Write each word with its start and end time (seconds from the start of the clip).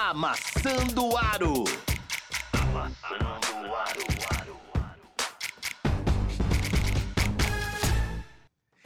Amassando 0.00 1.16
Aro. 1.16 1.64
Amassando 2.52 3.74
Aro. 3.74 4.06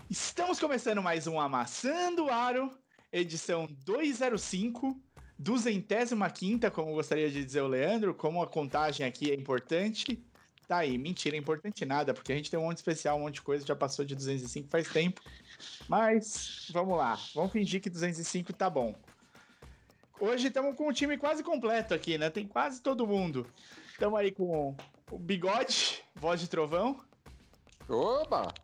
Estamos 0.08 0.58
começando 0.58 1.02
mais 1.02 1.26
um 1.26 1.38
Amassando 1.38 2.30
Aro, 2.30 2.72
edição 3.12 3.68
205, 3.84 4.98
duzentésima 5.38 6.30
quinta, 6.30 6.70
como 6.70 6.94
gostaria 6.94 7.30
de 7.30 7.44
dizer 7.44 7.60
o 7.60 7.68
Leandro, 7.68 8.14
como 8.14 8.42
a 8.42 8.46
contagem 8.46 9.04
aqui 9.06 9.30
é 9.30 9.34
importante. 9.34 10.24
Tá 10.66 10.78
aí, 10.78 10.96
mentira, 10.96 11.36
é 11.36 11.38
importante 11.38 11.84
nada, 11.84 12.14
porque 12.14 12.32
a 12.32 12.36
gente 12.36 12.50
tem 12.50 12.58
um 12.58 12.64
monte 12.64 12.78
especial, 12.78 13.18
um 13.18 13.24
monte 13.24 13.34
de 13.34 13.42
coisa, 13.42 13.66
já 13.66 13.76
passou 13.76 14.02
de 14.02 14.14
205 14.14 14.66
faz 14.70 14.88
tempo. 14.88 15.20
Mas, 15.86 16.70
vamos 16.72 16.96
lá, 16.96 17.18
vamos 17.34 17.52
fingir 17.52 17.82
que 17.82 17.90
205 17.90 18.54
tá 18.54 18.70
bom. 18.70 18.94
Hoje 20.24 20.46
estamos 20.46 20.76
com 20.76 20.86
o 20.86 20.92
time 20.92 21.18
quase 21.18 21.42
completo 21.42 21.92
aqui, 21.92 22.16
né? 22.16 22.30
Tem 22.30 22.46
quase 22.46 22.80
todo 22.80 23.08
mundo. 23.08 23.44
Estamos 23.90 24.16
aí 24.20 24.30
com 24.30 24.76
o 25.10 25.18
Bigode, 25.18 26.00
voz 26.14 26.40
de 26.40 26.48
trovão. 26.48 27.04
Oba! 27.88 28.54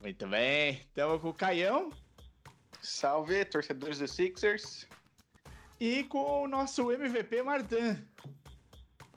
Muito 0.00 0.28
bem. 0.28 0.74
Estamos 0.74 1.20
com 1.20 1.30
o 1.30 1.34
Caião. 1.34 1.90
Salve, 2.80 3.44
torcedores 3.46 3.98
do 3.98 4.06
Sixers. 4.06 4.86
E 5.80 6.04
com 6.04 6.44
o 6.44 6.46
nosso 6.46 6.92
MVP 6.92 7.42
Martin. 7.42 7.98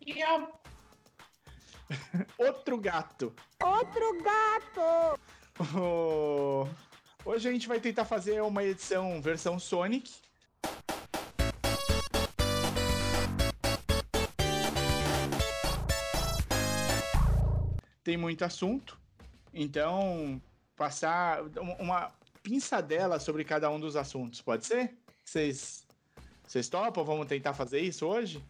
Yeah. 0.03 0.51
Outro 2.39 2.79
gato. 2.79 3.35
Outro 3.63 4.23
gato! 4.23 5.21
Oh, 5.77 6.67
Hoje 7.23 7.47
a 7.47 7.51
gente 7.51 7.67
vai 7.67 7.79
tentar 7.79 8.05
fazer 8.05 8.41
uma 8.41 8.63
edição 8.63 9.21
versão 9.21 9.59
Sonic. 9.59 10.11
Tem 18.11 18.17
muito 18.17 18.43
assunto, 18.43 18.99
então 19.53 20.41
passar 20.75 21.43
uma 21.79 22.11
pinçadela 22.43 23.21
sobre 23.21 23.45
cada 23.45 23.71
um 23.71 23.79
dos 23.79 23.95
assuntos, 23.95 24.41
pode 24.41 24.65
ser? 24.65 24.97
Vocês 25.23 25.87
vocês 26.45 26.67
topam? 26.67 27.05
Vamos 27.05 27.25
tentar 27.27 27.53
fazer 27.53 27.79
isso 27.79 28.05
hoje? 28.05 28.43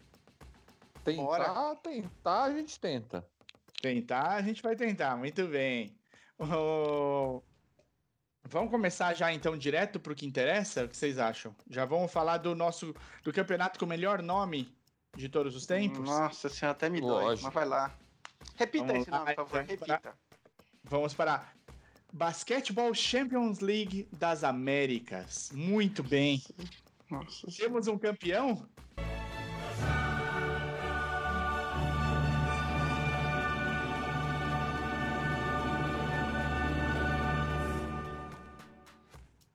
Tentar, 1.04 1.22
Bora. 1.22 1.76
tentar, 1.76 2.42
a 2.42 2.52
gente 2.52 2.80
tenta. 2.80 3.24
Tentar, 3.80 4.32
a 4.32 4.42
gente 4.42 4.60
vai 4.60 4.74
tentar, 4.74 5.16
muito 5.16 5.46
bem. 5.46 5.96
Oh, 6.40 7.40
Vamos 8.44 8.68
começar 8.68 9.14
já 9.14 9.32
então 9.32 9.56
direto 9.56 10.00
para 10.00 10.12
o 10.12 10.16
que 10.16 10.26
interessa? 10.26 10.86
O 10.86 10.88
que 10.88 10.96
vocês 10.96 11.20
acham? 11.20 11.54
Já 11.70 11.84
vamos 11.84 12.10
falar 12.10 12.38
do 12.38 12.56
nosso 12.56 12.92
do 13.22 13.32
campeonato 13.32 13.78
com 13.78 13.84
o 13.84 13.88
melhor 13.88 14.22
nome 14.22 14.76
de 15.16 15.28
todos 15.28 15.54
os 15.54 15.66
tempos? 15.66 16.04
Nossa 16.04 16.48
senhora, 16.48 16.72
até 16.76 16.90
me 16.90 17.00
dói, 17.00 17.26
Lógico. 17.26 17.44
mas 17.44 17.54
vai 17.54 17.64
lá. 17.64 18.01
Repita 18.56 18.86
Vamos 18.86 19.02
esse 19.02 19.10
nome, 19.10 19.24
por 19.26 19.34
favor, 19.34 19.62
então, 19.62 19.86
repita. 19.88 20.14
Vamos 20.84 21.14
para 21.14 21.52
Basketball 22.12 22.92
Champions 22.94 23.60
League 23.60 24.08
das 24.12 24.44
Américas. 24.44 25.50
Muito 25.52 26.02
bem. 26.02 26.42
Nossa. 27.10 27.46
Temos 27.56 27.88
um 27.88 27.98
campeão? 27.98 28.66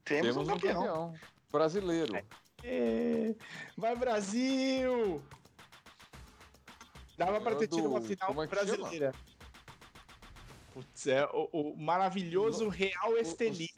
Temos, 0.03 0.37
um 0.37 0.45
campeão. 0.45 1.13
brasileiro. 1.51 2.13
É, 2.63 3.35
Vai 3.75 3.95
Brasil! 3.95 5.21
Dava 7.17 7.41
para 7.41 7.55
ter 7.55 7.67
Do- 7.67 7.75
tido 7.75 7.89
uma 7.89 8.01
final 8.01 8.27
como 8.27 8.43
é 8.43 8.47
que 8.47 8.55
brasileira. 8.55 9.11
Putz, 10.73 11.07
é 11.07 11.25
o, 11.33 11.49
o 11.51 11.77
maravilhoso 11.77 12.69
Real 12.69 13.17
Esteli. 13.17 13.69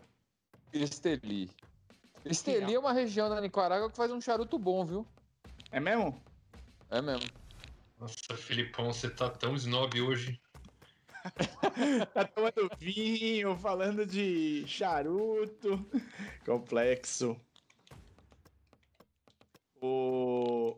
Esteli. 0.74 1.50
Esteli 2.26 2.74
é 2.76 2.80
uma 2.80 2.92
região 2.92 3.30
da 3.30 3.40
Nicarágua 3.40 3.90
que 3.90 3.96
faz 3.96 4.12
um 4.12 4.20
charuto 4.20 4.60
bom, 4.60 4.86
viu? 4.86 5.08
É 5.72 5.80
mesmo? 5.80 6.22
É 6.90 7.02
mesmo. 7.02 7.30
Nossa, 7.98 8.36
Filipão, 8.36 8.92
você 8.92 9.10
tá 9.10 9.30
tão 9.30 9.56
snob 9.56 10.02
hoje. 10.02 10.40
Tá 12.14 12.26
tomando 12.26 12.70
vinho, 12.80 13.56
falando 13.58 14.06
de 14.06 14.66
charuto. 14.68 15.86
Complexo. 16.46 17.40
O... 19.82 20.78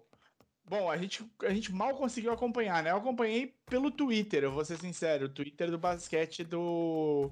Bom, 0.71 0.89
a 0.89 0.95
gente, 0.95 1.29
a 1.41 1.53
gente 1.53 1.69
mal 1.73 1.93
conseguiu 1.95 2.31
acompanhar, 2.31 2.81
né? 2.81 2.91
Eu 2.91 2.95
acompanhei 2.95 3.53
pelo 3.65 3.91
Twitter, 3.91 4.41
eu 4.41 4.53
vou 4.53 4.63
ser 4.63 4.77
sincero. 4.77 5.25
O 5.25 5.29
Twitter 5.29 5.69
do 5.69 5.77
basquete 5.77 6.45
do, 6.45 7.29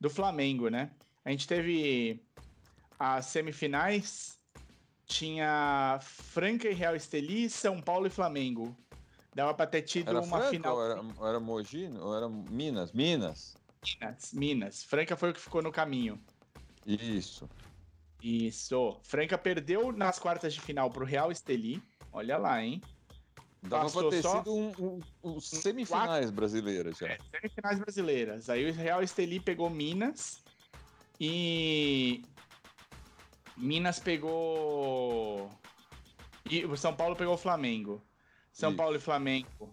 do 0.00 0.08
Flamengo, 0.08 0.68
né? 0.68 0.92
A 1.24 1.32
gente 1.32 1.48
teve 1.48 2.22
as 2.96 3.26
semifinais. 3.26 4.38
Tinha 5.04 5.98
Franca 6.00 6.68
e 6.68 6.74
Real 6.74 6.94
Esteli, 6.94 7.50
São 7.50 7.80
Paulo 7.80 8.06
e 8.06 8.10
Flamengo. 8.10 8.76
Dava 9.34 9.52
pra 9.52 9.66
ter 9.66 9.82
tido 9.82 10.08
Era 10.08 10.20
uma 10.20 10.38
Franca 10.38 10.50
final. 10.50 10.76
ou 10.76 10.84
era, 10.84 11.00
ou 11.00 11.28
era 11.28 11.40
Mogi? 11.40 11.90
Ou 12.00 12.16
era 12.16 12.28
Minas? 12.28 12.92
Minas. 12.92 13.56
Minas, 13.82 14.32
Minas. 14.32 14.84
Franca 14.84 15.16
foi 15.16 15.30
o 15.30 15.34
que 15.34 15.40
ficou 15.40 15.60
no 15.60 15.72
caminho. 15.72 16.22
Isso. 16.86 17.50
Isso. 18.22 18.96
Franca 19.02 19.36
perdeu 19.36 19.90
nas 19.90 20.20
quartas 20.20 20.54
de 20.54 20.60
final 20.60 20.88
pro 20.88 21.04
Real 21.04 21.32
Esteli. 21.32 21.82
Olha 22.16 22.38
lá, 22.38 22.64
hein? 22.64 22.80
Dava 23.62 23.84
Passou 23.84 24.02
pra 24.02 24.10
ter 24.10 24.22
só- 24.22 24.38
sido 24.38 24.54
um, 24.54 24.72
um- 24.78 25.00
um 25.22 25.38
semifinais 25.40 26.30
brasileiras 26.30 26.96
já. 26.96 27.08
É, 27.08 27.18
semifinais 27.30 27.78
brasileiras. 27.78 28.48
Aí 28.48 28.70
o 28.70 28.72
Real 28.72 29.02
Esteli 29.02 29.38
pegou 29.38 29.68
Minas 29.68 30.40
e 31.20 32.22
Minas 33.54 33.98
pegou 33.98 35.50
e 36.50 36.64
o 36.64 36.74
São 36.76 36.94
Paulo 36.96 37.14
pegou 37.16 37.34
o 37.34 37.38
Flamengo. 37.38 38.02
São 38.50 38.70
Isso. 38.70 38.76
Paulo 38.78 38.96
e 38.96 39.00
Flamengo 39.00 39.70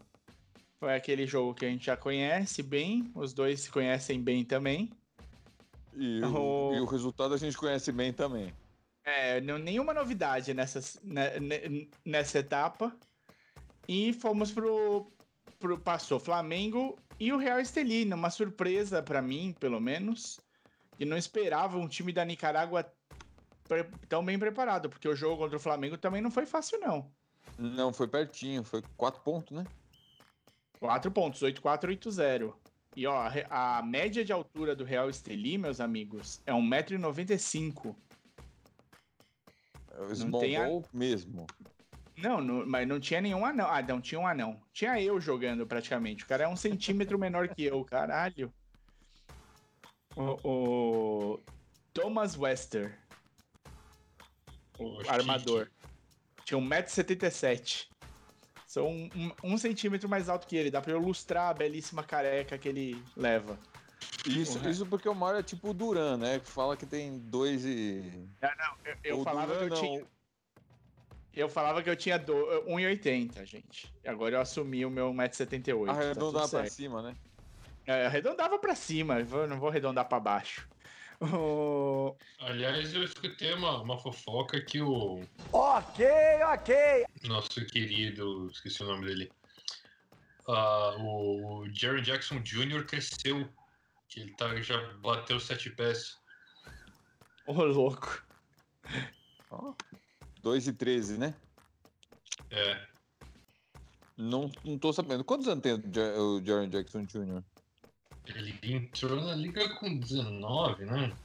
foi 0.80 0.96
aquele 0.96 1.26
jogo 1.26 1.54
que 1.54 1.66
a 1.66 1.70
gente 1.70 1.86
já 1.86 1.96
conhece 1.96 2.62
bem, 2.62 3.10
os 3.16 3.34
dois 3.34 3.62
se 3.62 3.72
conhecem 3.72 4.22
bem 4.22 4.44
também. 4.44 4.92
E, 5.96 6.22
o, 6.24 6.36
O- 6.36 6.76
e 6.76 6.80
o 6.82 6.86
resultado 6.86 7.34
a 7.34 7.38
gente 7.38 7.56
conhece 7.56 7.90
bem 7.92 8.12
também. 8.12 8.52
É, 9.04 9.42
não, 9.42 9.58
nenhuma 9.58 9.94
novidade 9.94 10.54
nessas, 10.54 11.00
ne- 11.04 11.40
ne- 11.40 11.90
nessa 12.06 12.40
etapa. 12.40 12.96
E 13.88 14.14
fomos 14.14 14.52
pro, 14.52 15.12
pro. 15.60 15.78
Passou 15.78 16.20
Flamengo 16.20 16.98
e 17.20 17.34
o 17.34 17.38
Real 17.38 17.60
Esteli, 17.60 18.06
uma 18.14 18.30
surpresa 18.30 19.04
pra 19.04 19.22
mim, 19.22 19.54
pelo 19.60 19.80
menos. 19.80 20.40
E 21.00 21.06
não 21.06 21.18
esperava 21.18 21.78
um 21.78 21.88
time 21.88 22.14
da 22.14 22.24
Nicarágua 22.24 22.90
tão 24.08 24.24
bem 24.24 24.38
preparado, 24.40 24.90
porque 24.90 25.08
o 25.08 25.16
jogo 25.16 25.38
contra 25.44 25.58
o 25.58 25.60
Flamengo 25.60 25.98
também 25.98 26.22
não 26.22 26.32
foi 26.32 26.46
fácil, 26.46 26.80
não. 26.80 27.12
Não, 27.58 27.92
foi 27.92 28.08
pertinho, 28.08 28.64
foi 28.64 28.82
quatro 28.96 29.22
pontos, 29.22 29.56
né? 29.56 29.66
4 30.80 31.10
pontos, 31.12 31.42
8-4, 31.42 31.88
8-0. 31.88 32.54
E 32.96 33.08
ó, 33.08 33.30
a 33.50 33.82
média 33.82 34.24
de 34.24 34.34
altura 34.34 34.76
do 34.76 34.84
Real 34.84 35.10
Esteli, 35.10 35.58
meus 35.58 35.80
amigos, 35.80 36.42
é 36.46 36.52
1,95m. 36.52 37.96
É 39.94 40.02
o 40.02 40.16
Small 40.16 40.42
tem 40.42 40.58
a- 40.58 40.70
mesmo. 40.92 41.46
Não, 42.18 42.42
não- 42.42 42.66
mas 42.66 42.88
não 42.88 43.00
tinha 43.00 43.22
nenhum 43.22 43.46
anão. 43.46 43.68
Ah, 43.70 43.82
não, 43.82 44.00
tinha 44.02 44.20
um 44.20 44.28
anão. 44.28 44.60
Tinha 44.72 45.02
eu 45.02 45.20
jogando 45.20 45.66
praticamente. 45.66 46.24
O 46.24 46.28
cara 46.28 46.44
é 46.44 46.48
um 46.48 46.56
centímetro 46.56 47.18
menor 47.18 47.48
que 47.50 47.64
eu, 47.64 47.84
caralho. 47.86 48.54
O, 50.16 50.38
o 50.48 51.40
Thomas 51.92 52.38
Wester, 52.38 52.98
o 54.78 55.00
armador, 55.10 55.70
tinha 56.46 56.60
1,77m. 56.60 57.88
Sou 58.68 58.90
um, 58.90 59.10
um, 59.16 59.54
um 59.54 59.58
centímetro 59.58 60.08
mais 60.10 60.30
alto 60.30 60.48
que 60.48 60.56
ele. 60.56 60.70
Dá 60.72 60.82
pra 60.82 60.92
eu 60.92 61.00
lustrar 61.00 61.50
a 61.50 61.54
belíssima 61.54 62.04
careca 62.04 62.58
que 62.58 62.68
ele 62.70 63.04
leva. 63.16 63.58
Isso, 64.26 64.70
isso 64.70 64.86
porque 64.86 65.08
o 65.10 65.16
Mario 65.16 65.40
é 65.40 65.44
tipo 65.44 65.70
o 65.70 65.74
Duran, 65.74 66.18
né? 66.18 66.40
Que 66.40 66.48
fala 66.50 66.78
que 66.78 66.86
tem 66.86 67.20
dois 67.20 67.66
e. 67.66 68.28
Eu, 68.86 68.96
eu 69.04 69.20
O 69.20 69.24
falava 69.24 69.54
que 69.54 69.54
Duran 69.54 69.66
eu 69.66 69.70
não. 69.70 69.82
tinha. 69.82 70.06
Eu 71.36 71.50
falava 71.50 71.82
que 71.82 71.90
eu 71.90 71.96
tinha 71.96 72.20
do- 72.20 72.46
1,80, 72.68 73.44
gente. 73.46 73.92
Agora 74.06 74.36
eu 74.36 74.42
assumi 74.42 74.86
o 74.86 74.90
meu 74.90 75.12
1,78m. 75.12 75.90
Arredondar 75.90 76.48
pra 76.48 76.70
cima, 76.70 77.02
né? 77.02 77.16
É, 77.86 78.06
arredondava 78.06 78.58
pra 78.60 78.76
cima, 78.76 79.20
eu 79.20 79.48
não 79.48 79.60
vou 79.60 79.70
arredondar 79.70 80.08
pra 80.08 80.20
baixo. 80.20 80.68
O- 81.22 82.16
Aliás, 82.40 82.94
eu 82.94 83.04
escutei 83.04 83.54
uma, 83.54 83.82
uma 83.82 83.98
fofoca 83.98 84.60
que 84.62 84.82
o 84.82 85.22
Ok, 85.52 86.06
ok. 86.54 87.06
nosso 87.24 87.66
querido, 87.66 88.50
esqueci 88.52 88.84
o 88.84 88.88
nome 88.88 89.06
dele, 89.08 89.32
ah, 90.48 90.96
o 91.00 91.66
Jerry 91.72 92.02
Jackson 92.02 92.40
Jr. 92.42 92.86
cresceu, 92.86 93.48
que 94.14 94.20
ele 94.20 94.32
tá, 94.34 94.56
já 94.62 94.80
bateu 94.98 95.40
sete 95.40 95.72
pés. 95.72 96.20
Ô, 97.48 97.54
louco. 97.64 98.24
2 100.42 100.68
e 100.68 100.74
13, 100.74 101.18
né? 101.18 101.34
É. 102.52 102.88
Não, 104.16 104.52
não 104.64 104.78
tô 104.78 104.94
sabendo. 104.94 105.24
Quantos 105.24 105.48
anos 105.48 105.64
tem 105.64 105.74
o 105.74 106.46
Jaron 106.46 106.70
Jackson 106.70 107.06
Jr.? 107.06 107.44
Ele 108.28 108.60
entrou 108.62 109.20
na 109.20 109.36
liga 109.36 109.68
com 109.76 109.98
19, 109.98 110.86
né? 110.86 111.18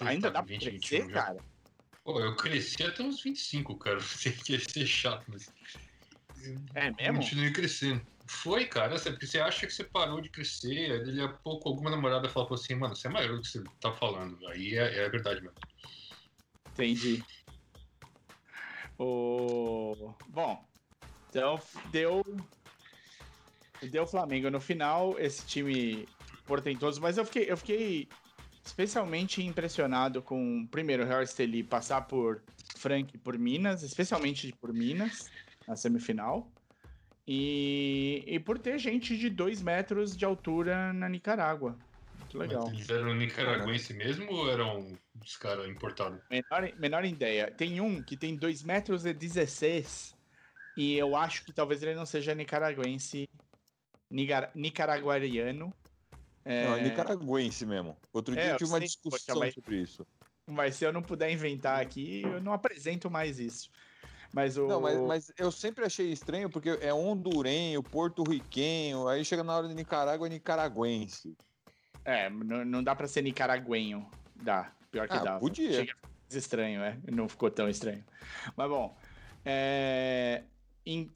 Ainda 0.00 0.30
tá 0.30 0.40
dá 0.40 0.46
pra 0.46 0.58
crescer, 0.58 1.10
cara? 1.10 1.38
Pô, 2.04 2.20
eu 2.20 2.36
cresci 2.36 2.84
até 2.84 3.02
uns 3.02 3.22
25, 3.22 3.76
cara. 3.78 3.98
Você 4.00 4.30
quer 4.30 4.60
ser 4.60 4.86
chato, 4.86 5.24
mas. 5.28 5.52
É 6.74 6.90
mesmo? 6.90 7.18
Continuei 7.20 7.52
crescendo. 7.52 8.04
Foi, 8.26 8.66
cara, 8.66 8.98
porque 8.98 9.26
você 9.26 9.40
acha 9.40 9.66
que 9.66 9.72
você 9.72 9.84
parou 9.84 10.20
de 10.20 10.28
crescer, 10.28 10.92
aí 10.92 11.04
dali 11.04 11.20
a 11.20 11.28
pouco 11.28 11.68
alguma 11.68 11.90
namorada 11.90 12.28
falou 12.28 12.54
assim, 12.54 12.74
mano, 12.74 12.94
você 12.94 13.08
é 13.08 13.10
maior 13.10 13.36
do 13.36 13.42
que 13.42 13.48
você 13.48 13.62
tá 13.80 13.92
falando. 13.92 14.38
Aí 14.48 14.74
é, 14.76 15.04
é 15.04 15.08
verdade 15.08 15.40
mesmo. 15.40 15.56
Entendi. 16.72 17.22
O... 18.98 20.14
Bom, 20.28 20.64
então 21.28 21.60
deu. 21.90 22.22
Deu 23.90 24.06
Flamengo 24.06 24.48
no 24.48 24.60
final, 24.60 25.18
esse 25.18 25.44
time 25.44 26.06
portentoso, 26.46 27.00
mas 27.00 27.18
eu 27.18 27.24
fiquei, 27.24 27.50
eu 27.50 27.56
fiquei 27.56 28.08
especialmente 28.64 29.42
impressionado 29.42 30.22
com, 30.22 30.66
primeiro, 30.70 31.02
o 31.02 31.06
Real 31.06 31.22
Esteli 31.22 31.64
passar 31.64 32.02
por 32.02 32.42
Frank 32.76 33.18
por 33.18 33.36
Minas, 33.36 33.82
especialmente 33.82 34.52
por 34.60 34.72
Minas, 34.72 35.28
na 35.66 35.74
semifinal. 35.74 36.48
E, 37.26 38.24
e 38.26 38.40
por 38.40 38.58
ter 38.58 38.78
gente 38.78 39.16
de 39.16 39.30
2 39.30 39.62
metros 39.62 40.16
de 40.16 40.24
altura 40.24 40.92
na 40.92 41.08
Nicarágua. 41.08 41.78
Muito 42.18 42.38
legal. 42.38 42.64
Mas 42.64 42.74
eles 42.74 42.90
eram 42.90 43.14
nicaragüense 43.14 43.94
mesmo 43.94 44.30
ou 44.32 44.50
eram 44.50 44.98
os 45.22 45.36
caras 45.36 45.68
importados? 45.68 46.20
Menor, 46.30 46.72
menor 46.78 47.04
ideia. 47.04 47.50
Tem 47.50 47.80
um 47.80 48.02
que 48.02 48.16
tem 48.16 48.34
2 48.34 48.62
metros 48.62 49.04
e 49.04 49.12
16 49.12 50.16
e 50.76 50.96
eu 50.96 51.14
acho 51.14 51.44
que 51.44 51.52
talvez 51.52 51.82
ele 51.82 51.94
não 51.94 52.06
seja 52.06 52.34
nicaragüense, 52.34 53.28
nicar, 54.10 54.50
nicaraguariano. 54.54 55.72
É... 56.44 56.66
Não, 56.66 56.76
é 56.76 56.82
nicaragüense 56.82 57.66
mesmo. 57.66 57.96
Outro 58.12 58.34
dia 58.34 58.44
é, 58.44 58.52
eu 58.52 58.56
tive 58.56 58.70
uma 58.70 58.80
discussão 58.80 59.38
mas... 59.38 59.54
sobre 59.54 59.76
isso. 59.76 60.06
Mas 60.46 60.74
se 60.74 60.84
eu 60.84 60.92
não 60.92 61.02
puder 61.02 61.30
inventar 61.30 61.80
aqui, 61.80 62.22
eu 62.22 62.40
não 62.40 62.52
apresento 62.52 63.10
mais 63.10 63.38
isso. 63.38 63.70
Mas 64.32 64.56
o... 64.56 64.66
Não, 64.66 64.80
mas, 64.80 64.98
mas, 65.00 65.32
eu 65.36 65.52
sempre 65.52 65.84
achei 65.84 66.10
estranho 66.10 66.48
porque 66.48 66.70
é 66.80 66.92
hondurenho, 66.92 67.82
porto-riquenho, 67.82 69.06
aí 69.06 69.24
chega 69.24 69.44
na 69.44 69.54
hora 69.54 69.68
de 69.68 69.74
Nicarágua, 69.74 70.26
é 70.26 70.30
nicaragüense. 70.30 71.36
É, 72.04 72.30
não, 72.30 72.64
não 72.64 72.82
dá 72.82 72.96
pra 72.96 73.06
ser 73.06 73.22
nicaragüenho. 73.22 74.08
Dá, 74.34 74.72
pior 74.90 75.06
que 75.06 75.14
ah, 75.14 75.22
dá. 75.22 75.38
podia. 75.38 75.72
Chega 75.72 75.94
estranho, 76.30 76.82
é. 76.82 76.96
Não 77.10 77.28
ficou 77.28 77.50
tão 77.50 77.68
estranho. 77.68 78.02
Mas 78.56 78.68
bom, 78.68 78.96
é... 79.44 80.42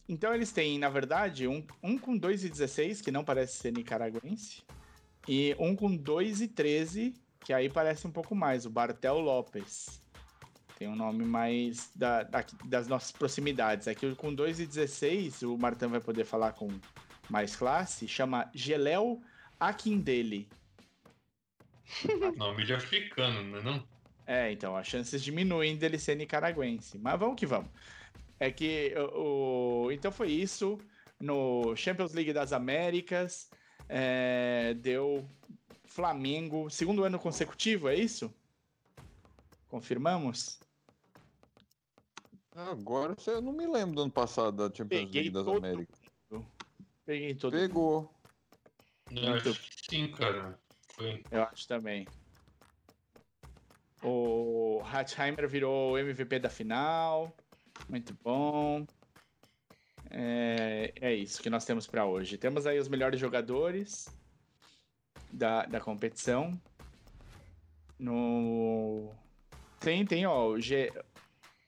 Então 0.08 0.32
eles 0.32 0.52
têm, 0.52 0.78
na 0.78 0.88
verdade, 0.88 1.48
um, 1.48 1.64
um 1.82 1.98
com 1.98 2.16
2,16, 2.18 3.02
que 3.02 3.10
não 3.10 3.24
parece 3.24 3.54
ser 3.54 3.72
nicaragüense, 3.72 4.62
e 5.26 5.56
um 5.58 5.74
com 5.74 5.98
2,13, 5.98 7.14
que 7.40 7.52
aí 7.52 7.68
parece 7.68 8.06
um 8.06 8.12
pouco 8.12 8.32
mais, 8.34 8.64
o 8.64 8.70
Bartel 8.70 9.18
Lopes. 9.18 10.00
Tem 10.76 10.86
um 10.88 10.94
nome 10.94 11.24
mais 11.24 11.90
da, 11.94 12.22
da, 12.22 12.44
das 12.66 12.86
nossas 12.86 13.10
proximidades. 13.10 13.88
Aqui 13.88 14.14
com 14.14 14.34
2,16, 14.34 15.42
o 15.48 15.56
Martin 15.56 15.86
vai 15.86 16.00
poder 16.00 16.24
falar 16.24 16.52
com 16.52 16.68
mais 17.30 17.56
classe, 17.56 18.06
chama 18.06 18.50
Geléu 18.54 19.22
Akindele. 19.58 20.48
Nome 22.36 22.64
de 22.64 22.74
africano, 22.74 23.42
não 23.42 23.58
é 23.58 23.62
não? 23.62 23.88
É, 24.26 24.52
então, 24.52 24.76
as 24.76 24.86
chances 24.86 25.22
diminuem 25.22 25.76
dele 25.76 25.98
ser 25.98 26.14
nicaragüense. 26.16 26.98
Mas 26.98 27.18
vamos 27.18 27.36
que 27.36 27.46
vamos. 27.46 27.70
É 28.38 28.50
que 28.50 28.92
o, 29.14 29.86
o 29.86 29.92
então 29.92 30.12
foi 30.12 30.30
isso 30.30 30.78
no 31.18 31.74
Champions 31.74 32.12
League 32.12 32.32
das 32.32 32.52
Américas. 32.52 33.48
É, 33.88 34.74
deu 34.74 35.26
Flamengo, 35.86 36.68
segundo 36.68 37.02
ano 37.02 37.18
consecutivo, 37.18 37.88
é 37.88 37.94
isso? 37.94 38.30
Confirmamos? 39.68 40.60
Agora 42.56 43.14
eu 43.26 43.42
não 43.42 43.52
me 43.52 43.66
lembro 43.66 43.96
do 43.96 44.02
ano 44.02 44.10
passado 44.10 44.56
da 44.56 44.74
Champions 44.74 45.02
Peguei 45.02 45.22
League 45.22 45.30
das 45.30 45.46
Américas. 45.46 46.00
Mundo. 46.30 46.46
Peguei 47.04 47.34
todo 47.34 47.52
Pegou. 47.52 48.10
Eu 49.10 49.34
acho 49.34 49.54
que 49.54 49.90
sim, 49.90 50.10
cara. 50.10 50.58
Foi. 50.94 51.22
Eu 51.30 51.42
acho 51.42 51.68
também. 51.68 52.06
O 54.02 54.80
Hatzheimer 54.90 55.46
virou 55.46 55.98
MVP 55.98 56.38
da 56.38 56.48
final. 56.48 57.36
Muito 57.88 58.16
bom. 58.22 58.86
É, 60.10 60.92
é 61.00 61.14
isso 61.14 61.42
que 61.42 61.50
nós 61.50 61.64
temos 61.64 61.86
para 61.86 62.06
hoje. 62.06 62.38
Temos 62.38 62.66
aí 62.66 62.78
os 62.78 62.88
melhores 62.88 63.20
jogadores 63.20 64.08
da, 65.30 65.66
da 65.66 65.80
competição. 65.80 66.58
No... 67.98 69.12
Tem, 69.78 70.04
tem, 70.06 70.26
ó, 70.26 70.48
o, 70.48 70.60
G, 70.60 70.92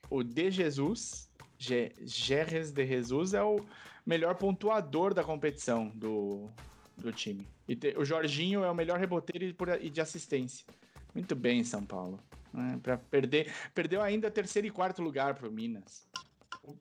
o 0.09 0.23
De 0.23 0.49
Jesus, 0.49 1.29
G, 1.57 1.91
Gerres 2.01 2.71
de 2.71 2.85
Jesus 2.85 3.33
é 3.33 3.43
o 3.43 3.59
melhor 4.05 4.35
pontuador 4.35 5.13
da 5.13 5.23
competição 5.23 5.89
do, 5.89 6.49
do 6.97 7.11
time. 7.11 7.47
E 7.67 7.75
te, 7.75 7.95
o 7.97 8.03
Jorginho 8.03 8.63
é 8.63 8.71
o 8.71 8.75
melhor 8.75 8.99
reboteiro 8.99 9.45
e, 9.45 9.53
por, 9.53 9.69
e 9.69 9.89
de 9.89 10.01
assistência. 10.01 10.65
Muito 11.13 11.35
bem, 11.35 11.63
São 11.63 11.83
Paulo. 11.85 12.19
Né? 12.53 12.79
Para 12.81 12.97
perder, 12.97 13.53
perdeu 13.73 14.01
ainda 14.01 14.31
terceiro 14.31 14.67
e 14.67 14.71
quarto 14.71 15.01
lugar 15.01 15.35
pro 15.35 15.51
Minas. 15.51 16.07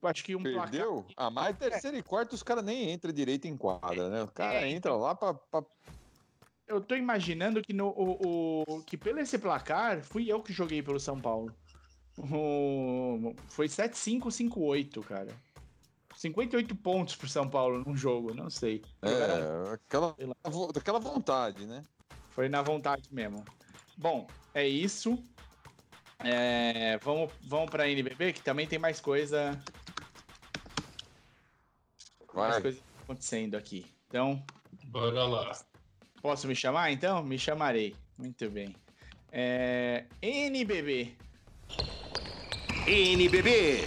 Acho 0.03 0.25
que 0.25 0.37
um 0.37 0.43
Perdeu? 0.43 1.03
Placar... 1.03 1.15
Ah, 1.17 1.31
mas 1.31 1.57
terceiro 1.57 1.97
é. 1.97 2.01
e 2.01 2.03
quarto 2.03 2.35
os 2.35 2.43
caras 2.43 2.65
nem 2.65 2.93
entram 2.93 3.13
direito 3.13 3.47
em 3.47 3.57
quadra, 3.57 4.09
né? 4.09 4.23
O 4.23 4.29
cara 4.29 4.67
é, 4.67 4.71
entra 4.71 4.95
lá 4.95 5.15
pra, 5.15 5.35
pra, 5.35 5.63
Eu 6.67 6.81
tô 6.81 6.95
imaginando 6.95 7.63
que, 7.63 7.73
no, 7.73 7.89
o, 7.89 8.63
o, 8.67 8.83
que 8.83 8.97
pelo 8.97 9.19
esse 9.19 9.39
placar, 9.39 10.03
fui 10.03 10.31
eu 10.31 10.43
que 10.43 10.53
joguei 10.53 10.83
pelo 10.83 11.01
São 11.01 11.19
Paulo. 11.19 11.55
O, 12.19 13.35
foi 13.49 13.69
7-5, 13.69 14.25
5-8, 14.27 15.05
cara. 15.05 15.35
58 16.17 16.75
pontos 16.75 17.15
pro 17.15 17.29
São 17.29 17.49
Paulo 17.49 17.85
num 17.85 17.97
jogo, 17.97 18.35
não 18.35 18.51
sei. 18.51 18.83
É, 19.03 19.73
aquela, 19.73 20.17
aquela 20.77 20.99
vontade, 20.99 21.65
né? 21.65 21.83
Foi 22.31 22.49
na 22.49 22.61
vontade 22.61 23.09
mesmo. 23.13 23.45
Bom, 23.97 24.27
é 24.53 24.67
isso. 24.67 25.23
É, 26.25 26.99
vamos 26.99 27.33
vamos 27.43 27.71
para 27.71 27.85
a 27.85 27.89
NBB, 27.89 28.33
que 28.33 28.43
também 28.43 28.67
tem 28.67 28.79
mais 28.79 29.01
coisa. 29.01 29.57
Vai. 32.35 32.51
Mais 32.51 32.63
coisa 32.63 32.81
acontecendo 33.03 33.57
aqui. 33.57 33.87
Então. 34.09 34.45
Bora 34.87 35.25
lá. 35.25 35.57
Posso 36.21 36.49
me 36.49 36.57
chamar 36.57 36.91
então? 36.91 37.23
Me 37.23 37.39
chamarei. 37.39 37.95
Muito 38.17 38.51
bem. 38.51 38.75
É, 39.31 40.07
NBB. 40.21 41.17
NBB. 42.89 43.83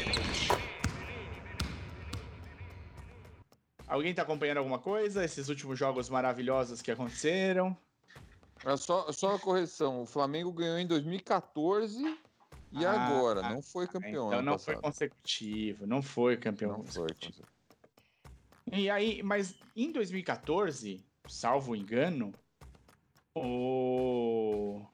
Alguém 3.87 4.11
está 4.11 4.21
acompanhando 4.21 4.57
alguma 4.57 4.77
coisa? 4.77 5.25
Esses 5.25 5.49
últimos 5.49 5.77
jogos 5.77 6.07
maravilhosos 6.07 6.81
que 6.81 6.91
aconteceram? 6.91 7.75
É 8.63 8.77
só, 8.77 9.11
só 9.11 9.29
uma 9.29 9.39
correção. 9.39 10.03
O 10.03 10.05
Flamengo 10.05 10.51
ganhou 10.51 10.77
em 10.77 10.85
2014 10.85 12.17
e 12.71 12.85
ah, 12.85 12.91
agora. 12.91 13.41
Não 13.41 13.61
foi 13.61 13.87
campeão. 13.87 14.27
Então 14.27 14.41
não 14.41 14.53
passado. 14.53 14.75
foi 14.75 14.81
consecutivo. 14.83 15.87
Não 15.87 16.01
foi 16.01 16.37
campeão. 16.37 16.77
Não 16.77 16.83
foi 16.85 17.07
consecutivo. 17.09 17.47
E 18.71 18.89
aí, 18.89 19.21
mas 19.23 19.55
em 19.75 19.91
2014, 19.91 21.03
salvo 21.27 21.75
engano, 21.75 22.31
o. 23.35 24.85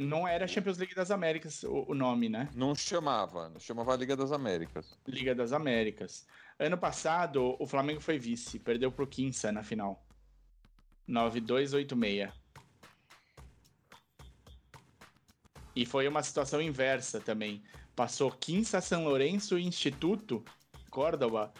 Não 0.00 0.26
era 0.26 0.48
Champions 0.48 0.78
League 0.78 0.94
das 0.94 1.10
Américas 1.10 1.62
o, 1.62 1.84
o 1.90 1.94
nome, 1.94 2.30
né? 2.30 2.48
Não 2.54 2.74
chamava. 2.74 3.50
Não 3.50 3.60
chamava 3.60 3.94
Liga 3.96 4.16
das 4.16 4.32
Américas. 4.32 4.98
Liga 5.06 5.34
das 5.34 5.52
Américas. 5.52 6.26
Ano 6.58 6.78
passado, 6.78 7.54
o 7.58 7.66
Flamengo 7.66 8.00
foi 8.00 8.18
vice. 8.18 8.58
Perdeu 8.58 8.90
pro 8.90 9.06
Quinça 9.06 9.52
na 9.52 9.62
final. 9.62 10.02
9286. 11.06 12.32
E 15.76 15.84
foi 15.84 16.08
uma 16.08 16.22
situação 16.22 16.62
inversa 16.62 17.20
também. 17.20 17.62
Passou 17.94 18.30
Quinça, 18.30 18.80
São 18.80 19.04
Lourenço 19.04 19.58
e 19.58 19.66
Instituto 19.66 20.42
Córdoba 20.90 21.52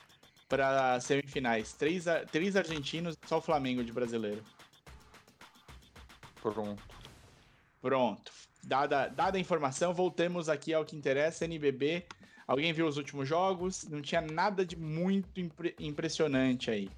para 0.49 0.99
semifinais. 1.01 1.75
Três, 1.75 2.07
três 2.33 2.57
argentinos, 2.57 3.19
só 3.27 3.37
o 3.37 3.43
Flamengo 3.43 3.85
de 3.85 3.93
brasileiro. 3.93 4.43
Pronto. 6.41 7.00
Pronto. 7.81 8.33
Dada, 8.63 9.09
dada 9.09 9.39
a 9.39 9.41
informação, 9.41 9.95
voltemos 9.95 10.49
aqui 10.49 10.75
ao 10.75 10.85
que 10.85 10.95
interessa, 10.95 11.45
NBB. 11.47 12.07
Alguém 12.47 12.73
viu 12.73 12.87
os 12.87 12.97
últimos 12.97 13.29
jogos? 13.29 13.85
Não 13.89 14.03
tinha 14.03 14.21
nada 14.21 14.67
de 14.67 14.77
muito 14.77 15.41
impre 15.41 15.75
impressionante 15.79 16.71
aí. 16.71 16.91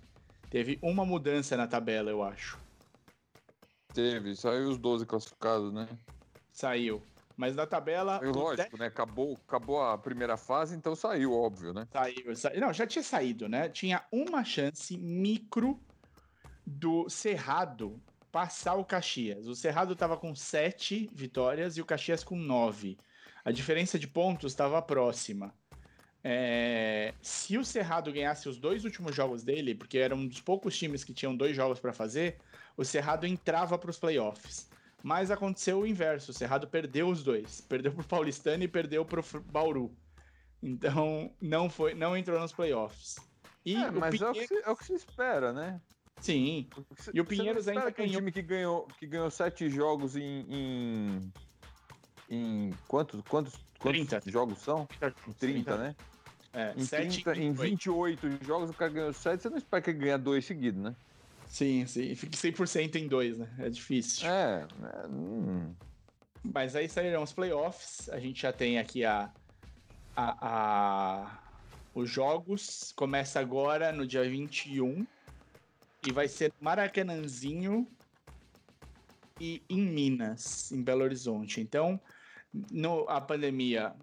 Teve 0.50 0.78
uma 0.82 1.04
mudança 1.04 1.56
na 1.56 1.66
tabela, 1.66 2.10
eu 2.10 2.22
acho. 2.22 2.58
Teve, 3.94 4.34
saiu 4.34 4.70
os 4.70 4.78
12 4.78 5.06
classificados, 5.06 5.72
né? 5.72 5.86
Saiu. 6.50 7.02
Mas 7.36 7.54
na 7.54 7.66
tabela. 7.66 8.20
Lógico, 8.22 8.76
né? 8.76 8.86
Acabou, 8.86 9.38
acabou 9.46 9.82
a 9.82 9.96
primeira 9.96 10.36
fase, 10.36 10.76
então 10.76 10.94
saiu, 10.94 11.32
óbvio, 11.32 11.72
né? 11.72 11.86
Saiu, 11.92 12.36
saiu. 12.36 12.60
Não, 12.60 12.72
já 12.72 12.86
tinha 12.86 13.02
saído, 13.02 13.48
né? 13.48 13.68
Tinha 13.68 14.04
uma 14.10 14.44
chance 14.44 14.96
micro 14.96 15.78
do 16.66 17.08
Cerrado 17.08 18.00
passar 18.32 18.74
o 18.74 18.84
Caxias. 18.84 19.46
O 19.46 19.54
Cerrado 19.54 19.92
estava 19.92 20.16
com 20.16 20.34
sete 20.34 21.08
vitórias 21.12 21.76
e 21.76 21.82
o 21.82 21.84
Caxias 21.84 22.24
com 22.24 22.36
nove. 22.36 22.98
A 23.44 23.52
diferença 23.52 23.98
de 23.98 24.08
pontos 24.08 24.52
estava 24.52 24.80
próxima. 24.80 25.54
É... 26.24 27.12
Se 27.20 27.58
o 27.58 27.64
Cerrado 27.64 28.10
ganhasse 28.10 28.48
os 28.48 28.58
dois 28.58 28.84
últimos 28.84 29.14
jogos 29.14 29.42
dele, 29.42 29.74
porque 29.74 29.98
era 29.98 30.14
um 30.14 30.26
dos 30.26 30.40
poucos 30.40 30.76
times 30.78 31.04
que 31.04 31.12
tinham 31.12 31.36
dois 31.36 31.54
jogos 31.54 31.78
para 31.78 31.92
fazer, 31.92 32.38
o 32.76 32.84
Cerrado 32.84 33.26
entrava 33.26 33.76
para 33.76 33.90
os 33.90 33.98
playoffs. 33.98 34.70
Mas 35.02 35.30
aconteceu 35.30 35.80
o 35.80 35.86
inverso. 35.86 36.30
O 36.30 36.34
Cerrado 36.34 36.66
perdeu 36.68 37.08
os 37.08 37.22
dois. 37.22 37.60
Perdeu 37.60 37.92
pro 37.92 38.04
Paulistano 38.04 38.62
e 38.62 38.68
perdeu 38.68 39.04
pro 39.04 39.22
Bauru. 39.50 39.94
Então, 40.62 41.30
não 41.40 41.68
foi, 41.68 41.92
não 41.92 42.16
entrou 42.16 42.38
nos 42.38 42.52
playoffs. 42.52 43.16
E 43.64 43.74
é, 43.74 43.90
mas 43.90 44.20
é, 44.20 44.30
o 44.30 44.34
se, 44.34 44.54
é, 44.54 44.70
o 44.70 44.76
que 44.76 44.84
se, 44.84 44.94
espera, 44.94 45.52
né? 45.52 45.80
Sim. 46.20 46.68
e 47.12 47.20
o 47.20 47.24
Pinheiros 47.24 47.66
ainda 47.66 47.90
que 47.90 48.02
ganhou. 48.02 48.12
um 48.12 48.18
time 48.18 48.32
que 48.32 48.42
ganhou, 48.42 48.88
que 48.98 49.06
ganhou 49.06 49.30
sete 49.30 49.68
jogos 49.68 50.16
em. 50.16 50.46
em, 50.48 51.32
em 52.30 52.70
quantos, 52.86 53.20
quantos, 53.28 53.54
quantos 53.78 54.06
30. 54.08 54.30
jogos 54.30 54.58
são? 54.58 54.86
30, 54.86 55.16
30 55.38 55.76
né? 55.76 55.96
É, 56.54 56.74
em, 56.76 56.84
7, 56.84 57.24
30, 57.24 57.40
em 57.40 57.52
28 57.52 58.44
jogos 58.44 58.70
o 58.70 58.74
cara 58.74 58.90
ganhou 58.90 59.12
7, 59.12 59.42
você 59.42 59.48
não 59.48 59.56
espera 59.56 59.82
que 59.82 59.90
ele 59.90 59.98
ganhe 59.98 60.18
dois 60.18 60.44
seguidos, 60.44 60.82
né? 60.82 60.94
Sim, 61.48 61.86
sim. 61.86 62.14
Fique 62.14 62.36
100% 62.36 62.96
em 62.96 63.06
dois, 63.06 63.38
né? 63.38 63.48
É 63.58 63.68
difícil. 63.68 64.26
É. 64.28 64.66
é 64.82 65.06
hum. 65.06 65.74
Mas 66.42 66.74
aí 66.74 66.88
sairão 66.88 67.22
os 67.22 67.32
playoffs. 67.32 68.08
A 68.08 68.18
gente 68.18 68.40
já 68.40 68.52
tem 68.52 68.78
aqui 68.78 69.04
a, 69.04 69.30
a, 70.16 70.36
a, 70.40 71.38
os 71.94 72.08
jogos. 72.08 72.92
Começa 72.96 73.38
agora 73.38 73.92
no 73.92 74.06
dia 74.06 74.28
21. 74.28 75.06
E 76.06 76.12
vai 76.12 76.26
ser 76.26 76.52
Maracanãzinho 76.60 77.86
e 79.40 79.62
em 79.68 79.80
Minas, 79.80 80.70
em 80.72 80.82
Belo 80.82 81.02
Horizonte. 81.02 81.60
Então, 81.60 82.00
no, 82.70 83.08
a 83.08 83.20
pandemia 83.20 83.94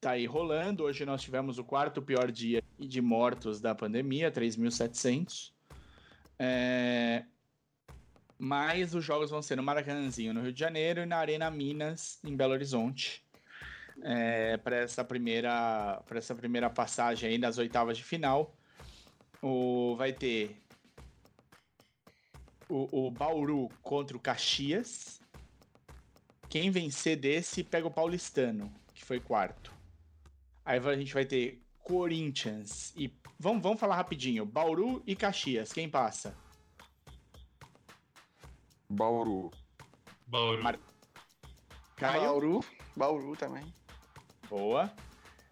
tá 0.00 0.12
aí 0.12 0.26
rolando. 0.26 0.84
Hoje 0.84 1.04
nós 1.04 1.22
tivemos 1.22 1.58
o 1.58 1.64
quarto 1.64 2.02
pior 2.02 2.30
dia 2.30 2.62
de 2.78 3.00
mortos 3.00 3.60
da 3.60 3.74
pandemia, 3.74 4.30
3.700. 4.30 5.52
É... 6.38 7.24
Mas 8.38 8.94
os 8.94 9.04
jogos 9.04 9.30
vão 9.30 9.40
ser 9.40 9.56
no 9.56 9.62
Maracanãzinho, 9.62 10.34
no 10.34 10.42
Rio 10.42 10.52
de 10.52 10.60
Janeiro, 10.60 11.00
e 11.00 11.06
na 11.06 11.16
Arena 11.16 11.50
Minas, 11.50 12.18
em 12.22 12.36
Belo 12.36 12.52
Horizonte. 12.52 13.24
É, 14.02 14.58
para 14.58 14.76
essa 14.76 15.02
primeira 15.02 16.02
para 16.06 16.18
essa 16.18 16.34
primeira 16.34 16.68
passagem 16.68 17.30
aí 17.30 17.38
nas 17.38 17.56
oitavas 17.56 17.96
de 17.96 18.04
final 18.04 18.54
o 19.40 19.96
vai 19.96 20.12
ter 20.12 20.54
o, 22.68 23.06
o 23.06 23.10
Bauru 23.10 23.68
contra 23.82 24.16
o 24.16 24.20
Caxias 24.20 25.20
quem 26.48 26.70
vencer 26.70 27.16
desse 27.16 27.64
pega 27.64 27.86
o 27.86 27.90
Paulistano 27.90 28.72
que 28.94 29.04
foi 29.04 29.20
quarto 29.20 29.72
aí 30.64 30.78
a 30.78 30.96
gente 30.96 31.14
vai 31.14 31.24
ter 31.24 31.62
Corinthians 31.82 32.92
e 32.96 33.08
Vamos, 33.38 33.62
vamos 33.62 33.78
falar 33.78 33.96
rapidinho. 33.96 34.46
Bauru 34.46 35.02
e 35.06 35.14
Caxias, 35.14 35.72
quem 35.72 35.90
passa? 35.90 36.34
Bauru. 38.88 39.50
Bauru. 40.26 40.62
Mar... 40.62 40.78
Caio? 41.96 42.22
Bauru. 42.22 42.64
Bauru 42.96 43.36
também. 43.36 43.74
Boa. 44.48 44.90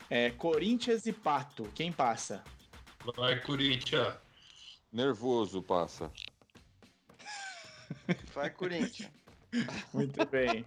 É, 0.08 0.30
Corinthians 0.30 1.04
e 1.06 1.12
Pato, 1.12 1.64
quem 1.74 1.92
passa? 1.92 2.42
Vai, 3.16 3.40
Corinthians. 3.40 4.16
Nervoso 4.90 5.62
passa. 5.62 6.10
Vai, 8.34 8.50
Corinthians. 8.50 9.10
Muito 9.92 10.24
bem. 10.26 10.66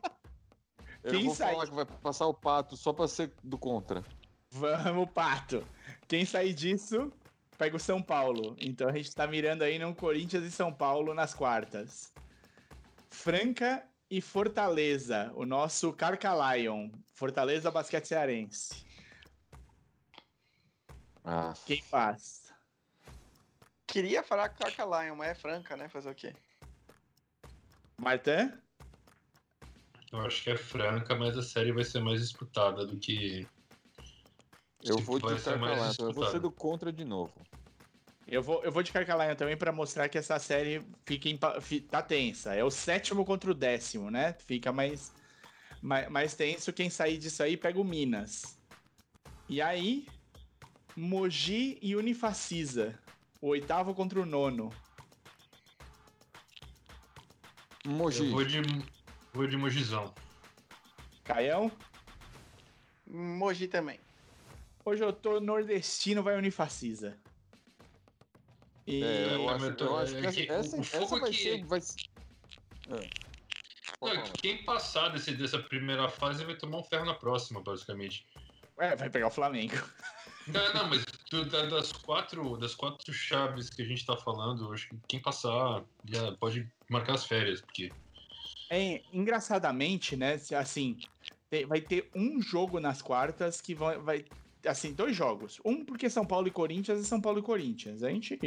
Eu 1.03 1.11
quem 1.11 1.25
vou 1.25 1.35
sai... 1.35 1.53
falar 1.53 1.67
que 1.67 1.75
vai 1.75 1.85
passar 1.85 2.25
o 2.27 2.33
Pato 2.33 2.75
só 2.75 2.93
para 2.93 3.07
ser 3.07 3.33
do 3.43 3.57
contra. 3.57 4.03
Vamos, 4.51 5.09
Pato. 5.11 5.65
Quem 6.07 6.25
sair 6.25 6.53
disso, 6.53 7.11
pega 7.57 7.75
o 7.75 7.79
São 7.79 8.01
Paulo. 8.01 8.55
Então 8.59 8.87
a 8.87 8.93
gente 8.93 9.13
tá 9.13 9.27
mirando 9.27 9.63
aí 9.63 9.77
no 9.77 9.93
Corinthians 9.93 10.43
e 10.43 10.51
São 10.51 10.73
Paulo 10.73 11.13
nas 11.13 11.33
quartas. 11.33 12.13
Franca 13.09 13.83
e 14.09 14.21
Fortaleza, 14.21 15.31
o 15.35 15.45
nosso 15.45 15.91
Carcalion. 15.93 16.89
Fortaleza 17.13 17.71
Basquete 17.71 18.05
Cearense. 18.05 18.85
Ah. 21.23 21.53
Quem 21.65 21.81
faz? 21.81 22.53
Queria 23.85 24.23
falar 24.23 24.49
Carcalion, 24.49 25.15
mas 25.15 25.29
é 25.29 25.35
Franca, 25.35 25.75
né? 25.75 25.89
Fazer 25.89 26.09
o 26.09 26.15
quê? 26.15 26.33
Martin? 27.99 28.51
Eu 30.11 30.21
acho 30.21 30.43
que 30.43 30.49
é 30.51 30.57
Franca, 30.57 31.15
mas 31.15 31.37
a 31.37 31.43
série 31.43 31.71
vai 31.71 31.83
ser 31.83 31.99
mais 31.99 32.21
disputada 32.21 32.85
do 32.85 32.97
que 32.97 33.47
eu 34.83 34.97
vou 34.99 35.19
de 35.19 35.41
Carcalaia, 35.41 35.91
eu 35.99 36.13
vou 36.13 36.29
ser 36.29 36.39
do 36.39 36.51
contra 36.51 36.91
de 36.91 37.03
novo. 37.03 37.33
Eu 38.27 38.43
vou, 38.43 38.63
eu 38.63 38.71
vou 38.71 38.83
de 38.83 38.91
Carcalaia 38.91 39.35
também 39.35 39.57
para 39.57 39.71
mostrar 39.71 40.09
que 40.09 40.17
essa 40.17 40.37
série 40.37 40.85
fica 41.05 41.29
em, 41.29 41.37
tá 41.37 42.01
tensa. 42.01 42.53
É 42.53 42.63
o 42.63 42.69
sétimo 42.69 43.25
contra 43.25 43.49
o 43.49 43.53
décimo, 43.53 44.11
né? 44.11 44.33
Fica 44.45 44.71
mais, 44.71 45.13
mais, 45.81 46.09
mais 46.09 46.35
tenso. 46.35 46.73
Quem 46.73 46.89
sair 46.89 47.17
disso 47.17 47.41
aí 47.41 47.55
pega 47.55 47.79
o 47.79 47.85
Minas. 47.85 48.57
E 49.47 49.61
aí, 49.61 50.07
Mogi 50.95 51.77
e 51.81 51.95
Unifacisa. 51.95 52.97
O 53.41 53.47
oitavo 53.47 53.95
contra 53.95 54.19
o 54.19 54.25
nono. 54.25 54.71
Mogi. 57.87 58.25
Eu 58.25 58.31
vou 58.31 58.43
de, 58.43 58.61
vou 59.33 59.47
de 59.47 59.55
Mogizão. 59.55 60.13
Caião? 61.23 61.71
Mogi 63.07 63.67
também. 63.67 63.99
Hoje 64.83 65.03
eu 65.03 65.13
tô 65.13 65.39
nordestino, 65.39 66.21
vai 66.21 66.37
unifacisa. 66.37 67.17
E... 68.85 69.03
É, 69.03 69.35
eu 69.35 69.49
acho, 69.49 69.65
eu 69.65 69.97
acho 69.97 70.15
que 70.15 70.25
essa, 70.25 70.75
essa, 70.77 70.97
essa 70.97 71.19
vai, 71.19 71.31
que... 71.31 71.37
ser, 71.37 71.65
vai 71.65 71.81
ser. 71.81 72.09
É. 72.89 73.09
Não, 74.01 74.23
quem 74.41 74.63
passar 74.63 75.09
desse, 75.09 75.33
dessa 75.33 75.59
primeira 75.59 76.09
fase 76.09 76.43
vai 76.43 76.55
tomar 76.55 76.79
um 76.79 76.83
ferro 76.83 77.05
na 77.05 77.13
próxima, 77.13 77.61
basicamente. 77.61 78.25
É, 78.79 78.95
vai 78.95 79.09
pegar 79.09 79.27
o 79.27 79.31
Flamengo. 79.31 79.75
Não, 80.47 80.73
não, 80.73 80.87
mas 80.87 81.03
das 81.69 81.91
quatro, 81.91 82.57
das 82.57 82.75
quatro 82.75 83.11
chaves 83.11 83.69
que 83.69 83.81
a 83.81 83.85
gente 83.85 84.05
tá 84.05 84.15
falando, 84.15 84.71
acho 84.71 84.87
que 84.89 84.97
quem 85.07 85.21
passar 85.21 85.83
já 86.05 86.31
pode 86.33 86.69
marcar 86.89 87.13
as 87.13 87.25
férias, 87.25 87.61
porque. 87.61 87.91
É, 88.69 89.01
engraçadamente, 89.13 90.15
né? 90.15 90.39
Assim, 90.57 90.97
vai 91.67 91.79
ter 91.81 92.09
um 92.13 92.41
jogo 92.41 92.79
nas 92.79 93.01
quartas 93.01 93.61
que 93.61 93.73
vai, 93.73 93.97
vai 93.97 94.25
assim, 94.65 94.93
dois 94.93 95.15
jogos. 95.15 95.59
Um 95.63 95.85
porque 95.85 96.09
São 96.09 96.25
Paulo 96.25 96.47
e 96.47 96.51
Corinthians 96.51 96.99
e 96.99 97.05
São 97.05 97.21
Paulo 97.21 97.39
e 97.39 97.43
Corinthians. 97.43 98.03
A 98.03 98.09
gente, 98.09 98.37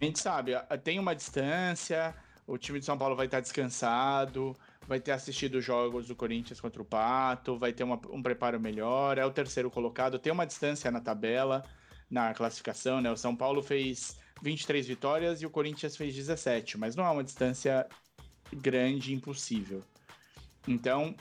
a 0.00 0.04
gente 0.04 0.18
sabe, 0.18 0.52
tem 0.82 0.98
uma 0.98 1.14
distância, 1.14 2.14
o 2.46 2.56
time 2.56 2.78
de 2.78 2.84
São 2.84 2.96
Paulo 2.96 3.16
vai 3.16 3.26
estar 3.26 3.40
descansado, 3.40 4.56
vai 4.86 5.00
ter 5.00 5.12
assistido 5.12 5.56
os 5.56 5.64
jogos 5.64 6.06
do 6.06 6.16
Corinthians 6.16 6.60
contra 6.60 6.80
o 6.80 6.84
Pato, 6.84 7.58
vai 7.58 7.72
ter 7.72 7.84
uma, 7.84 8.00
um 8.10 8.22
preparo 8.22 8.58
melhor, 8.60 9.18
é 9.18 9.26
o 9.26 9.32
terceiro 9.32 9.70
colocado, 9.70 10.18
tem 10.18 10.32
uma 10.32 10.46
distância 10.46 10.90
na 10.90 11.00
tabela, 11.00 11.64
na 12.10 12.32
classificação, 12.32 13.00
né? 13.00 13.10
O 13.10 13.16
São 13.16 13.34
Paulo 13.34 13.62
fez 13.62 14.16
23 14.42 14.86
vitórias 14.86 15.42
e 15.42 15.46
o 15.46 15.50
Corinthians 15.50 15.96
fez 15.96 16.14
17, 16.14 16.78
mas 16.78 16.94
não 16.94 17.04
é 17.04 17.10
uma 17.10 17.24
distância 17.24 17.86
grande, 18.52 19.14
impossível. 19.14 19.82
Então, 20.68 21.14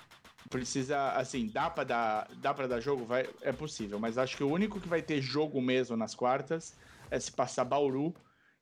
precisa, 0.50 1.12
assim, 1.14 1.48
dá 1.48 1.70
para 1.70 1.84
dar, 1.84 2.28
dá 2.36 2.54
para 2.54 2.68
dar 2.68 2.80
jogo, 2.80 3.06
vai, 3.06 3.30
é 3.42 3.52
possível, 3.52 4.00
mas 4.00 4.18
acho 4.18 4.38
que 4.38 4.44
o 4.44 4.52
único 4.52 4.80
que 4.80 4.88
vai 4.88 5.02
ter 5.02 5.22
jogo 5.22 5.62
mesmo 5.62 5.96
nas 5.96 6.14
quartas 6.14 6.76
é 7.10 7.20
se 7.20 7.32
passar 7.32 7.66
Bauru 7.66 8.14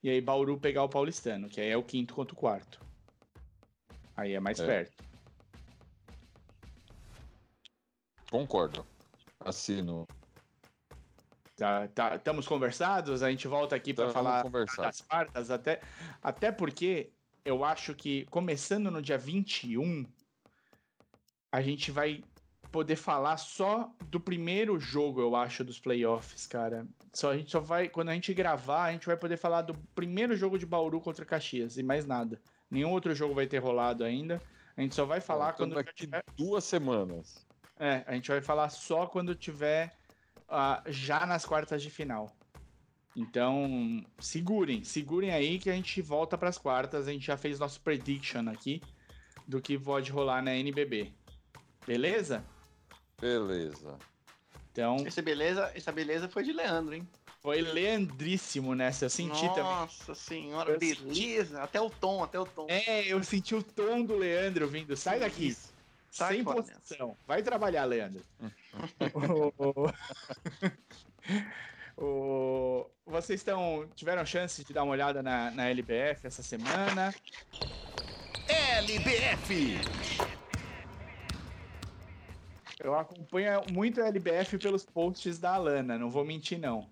e 0.02 0.10
aí 0.10 0.22
Bauru 0.22 0.60
pegar 0.60 0.84
o 0.84 0.90
Paulistano, 0.90 1.50
que 1.50 1.62
aí 1.62 1.70
é 1.70 1.78
o 1.78 1.84
quinto 1.84 2.14
contra 2.14 2.34
o 2.34 2.38
quarto. 2.38 2.80
Aí 4.16 4.34
é 4.34 4.40
mais 4.40 4.60
é. 4.60 4.66
perto. 4.66 5.04
Concordo. 8.30 8.86
Assino. 9.40 10.08
Tá, 11.56 11.88
tá, 11.88 12.16
estamos 12.16 12.48
conversados, 12.48 13.22
a 13.22 13.30
gente 13.30 13.48
volta 13.48 13.76
aqui 13.76 13.94
para 13.94 14.10
falar 14.10 14.44
das 14.78 15.02
quartas, 15.02 15.52
até, 15.52 15.82
até 16.22 16.52
porque 16.52 17.12
eu 17.46 17.64
acho 17.64 17.94
que 17.94 18.26
começando 18.26 18.90
no 18.90 19.02
dia 19.02 19.20
21, 19.20 20.04
a 21.52 21.62
gente 21.62 21.92
vai 21.92 22.24
poder 22.72 22.96
falar 22.96 23.38
só 23.38 23.94
do 24.08 24.20
primeiro 24.20 24.80
jogo, 24.80 25.22
eu 25.22 25.36
acho, 25.36 25.64
dos 25.64 25.80
playoffs, 25.80 26.48
cara. 26.48 26.88
Só 27.14 27.32
a 27.32 27.38
gente 27.38 27.52
só 27.52 27.60
vai, 27.60 27.88
quando 27.88 28.10
a 28.10 28.16
gente 28.16 28.34
gravar, 28.34 28.86
a 28.86 28.92
gente 28.92 29.06
vai 29.06 29.16
poder 29.16 29.38
falar 29.38 29.62
do 29.62 29.76
primeiro 29.94 30.36
jogo 30.36 30.58
de 30.58 30.66
Bauru 30.66 31.00
contra 31.00 31.24
Caxias 31.24 31.78
e 31.78 31.84
mais 31.84 32.08
nada. 32.08 32.42
Nenhum 32.72 32.90
outro 32.90 33.14
jogo 33.14 33.36
vai 33.36 33.46
ter 33.46 33.60
rolado 33.60 34.04
ainda. 34.04 34.42
A 34.76 34.82
gente 34.82 34.96
só 34.96 35.06
vai 35.06 35.22
falar 35.22 35.54
quando 35.54 35.76
daqui 35.76 35.94
tiver... 35.94 36.24
duas 36.36 36.64
semanas. 36.64 37.46
É, 37.80 38.04
a 38.08 38.16
gente 38.16 38.32
vai 38.32 38.42
falar 38.42 38.70
só 38.70 39.06
quando 39.06 39.36
tiver 39.36 39.96
uh, 40.50 40.82
já 40.92 41.26
nas 41.26 41.46
quartas 41.46 41.82
de 41.82 41.90
final. 41.90 42.36
Então, 43.16 44.04
segurem, 44.20 44.84
segurem 44.84 45.32
aí 45.32 45.60
que 45.60 45.70
a 45.70 45.74
gente 45.74 46.02
volta 46.02 46.38
para 46.38 46.50
as 46.50 46.58
quartas. 46.58 47.08
A 47.08 47.12
gente 47.12 47.26
já 47.26 47.38
fez 47.38 47.60
nosso 47.60 47.80
prediction 47.82 48.50
aqui 48.50 48.82
do 49.48 49.62
que 49.62 49.78
pode 49.78 50.12
rolar 50.12 50.42
na 50.42 50.56
NBB. 50.56 51.14
Beleza? 51.86 52.44
Beleza. 53.20 53.98
Então, 54.72 54.98
Essa 55.06 55.22
beleza, 55.22 55.72
essa 55.76 55.92
beleza 55.92 56.28
foi 56.28 56.44
de 56.44 56.52
Leandro, 56.52 56.96
hein? 56.96 57.08
foi 57.44 57.62
leandríssimo 57.62 58.74
nessa. 58.74 59.06
Eu 59.06 59.10
senti 59.10 59.44
Nossa 59.44 59.48
também. 59.50 59.64
Nossa 59.64 60.16
senhora, 60.16 60.72
Eu 60.72 60.80
senti- 60.80 61.04
beleza. 61.04 61.62
Até 61.62 61.80
o 61.82 61.90
tom, 61.90 62.24
até 62.24 62.40
o 62.40 62.46
tom. 62.46 62.66
É, 62.70 63.06
eu 63.06 63.22
senti 63.22 63.54
o 63.54 63.62
tom 63.62 64.04
do 64.04 64.16
Leandro 64.16 64.66
vindo. 64.68 64.96
Sai 64.96 65.20
daqui. 65.20 65.50
Isso. 65.50 65.74
Sai 66.10 66.36
Sem 66.36 66.44
posição. 66.44 67.18
Vai 67.28 67.44
trabalhar, 67.44 67.84
Leandro. 67.84 68.24
O- 69.14 69.94
o- 71.98 72.92
Vocês 73.06 73.40
estão 73.40 73.88
tiveram 73.96 74.26
chance 74.26 74.64
de 74.64 74.74
dar 74.74 74.84
uma 74.84 74.94
olhada 74.94 75.22
na, 75.22 75.52
na 75.52 75.70
LBF 75.70 76.26
essa 76.26 76.42
semana? 76.42 77.14
LBF. 78.48 79.78
Eu 82.80 82.96
acompanho 82.98 83.62
muito 83.72 84.02
a 84.02 84.08
LBF 84.08 84.58
pelos 84.58 84.84
posts 84.86 85.38
da 85.40 85.54
Alana, 85.54 85.98
não 85.98 86.10
vou 86.10 86.26
mentir 86.26 86.60
não. 86.60 86.90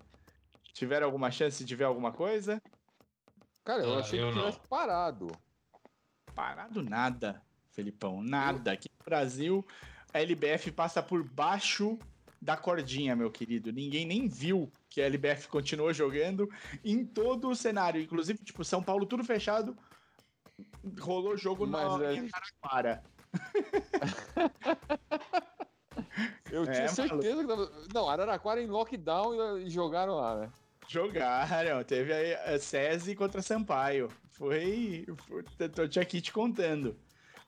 Tiveram 0.74 1.08
alguma 1.08 1.32
chance 1.32 1.66
de 1.66 1.76
ver 1.76 1.84
alguma 1.86 2.12
coisa? 2.12 2.62
Cara, 3.66 3.84
eu 3.84 3.96
Ah, 3.96 4.00
achei 4.00 4.22
eu 4.22 4.30
que 4.30 4.36
não. 4.36 4.42
tivesse 4.46 4.68
parado. 4.70 5.28
Parado 6.34 6.82
nada, 6.82 7.42
Felipão, 7.72 8.22
nada. 8.24 8.72
Aqui 8.72 8.90
no 9.00 9.04
Brasil, 9.04 9.66
a 10.14 10.20
LBF 10.20 10.72
passa 10.72 11.02
por 11.02 11.24
baixo 11.24 11.98
da 12.42 12.58
cordinha, 12.58 13.16
meu 13.16 13.30
querido. 13.32 13.72
Ninguém 13.72 14.06
nem 14.06 14.28
viu 14.28 14.72
que 14.90 15.02
a 15.02 15.06
LBF 15.06 15.48
continuou 15.48 15.94
jogando 15.94 16.50
em 16.84 17.06
todo 17.06 17.50
o 17.50 17.56
cenário, 17.56 18.02
inclusive, 18.02 18.40
tipo, 18.44 18.64
São 18.64 18.82
Paulo 18.82 19.06
tudo 19.06 19.24
fechado. 19.24 19.78
Rolou 21.00 21.38
jogo 21.38 21.68
Mas 21.68 22.00
na 22.00 22.06
é- 22.06 22.14
em 22.16 22.30
Araraquara. 22.32 23.04
Eu 26.52 26.64
É, 26.66 26.72
tinha 26.72 26.88
certeza 26.90 27.42
que 27.42 27.48
tava... 27.48 27.72
Não, 27.94 28.10
Araraquara 28.10 28.62
em 28.62 28.68
lockdown 28.68 29.58
e- 29.60 29.70
jogaram 29.70 30.16
lá, 30.16 30.42
né? 30.42 30.50
Jogaram, 30.88 31.82
teve 31.86 32.12
aí 32.12 32.34
a 32.34 32.60
SESI 32.60 33.16
contra 33.16 33.42
Sampaio. 33.42 34.10
Foi. 34.32 35.06
foi 35.28 35.70
tô 35.70 35.88
te 35.88 36.00
aqui 36.00 36.20
te 36.20 36.34
contando. 36.34 36.98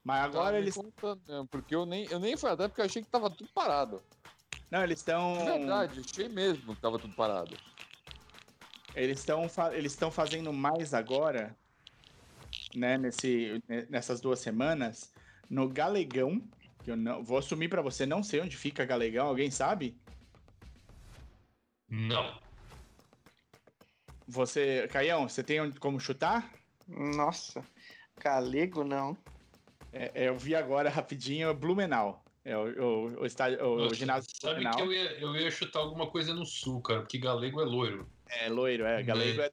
Mas 0.04 0.18
Tava 0.18 0.38
agora 0.38 0.58
me 0.58 0.64
eles. 0.64 0.76
contando 0.76 1.48
porque 1.48 1.74
eu 1.74 1.86
nem, 1.86 2.06
eu 2.08 2.20
nem 2.20 2.36
fui 2.36 2.50
até 2.50 2.68
porque 2.68 2.82
eu 2.82 2.86
achei 2.86 3.02
que 3.02 3.10
tava 3.10 3.30
tudo 3.30 3.50
parado. 3.54 4.02
Não, 4.70 4.84
eles 4.84 5.00
estão. 5.00 5.38
De 5.38 5.46
verdade, 5.46 6.00
achei 6.00 6.28
mesmo 6.28 6.76
que 6.76 6.82
tava 6.82 7.00
tudo 7.00 7.16
parado. 7.16 7.56
Eles 8.96 9.20
estão 9.20 9.48
eles 9.74 9.94
estão 9.94 10.12
fazendo 10.12 10.52
mais 10.54 10.94
agora, 10.94 11.56
né, 12.76 12.98
nesse, 12.98 13.62
ne- 13.68 13.86
nessas 13.90 14.20
duas 14.22 14.40
semanas, 14.40 15.12
no 15.50 15.68
Galegão, 15.70 16.40
que 16.84 16.92
eu 16.92 16.98
não 16.98 17.24
vou 17.24 17.38
assumir 17.38 17.70
pra 17.70 17.82
você, 17.82 18.06
não 18.06 18.22
sei 18.22 18.42
onde 18.42 18.58
fica 18.58 18.86
Galegão, 18.86 19.28
alguém 19.28 19.50
sabe? 19.50 19.98
Não. 21.90 22.40
Você, 24.28 24.88
Caião, 24.92 25.28
você 25.28 25.44
tem 25.44 25.72
como 25.74 26.00
chutar? 26.00 26.52
Nossa, 26.88 27.66
galego 28.20 28.84
não. 28.84 29.18
É, 29.94 30.12
é, 30.16 30.28
eu 30.30 30.36
vi 30.38 30.56
agora 30.56 30.90
rapidinho 30.90 31.54
Blumenau. 31.54 32.24
É 32.46 32.58
o, 32.58 32.62
o, 32.84 33.22
o, 33.22 33.26
estádio, 33.26 33.64
o, 33.66 33.78
Nossa, 33.84 33.96
ginásio 33.96 34.30
sabe 34.36 34.56
Blumenau. 34.56 34.76
que 34.76 34.82
eu 34.82 34.92
ia, 34.92 35.12
eu 35.20 35.36
ia 35.36 35.50
chutar 35.52 35.80
alguma 35.80 36.08
coisa 36.08 36.34
no 36.34 36.46
sul, 36.46 36.82
cara, 36.82 37.00
porque 37.02 37.18
galego 37.18 37.62
é 37.62 37.66
loiro. 37.66 38.10
É 38.28 38.50
loiro, 38.50 38.86
é. 38.86 39.02
Galego 39.04 39.42
é. 39.42 39.52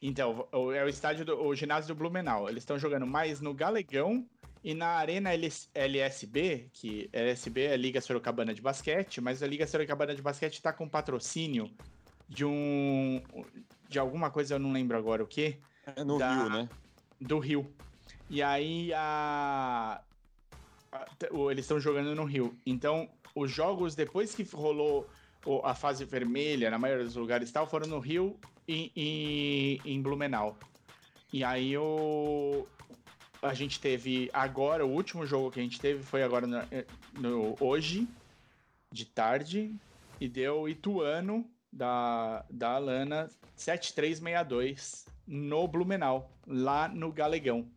Então, 0.00 0.46
o- 0.52 0.72
é 0.72 0.84
o 0.84 0.88
estádio 0.88 1.24
do 1.24 1.38
o 1.42 1.54
ginásio 1.54 1.94
do 1.94 1.98
Blumenau. 1.98 2.48
Eles 2.48 2.62
estão 2.62 2.78
jogando 2.78 3.06
mais 3.06 3.40
no 3.40 3.52
Galegão 3.54 4.26
e 4.62 4.74
na 4.74 4.88
Arena 4.88 5.32
LS 5.32 5.68
LSB, 5.74 6.68
que 6.72 7.08
LSB 7.12 7.62
é 7.62 7.76
Liga 7.76 8.00
Sorocabana 8.00 8.54
de 8.54 8.60
Basquete, 8.62 9.20
mas 9.20 9.42
a 9.42 9.46
Liga 9.46 9.66
Sorocabana 9.66 10.14
de 10.14 10.22
Basquete 10.22 10.54
está 10.54 10.72
com 10.72 10.88
patrocínio 10.88 11.70
de 12.28 12.44
um. 12.44 13.22
de 13.88 13.98
alguma 13.98 14.30
coisa, 14.30 14.54
eu 14.54 14.58
não 14.58 14.72
lembro 14.72 14.96
agora 14.96 15.22
o 15.22 15.26
que, 15.26 15.58
É 15.96 16.04
no 16.04 16.18
Da- 16.18 16.34
Rio, 16.42 16.50
né? 16.50 16.68
do 17.20 17.38
Rio. 17.38 17.74
E 18.28 18.42
aí 18.42 18.92
a. 18.94 20.00
eles 21.50 21.64
estão 21.64 21.78
jogando 21.80 22.14
no 22.14 22.24
Rio. 22.24 22.56
Então, 22.64 23.08
os 23.34 23.50
jogos, 23.50 23.94
depois 23.94 24.34
que 24.34 24.42
rolou 24.44 25.08
a 25.62 25.74
fase 25.74 26.04
vermelha, 26.04 26.70
na 26.70 26.78
maioria 26.78 27.04
dos 27.04 27.14
lugares 27.16 27.50
tal, 27.52 27.66
foram 27.66 27.86
no 27.86 27.98
Rio 28.00 28.36
e, 28.66 28.90
e 28.96 29.80
em 29.84 30.00
Blumenau. 30.02 30.56
E 31.32 31.44
aí 31.44 31.76
o. 31.76 32.66
A 33.42 33.54
gente 33.54 33.78
teve 33.78 34.28
agora, 34.32 34.84
o 34.84 34.90
último 34.90 35.26
jogo 35.26 35.50
que 35.50 35.60
a 35.60 35.62
gente 35.62 35.78
teve 35.78 36.02
foi 36.02 36.22
agora 36.22 36.46
no, 36.46 36.58
no- 37.20 37.54
hoje, 37.60 38.08
de 38.90 39.04
tarde, 39.04 39.72
e 40.20 40.26
deu 40.26 40.68
Ituano 40.68 41.48
da, 41.70 42.44
da 42.50 42.70
Alana 42.72 43.28
7362 43.54 45.06
no 45.26 45.68
Blumenau, 45.68 46.30
lá 46.46 46.88
no 46.88 47.12
Galegão. 47.12 47.68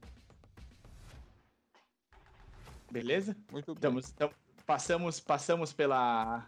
Beleza? 2.91 3.35
Muito 3.51 3.73
bem. 3.75 3.97
Então, 3.97 4.31
passamos, 4.65 5.19
passamos 5.19 5.73
pela 5.73 6.47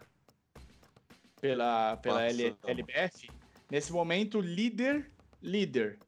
pela 1.39 1.97
pela 1.97 2.23
L-. 2.23 2.57
LBF. 2.65 3.29
Nesse 3.69 3.91
momento, 3.91 4.41
líder, 4.41 5.11
líder. 5.41 5.99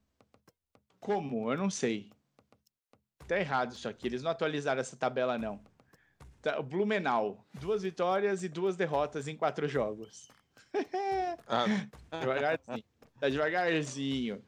Como? 1.00 1.52
Eu 1.52 1.58
não 1.58 1.70
sei. 1.70 2.12
Tá 3.28 3.40
errado 3.40 3.72
isso 3.74 3.88
aqui. 3.88 4.08
Eles 4.08 4.22
não 4.22 4.32
atualizaram 4.32 4.82
essa 4.82 4.98
tabela 4.98 5.38
não. 5.38 5.64
Tá, 6.42 6.62
Blumenau, 6.62 7.48
duas 7.54 7.84
vitórias 7.84 8.44
e 8.44 8.50
duas 8.50 8.76
derrotas 8.76 9.28
em 9.28 9.36
quatro 9.38 9.68
jogos. 9.68 10.30
Ah, 11.46 11.66
Devagarzinho. 12.20 12.84
tá 13.20 13.30
devagarzinho. 13.30 14.44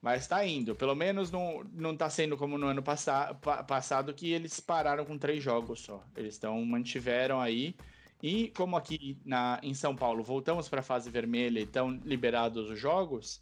Mas 0.00 0.26
tá 0.26 0.46
indo. 0.46 0.76
Pelo 0.76 0.94
menos 0.94 1.30
não, 1.30 1.64
não 1.72 1.96
tá 1.96 2.08
sendo 2.08 2.36
como 2.36 2.56
no 2.56 2.66
ano 2.68 2.82
passa, 2.82 3.34
pa- 3.34 3.64
passado, 3.64 4.14
que 4.14 4.30
eles 4.32 4.60
pararam 4.60 5.04
com 5.04 5.18
três 5.18 5.42
jogos 5.42 5.80
só. 5.80 6.02
Eles 6.16 6.34
estão 6.34 6.64
mantiveram 6.64 7.40
aí. 7.40 7.74
E 8.22 8.48
como 8.56 8.76
aqui 8.76 9.18
na, 9.24 9.60
em 9.62 9.74
São 9.74 9.94
Paulo 9.94 10.22
voltamos 10.22 10.68
para 10.68 10.80
a 10.80 10.84
fase 10.84 11.10
vermelha 11.10 11.60
e 11.60 11.64
estão 11.64 11.90
liberados 12.04 12.70
os 12.70 12.78
jogos, 12.78 13.40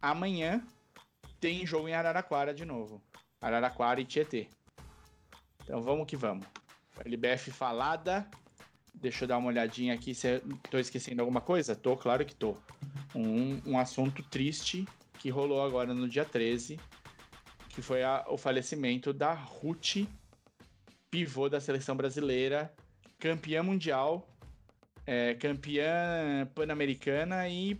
amanhã 0.00 0.64
tem 1.40 1.66
jogo 1.66 1.88
em 1.88 1.94
Araraquara 1.94 2.54
de 2.54 2.64
novo. 2.64 3.02
Araraquara 3.40 4.00
e 4.00 4.04
Tietê. 4.04 4.48
Então 5.62 5.82
vamos 5.82 6.06
que 6.06 6.16
vamos. 6.16 6.46
LBF 7.04 7.50
falada. 7.50 8.28
Deixa 8.94 9.24
eu 9.24 9.28
dar 9.28 9.38
uma 9.38 9.48
olhadinha 9.48 9.92
aqui 9.92 10.14
se 10.14 10.40
tô 10.70 10.78
esquecendo 10.78 11.20
alguma 11.20 11.40
coisa. 11.40 11.76
Tô, 11.76 11.96
claro 11.96 12.24
que 12.24 12.34
tô. 12.34 12.56
Um, 13.14 13.60
um 13.66 13.78
assunto 13.78 14.22
triste 14.22 14.86
que 15.26 15.30
rolou 15.30 15.60
agora 15.60 15.92
no 15.92 16.08
dia 16.08 16.24
13, 16.24 16.78
que 17.70 17.82
foi 17.82 18.04
a- 18.04 18.24
o 18.28 18.38
falecimento 18.38 19.12
da 19.12 19.34
Ruth, 19.34 20.06
pivô 21.10 21.48
da 21.48 21.60
seleção 21.60 21.96
brasileira, 21.96 22.72
campeã 23.18 23.60
mundial, 23.60 24.28
é, 25.04 25.34
campeã 25.34 26.46
pan-americana 26.54 27.48
e 27.48 27.76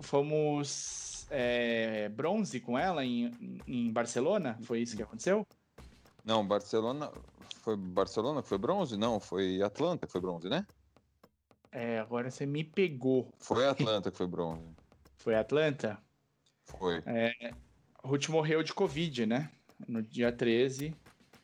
fomos 0.00 1.24
é, 1.30 2.08
bronze 2.08 2.58
com 2.58 2.76
ela 2.76 3.04
em, 3.04 3.30
em 3.64 3.92
Barcelona. 3.92 4.58
Foi 4.64 4.80
isso 4.80 4.96
que 4.96 5.04
aconteceu? 5.04 5.46
não, 6.24 6.44
Barcelona. 6.44 7.12
Foi 7.62 7.76
Barcelona 7.76 8.42
que 8.42 8.48
foi 8.48 8.58
bronze? 8.58 8.96
Não, 8.96 9.20
foi 9.20 9.62
Atlanta 9.62 10.04
que 10.04 10.10
foi 10.12 10.20
bronze, 10.20 10.48
né? 10.48 10.66
É, 11.70 12.00
agora 12.00 12.28
você 12.28 12.44
me 12.44 12.64
pegou. 12.64 13.30
Foi 13.38 13.64
Atlanta 13.68 14.10
que 14.10 14.16
foi 14.16 14.26
bronze. 14.26 14.74
Foi 15.16 15.34
Atlanta? 15.34 16.03
Foi. 16.66 17.02
Ruth 18.02 18.28
morreu 18.28 18.62
de 18.62 18.72
Covid, 18.72 19.26
né? 19.26 19.50
No 19.88 20.02
dia 20.02 20.30
13. 20.30 20.94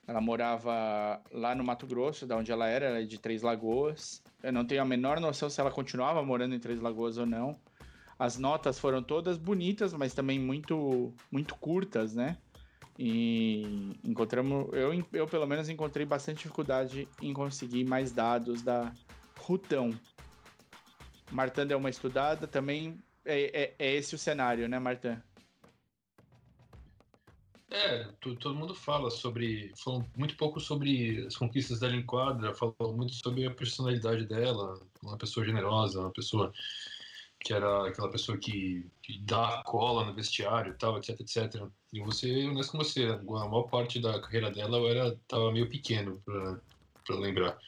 Ela 0.06 0.20
morava 0.20 1.22
lá 1.30 1.54
no 1.54 1.62
Mato 1.62 1.86
Grosso, 1.86 2.26
da 2.26 2.36
onde 2.36 2.50
ela 2.50 2.66
era, 2.66 2.86
ela 2.86 3.00
é 3.00 3.04
de 3.04 3.18
Três 3.18 3.42
Lagoas. 3.42 4.22
Eu 4.42 4.52
não 4.52 4.64
tenho 4.64 4.82
a 4.82 4.84
menor 4.84 5.20
noção 5.20 5.48
se 5.48 5.60
ela 5.60 5.70
continuava 5.70 6.22
morando 6.22 6.54
em 6.54 6.58
Três 6.58 6.80
Lagoas 6.80 7.16
ou 7.16 7.26
não. 7.26 7.56
As 8.18 8.36
notas 8.36 8.78
foram 8.78 9.02
todas 9.02 9.38
bonitas, 9.38 9.92
mas 9.92 10.12
também 10.12 10.38
muito, 10.38 11.14
muito 11.30 11.54
curtas, 11.54 12.14
né? 12.14 12.36
E 12.98 13.96
encontramos. 14.04 14.68
Eu, 14.74 14.92
eu, 15.12 15.26
pelo 15.26 15.46
menos, 15.46 15.68
encontrei 15.68 16.04
bastante 16.04 16.38
dificuldade 16.38 17.08
em 17.22 17.32
conseguir 17.32 17.84
mais 17.84 18.12
dados 18.12 18.62
da 18.62 18.92
Rutão. 19.38 19.98
Martã 21.30 21.66
deu 21.66 21.78
uma 21.78 21.88
estudada 21.88 22.46
também. 22.46 23.02
É, 23.24 23.62
é- 23.62 23.74
é 23.78 23.94
esse 23.94 24.14
o 24.14 24.18
cenário, 24.18 24.68
né, 24.68 24.78
Martã? 24.78 25.22
É, 27.72 28.04
todo 28.20 28.54
mundo 28.54 28.74
fala 28.74 29.10
sobre. 29.10 29.72
Falou 29.76 30.04
muito 30.16 30.36
pouco 30.36 30.58
sobre 30.58 31.24
as 31.26 31.36
conquistas 31.36 31.78
dela 31.78 31.94
em 31.94 32.04
quadra, 32.04 32.52
falou 32.54 32.96
muito 32.96 33.14
sobre 33.14 33.46
a 33.46 33.50
personalidade 33.54 34.26
dela, 34.26 34.80
uma 35.02 35.16
pessoa 35.16 35.46
generosa, 35.46 36.00
uma 36.00 36.12
pessoa 36.12 36.52
que 37.38 37.52
era 37.54 37.88
aquela 37.88 38.10
pessoa 38.10 38.36
que, 38.38 38.90
que 39.02 39.18
dá 39.20 39.62
cola 39.64 40.04
no 40.04 40.14
vestiário 40.14 40.72
e 40.72 40.76
tal, 40.76 40.98
etc, 40.98 41.20
etc. 41.20 41.70
E 41.92 42.00
você, 42.00 42.46
honesto 42.46 42.72
com 42.72 42.78
você, 42.78 43.04
a 43.06 43.18
maior 43.22 43.64
parte 43.64 44.00
da 44.00 44.20
carreira 44.20 44.50
dela 44.50 44.76
eu 44.78 44.88
era, 44.88 45.16
tava 45.28 45.52
meio 45.52 45.68
pequeno 45.68 46.20
para 46.24 47.16
lembrar. 47.16 47.58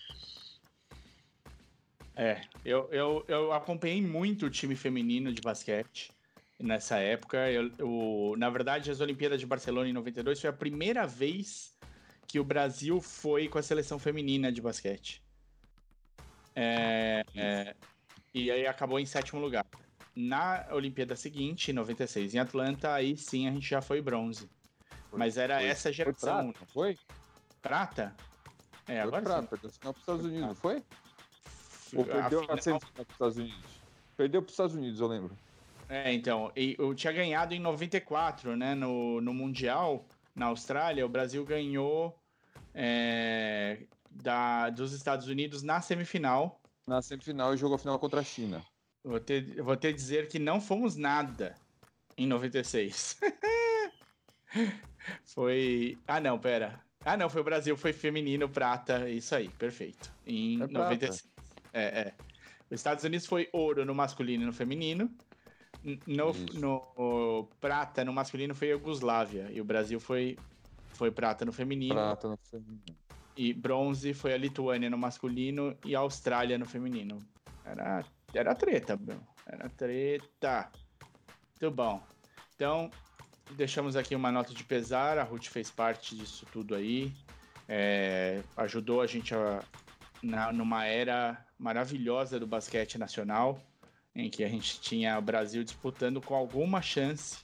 É, 2.23 2.41
eu, 2.65 2.89
eu, 2.93 3.25
eu 3.27 3.53
acompanhei 3.53 4.01
muito 4.01 4.47
o 4.47 4.51
time 4.51 4.77
feminino 4.77 5.33
de 5.33 5.41
basquete 5.41 6.13
nessa 6.57 6.99
época. 6.99 7.51
Eu, 7.51 7.73
eu, 7.77 8.35
na 8.39 8.49
verdade, 8.49 8.93
as 8.93 9.01
Olimpíadas 9.01 9.41
de 9.41 9.47
Barcelona 9.47 9.89
em 9.89 9.93
92 9.93 10.41
foi 10.41 10.49
a 10.49 10.53
primeira 10.53 11.05
vez 11.05 11.77
que 12.29 12.39
o 12.39 12.45
Brasil 12.45 13.01
foi 13.01 13.49
com 13.49 13.59
a 13.59 13.63
seleção 13.63 13.99
feminina 13.99 14.53
de 14.53 14.63
basquete. 14.63 15.21
É, 16.55 17.25
é, 17.35 17.75
e 18.33 18.53
aí 18.53 18.69
acabou 18.69 19.01
em 19.01 19.07
sétimo 19.07 19.41
lugar. 19.41 19.67
Na 20.15 20.69
Olimpíada 20.71 21.17
seguinte, 21.17 21.73
em 21.73 21.75
96, 21.75 22.37
em 22.37 22.39
Atlanta, 22.39 22.95
aí 22.95 23.17
sim 23.17 23.49
a 23.49 23.51
gente 23.51 23.69
já 23.69 23.83
foi 23.83 24.01
bronze. 24.01 24.49
Foi, 25.11 25.19
Mas 25.19 25.37
era 25.37 25.59
foi, 25.59 25.67
essa 25.67 25.93
geração. 25.93 26.53
Foi 26.53 26.53
prata, 26.53 26.67
foi? 26.73 26.99
Prata? 27.61 28.17
É, 28.87 28.99
foi 28.99 28.99
agora 28.99 29.23
prata, 29.23 29.57
sim. 29.57 29.73
Final 29.81 29.93
para 29.93 29.99
os 29.99 30.03
Estados 30.03 30.25
Unidos, 30.25 30.47
não 30.47 30.55
foi? 30.55 30.85
Ou 31.95 32.05
perdeu 32.05 32.45
a, 32.49 32.57
final... 32.57 32.81
para 32.81 33.03
os 33.03 33.11
Estados 33.11 33.37
Unidos? 33.37 33.83
Perdeu 34.17 34.43
para 34.43 34.49
os 34.49 34.53
Estados 34.53 34.75
Unidos, 34.75 35.01
eu 35.01 35.07
lembro. 35.07 35.37
É, 35.89 36.13
então, 36.13 36.51
eu 36.57 36.95
tinha 36.95 37.13
ganhado 37.13 37.55
em 37.55 37.61
94, 37.61 38.57
né, 38.57 38.75
no, 38.75 39.21
no 39.21 39.35
Mundial, 39.35 40.07
na 40.35 40.47
Austrália, 40.47 41.05
o 41.05 41.09
Brasil 41.09 41.45
ganhou 41.45 42.19
é, 42.75 43.83
da, 44.11 44.71
dos 44.71 44.93
Estados 44.93 45.29
Unidos 45.29 45.63
na 45.63 45.81
semifinal. 45.81 46.61
Na 46.87 47.03
semifinal 47.03 47.55
e 47.55 47.57
jogou 47.57 47.77
a 47.77 47.79
final 47.79 47.99
contra 47.99 48.21
a 48.21 48.25
China. 48.25 48.65
Vou 49.05 49.21
ter, 49.21 49.63
vou 49.63 49.77
ter 49.77 49.93
dizer 49.93 50.29
que 50.29 50.39
não 50.39 50.61
fomos 50.61 50.97
nada 50.97 51.55
em 52.17 52.27
96. 52.27 53.21
foi. 55.25 55.99
Ah, 56.07 56.21
não, 56.21 56.39
pera. 56.39 56.81
Ah, 57.05 57.17
não, 57.17 57.29
foi 57.29 57.41
o 57.41 57.45
Brasil, 57.45 57.77
foi 57.77 57.93
feminino, 57.93 58.49
prata, 58.49 59.11
isso 59.11 59.35
aí, 59.35 59.49
perfeito. 59.49 60.13
Em 60.25 60.63
é 60.63 60.67
96. 60.69 61.32
É, 61.73 61.83
é. 61.83 62.15
Os 62.71 62.81
Estados 62.81 63.05
Unidos 63.05 63.27
foi 63.27 63.49
ouro 63.53 63.85
no 63.85 63.95
masculino 63.95 64.43
e 64.43 64.47
no 64.47 64.53
feminino. 64.53 65.11
No, 66.07 66.33
no, 66.55 67.49
prata, 67.61 68.05
no 68.05 68.13
masculino, 68.13 68.55
foi 68.55 68.69
a 68.69 68.71
Iugoslávia. 68.73 69.49
E 69.51 69.61
o 69.61 69.65
Brasil 69.65 69.99
foi, 69.99 70.39
foi 70.89 71.11
prata 71.11 71.45
no 71.45 71.53
feminino. 71.53 71.95
Prata 71.95 72.29
no 72.29 72.37
feminino. 72.37 72.83
E 73.37 73.53
bronze 73.53 74.15
foi 74.15 74.33
a 74.33 74.37
Lituânia 74.37 74.89
no 74.91 74.99
masculino 74.99 75.77
e 75.85 75.97
a 75.97 76.01
Austrália 76.01 76.59
no 76.59 76.67
feminino. 76.67 77.19
Era, 77.65 78.05
era 78.33 78.55
treta, 78.55 78.97
meu. 78.97 79.21
Era 79.47 79.69
treta. 79.71 80.71
Muito 81.61 81.75
bom. 81.75 82.03
Então, 82.55 82.91
deixamos 83.53 83.97
aqui 83.97 84.15
uma 84.15 84.31
nota 84.31 84.55
de 84.55 84.65
pesar. 84.65 85.19
A 85.19 85.25
Ruth 85.25 85.47
fez 85.47 85.71
parte 85.71 86.17
disso 86.17 86.47
tudo 86.53 86.75
aí. 86.75 87.13
É, 87.69 88.43
ajudou 88.57 89.01
a 89.01 89.07
gente 89.07 89.35
a, 89.35 89.63
na, 90.23 90.53
numa 90.53 90.85
era 90.85 91.45
maravilhosa 91.63 92.41
do 92.41 92.47
basquete 92.47 92.99
nacional 92.99 93.63
em 94.15 94.29
que 94.29 94.43
a 94.43 94.49
gente 94.49 94.81
tinha 94.81 95.17
o 95.17 95.23
Brasil 95.23 95.63
disputando 95.63 96.21
com 96.21 96.35
alguma 96.35 96.83
chance, 96.83 97.39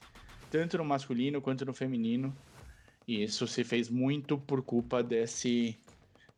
tanto 0.50 0.76
no 0.76 0.84
masculino 0.84 1.40
quanto 1.40 1.64
no 1.64 1.72
feminino. 1.72 2.36
E 3.06 3.22
isso 3.22 3.46
se 3.46 3.64
fez 3.64 3.88
muito 3.88 4.36
por 4.36 4.60
culpa 4.62 5.02
desse, 5.02 5.78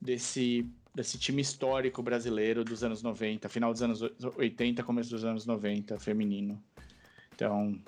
desse, 0.01 0.71
desse 0.95 1.19
time 1.19 1.43
histórico 1.43 2.03
brasileiro 2.03 2.62
dos 2.62 2.85
anos 2.85 3.03
90, 3.03 3.49
final 3.49 3.73
dos 3.73 3.83
anos 3.83 4.03
80, 4.37 4.85
começo 4.85 5.11
dos 5.11 5.25
anos 5.25 5.47
90, 5.47 5.99
feminino. 5.99 6.62
Então, 7.35 7.81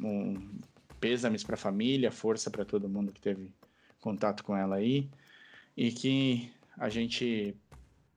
um, 0.00 0.58
pêsames 0.98 1.44
para 1.44 1.54
a 1.54 1.58
família, 1.58 2.10
força 2.10 2.50
para 2.50 2.64
todo 2.64 2.88
mundo 2.88 3.12
que 3.12 3.20
teve 3.20 3.52
contato 4.00 4.42
com 4.42 4.56
ela 4.56 4.76
aí. 4.76 5.08
E 5.76 5.92
que 5.92 6.50
a 6.76 6.88
gente 6.88 7.54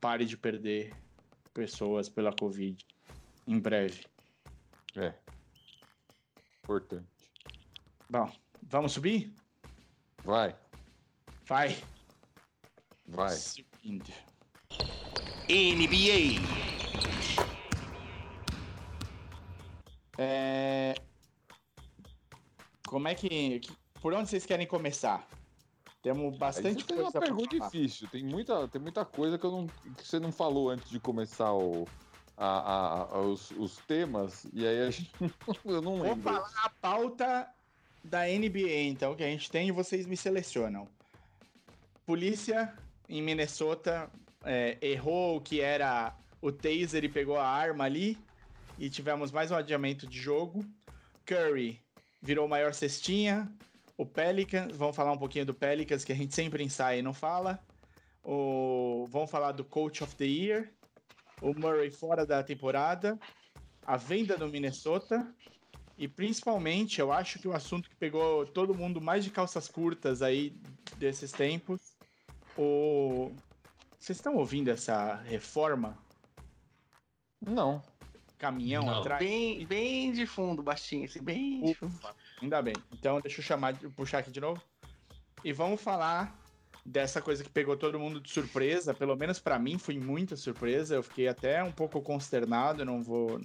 pare 0.04 0.26
de 0.26 0.36
perder 0.36 0.94
pessoas 1.54 2.10
pela 2.10 2.34
Covid 2.34 2.86
em 3.48 3.58
breve. 3.58 4.06
É. 4.98 5.13
Importante. 6.62 7.08
Bom, 8.10 8.30
vamos 8.62 8.92
subir? 8.92 9.34
Vai. 10.26 10.54
Vai. 11.46 11.78
Vai. 13.08 13.34
Subindo. 13.34 14.12
NBA. 15.48 16.42
É... 20.18 20.96
Como 22.86 23.08
é 23.08 23.16
que, 23.16 23.62
Por 24.02 24.13
onde 24.13 24.30
vocês 24.30 24.46
querem 24.46 24.68
começar? 24.68 25.26
Temos 26.04 26.38
bastante 26.38 26.84
coisa. 26.84 26.86
Tem 26.86 27.00
uma 27.02 27.12
pergunta 27.12 27.58
difícil. 27.58 28.10
Tem 28.10 28.22
muita, 28.24 28.68
tem 28.68 28.82
muita 28.82 29.06
coisa 29.06 29.38
que, 29.38 29.46
eu 29.46 29.52
não, 29.52 29.68
que 29.68 30.06
você 30.06 30.20
não 30.20 30.34
falou 30.34 30.70
antes 30.70 30.89
de 30.89 31.00
começar 31.00 31.54
o, 31.54 31.88
a, 32.38 32.46
a, 32.46 33.02
a, 33.04 33.22
os, 33.22 33.52
os, 33.52 33.78
temas, 33.88 34.46
e 34.54 34.68
aí 34.68 34.82
a 34.82 34.92
gente. 34.92 35.10
eu 35.63 35.82
não 35.82 36.02
lembro. 36.02 36.22
Vou 36.22 36.34
falar 36.34 36.52
a 36.66 36.70
pauta 36.70 37.50
da 38.04 38.26
NBA, 38.26 38.82
então, 38.84 39.16
que 39.16 39.24
a 39.24 39.28
gente 39.28 39.50
tem 39.50 39.70
e 39.70 39.72
vocês 39.72 40.06
me 40.06 40.18
selecionam. 40.18 40.89
Polícia 42.06 42.78
em 43.08 43.22
Minnesota 43.22 44.12
é, 44.44 44.78
errou 44.82 45.38
o 45.38 45.42
que 45.42 45.62
era 45.62 46.13
o 46.42 46.52
taser 46.52 47.06
e 47.06 47.10
pegou 47.10 47.38
a 47.38 47.48
arma 47.48 47.86
ali. 47.86 48.18
E 48.78 48.89
tivemos 48.89 49.32
mais 49.32 49.52
um 49.52 49.56
adiamento 49.56 50.06
de 50.06 50.20
jogo. 50.20 50.66
Curry 51.26 51.82
virou 52.22 52.46
maior 52.46 52.74
cestinha. 52.74 53.50
O 53.98 54.06
Pelicans, 54.06 54.76
vamos 54.76 54.96
falar 54.96 55.12
um 55.12 55.18
pouquinho 55.18 55.46
do 55.46 55.54
Pelicans, 55.54 56.04
que 56.04 56.12
a 56.12 56.16
gente 56.16 56.34
sempre 56.34 56.64
ensaia 56.64 57.00
e 57.00 57.02
não 57.02 57.14
fala. 57.14 57.60
O, 58.24 59.06
vamos 59.10 59.30
falar 59.30 59.52
do 59.52 59.64
Coach 59.64 60.04
of 60.04 60.16
the 60.16 60.26
Year, 60.26 60.72
o 61.42 61.54
Murray 61.54 61.92
fora 61.92 62.26
da 62.26 62.42
temporada, 62.42 63.20
a 63.86 63.98
venda 63.98 64.38
do 64.38 64.48
Minnesota 64.48 65.28
e 65.98 66.08
principalmente, 66.08 67.00
eu 67.00 67.12
acho 67.12 67.40
que 67.40 67.48
o 67.48 67.54
assunto 67.54 67.90
que 67.90 67.96
pegou 67.96 68.46
todo 68.48 68.74
mundo 68.74 69.00
mais 69.00 69.24
de 69.24 69.30
calças 69.30 69.68
curtas 69.68 70.22
aí 70.22 70.50
desses 70.98 71.32
tempos, 71.32 71.96
o 72.58 73.32
vocês 74.00 74.18
estão 74.18 74.36
ouvindo 74.36 74.70
essa 74.70 75.16
reforma? 75.22 75.98
Não. 77.40 77.82
Caminhão 78.38 78.86
Não. 78.86 79.00
atrás? 79.00 79.24
Bem, 79.24 79.66
bem 79.66 80.12
de 80.12 80.26
fundo, 80.26 80.62
baixinho, 80.62 81.06
assim, 81.06 81.24
bem 81.24 81.64
de 81.64 81.74
fundo. 81.74 81.98
Ainda 82.44 82.62
bem. 82.62 82.74
Então, 82.92 83.22
deixa 83.22 83.40
eu 83.40 83.46
chamar, 83.46 83.74
puxar 83.96 84.18
aqui 84.20 84.30
de 84.30 84.42
novo. 84.42 84.62
E 85.46 85.54
vamos 85.54 85.82
falar 85.82 86.38
dessa 86.86 87.22
coisa 87.22 87.42
que 87.42 87.50
pegou 87.50 87.78
todo 87.78 87.98
mundo 87.98 88.20
de 88.20 88.30
surpresa, 88.30 88.94
pelo 88.94 89.16
menos 89.16 89.40
para 89.40 89.58
mim 89.58 89.78
foi 89.78 89.98
muita 89.98 90.36
surpresa. 90.36 90.96
Eu 90.96 91.04
fiquei 91.04 91.30
até 91.30 91.64
um 91.64 91.72
pouco 91.72 92.02
consternado, 92.02 92.84
não 92.84 93.02
vou, 93.02 93.40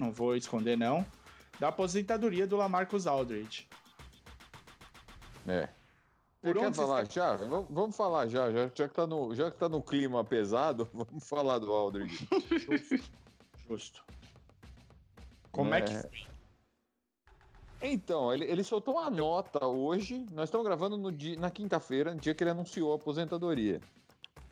não 0.00 0.10
vou 0.10 0.34
esconder 0.34 0.76
não, 0.76 1.06
da 1.60 1.68
aposentadoria 1.68 2.44
do 2.44 2.56
Lamarcus 2.56 3.06
Aldridge. 3.06 3.68
É. 5.46 5.68
Por 6.42 6.56
Quer 6.56 6.74
falar 6.74 7.08
já? 7.08 7.36
Vamos 7.36 7.94
falar 7.94 8.26
já, 8.26 8.50
já, 8.50 8.70
já, 8.74 8.88
que 8.88 8.94
tá 8.94 9.06
no, 9.06 9.32
já 9.34 9.50
que 9.50 9.58
tá 9.58 9.68
no 9.68 9.80
clima 9.80 10.24
pesado, 10.24 10.88
vamos 10.92 11.28
falar 11.28 11.58
do 11.58 11.70
Aldridge. 11.70 12.26
Justo. 13.68 14.04
Como 15.52 15.72
é, 15.72 15.78
é 15.78 15.82
que 15.82 15.94
foi? 15.94 16.39
Então, 17.82 18.32
ele, 18.32 18.44
ele 18.44 18.62
soltou 18.62 18.94
uma 18.94 19.08
nota 19.08 19.66
hoje. 19.66 20.26
Nós 20.32 20.48
estamos 20.48 20.66
gravando 20.66 20.98
no 20.98 21.10
dia, 21.10 21.38
na 21.38 21.50
quinta-feira, 21.50 22.12
no 22.12 22.20
dia 22.20 22.34
que 22.34 22.44
ele 22.44 22.50
anunciou 22.50 22.92
a 22.92 22.96
aposentadoria. 22.96 23.80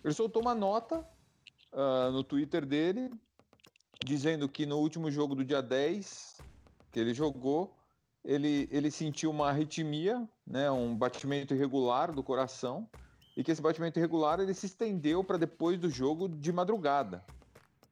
Ele 0.02 0.14
soltou 0.14 0.40
uma 0.40 0.54
nota 0.54 1.06
uh, 1.72 2.10
no 2.10 2.24
Twitter 2.24 2.64
dele, 2.64 3.10
dizendo 4.04 4.48
que 4.48 4.64
no 4.64 4.78
último 4.78 5.10
jogo 5.10 5.34
do 5.34 5.44
dia 5.44 5.60
10 5.60 6.38
que 6.90 6.98
ele 6.98 7.12
jogou, 7.12 7.76
ele, 8.24 8.66
ele 8.72 8.90
sentiu 8.90 9.30
uma 9.30 9.48
arritmia, 9.48 10.26
né, 10.46 10.70
um 10.70 10.96
batimento 10.96 11.54
irregular 11.54 12.12
do 12.12 12.22
coração, 12.22 12.88
e 13.36 13.44
que 13.44 13.52
esse 13.52 13.60
batimento 13.60 13.98
irregular 13.98 14.40
ele 14.40 14.54
se 14.54 14.66
estendeu 14.66 15.22
para 15.22 15.36
depois 15.36 15.78
do 15.78 15.90
jogo 15.90 16.28
de 16.28 16.50
madrugada. 16.50 17.22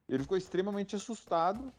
Ele 0.09 0.22
ficou 0.22 0.37
extremamente 0.37 0.96
assustado 0.96 1.72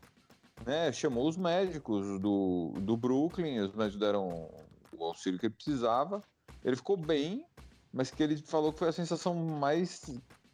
né, 0.65 0.91
chamou 0.91 1.27
os 1.27 1.37
médicos 1.37 2.19
do, 2.19 2.73
do 2.79 2.97
Brooklyn, 2.97 3.59
os 3.59 3.73
médicos 3.73 3.99
deram 3.99 4.49
o 4.91 5.03
auxílio 5.03 5.39
que 5.39 5.45
ele 5.45 5.53
precisava. 5.53 6.21
Ele 6.63 6.75
ficou 6.75 6.97
bem, 6.97 7.45
mas 7.93 8.11
que 8.11 8.21
ele 8.21 8.37
falou 8.37 8.73
que 8.73 8.79
foi 8.79 8.89
a 8.89 8.93
sensação 8.93 9.33
mais. 9.33 10.01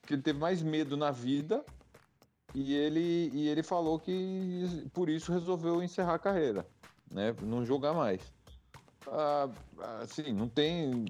que 0.06 0.14
ele 0.14 0.22
teve 0.22 0.40
mais 0.40 0.62
medo 0.62 0.96
na 0.98 1.12
vida. 1.12 1.64
E 2.54 2.76
ele, 2.76 3.32
e 3.34 3.48
ele 3.48 3.64
falou 3.64 4.00
que 4.00 4.88
por 4.94 5.10
isso 5.10 5.32
resolveu 5.32 5.82
encerrar 5.82 6.16
a 6.16 6.20
carreira, 6.20 6.68
né? 7.12 7.36
Não 7.42 7.66
jogar 7.66 7.94
mais. 7.94 8.22
Ah, 9.08 9.50
assim, 10.02 10.32
não 10.32 10.48
tem. 10.48 11.06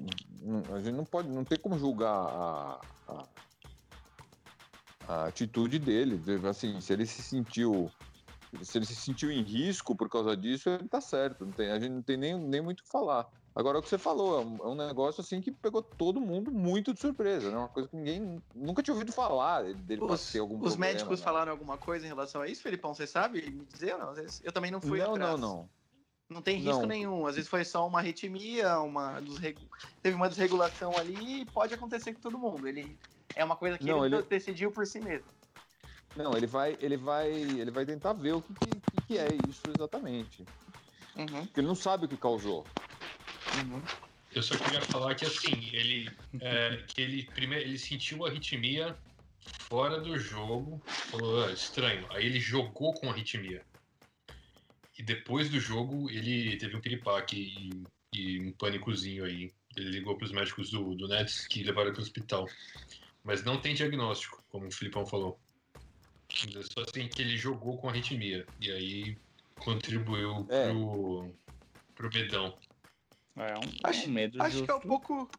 A 0.74 0.80
gente 0.80 0.96
não 0.96 1.04
pode. 1.04 1.28
Não 1.28 1.44
tem 1.44 1.60
como 1.60 1.78
julgar 1.78 2.16
a, 2.16 2.82
a, 3.08 3.26
a 5.08 5.26
atitude 5.26 5.80
dele. 5.80 6.22
Assim, 6.50 6.80
se 6.80 6.94
ele 6.94 7.06
se 7.06 7.22
sentiu. 7.22 7.92
Se 8.62 8.78
ele 8.78 8.86
se 8.86 8.96
sentiu 8.96 9.32
em 9.32 9.42
risco 9.42 9.96
por 9.96 10.10
causa 10.10 10.38
disso, 10.38 10.70
ele 10.70 10.88
tá 10.88 11.02
certo. 11.02 11.46
Não 11.46 11.52
tem, 11.52 11.72
a 11.72 11.80
gente 11.80 11.92
não 11.92 12.02
tem 12.02 12.18
nem, 12.18 12.38
nem 12.38 12.62
muito 12.62 12.82
o 12.82 12.84
que 12.84 12.90
falar. 12.90 13.28
Agora, 13.56 13.78
o 13.78 13.82
que 13.82 13.90
você 13.90 14.00
falou, 14.00 14.42
é 14.42 14.68
um, 14.68 14.82
é 14.82 14.88
negócio 14.88 15.22
assim 15.22 15.40
que 15.40 15.52
pegou 15.52 15.82
todo 15.82 16.20
mundo 16.20 16.52
muito 16.52 16.94
de 16.94 17.00
surpresa, 17.00 17.52
né? 17.52 17.58
Uma 17.58 17.68
coisa 17.68 17.88
que 17.88 17.96
ninguém 17.96 18.42
nunca 18.56 18.82
tinha 18.82 18.94
ouvido 18.94 19.12
falar 19.12 19.64
dele 19.74 20.02
os, 20.04 20.32
ter 20.32 20.40
algum 20.40 20.56
Os 20.56 20.62
problema, 20.62 20.94
médicos 20.94 21.20
né? 21.20 21.24
falaram 21.24 21.52
alguma 21.52 21.78
coisa 21.78 22.06
em 22.06 22.10
relação 22.10 22.42
a 22.42 22.48
isso, 22.48 22.64
Felipão? 22.64 22.94
Você 22.96 23.06
sabe 23.06 23.42
me 23.52 23.66
dizer 23.66 23.94
ou 23.94 24.00
não? 24.00 24.14
Eu 24.44 24.52
também 24.52 24.72
não 24.72 24.82
fui 24.82 25.00
Não, 25.00 25.14
atrás. 25.14 25.40
não, 25.40 25.56
não. 25.56 25.70
Não 26.30 26.42
tem 26.42 26.58
risco 26.58 26.82
não. 26.82 26.88
nenhum. 26.88 27.28
Às 27.28 27.36
vezes 27.36 27.50
foi 27.50 27.64
só 27.64 27.86
uma 27.88 28.00
arritmia, 28.00 28.80
uma 28.80 29.22
teve 30.02 30.16
uma 30.16 30.28
desregulação 30.28 30.98
ali 30.98 31.42
e 31.42 31.46
pode 31.46 31.74
acontecer 31.74 32.14
com 32.14 32.22
todo 32.22 32.40
mundo. 32.40 32.68
Ele 32.68 32.98
é 33.36 33.44
uma 33.44 33.56
coisa 33.56 33.78
que 33.78 33.86
não, 33.86 34.04
ele, 34.04 34.16
ele, 34.16 34.24
decidiu 34.24 34.72
por 34.72 34.88
si 34.88 35.00
mesmo. 35.00 35.28
Não, 36.16 36.36
ele 36.38 36.46
vai, 36.46 36.78
ele 36.80 36.98
vai, 36.98 37.32
ele 37.32 37.72
vai 37.72 37.86
tentar 37.86 38.14
ver 38.14 38.34
o 38.34 38.42
que, 38.42 38.54
que, 38.54 39.08
que 39.08 39.18
é 39.18 39.28
isso 39.50 39.64
exatamente. 39.70 40.46
Uhum. 41.16 41.46
Porque 41.46 41.60
ele 41.60 41.68
não 41.68 41.76
sabe 41.76 42.06
o 42.06 42.10
que 42.10 42.18
causou. 42.18 42.66
Uhum. 43.58 43.82
Eu 44.34 44.42
só 44.42 44.58
queria 44.58 44.82
falar 44.82 45.14
que 45.16 45.26
assim, 45.26 45.70
ele, 45.72 46.10
é, 46.40 46.84
que 46.88 47.02
ele 47.02 47.24
primeiro 47.24 47.66
ele 47.66 47.78
sentiu 47.78 48.26
a 48.26 48.30
arritmia 48.30 48.98
fora 49.60 50.02
do 50.02 50.18
jogo, 50.18 50.82
falou 50.86 51.46
ah, 51.46 51.52
estranho. 51.52 52.06
Aí 52.12 52.26
ele 52.26 52.40
jogou 52.40 52.94
com 52.94 53.10
a 53.10 53.12
arritmia. 53.12 53.64
E 54.98 55.04
depois 55.04 55.50
do 55.50 55.60
jogo 55.60 56.10
ele 56.10 56.58
teve 56.58 56.76
um 56.76 56.82
piripaque 56.82 57.38
e, 58.14 58.20
e 58.20 58.40
um 58.40 58.52
pânicozinho 58.54 59.26
aí. 59.26 59.52
Ele 59.76 59.90
ligou 59.90 60.16
para 60.16 60.26
os 60.26 60.32
médicos 60.32 60.70
do, 60.70 60.96
do 60.96 61.08
Nets 61.08 61.48
que 61.48 61.64
levaram 61.64 61.92
para 61.92 62.00
o 62.00 62.04
hospital. 62.04 62.48
Mas 63.24 63.44
não 63.44 63.60
tem 63.60 63.74
diagnóstico, 63.74 64.44
como 64.50 64.68
o 64.68 64.72
Filipão 64.72 65.06
falou. 65.06 65.40
É 66.56 66.64
só 66.64 66.82
assim 66.88 67.08
que 67.08 67.22
ele 67.22 67.38
jogou 67.38 67.78
com 67.78 67.90
arritmia. 67.90 68.46
E 68.60 68.72
aí 68.72 69.18
contribuiu 69.60 70.46
é. 70.50 70.70
pro, 70.70 71.34
pro 71.96 72.10
medão. 72.14 72.58
É 73.36 73.54
um, 73.58 73.62
acho, 73.84 74.10
um 74.10 74.14
medo 74.14 74.42
acho 74.42 74.52
justo. 74.58 74.66
que 74.66 74.72
é 74.72 74.76
um 74.76 74.80
pouco. 74.80 75.30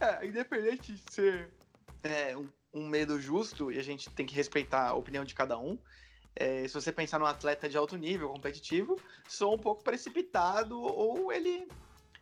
É, 0.00 0.26
independente 0.26 0.92
de 0.92 1.02
ser 1.10 1.48
é, 2.02 2.36
um, 2.36 2.48
um, 2.74 2.86
medo 2.86 3.20
justo, 3.20 3.72
e 3.72 3.78
a 3.78 3.82
gente 3.82 4.10
tem 4.10 4.26
que 4.26 4.34
respeitar 4.34 4.88
a 4.88 4.94
opinião 4.94 5.24
de 5.24 5.34
cada 5.34 5.58
um. 5.58 5.78
É, 6.34 6.68
se 6.68 6.74
você 6.74 6.92
pensar 6.92 7.18
num 7.18 7.24
atleta 7.24 7.66
de 7.66 7.78
alto 7.78 7.96
nível, 7.96 8.28
competitivo, 8.28 9.00
sou 9.26 9.54
um 9.54 9.58
pouco 9.58 9.82
precipitado, 9.82 10.78
ou 10.78 11.32
ele 11.32 11.66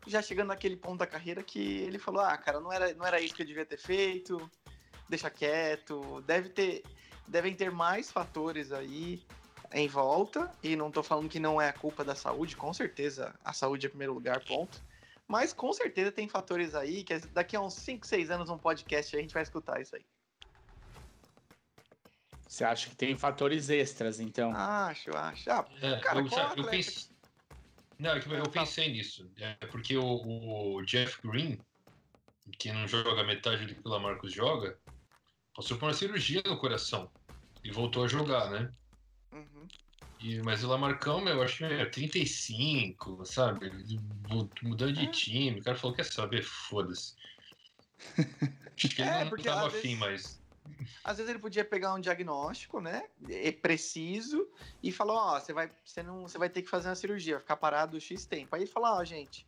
já 0.06 0.22
chegando 0.22 0.48
naquele 0.48 0.76
ponto 0.76 0.98
da 0.98 1.06
carreira 1.06 1.42
que 1.42 1.58
ele 1.58 1.98
falou: 1.98 2.20
ah, 2.20 2.36
cara, 2.36 2.60
não 2.60 2.72
era, 2.72 2.94
não 2.94 3.04
era 3.04 3.20
isso 3.20 3.34
que 3.34 3.42
eu 3.42 3.46
devia 3.46 3.66
ter 3.66 3.78
feito, 3.78 4.50
deixa 5.08 5.30
quieto. 5.30 6.22
Deve 6.22 6.50
ter, 6.50 6.82
devem 7.26 7.54
ter 7.54 7.70
mais 7.70 8.10
fatores 8.10 8.72
aí 8.72 9.22
em 9.72 9.88
volta, 9.88 10.50
e 10.62 10.76
não 10.76 10.90
tô 10.90 11.02
falando 11.02 11.28
que 11.28 11.40
não 11.40 11.60
é 11.60 11.68
a 11.68 11.72
culpa 11.72 12.04
da 12.04 12.14
saúde, 12.14 12.56
com 12.56 12.72
certeza 12.72 13.34
a 13.44 13.52
saúde 13.52 13.86
é 13.86 13.88
primeiro 13.88 14.14
lugar, 14.14 14.42
ponto. 14.44 14.80
Mas 15.26 15.52
com 15.52 15.72
certeza 15.72 16.12
tem 16.12 16.28
fatores 16.28 16.74
aí 16.74 17.02
que 17.02 17.18
daqui 17.32 17.56
a 17.56 17.60
uns 17.60 17.74
5, 17.74 18.06
6 18.06 18.30
anos 18.30 18.50
um 18.50 18.58
podcast 18.58 19.16
a 19.16 19.20
gente 19.20 19.34
vai 19.34 19.42
escutar 19.42 19.80
isso 19.80 19.96
aí. 19.96 20.04
Você 22.46 22.62
acha 22.62 22.88
que 22.88 22.94
tem 22.94 23.16
fatores 23.16 23.68
extras, 23.68 24.20
então? 24.20 24.52
Acho, 24.54 25.10
acho. 25.16 25.50
Ah, 25.50 25.66
é, 25.80 25.98
cara, 25.98 26.20
eu, 26.20 26.28
sabe, 26.28 26.60
eu 26.60 26.68
pense... 26.68 27.10
Não, 27.98 28.10
é 28.10 28.18
eu, 28.18 28.32
eu 28.32 28.50
pensei 28.50 28.92
nisso. 28.92 29.28
É 29.38 29.54
porque 29.66 29.96
o, 29.96 30.76
o, 30.76 30.82
Jeff 30.84 31.20
Green, 31.26 31.58
que 32.58 32.70
não 32.70 32.86
joga 32.86 33.24
metade 33.24 33.66
do 33.66 33.74
que 33.74 33.80
o 33.84 33.90
Lamarcus 33.90 34.32
joga, 34.32 34.78
passou 35.54 35.76
por 35.76 35.86
uma 35.86 35.94
cirurgia 35.94 36.42
no 36.44 36.56
coração 36.56 37.10
e 37.62 37.70
voltou 37.70 38.04
a 38.04 38.08
jogar, 38.08 38.50
né? 38.50 38.70
Uhum. 39.32 39.68
E, 40.20 40.40
mas 40.42 40.64
o 40.64 40.68
Lamarcão, 40.68 41.20
meu, 41.20 41.34
eu 41.34 41.42
acho 41.42 41.58
que 41.58 41.64
é 41.64 41.86
35, 41.86 43.24
sabe? 43.24 43.70
Mudando 44.62 44.92
de 44.92 45.06
time. 45.08 45.60
O 45.60 45.64
cara 45.64 45.76
falou: 45.76 45.96
quer 45.96 46.04
saber? 46.04 46.42
Foda-se. 46.42 47.14
Acho 48.76 48.88
que 48.88 49.02
ele 49.02 49.08
é, 49.08 49.24
não 49.24 49.36
tava 49.36 49.68
afim, 49.68 49.94
mas. 49.96 50.42
Às 51.04 51.18
vezes 51.18 51.30
ele 51.30 51.38
podia 51.38 51.64
pegar 51.64 51.94
um 51.94 52.00
diagnóstico, 52.00 52.80
né? 52.80 53.04
É 53.28 53.52
preciso, 53.52 54.48
e 54.82 54.90
falar, 54.90 55.14
ó, 55.14 55.40
você 55.40 55.52
vai, 55.52 55.70
você 55.84 56.02
não, 56.02 56.22
você 56.22 56.38
vai 56.38 56.48
ter 56.48 56.62
que 56.62 56.68
fazer 56.68 56.88
uma 56.88 56.96
cirurgia, 56.96 57.34
vai 57.34 57.42
ficar 57.42 57.56
parado 57.56 58.00
X 58.00 58.24
tempo. 58.24 58.54
Aí 58.54 58.62
ele 58.62 58.70
fala, 58.70 58.98
ó, 58.98 59.04
gente, 59.04 59.46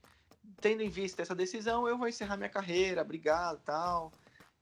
tendo 0.61 0.83
em 0.83 0.88
vista 0.88 1.23
essa 1.23 1.35
decisão, 1.35 1.88
eu 1.88 1.99
vou 1.99 2.07
encerrar 2.07 2.37
minha 2.37 2.49
carreira, 2.49 3.03
obrigado, 3.03 3.61
tal. 3.64 4.12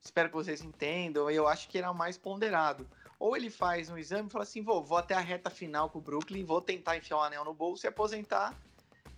Espero 0.05 0.29
que 0.29 0.35
vocês 0.35 0.62
entendam. 0.62 1.31
Eu 1.31 1.49
acho 1.49 1.69
que 1.69 1.79
era 1.79 1.93
mais 1.93 2.19
ponderado. 2.19 2.87
Ou 3.19 3.37
ele 3.37 3.49
faz 3.49 3.88
um 3.88 3.97
exame 3.97 4.29
e 4.29 4.33
fala 4.33 4.45
assim: 4.45 4.62
vou, 4.62 4.85
vou 4.85 4.99
até 4.99 5.14
a 5.14 5.21
reta 5.21 5.49
final 5.49 5.88
com 5.88 5.99
o 5.99 6.03
Brooklyn, 6.03 6.45
vou 6.45 6.61
tentar 6.61 6.97
enfiar 6.97 7.17
o 7.17 7.21
um 7.21 7.23
anel 7.23 7.45
no 7.45 7.55
bolso 7.55 7.87
e 7.87 7.88
aposentar 7.88 8.55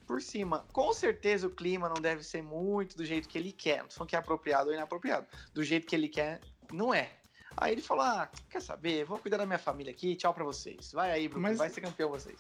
por 0.06 0.22
cima. 0.22 0.64
Com 0.72 0.92
certeza 0.92 1.46
o 1.46 1.50
clima 1.50 1.88
não 1.88 2.00
deve 2.00 2.22
ser 2.22 2.42
muito 2.42 2.96
do 2.96 3.04
jeito 3.04 3.28
que 3.28 3.36
ele 3.36 3.50
quer. 3.50 3.82
Não 3.82 3.90
são 3.90 4.06
que 4.06 4.14
é 4.14 4.18
apropriado 4.18 4.68
ou 4.68 4.74
inapropriado. 4.74 5.26
Do 5.52 5.64
jeito 5.64 5.86
que 5.86 5.96
ele 5.96 6.08
quer, 6.08 6.40
não 6.72 6.94
é. 6.94 7.10
Aí 7.56 7.72
ele 7.72 7.82
falou: 7.82 8.04
ah, 8.04 8.30
quer 8.48 8.62
saber? 8.62 9.04
Vou 9.04 9.18
cuidar 9.18 9.38
da 9.38 9.46
minha 9.46 9.58
família 9.58 9.90
aqui, 9.90 10.14
tchau 10.14 10.32
pra 10.32 10.44
vocês. 10.44 10.92
Vai 10.92 11.10
aí, 11.10 11.26
Brooklyn, 11.26 11.50
Mas... 11.50 11.58
vai 11.58 11.70
ser 11.70 11.80
campeão 11.80 12.10
vocês. 12.10 12.38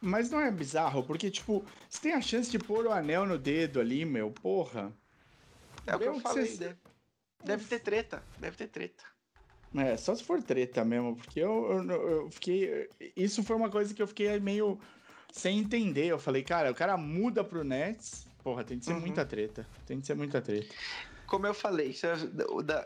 Mas 0.00 0.30
não 0.30 0.40
é 0.40 0.50
bizarro, 0.50 1.02
porque, 1.02 1.30
tipo, 1.30 1.64
você 1.88 2.02
tem 2.02 2.12
a 2.12 2.20
chance 2.20 2.50
de 2.50 2.58
pôr 2.58 2.84
o 2.84 2.92
anel 2.92 3.24
no 3.24 3.38
dedo 3.38 3.80
ali, 3.80 4.04
meu, 4.04 4.30
porra. 4.30 4.92
É 5.86 5.96
o 5.96 5.98
que 5.98 6.04
eu 6.04 6.20
falei, 6.20 6.46
você... 6.46 6.58
deve, 6.58 6.76
deve 7.44 7.64
ter 7.64 7.78
treta, 7.80 8.22
deve 8.38 8.56
ter 8.56 8.68
treta. 8.68 9.04
É, 9.76 9.96
só 9.96 10.14
se 10.14 10.22
for 10.22 10.40
treta 10.42 10.84
mesmo, 10.84 11.16
porque 11.16 11.40
eu, 11.40 11.72
eu, 11.72 12.10
eu, 12.10 12.30
fiquei. 12.30 12.88
Isso 13.16 13.42
foi 13.42 13.56
uma 13.56 13.68
coisa 13.68 13.92
que 13.92 14.00
eu 14.00 14.06
fiquei 14.06 14.38
meio 14.38 14.78
sem 15.32 15.58
entender. 15.58 16.06
Eu 16.06 16.18
falei, 16.18 16.44
cara, 16.44 16.70
o 16.70 16.74
cara 16.74 16.96
muda 16.96 17.42
pro 17.42 17.64
Nets. 17.64 18.26
Porra, 18.42 18.62
tem 18.62 18.78
que 18.78 18.84
ser 18.84 18.92
uhum. 18.92 19.00
muita 19.00 19.24
treta. 19.24 19.66
Tem 19.86 20.00
que 20.00 20.06
ser 20.06 20.14
muita 20.14 20.40
treta. 20.40 20.72
Como 21.26 21.46
eu 21.46 21.54
falei, 21.54 21.92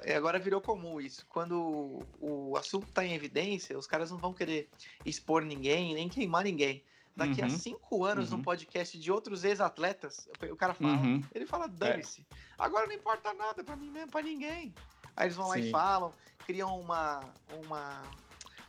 é, 0.04 0.14
agora 0.14 0.38
virou 0.38 0.60
comum 0.60 1.00
isso. 1.00 1.26
Quando 1.28 2.00
o 2.20 2.56
assunto 2.56 2.86
tá 2.92 3.04
em 3.04 3.12
evidência, 3.12 3.76
os 3.76 3.86
caras 3.86 4.10
não 4.10 4.16
vão 4.16 4.32
querer 4.32 4.70
expor 5.04 5.44
ninguém, 5.44 5.94
nem 5.94 6.08
queimar 6.08 6.44
ninguém. 6.44 6.82
Daqui 7.18 7.40
uhum. 7.40 7.46
a 7.48 7.50
cinco 7.50 8.04
anos, 8.04 8.30
uhum. 8.30 8.36
num 8.36 8.44
podcast 8.44 8.96
de 8.96 9.10
outros 9.10 9.42
ex-atletas, 9.42 10.28
o 10.48 10.54
cara 10.54 10.72
fala, 10.72 10.92
uhum. 10.92 11.20
ele 11.34 11.46
fala, 11.46 11.66
dane-se. 11.66 12.24
É. 12.30 12.36
Agora 12.56 12.86
não 12.86 12.94
importa 12.94 13.34
nada 13.34 13.64
pra 13.64 13.74
mim 13.74 13.90
mesmo, 13.90 14.12
pra 14.12 14.22
ninguém. 14.22 14.72
Aí 15.16 15.26
eles 15.26 15.34
vão 15.34 15.46
Sim. 15.46 15.50
lá 15.50 15.58
e 15.58 15.70
falam, 15.72 16.12
criam 16.46 16.80
uma, 16.80 17.18
uma, 17.64 18.02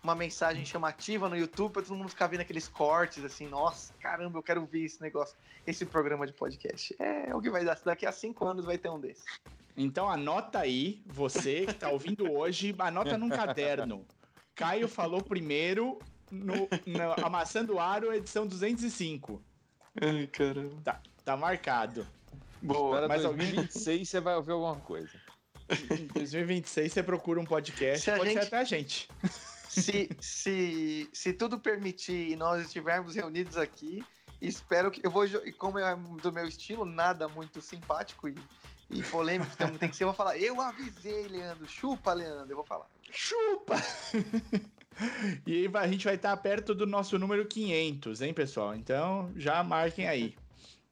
uma 0.01 0.15
mensagem 0.15 0.65
chamativa 0.65 1.29
no 1.29 1.38
YouTube 1.38 1.73
para 1.73 1.83
todo 1.83 1.95
mundo 1.95 2.09
ficar 2.09 2.25
vendo 2.25 2.41
aqueles 2.41 2.67
cortes 2.67 3.23
assim, 3.23 3.47
nossa, 3.47 3.93
caramba, 3.99 4.39
eu 4.39 4.41
quero 4.41 4.65
ver 4.65 4.85
esse 4.85 4.99
negócio, 4.99 5.38
esse 5.67 5.85
programa 5.85 6.25
de 6.25 6.33
podcast. 6.33 6.95
É, 6.97 7.29
é 7.29 7.35
o 7.35 7.39
que 7.39 7.51
vai 7.51 7.63
dar. 7.63 7.79
Daqui 7.85 8.07
a 8.07 8.12
cinco 8.12 8.47
anos 8.47 8.65
vai 8.65 8.79
ter 8.79 8.89
um 8.89 8.99
desses. 8.99 9.25
Então 9.77 10.09
anota 10.09 10.57
aí, 10.57 11.03
você 11.05 11.65
que 11.65 11.71
está 11.71 11.89
ouvindo 11.89 12.31
hoje, 12.31 12.73
anota 12.79 13.15
num 13.15 13.29
caderno. 13.29 14.03
Caio 14.55 14.88
falou 14.88 15.21
primeiro 15.21 15.99
no, 16.32 16.68
no 16.86 17.26
Amassando 17.26 17.80
Aro, 17.80 18.13
edição 18.13 18.46
205. 18.46 19.42
Ai, 20.02 20.28
caramba. 20.28 20.82
Tá, 20.84 21.02
tá 21.24 21.38
marcado. 21.38 22.06
Boa, 22.62 23.08
mas 23.08 23.24
2026 23.24 24.10
você 24.10 24.20
vai 24.20 24.36
ouvir 24.36 24.52
alguma 24.52 24.76
coisa. 24.78 25.12
Em 25.92 26.08
2026 26.08 26.92
você 26.92 27.04
procura 27.04 27.39
um 27.39 27.46
podcast, 27.46 28.04
se 28.04 28.18
pode 28.18 28.32
gente, 28.32 28.39
ser 28.39 28.48
até 28.48 28.58
a 28.58 28.63
gente. 28.63 29.10
Se, 29.70 30.10
se, 30.20 31.10
se 31.13 31.34
tudo 31.34 31.60
permitir 31.60 32.32
e 32.32 32.36
nós 32.36 32.65
estivermos 32.65 33.15
reunidos 33.15 33.56
aqui, 33.56 34.04
espero 34.42 34.89
que. 34.89 35.06
Eu 35.06 35.12
vou. 35.12 35.26
Como 35.58 35.78
é 35.78 35.96
do 35.96 36.34
meu 36.34 36.48
estilo, 36.48 36.86
nada 36.86 37.28
muito 37.28 37.62
simpático 37.62 38.28
e, 38.28 38.36
e 38.89 39.04
polêmico, 39.04 39.52
então 39.54 39.78
tem 39.78 39.89
que 39.89 39.96
ser, 39.96 40.06
eu 40.06 40.08
vou 40.08 40.15
falar. 40.15 40.38
Eu 40.38 40.60
avisei, 40.60 41.28
Leandro. 41.28 41.68
Chupa, 41.68 42.13
Leandro. 42.13 42.52
Eu 42.52 42.56
vou 42.56 42.65
falar. 42.65 42.88
Chupa! 43.12 43.76
e 45.45 45.67
aí 45.67 45.71
a 45.73 45.88
gente 45.88 46.05
vai 46.05 46.15
estar 46.15 46.35
perto 46.38 46.73
do 46.75 46.85
nosso 46.85 47.17
número 47.17 47.45
500, 47.45 48.21
hein, 48.21 48.33
pessoal? 48.33 48.75
Então 48.75 49.31
já 49.35 49.63
marquem 49.63 50.07
aí. 50.07 50.35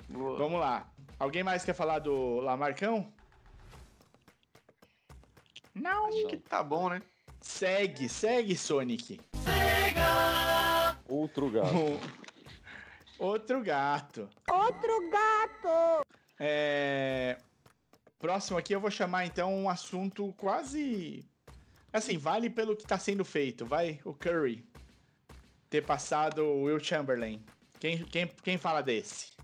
Boa. 0.09 0.37
Vamos 0.37 0.59
lá. 0.59 0.89
Alguém 1.19 1.43
mais 1.43 1.63
quer 1.63 1.73
falar 1.73 1.99
do 1.99 2.39
Lamarcão? 2.39 3.11
Não. 5.73 6.07
Acho 6.07 6.27
que 6.27 6.37
tá 6.37 6.63
bom, 6.63 6.89
né? 6.89 7.01
Segue, 7.41 8.09
segue, 8.09 8.57
Sonic. 8.57 9.19
Sega! 9.43 10.97
Outro 11.07 11.49
gato. 11.49 11.99
Outro 13.19 13.63
gato. 13.63 14.29
Outro 14.49 15.09
gato! 15.09 16.05
É... 16.39 17.37
Próximo 18.19 18.57
aqui 18.57 18.73
eu 18.73 18.79
vou 18.79 18.91
chamar 18.91 19.25
então 19.25 19.53
um 19.53 19.69
assunto 19.69 20.33
quase. 20.37 21.25
Assim, 21.97 22.17
vale 22.17 22.49
pelo 22.49 22.75
que 22.75 22.85
tá 22.85 22.97
sendo 22.97 23.25
feito. 23.25 23.65
Vai, 23.65 23.99
o 24.05 24.13
Curry 24.13 24.63
ter 25.69 25.83
passado 25.83 26.43
o 26.43 26.63
Will 26.63 26.79
Chamberlain. 26.79 27.43
Quem, 27.79 28.03
quem, 28.05 28.27
quem 28.27 28.57
fala 28.57 28.81
desse? 28.81 29.35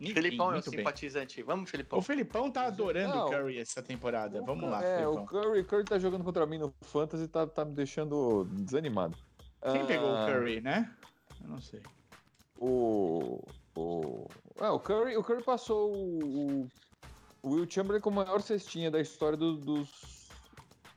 Enfim, 0.00 0.14
Felipão 0.14 0.52
é 0.52 0.58
o 0.58 0.62
simpatizante. 0.62 1.36
Bem. 1.36 1.44
Vamos, 1.44 1.70
Felipão. 1.70 1.98
O 1.98 2.02
Felipão 2.02 2.50
tá 2.50 2.66
adorando 2.66 3.16
o 3.16 3.30
Curry 3.30 3.58
essa 3.58 3.82
temporada. 3.82 4.42
O 4.42 4.44
Vamos 4.44 4.68
lá, 4.68 4.84
É, 4.84 4.98
Felipão. 4.98 5.22
o 5.22 5.26
Curry, 5.26 5.64
Curry 5.64 5.84
tá 5.84 5.98
jogando 5.98 6.24
contra 6.24 6.44
mim 6.46 6.58
no 6.58 6.74
Fantasy 6.82 7.24
e 7.24 7.28
tá, 7.28 7.46
tá 7.46 7.64
me 7.64 7.74
deixando 7.74 8.44
desanimado. 8.50 9.16
Quem 9.62 9.82
ah, 9.82 9.86
pegou 9.86 10.10
o 10.12 10.26
Curry, 10.26 10.60
né? 10.60 10.92
Eu 11.40 11.48
não 11.48 11.60
sei. 11.60 11.80
O. 12.58 13.44
O, 13.76 14.28
ah, 14.60 14.72
o, 14.72 14.78
Curry, 14.78 15.16
o 15.16 15.24
Curry 15.24 15.42
passou 15.42 15.92
o, 15.92 16.68
o 17.42 17.50
Will 17.50 17.68
Chamberlain 17.68 18.00
como 18.00 18.20
a 18.20 18.24
maior 18.24 18.40
cestinha 18.40 18.88
da 18.88 19.00
história 19.00 19.36
do, 19.36 19.56
dos 19.56 20.13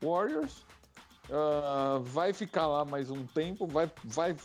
Warriors. 0.02 0.66
Uh, 1.30 2.00
vai 2.02 2.32
ficar 2.32 2.68
lá 2.68 2.86
mais 2.86 3.12
um 3.12 3.26
tempo, 3.28 3.68
vai, 3.68 3.92
vai 4.04 4.36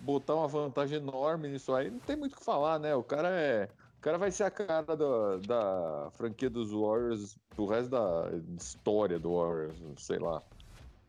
botar 0.00 0.34
uma 0.34 0.46
vantagem 0.46 0.98
enorme 0.98 1.48
nisso 1.48 1.74
aí. 1.74 1.90
Não 1.90 1.98
tem 1.98 2.16
muito 2.16 2.34
o 2.34 2.36
que 2.36 2.44
falar, 2.44 2.78
né? 2.78 2.94
O 2.94 3.02
cara 3.02 3.28
é. 3.30 3.68
O 3.98 4.00
cara 4.06 4.18
vai 4.18 4.30
ser 4.30 4.44
a 4.44 4.50
cara 4.50 4.94
da, 4.94 5.36
da 5.46 6.10
franquia 6.12 6.50
dos 6.50 6.70
Warriors 6.70 7.36
do 7.56 7.66
resto 7.66 7.90
da 7.90 8.30
história 8.60 9.18
do 9.18 9.34
Warriors, 9.34 9.76
sei 9.96 10.18
lá. 10.18 10.42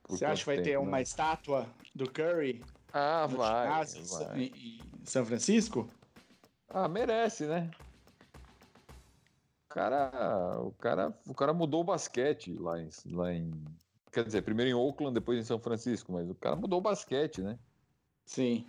Você 0.07 0.25
acha 0.25 0.41
que 0.41 0.45
vai 0.45 0.55
tempo, 0.55 0.65
ter 0.65 0.71
né? 0.71 0.77
uma 0.79 1.01
estátua 1.01 1.67
do 1.93 2.09
Curry? 2.09 2.63
Ah, 2.93 3.27
vai, 3.27 3.67
vai. 3.67 4.39
Em, 4.39 4.79
em 5.01 5.05
São 5.05 5.25
Francisco? 5.25 5.87
Ah, 6.69 6.87
merece, 6.87 7.45
né? 7.45 7.69
O 9.65 9.69
cara, 9.69 10.59
o 10.61 10.71
cara, 10.71 11.13
o 11.27 11.33
cara 11.33 11.53
mudou 11.53 11.81
o 11.81 11.83
basquete 11.83 12.53
lá 12.53 12.81
em, 12.81 12.89
lá 13.11 13.33
em. 13.33 13.51
Quer 14.11 14.25
dizer, 14.25 14.41
primeiro 14.41 14.71
em 14.71 14.73
Oakland, 14.73 15.13
depois 15.13 15.39
em 15.39 15.43
São 15.43 15.59
Francisco, 15.59 16.11
mas 16.11 16.29
o 16.29 16.35
cara 16.35 16.55
mudou 16.55 16.79
o 16.79 16.81
basquete, 16.81 17.41
né? 17.41 17.59
Sim. 18.25 18.65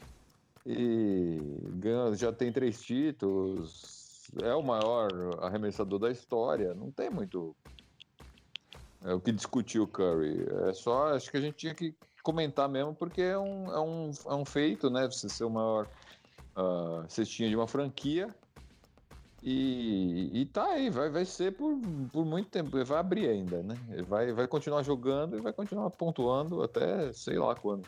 E 0.67 1.39
ganhou, 1.75 2.15
já 2.15 2.33
tem 2.33 2.53
três 2.53 2.83
títulos, 2.83 4.29
é 4.43 4.55
o 4.55 4.63
maior 4.63 5.09
arremessador 5.43 5.99
da 5.99 6.11
história, 6.11 6.75
não 6.75 6.91
tem 6.91 7.09
muito 7.09 7.57
é 9.05 9.15
o 9.15 9.21
que 9.21 9.33
discutiu 9.33 9.85
o 9.85 9.87
Curry. 9.87 10.45
É 10.69 10.73
só, 10.73 11.15
acho 11.15 11.31
que 11.31 11.37
a 11.37 11.41
gente 11.41 11.57
tinha 11.57 11.75
que 11.75 11.95
comentar 12.23 12.69
mesmo, 12.69 12.95
porque 12.95 13.23
é 13.23 13.39
um, 13.39 13.73
é 13.73 13.81
um, 13.81 14.11
é 14.27 14.35
um 14.35 14.45
feito, 14.45 14.91
né? 14.91 15.07
Você 15.07 15.29
ser 15.29 15.45
o 15.45 15.51
maior 15.51 15.87
uh, 16.57 17.09
cestinha 17.09 17.49
de 17.49 17.57
uma 17.57 17.69
franquia. 17.69 18.29
E, 19.43 20.31
e 20.41 20.47
tá 20.47 20.65
aí, 20.73 20.91
vai, 20.91 21.09
vai 21.09 21.25
ser 21.25 21.53
por, 21.53 21.79
por 22.13 22.25
muito 22.25 22.49
tempo, 22.51 22.77
ele 22.77 22.85
vai 22.85 22.99
abrir 22.99 23.29
ainda, 23.29 23.63
né? 23.63 23.77
Ele 23.91 24.03
vai, 24.03 24.33
vai 24.33 24.49
continuar 24.49 24.83
jogando 24.83 25.39
e 25.39 25.41
vai 25.41 25.53
continuar 25.53 25.91
pontuando 25.91 26.63
até 26.63 27.13
sei 27.13 27.39
lá 27.39 27.55
quando. 27.55 27.87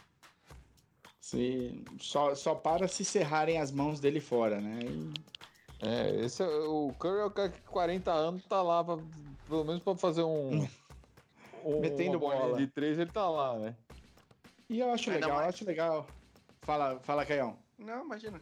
Se, 1.20 1.84
só, 1.98 2.34
só 2.34 2.54
para 2.54 2.88
se 2.88 3.04
cerrarem 3.04 3.58
as 3.58 3.70
mãos 3.70 4.00
dele 4.00 4.20
fora, 4.20 4.60
né? 4.60 4.80
E... 4.82 5.12
É, 5.82 6.24
esse 6.24 6.42
é, 6.42 6.46
o 6.46 6.92
Curry 6.98 7.20
é 7.20 7.24
o 7.24 7.30
cara 7.30 7.48
que 7.48 7.60
40 7.62 8.12
anos 8.12 8.44
tá 8.44 8.62
lá, 8.62 8.84
pra, 8.84 8.98
pelo 9.48 9.64
menos 9.64 9.82
para 9.82 9.96
fazer 9.96 10.22
um, 10.22 10.68
um. 11.64 11.80
Metendo 11.80 12.18
bola. 12.18 12.56
De 12.56 12.66
três 12.66 12.98
ele 12.98 13.10
tá 13.10 13.28
lá, 13.28 13.58
né? 13.58 13.74
E 14.68 14.78
eu 14.78 14.90
acho 14.92 15.10
Ainda 15.10 15.26
legal, 15.26 15.38
mais... 15.38 15.54
acho 15.54 15.64
legal. 15.64 16.06
Fala, 16.62 17.00
fala, 17.00 17.26
Caião. 17.26 17.58
Não, 17.78 18.04
imagina. 18.04 18.40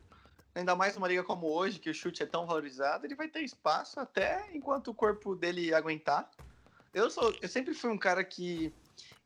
Ainda 0.58 0.74
mais 0.74 0.96
numa 0.96 1.06
liga 1.06 1.22
como 1.22 1.46
hoje, 1.46 1.78
que 1.78 1.88
o 1.88 1.94
chute 1.94 2.20
é 2.20 2.26
tão 2.26 2.44
valorizado, 2.44 3.06
ele 3.06 3.14
vai 3.14 3.28
ter 3.28 3.42
espaço 3.42 4.00
até 4.00 4.44
enquanto 4.52 4.88
o 4.88 4.94
corpo 4.94 5.36
dele 5.36 5.72
aguentar. 5.72 6.28
Eu 6.92 7.08
sou, 7.08 7.32
eu 7.40 7.48
sempre 7.48 7.72
fui 7.72 7.90
um 7.90 7.96
cara 7.96 8.24
que 8.24 8.74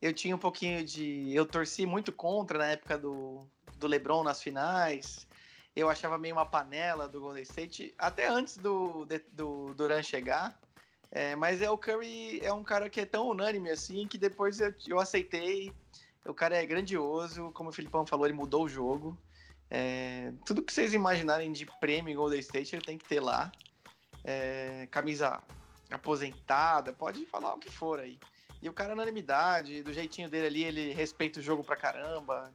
eu 0.03 0.13
tinha 0.13 0.37
um 0.37 0.39
pouquinho 0.39 0.85
de, 0.85 1.35
eu 1.35 1.47
torci 1.47 1.87
muito 1.87 2.13
contra 2.13 2.59
na 2.59 2.67
época 2.67 2.99
do, 2.99 3.47
do 3.79 3.87
LeBron 3.87 4.23
nas 4.23 4.43
finais. 4.43 5.27
Eu 5.75 5.89
achava 5.89 6.19
meio 6.19 6.35
uma 6.35 6.45
panela 6.45 7.09
do 7.09 7.19
Golden 7.19 7.43
State, 7.45 7.95
até 7.97 8.29
antes 8.29 8.59
do, 8.59 9.07
do 9.33 9.73
Duran 9.73 10.03
chegar. 10.03 10.61
É, 11.11 11.35
mas 11.35 11.63
é 11.63 11.71
o 11.71 11.79
Curry 11.79 12.41
é 12.43 12.53
um 12.53 12.63
cara 12.63 12.91
que 12.91 13.01
é 13.01 13.07
tão 13.07 13.29
unânime 13.29 13.71
assim 13.71 14.07
que 14.07 14.19
depois 14.19 14.61
eu, 14.61 14.75
eu 14.87 15.01
aceitei 15.01 15.73
o 16.25 16.35
cara 16.35 16.57
é 16.57 16.65
grandioso, 16.65 17.51
como 17.53 17.71
o 17.71 17.73
Filipão 17.73 18.07
falou, 18.07 18.27
ele 18.27 18.35
mudou 18.35 18.65
o 18.65 18.69
jogo. 18.69 19.19
É, 19.75 20.31
tudo 20.45 20.63
que 20.63 20.71
vocês 20.71 20.93
imaginarem 20.93 21.51
de 21.51 21.65
prêmio 21.81 22.13
em 22.13 22.15
Golden 22.15 22.39
State, 22.41 22.77
ele 22.77 22.85
tem 22.85 22.99
que 22.99 23.09
ter 23.09 23.21
lá. 23.21 23.51
É, 24.23 24.87
camisa 24.91 25.43
aposentada, 25.91 26.93
pode 26.93 27.25
falar 27.25 27.55
o 27.55 27.59
que 27.59 27.71
for 27.71 27.99
aí. 27.99 28.19
E 28.61 28.69
o 28.69 28.73
cara, 28.75 28.93
unanimidade, 28.93 29.83
do 29.83 29.91
jeitinho 29.91 30.29
dele 30.29 30.47
ali, 30.47 30.65
ele 30.65 30.93
respeita 30.93 31.41
o 31.41 31.43
jogo 31.43 31.65
pra 31.65 31.75
caramba. 31.75 32.53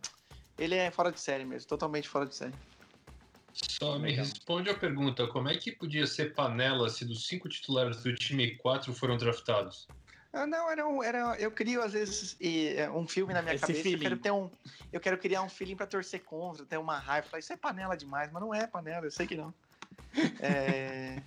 Ele 0.59 0.75
é 0.75 0.91
fora 0.91 1.11
de 1.11 1.19
série 1.19 1.43
mesmo, 1.43 1.67
totalmente 1.67 2.07
fora 2.07 2.27
de 2.27 2.35
série. 2.35 2.53
Só 3.51 3.97
me 3.97 4.11
responde 4.11 4.69
a 4.69 4.77
pergunta: 4.77 5.25
como 5.25 5.49
é 5.49 5.55
que 5.55 5.71
podia 5.71 6.05
ser 6.05 6.35
panela 6.35 6.87
se 6.87 7.03
dos 7.03 7.25
cinco 7.25 7.49
titulares 7.49 8.03
do 8.03 8.13
time 8.13 8.55
quatro 8.57 8.93
foram 8.93 9.17
draftados? 9.17 9.87
Ah, 10.33 10.45
não, 10.45 10.69
era, 10.69 10.87
um, 10.87 11.01
era 11.01 11.35
eu 11.39 11.49
crio 11.51 11.81
às 11.81 11.93
vezes 11.93 12.35
é, 12.41 12.89
um 12.89 13.07
filme 13.07 13.33
na 13.33 13.41
minha 13.41 13.55
Esse 13.55 13.65
cabeça. 13.65 13.89
Eu 13.89 13.99
quero 13.99 14.17
ter 14.17 14.31
um, 14.31 14.49
eu 14.91 14.99
quero 14.99 15.17
criar 15.17 15.41
um 15.41 15.49
feeling 15.49 15.75
para 15.75 15.87
torcer 15.87 16.23
contra, 16.23 16.65
ter 16.65 16.77
uma 16.77 16.99
raiva. 16.99 17.39
Isso 17.39 17.53
é 17.53 17.57
panela 17.57 17.95
demais, 17.95 18.31
mas 18.31 18.41
não 18.41 18.53
é 18.53 18.67
panela, 18.67 19.05
eu 19.05 19.11
sei 19.11 19.25
que 19.25 19.35
não. 19.35 19.53
É... 20.39 21.21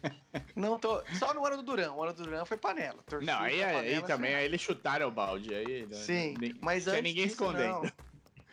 não 0.55 0.79
tô. 0.79 1.03
Só 1.19 1.33
no 1.33 1.45
ano 1.45 1.59
do 1.59 1.63
Durão. 1.63 1.97
O 1.97 2.03
ano 2.03 2.13
do 2.13 2.25
Durão 2.25 2.45
foi 2.45 2.57
panela. 2.57 2.99
Não, 3.23 3.41
aí, 3.41 3.61
panela, 3.61 3.81
aí 3.81 4.03
também, 4.03 4.35
aí 4.35 4.45
eles 4.45 4.61
chutaram 4.61 5.09
o 5.09 5.11
balde. 5.11 5.55
Aí, 5.55 5.87
Sim, 5.93 6.35
nem, 6.39 6.55
mas 6.61 6.87
antes 6.87 7.03
ninguém 7.03 7.27
escondendo. 7.27 7.83
Não. 7.83 8.11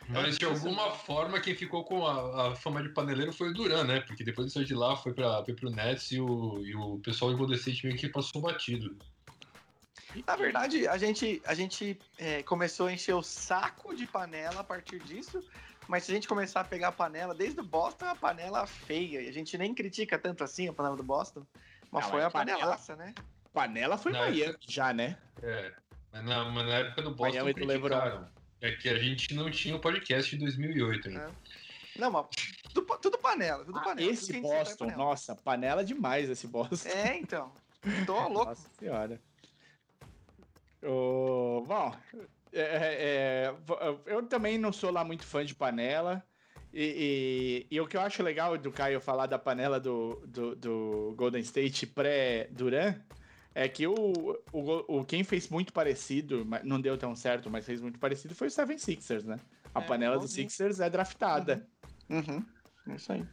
Mas 0.08 0.38
de 0.38 0.46
alguma 0.46 0.90
forma 0.92 1.38
quem 1.38 1.54
ficou 1.54 1.84
com 1.84 2.06
a, 2.06 2.48
a, 2.48 2.56
fama 2.56 2.82
de 2.82 2.88
paneleiro 2.88 3.30
foi 3.30 3.50
o 3.50 3.52
Duran, 3.52 3.84
né? 3.84 4.00
Porque 4.00 4.24
depois 4.24 4.46
de 4.46 4.54
sair 4.54 4.64
de 4.64 4.74
lá 4.74 4.96
foi, 4.96 5.12
pra, 5.12 5.44
foi 5.44 5.54
pro 5.54 5.70
Nets 5.70 6.10
e 6.12 6.18
o, 6.18 6.64
e 6.64 6.74
o 6.74 6.98
pessoal 7.00 7.30
State 7.52 7.86
meio 7.86 7.98
que 7.98 8.08
passou 8.08 8.40
batido. 8.40 8.96
Na 10.26 10.36
verdade, 10.36 10.88
a 10.88 10.96
gente, 10.96 11.42
a 11.44 11.54
gente 11.54 11.98
é, 12.18 12.42
começou 12.42 12.86
a 12.86 12.92
encher 12.92 13.14
o 13.14 13.22
saco 13.22 13.94
de 13.94 14.06
panela 14.06 14.60
a 14.60 14.64
partir 14.64 14.98
disso, 15.00 15.42
mas 15.86 16.04
se 16.04 16.10
a 16.10 16.14
gente 16.14 16.28
começar 16.28 16.60
a 16.60 16.64
pegar 16.64 16.88
a 16.88 16.92
panela, 16.92 17.34
desde 17.34 17.60
o 17.60 17.64
Boston, 17.64 18.06
a 18.06 18.14
panela 18.14 18.66
feia, 18.66 19.20
e 19.20 19.28
a 19.28 19.32
gente 19.32 19.56
nem 19.58 19.74
critica 19.74 20.18
tanto 20.18 20.42
assim 20.44 20.68
a 20.68 20.72
panela 20.72 20.96
do 20.96 21.02
Boston, 21.02 21.46
mas 21.90 22.04
Não, 22.04 22.10
foi 22.10 22.24
a 22.24 22.30
panela, 22.30 22.58
panelaça, 22.60 22.96
né? 22.96 23.14
Panela 23.52 23.98
foi 23.98 24.12
Miami 24.12 24.56
já, 24.66 24.92
né? 24.92 25.16
É, 25.42 25.72
mas 26.12 26.24
na, 26.24 26.44
mas 26.44 26.66
na 26.66 26.74
época 26.74 27.02
do 27.02 27.10
Boston 27.10 27.44
Miami 27.44 27.54
criticaram. 27.54 28.28
É 28.60 28.72
que 28.72 28.88
a 28.88 28.98
gente 28.98 29.34
não 29.34 29.50
tinha 29.50 29.76
o 29.76 29.80
podcast 29.80 30.36
de 30.36 30.42
2008 30.42 31.08
ainda. 31.08 31.20
É. 31.20 32.00
Não, 32.00 32.10
mas 32.10 32.26
tudo, 32.72 32.98
tudo 32.98 33.18
panela, 33.18 33.64
tudo 33.64 33.78
ah, 33.78 33.82
panela. 33.82 34.10
Esse 34.10 34.32
tudo 34.32 34.42
Boston, 34.42 34.86
panela. 34.86 35.04
nossa, 35.04 35.36
panela 35.36 35.84
demais 35.84 36.28
esse 36.28 36.46
Boston. 36.46 36.88
É, 36.88 37.16
então. 37.16 37.52
Tô 38.04 38.28
louco. 38.28 38.46
Nossa 38.50 38.68
senhora. 38.78 39.20
Oh, 40.82 41.62
bom, 41.66 41.94
é, 42.52 42.60
é, 42.60 43.54
é 43.54 43.54
eu 44.06 44.22
também 44.26 44.58
não 44.58 44.72
sou 44.72 44.90
lá 44.90 45.04
muito 45.04 45.24
fã 45.24 45.44
de 45.44 45.54
panela. 45.54 46.22
E, 46.72 47.66
e, 47.70 47.76
e, 47.76 47.80
o 47.80 47.86
que 47.86 47.96
eu 47.96 48.00
acho 48.00 48.22
legal 48.22 48.56
do 48.58 48.70
Caio 48.70 49.00
falar 49.00 49.26
da 49.26 49.38
panela 49.38 49.80
do, 49.80 50.22
do, 50.26 50.54
do 50.54 51.14
Golden 51.16 51.40
State 51.40 51.86
pré-Duran 51.86 52.94
é 53.54 53.66
que 53.68 53.86
o, 53.86 53.94
o, 54.52 54.98
o, 54.98 55.04
quem 55.04 55.24
fez 55.24 55.48
muito 55.48 55.72
parecido, 55.72 56.46
não 56.62 56.80
deu 56.80 56.96
tão 56.98 57.16
certo, 57.16 57.50
mas 57.50 57.64
fez 57.64 57.80
muito 57.80 57.98
parecido 57.98 58.34
foi 58.34 58.48
o 58.48 58.50
Seven 58.50 58.76
Sixers, 58.78 59.24
né? 59.24 59.40
A 59.74 59.80
é, 59.80 59.84
panela 59.84 60.18
dos 60.18 60.30
Sixers 60.30 60.78
é 60.78 60.90
draftada. 60.90 61.66
Uhum. 62.08 62.18
uhum. 62.18 62.44
É 62.88 62.94
isso 62.94 63.12
aí. 63.12 63.26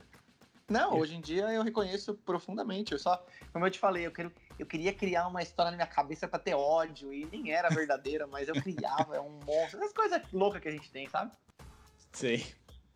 Não, 0.69 0.97
hoje 0.97 1.15
em 1.15 1.21
dia 1.21 1.51
eu 1.51 1.61
reconheço 1.61 2.15
profundamente. 2.15 2.93
Eu 2.93 2.99
só, 2.99 3.23
como 3.53 3.65
eu 3.65 3.71
te 3.71 3.77
falei, 3.77 4.07
eu, 4.07 4.11
quero, 4.11 4.31
eu 4.57 4.65
queria 4.65 4.93
criar 4.93 5.27
uma 5.27 5.41
história 5.41 5.71
na 5.71 5.77
minha 5.77 5.87
cabeça 5.87 6.27
pra 6.27 6.39
ter 6.39 6.53
ódio, 6.53 7.13
e 7.13 7.25
nem 7.25 7.51
era 7.51 7.69
verdadeira, 7.69 8.25
mas 8.25 8.47
eu 8.47 8.55
criava, 8.55 9.15
é 9.15 9.21
um 9.21 9.39
monstro. 9.45 9.79
Essas 9.79 9.93
coisas 9.93 10.21
loucas 10.31 10.61
que 10.61 10.67
a 10.67 10.71
gente 10.71 10.89
tem, 10.91 11.09
sabe? 11.09 11.31
Sei. 12.13 12.45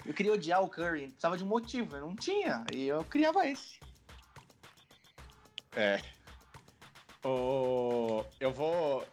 Eu 0.06 0.14
queria 0.14 0.34
odiar 0.34 0.64
o 0.64 0.70
Curry, 0.70 1.08
precisava 1.08 1.38
de 1.38 1.44
um 1.44 1.48
motivo, 1.48 1.96
eu 1.96 2.02
não 2.02 2.16
tinha, 2.16 2.64
e 2.74 2.88
eu 2.88 3.04
criava 3.04 3.46
esse. 3.46 3.80
É. 5.76 6.02
Oh, 7.24 8.24
eu 8.40 8.52
vou. 8.52 9.06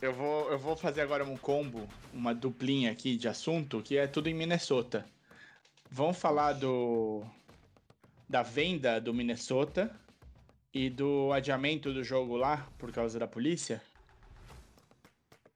Eu 0.00 0.14
vou, 0.14 0.50
eu 0.50 0.58
vou 0.58 0.74
fazer 0.76 1.02
agora 1.02 1.24
um 1.24 1.36
combo, 1.36 1.86
uma 2.10 2.34
duplinha 2.34 2.90
aqui 2.90 3.16
de 3.16 3.28
assunto, 3.28 3.82
que 3.82 3.98
é 3.98 4.06
tudo 4.06 4.30
em 4.30 4.34
Minnesota. 4.34 5.04
Vamos 5.90 6.16
falar 6.16 6.54
do 6.54 7.22
da 8.26 8.42
venda 8.42 8.98
do 9.00 9.12
Minnesota 9.12 9.94
e 10.72 10.88
do 10.88 11.32
adiamento 11.32 11.92
do 11.92 12.04
jogo 12.04 12.36
lá 12.36 12.68
por 12.78 12.92
causa 12.92 13.18
da 13.18 13.26
polícia? 13.26 13.82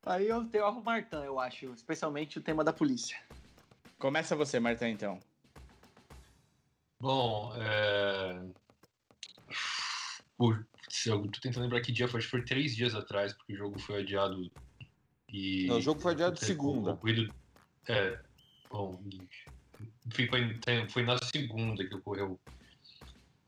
Aí 0.05 0.29
eu 0.29 0.45
tenho 0.45 0.69
o 0.69 0.85
Martin, 0.85 1.17
eu 1.17 1.41
acho, 1.41 1.73
especialmente 1.73 2.39
o 2.39 2.43
tema 2.43 2.63
da 2.63 2.73
polícia. 2.73 3.17
Começa 3.99 4.37
você, 4.37 4.61
Martin, 4.61 4.87
então. 4.87 5.19
Bom, 7.01 7.53
é... 7.57 8.43
Por... 10.37 10.67
Eu 11.07 11.23
tô 11.29 11.41
tentando 11.41 11.65
lembrar 11.65 11.81
que 11.81 11.93
dia 11.93 12.07
foi, 12.07 12.19
acho 12.19 12.27
que 12.29 12.31
foi 12.31 12.45
três 12.45 12.77
dias 12.77 12.95
atrás, 12.95 13.33
porque 13.33 13.55
o 13.55 13.57
jogo 13.57 13.79
foi 13.79 14.03
adiado 14.03 14.51
e... 15.29 15.67
Não, 15.67 15.79
o 15.79 15.81
jogo 15.81 16.01
foi 16.01 16.13
adiado 16.13 16.35
de 16.37 16.45
segunda. 16.45 16.99
É, 17.89 18.21
bom, 18.71 19.03
foi, 20.15 20.29
foi 20.89 21.03
na 21.03 21.19
segunda 21.19 21.87
que 21.87 21.95
ocorreu 21.95 22.39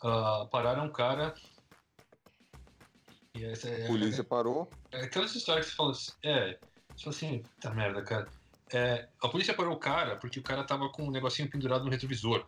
uh, 0.03 0.47
pararam 0.49 0.87
um 0.87 0.93
cara. 0.93 1.35
Essa, 3.45 3.68
é, 3.68 3.87
polícia 3.87 4.24
parou? 4.24 4.70
É 4.91 5.03
aquelas 5.03 5.34
histórias 5.34 5.66
que 5.66 5.72
você 5.72 5.76
fala 5.76 5.91
assim, 5.93 6.12
é, 6.22 6.59
tipo 6.95 7.11
assim, 7.11 7.43
tá 7.61 7.70
merda, 7.72 8.03
cara. 8.03 8.28
É, 8.72 9.09
a 9.22 9.28
polícia 9.28 9.55
parou 9.55 9.74
o 9.74 9.78
cara 9.78 10.16
porque 10.16 10.41
o 10.41 10.43
cara 10.43 10.64
tava 10.64 10.89
com 10.89 11.05
um 11.05 11.11
negocinho 11.11 11.49
pendurado 11.49 11.84
no 11.84 11.91
retrovisor. 11.91 12.47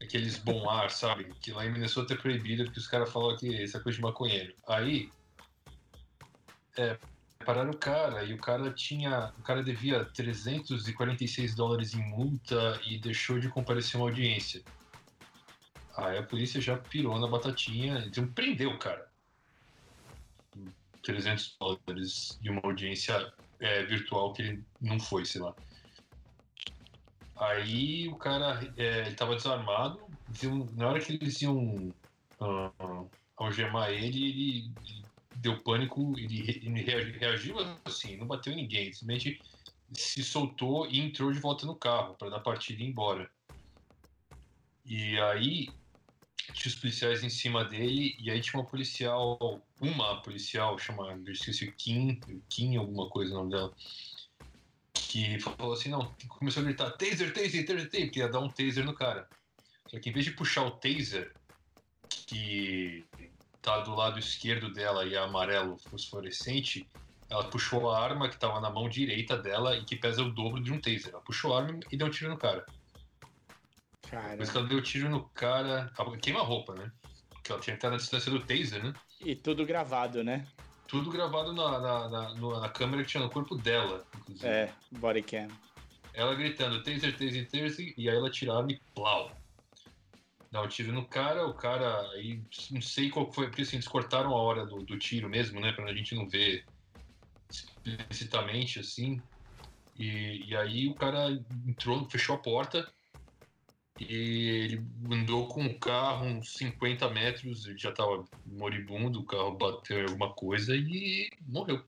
Aqueles 0.00 0.38
bom 0.38 0.70
ar, 0.70 0.90
sabe? 0.90 1.24
Que 1.40 1.50
lá 1.50 1.66
em 1.66 1.72
Minnesota 1.72 2.14
é 2.14 2.16
proibido 2.16 2.64
porque 2.64 2.78
os 2.78 2.86
caras 2.86 3.10
falam 3.10 3.36
que 3.36 3.48
isso 3.48 3.76
é 3.76 3.80
coisa 3.80 3.96
de 3.96 4.02
maconheiro. 4.02 4.54
Aí, 4.66 5.10
é, 6.76 6.96
pararam 7.44 7.70
o 7.70 7.76
cara 7.76 8.22
e 8.24 8.32
o 8.32 8.38
cara 8.38 8.70
tinha. 8.72 9.32
O 9.38 9.42
cara 9.42 9.62
devia 9.62 10.04
346 10.04 11.54
dólares 11.54 11.94
em 11.94 12.08
multa 12.10 12.80
e 12.86 12.98
deixou 12.98 13.38
de 13.38 13.48
comparecer 13.48 13.96
a 13.96 14.04
uma 14.04 14.08
audiência. 14.08 14.62
Aí 15.96 16.16
a 16.16 16.22
polícia 16.22 16.60
já 16.60 16.76
pirou 16.76 17.18
na 17.18 17.26
batatinha, 17.26 18.04
então 18.06 18.26
prendeu 18.28 18.70
o 18.70 18.78
cara. 18.78 19.07
300 21.02 21.56
dólares 21.58 22.38
de 22.40 22.50
uma 22.50 22.60
audiência 22.64 23.32
é, 23.60 23.84
virtual 23.84 24.32
que 24.32 24.42
ele 24.42 24.64
não 24.80 24.98
foi, 24.98 25.24
sei 25.24 25.40
lá. 25.40 25.54
Aí 27.36 28.08
o 28.08 28.16
cara 28.16 28.60
é, 28.76 29.06
ele 29.06 29.14
tava 29.14 29.36
desarmado, 29.36 30.00
viu, 30.28 30.68
na 30.74 30.88
hora 30.88 31.00
que 31.00 31.12
eles 31.12 31.40
iam 31.40 31.92
uh, 32.40 33.10
algemar 33.36 33.90
ele, 33.90 34.06
ele, 34.06 34.74
ele, 34.84 35.06
deu 35.36 35.62
pânico, 35.62 36.18
ele, 36.18 36.50
ele 36.50 37.12
reagiu 37.18 37.56
assim, 37.84 38.16
não 38.16 38.26
bateu 38.26 38.52
em 38.52 38.56
ninguém, 38.56 38.92
simplesmente 38.92 39.40
se 39.92 40.22
soltou 40.22 40.86
e 40.88 40.98
entrou 40.98 41.32
de 41.32 41.38
volta 41.38 41.64
no 41.64 41.76
carro 41.76 42.14
para 42.14 42.28
dar 42.28 42.40
partida 42.40 42.82
e 42.82 42.86
ir 42.86 42.88
embora. 42.88 43.30
E 44.84 45.18
aí 45.20 45.68
tinha 46.52 46.72
os 46.72 46.74
policiais 46.74 47.22
em 47.22 47.30
cima 47.30 47.64
dele, 47.64 48.16
e 48.18 48.30
aí 48.30 48.40
tinha 48.40 48.60
uma 48.60 48.68
policial, 48.68 49.62
uma 49.80 50.20
policial, 50.22 50.78
chama, 50.78 51.12
eu 51.26 51.32
esqueci, 51.32 51.70
Kim, 51.72 52.20
Kim, 52.48 52.76
alguma 52.76 53.08
coisa 53.08 53.32
o 53.32 53.38
nome 53.38 53.50
dela, 53.50 53.72
que 54.92 55.38
falou 55.40 55.72
assim, 55.72 55.88
não, 55.88 56.14
começou 56.28 56.62
a 56.62 56.66
gritar, 56.66 56.90
taser, 56.92 57.32
taser, 57.32 57.64
taser, 57.64 57.90
taser, 57.90 58.10
que 58.10 58.18
ia 58.18 58.28
dar 58.28 58.40
um 58.40 58.48
taser 58.48 58.84
no 58.84 58.94
cara. 58.94 59.28
Só 59.86 59.98
que 59.98 60.10
em 60.10 60.12
vez 60.12 60.24
de 60.24 60.32
puxar 60.32 60.64
o 60.64 60.72
taser, 60.72 61.32
que 62.26 63.04
tá 63.62 63.80
do 63.80 63.94
lado 63.94 64.18
esquerdo 64.18 64.72
dela 64.72 65.04
e 65.04 65.14
é 65.14 65.18
amarelo 65.18 65.78
fosforescente, 65.78 66.88
ela 67.30 67.44
puxou 67.44 67.90
a 67.90 68.02
arma 68.02 68.28
que 68.28 68.34
estava 68.34 68.60
na 68.60 68.70
mão 68.70 68.88
direita 68.88 69.36
dela 69.36 69.76
e 69.76 69.84
que 69.84 69.96
pesa 69.96 70.22
o 70.22 70.30
dobro 70.30 70.62
de 70.62 70.72
um 70.72 70.80
taser. 70.80 71.10
Ela 71.12 71.22
puxou 71.22 71.54
a 71.54 71.62
arma 71.62 71.80
e 71.90 71.96
deu 71.96 72.06
um 72.06 72.10
tiro 72.10 72.30
no 72.30 72.38
cara. 72.38 72.64
Cara. 74.10 74.36
Mas 74.38 74.50
que 74.50 74.56
ela 74.56 74.66
deu 74.66 74.82
tiro 74.82 75.08
no 75.10 75.28
cara. 75.30 75.92
Queima 76.22 76.40
a 76.40 76.44
roupa, 76.44 76.74
né? 76.74 76.90
Porque 77.30 77.52
ela 77.52 77.60
tinha 77.60 77.74
que 77.74 77.78
estar 77.78 77.90
na 77.90 77.98
distância 77.98 78.30
do 78.30 78.40
taser, 78.40 78.82
né? 78.82 78.94
E 79.20 79.34
tudo 79.34 79.66
gravado, 79.66 80.22
né? 80.22 80.46
Tudo 80.86 81.10
gravado 81.10 81.52
na, 81.52 81.78
na, 81.78 82.08
na, 82.08 82.60
na 82.60 82.68
câmera 82.68 83.02
que 83.02 83.10
tinha 83.10 83.22
no 83.22 83.30
corpo 83.30 83.56
dela, 83.56 84.06
inclusive. 84.16 84.46
É, 84.46 84.72
body 84.92 85.22
cam. 85.22 85.48
Ela 86.14 86.34
gritando 86.34 86.82
taser, 86.82 87.16
taser, 87.16 87.48
taser, 87.50 87.94
e 87.96 88.08
aí 88.08 88.16
ela 88.16 88.30
tira 88.30 88.52
a 88.52 88.58
arma 88.58 88.72
e 88.72 88.80
plau. 88.94 89.30
Dá 90.50 90.62
um 90.62 90.68
tiro 90.68 90.92
no 90.92 91.06
cara, 91.06 91.46
o 91.46 91.52
cara. 91.52 92.00
Aí 92.12 92.42
não 92.70 92.80
sei 92.80 93.10
qual 93.10 93.30
foi, 93.30 93.48
porque 93.48 93.62
assim, 93.62 93.76
eles 93.76 93.86
cortaram 93.86 94.30
a 94.30 94.42
hora 94.42 94.64
do, 94.64 94.78
do 94.78 94.98
tiro 94.98 95.28
mesmo, 95.28 95.60
né? 95.60 95.72
Pra 95.72 95.84
a 95.84 95.94
gente 95.94 96.14
não 96.14 96.26
ver 96.26 96.64
explicitamente 97.50 98.80
assim. 98.80 99.20
E, 99.94 100.44
e 100.48 100.56
aí 100.56 100.88
o 100.88 100.94
cara 100.94 101.28
entrou, 101.66 102.08
fechou 102.08 102.36
a 102.36 102.38
porta 102.38 102.90
e 103.98 104.14
ele 104.14 104.86
andou 105.10 105.48
com 105.48 105.64
o 105.66 105.78
carro 105.78 106.26
uns 106.26 106.54
50 106.54 107.10
metros, 107.10 107.66
ele 107.66 107.78
já 107.78 107.90
estava 107.90 108.24
moribundo, 108.46 109.20
o 109.20 109.24
carro 109.24 109.56
bateu 109.56 109.98
em 109.98 110.04
alguma 110.04 110.32
coisa 110.34 110.74
e 110.76 111.28
morreu. 111.46 111.84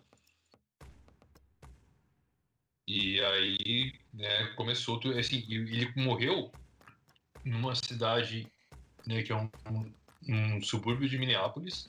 E 2.88 3.20
aí, 3.20 3.92
né, 4.12 4.46
começou 4.56 4.98
tudo, 4.98 5.16
assim, 5.16 5.44
ele 5.48 5.92
morreu 5.94 6.50
numa 7.44 7.74
cidade, 7.76 8.48
né, 9.06 9.22
que 9.22 9.30
é 9.30 9.36
um, 9.36 9.48
um, 10.28 10.61
subúrbio 10.61 11.08
de 11.08 11.16
Minneapolis, 11.16 11.88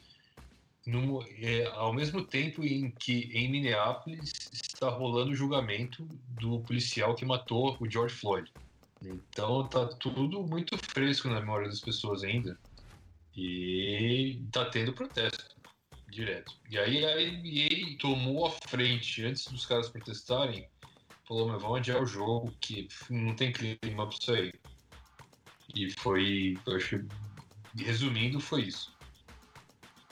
no, 0.86 1.24
é, 1.24 1.65
ao 1.74 1.91
mesmo 1.91 2.24
tempo 2.24 2.63
em 2.63 2.91
que 2.91 3.32
em 3.34 3.49
Minneapolis 3.49 4.32
está 4.51 4.89
rolando 4.89 5.32
o 5.32 5.36
julgamento 5.36 6.05
do 6.39 6.59
policial 6.61 7.15
que 7.15 7.26
matou 7.26 7.76
o 7.80 7.89
George 7.89 8.13
Floyd. 8.13 8.51
Então 9.02 9.68
tá 9.68 9.88
tudo 9.88 10.43
muito 10.43 10.78
fresco 10.78 11.28
na 11.28 11.39
memória 11.39 11.68
das 11.68 11.80
pessoas 11.80 12.24
ainda. 12.24 12.60
E 13.36 14.43
tá 14.52 14.66
tendo 14.66 14.93
protesto 14.93 15.56
direto. 16.10 16.54
E 16.70 16.78
aí 16.78 17.06
a 17.06 17.22
NBA 17.22 17.97
tomou 17.99 18.45
a 18.45 18.52
frente 18.68 19.24
antes 19.24 19.47
dos 19.47 19.66
caras 19.66 19.89
protestarem. 19.89 20.68
Falou, 21.28 21.47
mas 21.47 21.62
vamos 21.62 21.78
adiar 21.80 22.02
o 22.02 22.06
jogo, 22.06 22.54
que 22.60 22.88
não 23.10 23.36
tem 23.36 23.54
clima 23.54 24.08
pra 24.08 24.18
isso 24.20 24.32
aí. 24.34 24.54
E 25.74 25.89
foi, 25.99 26.60
eu 26.68 26.76
acho, 26.76 27.06
resumindo, 27.76 28.39
foi 28.39 28.64
isso. 28.64 28.93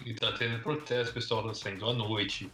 E 0.05 0.13
tá 0.13 0.31
tendo 0.31 0.63
protesto, 0.63 1.11
o 1.11 1.13
pessoal 1.13 1.45
tá 1.45 1.53
saindo 1.53 1.85
à 1.89 1.93
noite, 1.93 2.49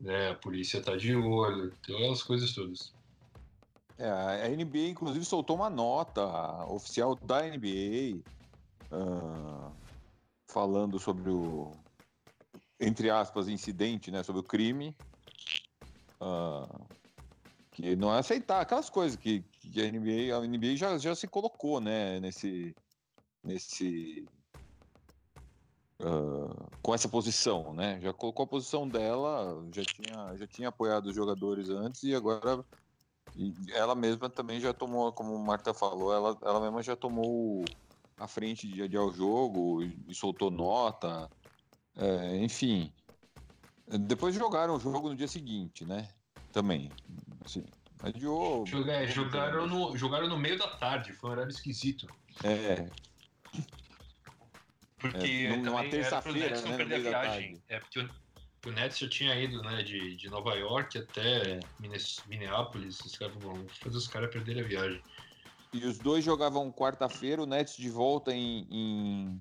né? 0.00 0.30
A 0.30 0.34
polícia 0.34 0.80
tá 0.80 0.96
de 0.96 1.16
olho, 1.16 1.74
aquelas 1.82 2.22
coisas 2.22 2.52
todas. 2.52 2.93
É, 3.98 4.08
a 4.08 4.48
NBA, 4.48 4.88
inclusive, 4.88 5.24
soltou 5.24 5.56
uma 5.56 5.70
nota 5.70 6.22
oficial 6.66 7.14
da 7.14 7.42
NBA 7.42 8.22
uh, 8.90 9.72
falando 10.48 10.98
sobre 10.98 11.30
o, 11.30 11.70
entre 12.80 13.08
aspas, 13.08 13.48
incidente, 13.48 14.10
né, 14.10 14.22
sobre 14.22 14.40
o 14.40 14.44
crime. 14.44 14.96
Uh, 16.20 16.86
que 17.70 17.96
não 17.96 18.14
é 18.14 18.18
aceitar 18.18 18.60
aquelas 18.60 18.88
coisas 18.88 19.16
que, 19.16 19.42
que 19.60 19.80
a 19.80 19.90
NBA, 19.90 20.36
a 20.36 20.40
NBA 20.46 20.76
já, 20.76 20.96
já 20.96 21.14
se 21.14 21.26
colocou, 21.26 21.80
né, 21.80 22.20
nesse, 22.20 22.74
nesse 23.42 24.26
uh, 26.00 26.70
com 26.80 26.94
essa 26.94 27.08
posição, 27.08 27.74
né? 27.74 28.00
Já 28.00 28.12
colocou 28.12 28.44
a 28.44 28.48
posição 28.48 28.88
dela, 28.88 29.64
já 29.72 29.82
tinha, 29.82 30.36
já 30.36 30.46
tinha 30.46 30.68
apoiado 30.68 31.06
os 31.06 31.14
jogadores 31.14 31.68
antes 31.68 32.02
e 32.04 32.14
agora 32.14 32.64
e 33.36 33.54
ela 33.72 33.94
mesma 33.94 34.28
também 34.28 34.60
já 34.60 34.72
tomou, 34.72 35.12
como 35.12 35.34
o 35.34 35.44
Marta 35.44 35.74
falou, 35.74 36.12
ela, 36.12 36.38
ela 36.42 36.60
mesma 36.60 36.82
já 36.82 36.94
tomou 36.94 37.64
a 38.18 38.28
frente 38.28 38.68
de 38.68 38.82
adiar 38.82 39.04
o 39.04 39.12
jogo 39.12 39.82
e, 39.82 39.96
e 40.08 40.14
soltou 40.14 40.50
nota. 40.50 41.28
É, 41.96 42.36
enfim. 42.38 42.92
Depois 43.86 44.34
jogaram 44.34 44.76
o 44.76 44.80
jogo 44.80 45.08
no 45.08 45.16
dia 45.16 45.28
seguinte, 45.28 45.84
né? 45.84 46.08
Também. 46.52 46.90
Assim, 47.44 47.64
adiou. 48.02 48.64
Jogar, 48.66 49.04
jogaram, 49.06 49.66
no, 49.66 49.96
jogaram 49.96 50.28
no 50.28 50.38
meio 50.38 50.56
da 50.56 50.68
tarde, 50.68 51.12
foi 51.12 51.30
um 51.30 51.32
horário 51.32 51.50
esquisito. 51.50 52.06
É. 52.42 52.88
Porque 54.98 55.48
é, 55.50 55.56
numa 55.56 55.84
terça-feira, 55.88 56.60
né? 56.60 56.76
No 56.78 56.86
meio 56.86 57.04
da 57.04 57.10
tarde. 57.10 57.62
É 57.68 57.80
porque 57.80 58.08
o 58.66 58.72
Nets 58.72 58.98
já 58.98 59.08
tinha 59.08 59.34
ido, 59.38 59.62
né, 59.62 59.82
de, 59.82 60.16
de 60.16 60.28
Nova 60.28 60.54
York 60.54 60.98
até 60.98 61.60
Minneapolis. 62.26 63.00
Os 63.00 63.16
caras 63.16 63.34
vão 63.36 63.66
fazer 63.68 63.96
os 63.96 64.08
caras 64.08 64.30
perderem 64.30 64.62
a 64.62 64.66
viagem. 64.66 65.02
E 65.72 65.84
os 65.84 65.98
dois 65.98 66.24
jogavam 66.24 66.70
quarta-feira, 66.70 67.42
o 67.42 67.46
Nets 67.46 67.76
de 67.76 67.90
volta 67.90 68.32
em, 68.32 68.66
em, 68.70 69.40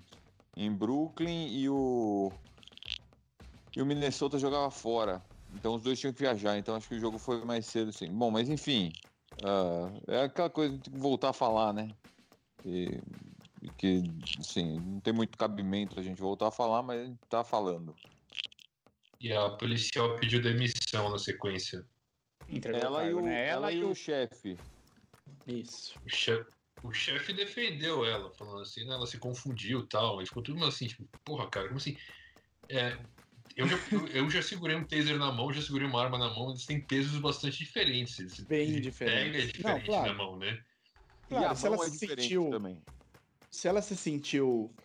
em, 0.58 0.72
Brooklyn 0.72 1.48
e 1.48 1.70
o, 1.70 2.32
e 3.76 3.82
o 3.82 3.86
Minnesota 3.86 4.40
jogava 4.40 4.72
fora. 4.72 5.24
Então 5.54 5.76
os 5.76 5.84
dois 5.84 6.00
tinham 6.00 6.12
que 6.12 6.20
viajar, 6.20 6.58
então 6.58 6.76
acho 6.76 6.88
que 6.88 6.96
o 6.96 7.00
jogo 7.00 7.20
foi 7.20 7.46
mais 7.46 7.68
cedo, 7.68 7.90
assim. 7.90 8.12
Bom, 8.12 8.32
mas 8.32 8.50
enfim, 8.50 8.92
uh, 9.44 10.12
é 10.12 10.24
aquela 10.24 10.50
coisa 10.50 10.76
de 10.76 10.90
voltar 10.90 11.30
a 11.30 11.34
falar, 11.34 11.72
né? 11.72 11.90
E, 12.66 13.00
que, 13.78 14.04
assim, 14.40 14.80
não 14.80 15.00
tem 15.00 15.14
muito 15.14 15.38
cabimento 15.38 16.00
a 16.00 16.04
gente 16.04 16.22
voltar 16.22 16.48
a 16.48 16.52
falar, 16.52 16.82
mas 16.82 17.02
a 17.02 17.06
gente 17.06 17.20
tá 17.30 17.44
falando. 17.44 17.96
E 19.24 19.32
a 19.32 19.50
policial 19.52 20.18
pediu 20.18 20.42
demissão 20.42 21.10
na 21.10 21.18
sequência. 21.18 21.82
ela, 22.66 23.06
e 23.06 23.14
o, 23.14 23.22
né? 23.22 23.48
ela, 23.48 23.72
ela 23.72 23.72
e 23.72 23.82
o 23.82 23.96
chefe. 23.96 24.58
Isso. 25.48 25.98
O 26.06 26.10
chefe, 26.10 26.52
o 26.84 26.92
chefe 26.92 27.32
defendeu 27.32 28.06
ela, 28.06 28.30
falando 28.34 28.62
assim, 28.62 28.84
né, 28.84 28.94
ela 28.94 29.08
se 29.08 29.18
confundiu 29.18 29.80
e 29.80 29.88
tal. 29.88 30.18
Mas 30.18 30.28
ficou 30.28 30.44
tudo 30.44 30.66
assim, 30.66 30.88
tipo, 30.88 31.08
porra, 31.24 31.50
cara, 31.50 31.68
como 31.68 31.78
assim? 31.78 31.96
É, 32.70 32.98
eu, 33.56 33.66
já, 33.66 33.78
eu 34.14 34.30
já 34.30 34.42
segurei 34.42 34.76
um 34.76 34.86
taser 34.86 35.18
na 35.18 35.32
mão, 35.32 35.54
já 35.54 35.62
segurei 35.62 35.88
uma 35.88 36.04
arma 36.04 36.18
na 36.18 36.30
mão, 36.30 36.50
eles 36.50 36.66
têm 36.66 36.86
pesos 36.86 37.18
bastante 37.20 37.60
diferentes. 37.60 38.42
Bem 38.42 38.82
diferentes. 38.82 39.42
É 39.42 39.48
diferente 39.48 39.64
Não, 39.64 39.86
claro. 39.86 40.12
na 40.12 40.18
mão, 40.18 40.38
né? 40.38 40.62
Claro, 41.30 41.56
se 41.56 41.66
ela 41.66 41.76
é 41.78 41.90
se 41.90 41.98
sentiu. 41.98 42.50
Também. 42.50 42.84
Se 43.50 43.70
ela 43.70 43.82
se 43.82 43.96
sentiu 43.96 44.76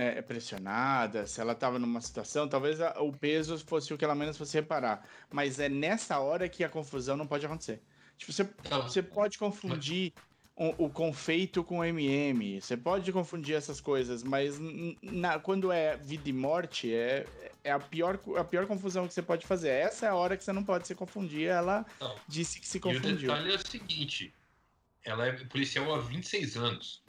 é, 0.00 0.22
pressionada, 0.22 1.26
se 1.26 1.40
ela 1.40 1.52
estava 1.52 1.78
numa 1.78 2.00
situação, 2.00 2.48
talvez 2.48 2.80
a, 2.80 3.00
o 3.02 3.12
peso 3.12 3.58
fosse 3.58 3.92
o 3.92 3.98
que 3.98 4.04
ela 4.04 4.14
menos 4.14 4.38
fosse 4.38 4.56
reparar. 4.56 5.06
Mas 5.30 5.58
é 5.60 5.68
nessa 5.68 6.18
hora 6.18 6.48
que 6.48 6.64
a 6.64 6.68
confusão 6.70 7.18
não 7.18 7.26
pode 7.26 7.44
acontecer. 7.44 7.82
Tipo, 8.16 8.32
você, 8.32 8.48
você 8.82 9.02
pode 9.02 9.38
confundir 9.38 10.14
o, 10.56 10.86
o 10.86 10.90
confeito 10.90 11.62
com 11.62 11.84
MM. 11.84 12.60
Você 12.62 12.78
pode 12.78 13.12
confundir 13.12 13.54
essas 13.54 13.78
coisas, 13.78 14.22
mas 14.22 14.58
na, 15.02 15.38
quando 15.38 15.70
é 15.70 15.98
vida 15.98 16.28
e 16.30 16.32
morte, 16.32 16.92
é, 16.94 17.26
é 17.62 17.70
a, 17.70 17.78
pior, 17.78 18.18
a 18.38 18.44
pior 18.44 18.66
confusão 18.66 19.06
que 19.06 19.12
você 19.12 19.22
pode 19.22 19.46
fazer. 19.46 19.68
Essa 19.68 20.06
é 20.06 20.08
a 20.08 20.14
hora 20.14 20.34
que 20.34 20.42
você 20.42 20.52
não 20.52 20.64
pode 20.64 20.86
se 20.86 20.94
confundir. 20.94 21.46
Ela 21.48 21.84
não. 22.00 22.16
disse 22.26 22.58
que 22.58 22.66
se 22.66 22.80
confundiu. 22.80 23.10
E 23.10 23.14
o 23.14 23.36
detalhe 23.36 23.52
é 23.52 23.56
o 23.56 23.66
seguinte: 23.66 24.34
ela 25.04 25.26
é 25.26 25.32
policial 25.44 25.94
há 25.94 25.98
26 25.98 26.56
anos. 26.56 27.02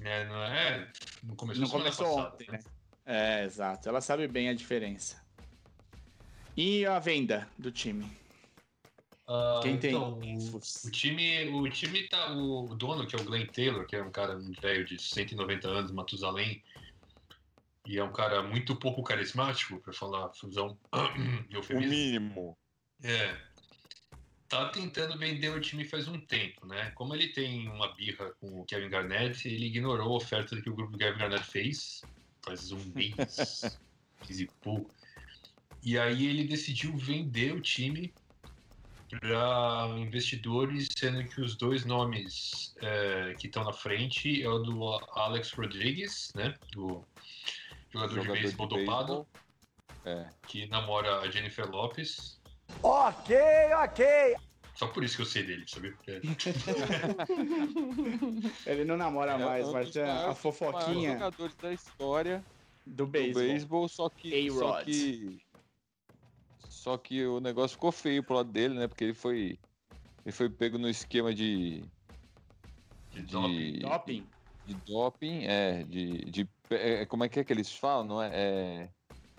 É, 0.00 0.24
não 0.26 0.42
é. 0.42 0.92
Não 1.22 1.36
começou, 1.36 1.62
não 1.62 1.70
começou 1.70 2.18
ontem, 2.18 2.46
né? 2.50 2.60
É, 3.04 3.44
exato. 3.44 3.88
Ela 3.88 4.00
sabe 4.00 4.26
bem 4.26 4.48
a 4.48 4.54
diferença. 4.54 5.24
E 6.56 6.84
a 6.86 6.98
venda 6.98 7.48
do 7.58 7.70
time? 7.70 8.04
Uh, 9.28 9.60
Quem 9.60 9.76
tem? 9.78 9.90
Então, 9.90 10.18
o, 10.18 10.90
time, 10.90 11.48
o 11.50 11.68
time 11.68 12.08
tá. 12.08 12.32
O 12.32 12.74
dono, 12.74 13.06
que 13.06 13.16
é 13.16 13.18
o 13.18 13.24
Glenn 13.24 13.46
Taylor, 13.46 13.84
que 13.86 13.96
é 13.96 14.02
um 14.02 14.10
cara 14.10 14.36
um 14.36 14.52
velho 14.52 14.84
de 14.84 15.00
190 15.00 15.68
anos, 15.68 15.90
Matusalém, 15.90 16.62
e 17.84 17.98
é 17.98 18.04
um 18.04 18.12
cara 18.12 18.42
muito 18.42 18.76
pouco 18.76 19.02
carismático, 19.02 19.80
para 19.80 19.92
falar 19.92 20.32
fusão. 20.34 20.78
o 20.92 21.78
mínimo. 21.80 22.56
É. 23.02 23.36
Tá 24.48 24.68
tentando 24.68 25.18
vender 25.18 25.48
o 25.48 25.60
time 25.60 25.84
faz 25.84 26.06
um 26.06 26.20
tempo, 26.20 26.66
né? 26.66 26.92
Como 26.92 27.14
ele 27.14 27.28
tem 27.28 27.68
uma 27.68 27.92
birra 27.94 28.30
com 28.40 28.60
o 28.60 28.64
Kevin 28.64 28.88
Garnett, 28.88 29.46
ele 29.48 29.66
ignorou 29.66 30.12
a 30.12 30.16
oferta 30.16 30.60
que 30.60 30.70
o 30.70 30.74
grupo 30.74 30.92
do 30.92 30.98
Kevin 30.98 31.18
Garnett 31.18 31.44
fez 31.44 32.02
faz 32.46 32.70
um 32.70 32.82
mês, 32.94 33.78
e 34.30 34.46
pouco. 34.62 34.94
E 35.82 35.98
aí 35.98 36.26
ele 36.26 36.44
decidiu 36.44 36.96
vender 36.96 37.52
o 37.52 37.60
time 37.60 38.14
para 39.08 39.88
investidores, 39.98 40.88
sendo 40.96 41.24
que 41.24 41.40
os 41.40 41.56
dois 41.56 41.84
nomes 41.84 42.74
é, 42.80 43.34
que 43.38 43.46
estão 43.46 43.64
na 43.64 43.72
frente 43.72 44.42
é 44.42 44.48
o 44.48 44.58
do 44.58 44.84
Alex 45.12 45.52
Rodrigues, 45.52 46.32
né? 46.34 46.54
Do 46.72 47.04
jogador, 47.90 48.14
jogador 48.14 48.20
de 48.20 48.42
beisebol 48.42 48.66
dopado, 48.66 49.26
é. 50.04 50.28
que 50.46 50.66
namora 50.66 51.20
a 51.20 51.30
Jennifer 51.30 51.68
Lopes. 51.68 52.40
Ok, 52.82 53.36
ok. 53.82 54.36
Só 54.74 54.86
por 54.88 55.02
isso 55.02 55.16
que 55.16 55.22
eu 55.22 55.26
sei 55.26 55.42
dele, 55.42 55.64
sabe? 55.66 55.96
É. 56.06 56.20
Ele 58.70 58.84
não 58.84 58.96
namora 58.96 59.32
é 59.32 59.38
mais, 59.38 59.68
mas 59.70 59.96
é 59.96 60.10
a 60.10 60.34
fofoquinha. 60.34 61.12
jogadores 61.12 61.56
da 61.56 61.72
história 61.72 62.44
do 62.86 63.06
beisebol. 63.06 63.88
só 63.88 64.10
que, 64.10 64.50
só 64.50 64.82
que 64.82 65.40
só 66.86 66.96
que 66.96 67.26
o 67.26 67.40
negócio 67.40 67.74
ficou 67.74 67.90
feio 67.90 68.22
pro 68.22 68.36
lado 68.36 68.52
dele, 68.52 68.74
né? 68.74 68.86
Porque 68.86 69.02
ele 69.02 69.14
foi. 69.14 69.58
Ele 70.24 70.32
foi 70.32 70.48
pego 70.48 70.78
no 70.78 70.88
esquema 70.88 71.34
de. 71.34 71.82
De, 73.10 73.22
de 73.22 73.80
doping. 73.80 74.24
De 74.66 74.74
doping, 74.86 75.44
é. 75.46 75.82
De, 75.82 76.24
de, 76.26 76.48
é, 76.70 77.04
como 77.06 77.24
é 77.24 77.28
que 77.28 77.40
é 77.40 77.44
que 77.44 77.52
eles 77.52 77.72
falam? 77.72 78.06
Não 78.06 78.22
é, 78.22 78.30
é 78.32 78.88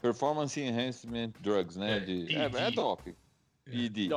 Performance 0.02 0.60
Enhancement 0.60 1.34
Drugs, 1.40 1.76
né? 1.76 1.98
É, 1.98 2.00
de, 2.00 2.36
é, 2.36 2.44
é 2.46 2.72
doping. 2.72 3.16
PD. 3.66 4.10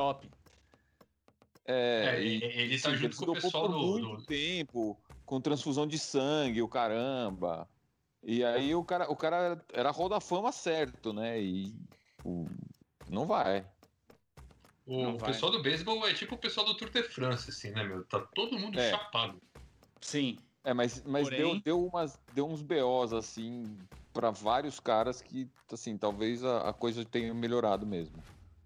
É, 1.65 2.15
é, 2.15 2.23
e, 2.23 2.43
ele 2.43 2.79
tá 2.79 2.93
junto 2.93 3.17
com 3.17 3.31
o 3.31 3.33
pessoal 3.33 3.67
por 3.67 3.71
do, 3.71 3.79
muito 3.79 4.17
do... 4.17 4.25
tempo, 4.25 4.97
com 5.25 5.41
transfusão 5.41 5.87
de 5.87 5.99
sangue, 5.99 6.61
o 6.61 6.67
caramba. 6.67 7.67
E 8.23 8.43
aí 8.43 8.73
o 8.75 8.83
cara, 8.83 9.11
o 9.11 9.15
cara 9.15 9.63
era 9.73 9.89
roda 9.91 10.19
fama 10.19 10.51
certo, 10.51 11.11
né? 11.11 11.41
E 11.41 11.73
o, 12.23 12.45
não 13.09 13.25
vai. 13.25 13.65
O 14.85 15.03
não 15.03 15.17
pessoal 15.17 15.51
vai. 15.51 15.59
do 15.59 15.63
beisebol 15.63 16.07
é 16.07 16.13
tipo 16.13 16.35
o 16.35 16.37
pessoal 16.37 16.65
do 16.65 16.75
Tour 16.75 16.89
de 16.89 17.03
France, 17.03 17.49
assim, 17.49 17.71
né, 17.71 17.83
meu? 17.83 18.03
Tá 18.05 18.19
todo 18.35 18.59
mundo 18.59 18.79
é. 18.79 18.89
chapado. 18.89 19.41
Sim. 19.99 20.37
É, 20.63 20.73
mas, 20.73 21.03
mas 21.05 21.23
Porém... 21.23 21.39
deu, 21.39 21.61
deu, 21.61 21.85
umas, 21.85 22.19
deu 22.33 22.47
uns 22.47 22.61
BOs, 22.61 23.13
assim, 23.13 23.77
para 24.13 24.31
vários 24.31 24.79
caras 24.79 25.21
que, 25.21 25.49
assim, 25.71 25.97
talvez 25.97 26.43
a, 26.43 26.69
a 26.69 26.73
coisa 26.73 27.03
tenha 27.05 27.33
melhorado 27.33 27.85
mesmo. 27.85 28.15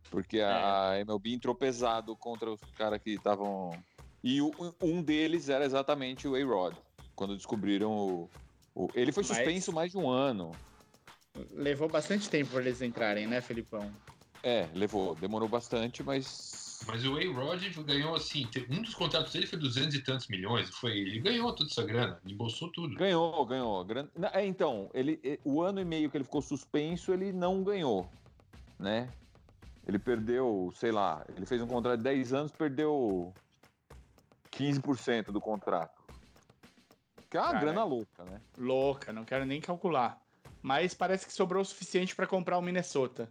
Porque 0.09 0.39
é. 0.39 0.45
a 0.45 0.99
MLB 0.99 1.33
entrou 1.33 1.55
pesado 1.55 2.15
contra 2.15 2.51
os 2.51 2.61
caras 2.77 3.01
que 3.01 3.11
estavam. 3.11 3.71
E 4.23 4.41
o, 4.41 4.51
um 4.81 5.01
deles 5.01 5.49
era 5.49 5.65
exatamente 5.65 6.27
o 6.27 6.35
A-Rod. 6.35 6.75
Quando 7.15 7.35
descobriram 7.35 7.91
o, 7.91 8.29
o. 8.73 8.87
Ele 8.93 9.11
foi 9.11 9.23
suspenso 9.23 9.71
mas... 9.71 9.75
mais 9.75 9.91
de 9.91 9.97
um 9.97 10.09
ano. 10.09 10.51
Levou 11.51 11.89
bastante 11.89 12.29
tempo 12.29 12.51
para 12.51 12.61
eles 12.61 12.81
entrarem, 12.81 13.27
né, 13.27 13.41
Felipão? 13.41 13.91
É, 14.41 14.69
levou. 14.73 15.15
Demorou 15.15 15.49
bastante, 15.49 16.03
mas. 16.03 16.64
Mas 16.87 17.03
o 17.05 17.17
A-Rod 17.17 17.61
ganhou 17.85 18.15
assim. 18.15 18.47
Um 18.69 18.81
dos 18.81 18.93
contratos 18.93 19.33
dele 19.33 19.47
foi 19.47 19.57
200 19.57 19.95
e 19.95 20.01
tantos 20.01 20.27
milhões. 20.27 20.69
Foi, 20.69 20.91
ele 20.91 21.19
ganhou 21.19 21.53
toda 21.53 21.69
essa 21.69 21.83
grana, 21.83 22.19
embolsou 22.25 22.71
tudo. 22.71 22.95
Ganhou, 22.95 23.45
ganhou. 23.45 23.85
É, 24.33 24.45
então, 24.45 24.89
ele, 24.93 25.39
o 25.43 25.61
ano 25.61 25.81
e 25.81 25.85
meio 25.85 26.09
que 26.09 26.17
ele 26.17 26.23
ficou 26.23 26.41
suspenso, 26.41 27.11
ele 27.11 27.33
não 27.33 27.63
ganhou. 27.63 28.09
Né? 28.77 29.09
Ele 29.87 29.97
perdeu, 29.97 30.71
sei 30.75 30.91
lá, 30.91 31.25
ele 31.35 31.45
fez 31.45 31.61
um 31.61 31.67
contrato 31.67 31.97
de 31.97 32.03
10 32.03 32.33
anos, 32.33 32.51
perdeu 32.51 33.33
15% 34.51 35.31
do 35.31 35.41
contrato. 35.41 36.03
Que 37.29 37.37
é 37.37 37.41
uma 37.41 37.51
Cara, 37.51 37.59
grana 37.59 37.83
louca, 37.83 38.23
né? 38.23 38.41
Louca, 38.57 39.11
não 39.11 39.25
quero 39.25 39.45
nem 39.45 39.59
calcular. 39.59 40.19
Mas 40.61 40.93
parece 40.93 41.25
que 41.25 41.33
sobrou 41.33 41.61
o 41.61 41.65
suficiente 41.65 42.15
para 42.15 42.25
comprar 42.25 42.57
o 42.57 42.61
Minnesota. 42.61 43.29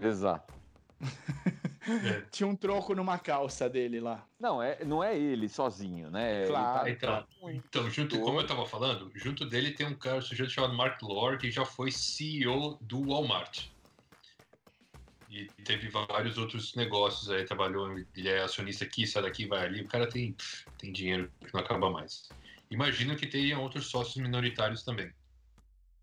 Exato. 0.00 0.54
É. 1.88 2.22
Tinha 2.30 2.46
um 2.46 2.54
troco 2.54 2.94
numa 2.94 3.18
calça 3.18 3.68
dele 3.68 4.00
lá. 4.00 4.24
Não, 4.38 4.62
é, 4.62 4.84
não 4.84 5.02
é 5.02 5.18
ele 5.18 5.48
sozinho, 5.48 6.10
né? 6.10 6.46
Claro. 6.46 6.84
Tá, 6.84 6.90
então, 6.90 7.26
então, 7.50 7.90
junto, 7.90 8.20
como 8.20 8.40
eu 8.40 8.46
tava 8.46 8.64
falando, 8.66 9.10
junto 9.14 9.44
dele 9.44 9.72
tem 9.72 9.86
um 9.86 9.94
cara 9.94 10.18
um 10.18 10.22
sujeito 10.22 10.52
chamado 10.52 10.74
Mark 10.74 11.02
Lore, 11.02 11.38
que 11.38 11.50
já 11.50 11.64
foi 11.64 11.90
CEO 11.90 12.78
do 12.80 13.08
Walmart. 13.08 13.66
E 15.28 15.46
teve 15.64 15.88
vários 15.88 16.36
outros 16.36 16.74
negócios 16.74 17.30
aí, 17.30 17.44
trabalhou, 17.44 17.98
ele 18.14 18.28
é 18.28 18.42
acionista 18.42 18.84
aqui, 18.84 19.06
sai 19.06 19.22
daqui, 19.22 19.46
vai 19.46 19.64
ali. 19.64 19.80
O 19.80 19.88
cara 19.88 20.06
tem, 20.06 20.36
tem 20.78 20.92
dinheiro 20.92 21.32
que 21.40 21.52
não 21.54 21.60
acaba 21.62 21.90
mais. 21.90 22.28
Imagino 22.70 23.16
que 23.16 23.26
tenha 23.26 23.58
outros 23.58 23.86
sócios 23.86 24.16
minoritários 24.16 24.82
também. 24.84 25.10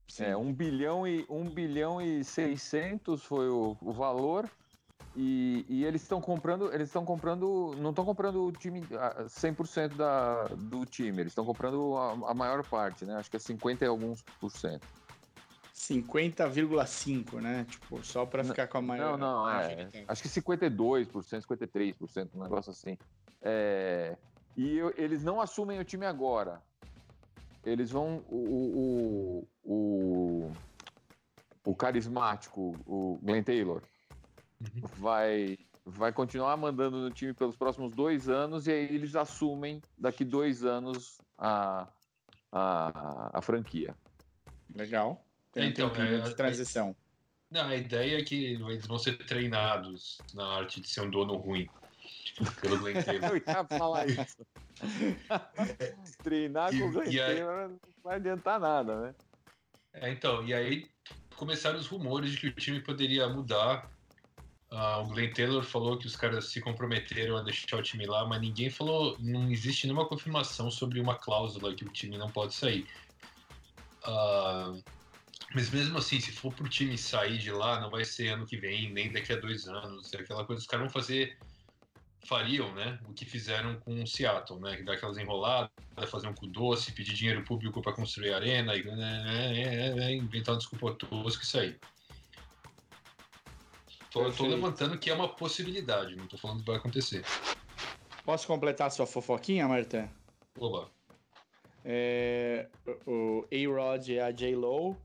Sim. 0.08 0.24
É, 0.24 0.36
1 0.36 0.54
bilhão 0.54 1.08
e 1.08 1.26
1 1.30 1.50
bilhão 1.52 2.02
e 2.02 2.24
600 2.24 3.24
foi 3.24 3.48
o, 3.50 3.78
o 3.80 3.92
valor. 3.92 4.50
E, 5.22 5.66
e 5.68 5.84
eles 5.84 6.02
estão 6.02 6.22
comprando, 6.22 6.74
eles 6.74 6.88
estão 6.88 7.04
comprando, 7.04 7.76
não 7.78 7.90
estão 7.90 8.06
comprando 8.06 8.46
o 8.46 8.52
time 8.54 8.82
100% 8.82 9.96
da, 9.96 10.46
do 10.46 10.86
time, 10.86 11.20
eles 11.20 11.32
estão 11.32 11.44
comprando 11.44 11.98
a, 11.98 12.32
a, 12.32 12.34
maior 12.34 12.66
parte, 12.66 13.04
né? 13.04 13.16
Acho 13.16 13.30
que 13.30 13.36
é 13.36 13.40
50 13.40 13.84
e 13.84 13.88
alguns 13.88 14.22
por 14.40 14.50
cento. 14.50 14.88
50,5, 15.76 17.42
né? 17.42 17.66
Tipo, 17.70 18.02
só 18.02 18.26
para 18.26 18.46
ficar 18.46 18.68
com 18.68 18.78
a 18.78 18.82
maior. 18.82 19.18
Não, 19.18 19.44
não, 19.44 19.50
é. 19.50 19.90
Acho 20.08 20.22
que 20.22 20.30
52%, 20.30 21.08
53%, 21.08 22.30
um 22.36 22.44
negócio 22.44 22.72
assim. 22.72 22.98
É, 23.42 24.16
e 24.56 24.78
eu, 24.78 24.94
eles 24.96 25.22
não 25.24 25.42
assumem 25.42 25.80
o 25.80 25.84
time 25.84 26.06
agora 26.06 26.62
eles 27.66 27.92
vão. 27.92 28.24
O, 28.30 29.48
o, 29.64 29.72
o, 29.72 30.52
o 31.66 31.76
carismático, 31.76 32.76
o 32.86 33.20
Glenn 33.22 33.44
Taylor, 33.44 33.84
uhum. 34.62 34.82
vai, 34.98 35.58
vai 35.86 36.12
continuar 36.12 36.56
mandando 36.58 36.98
no 36.98 37.12
time 37.12 37.34
pelos 37.34 37.56
próximos 37.56 37.96
dois 37.96 38.30
anos 38.30 38.68
e 38.68 38.72
aí 38.72 38.96
eles 38.96 39.16
assumem 39.16 39.82
daqui 39.98 40.24
dois 40.24 40.64
anos 40.64 41.20
a, 41.38 41.88
a, 42.52 43.38
a 43.38 43.42
franquia. 43.42 43.96
Legal. 44.76 45.26
Tem 45.52 45.70
então, 45.70 45.92
um 45.92 45.96
é, 45.96 46.20
de 46.20 46.36
transição. 46.36 46.96
Não, 47.50 47.68
a 47.68 47.76
ideia 47.76 48.20
é 48.20 48.24
que 48.24 48.54
eles 48.54 48.86
vão 48.86 49.00
ser 49.00 49.18
treinados 49.26 50.20
na 50.34 50.46
arte 50.46 50.80
de 50.80 50.88
ser 50.88 51.02
um 51.02 51.10
dono 51.10 51.36
ruim. 51.36 51.68
Pelo 52.62 52.78
Glenn 52.80 53.04
Taylor. 53.04 53.32
Eu 53.32 53.38
ia 53.38 53.66
falar 53.66 54.08
isso. 54.08 54.46
Treinar 56.24 56.72
com 56.72 56.86
o 56.86 56.92
Glenn 56.92 57.12
Taylor 57.12 57.70
não 57.70 57.80
vai 58.04 58.16
adiantar 58.18 58.60
nada, 58.60 59.02
né? 59.02 59.16
É, 59.94 60.12
então, 60.12 60.46
e 60.46 60.54
aí 60.54 60.88
começaram 61.36 61.80
os 61.80 61.88
rumores 61.88 62.32
de 62.32 62.38
que 62.38 62.48
o 62.48 62.54
time 62.54 62.80
poderia 62.80 63.28
mudar. 63.28 63.90
Uh, 64.72 65.02
o 65.02 65.08
Glenn 65.08 65.34
Taylor 65.34 65.64
falou 65.64 65.98
que 65.98 66.06
os 66.06 66.16
caras 66.16 66.52
se 66.52 66.62
comprometeram 66.62 67.38
a 67.38 67.42
deixar 67.42 67.78
o 67.78 67.82
time 67.82 68.06
lá, 68.06 68.26
mas 68.26 68.40
ninguém 68.40 68.70
falou, 68.70 69.18
não 69.20 69.50
existe 69.52 69.88
nenhuma 69.88 70.08
confirmação 70.08 70.70
sobre 70.70 71.00
uma 71.00 71.16
cláusula 71.16 71.74
que 71.74 71.84
o 71.84 71.90
time 71.90 72.18
não 72.18 72.30
pode 72.30 72.54
sair. 72.54 72.88
Uh, 74.04 74.82
mas 75.56 75.72
mesmo 75.72 75.98
assim, 75.98 76.20
se 76.20 76.32
for 76.32 76.54
pro 76.54 76.70
time 76.70 76.98
sair 76.98 77.40
de 77.40 77.52
lá, 77.52 77.80
não 77.80 77.90
vai 77.90 78.06
ser 78.06 78.28
ano 78.28 78.46
que 78.46 78.58
vem, 78.58 78.94
nem 78.94 79.12
daqui 79.12 79.34
a 79.34 79.38
dois 79.38 79.68
anos. 79.68 80.14
É 80.14 80.18
aquela 80.18 80.46
coisa, 80.46 80.62
os 80.62 80.68
caras 80.68 80.86
vão 80.86 80.94
fazer 80.94 81.36
fariam, 82.26 82.72
né, 82.76 83.00
o 83.08 83.14
que 83.14 83.26
fizeram 83.26 83.80
com 83.80 84.04
o 84.04 84.08
Seattle, 84.08 84.60
né, 84.60 84.76
que 84.76 84.90
aquelas 84.90 85.18
enroladas, 85.18 85.72
fazer 86.08 86.28
um 86.28 86.34
cu 86.34 86.48
doce, 86.48 86.92
pedir 86.92 87.14
dinheiro 87.14 87.44
público 87.44 87.82
para 87.82 87.94
construir 87.94 88.34
arena, 88.34 88.76
e, 88.76 88.84
né, 88.84 89.24
é, 89.28 89.62
é, 89.62 90.00
é, 90.00 90.16
inventar 90.16 90.54
uma 90.54 90.60
desculpa 90.60 90.94
tosca 90.94 91.44
isso 91.44 91.60
aí. 91.60 91.76
Tô, 94.12 94.32
tô, 94.32 94.48
levantando 94.48 94.98
que 94.98 95.10
é 95.10 95.14
uma 95.14 95.30
possibilidade, 95.30 96.16
não 96.16 96.28
tô 96.28 96.38
falando 96.38 96.62
que 96.62 96.66
vai 96.66 96.78
acontecer. 96.78 97.24
Posso 98.26 98.48
completar 98.48 98.88
a 98.88 98.90
sua 98.90 99.06
fofoquinha, 99.06 99.68
Marta? 99.68 100.10
Oba. 100.58 100.90
É, 101.86 102.68
o 103.06 103.46
A-Rod 103.52 104.08
e 104.10 104.20
a 104.20 104.32
J-Lo 104.32 104.98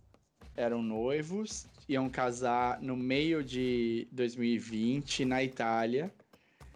eram 0.56 0.82
noivos, 0.82 1.66
iam 1.88 2.08
casar 2.08 2.80
no 2.80 2.96
meio 2.96 3.44
de 3.44 4.08
2020 4.12 5.24
na 5.24 5.42
Itália. 5.42 6.12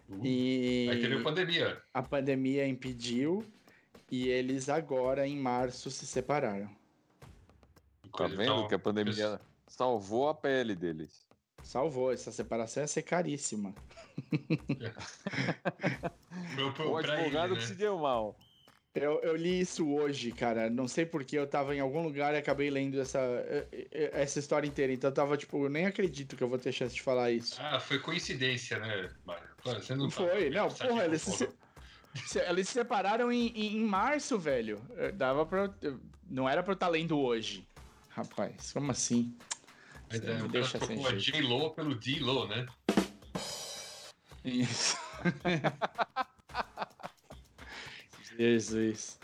Uh, 0.07 0.25
e 0.25 0.89
Aí 0.89 1.01
teve 1.01 1.15
a 1.15 1.23
pandemia. 1.23 1.81
a 1.93 2.01
pandemia 2.01 2.67
impediu 2.67 3.45
e 4.11 4.27
eles 4.27 4.69
agora, 4.69 5.27
em 5.27 5.37
março, 5.37 5.91
se 5.91 6.05
separaram. 6.05 6.69
Tá 8.17 8.27
vendo 8.27 8.67
que 8.67 8.73
a 8.73 8.79
pandemia 8.79 9.39
salvou 9.67 10.29
a 10.29 10.33
pele 10.33 10.75
deles. 10.75 11.28
Salvou, 11.63 12.11
essa 12.11 12.31
separação 12.31 12.83
ia 12.83 12.87
ser 12.87 13.03
caríssima. 13.03 13.73
Meu, 16.55 16.73
O 16.91 16.97
advogado 16.97 17.55
que 17.55 17.65
se 17.65 17.75
deu 17.75 17.97
mal. 17.97 18.37
Eu, 18.95 19.19
eu 19.21 19.35
li 19.35 19.59
isso 19.61 19.87
hoje, 19.87 20.31
cara. 20.31 20.67
Não 20.69 20.87
sei 20.87 21.05
porque 21.05 21.37
eu 21.37 21.45
tava 21.47 21.75
em 21.75 21.79
algum 21.79 22.01
lugar 22.01 22.33
e 22.33 22.37
acabei 22.37 22.69
lendo 22.71 22.99
essa, 22.99 23.19
essa 23.91 24.39
história 24.39 24.67
inteira. 24.67 24.91
Então 24.91 25.09
eu 25.09 25.13
tava 25.13 25.37
tipo, 25.37 25.63
eu 25.63 25.69
nem 25.69 25.85
acredito 25.85 26.35
que 26.35 26.43
eu 26.43 26.49
vou 26.49 26.57
ter 26.57 26.71
chance 26.71 26.95
de 26.95 27.01
falar 27.01 27.31
isso. 27.31 27.55
Ah, 27.61 27.79
foi 27.79 27.99
coincidência, 27.99 28.79
né, 28.79 29.09
Mário? 29.25 29.47
Você 29.63 29.95
não 29.95 30.09
foi, 30.09 30.49
não, 30.49 30.69
porra, 30.69 31.05
eles 31.05 31.21
se, 31.21 31.47
se- 32.25 32.39
eles 32.39 32.67
se 32.67 32.73
separaram 32.73 33.31
em, 33.31 33.47
em, 33.49 33.77
em 33.77 33.83
março, 33.83 34.39
velho. 34.39 34.81
Dava 35.13 35.45
pra. 35.45 35.71
eu- 35.81 35.99
Não 36.27 36.49
era 36.49 36.63
pra 36.63 36.71
eu 36.71 36.75
estar 36.75 36.87
lendo 36.87 37.17
hoje. 37.19 37.67
Rapaz, 38.09 38.73
como 38.73 38.91
assim? 38.91 39.37
Mas 40.09 40.23
é, 40.23 40.43
o 40.43 40.49
cara 40.49 40.67
trocou 40.67 41.07
a. 41.07 41.15
J-Lo 41.15 41.71
pelo 41.71 41.95
D-Lo, 41.95 42.47
né? 42.47 42.65
Isso. 44.43 44.97
Jesus. 48.37 49.19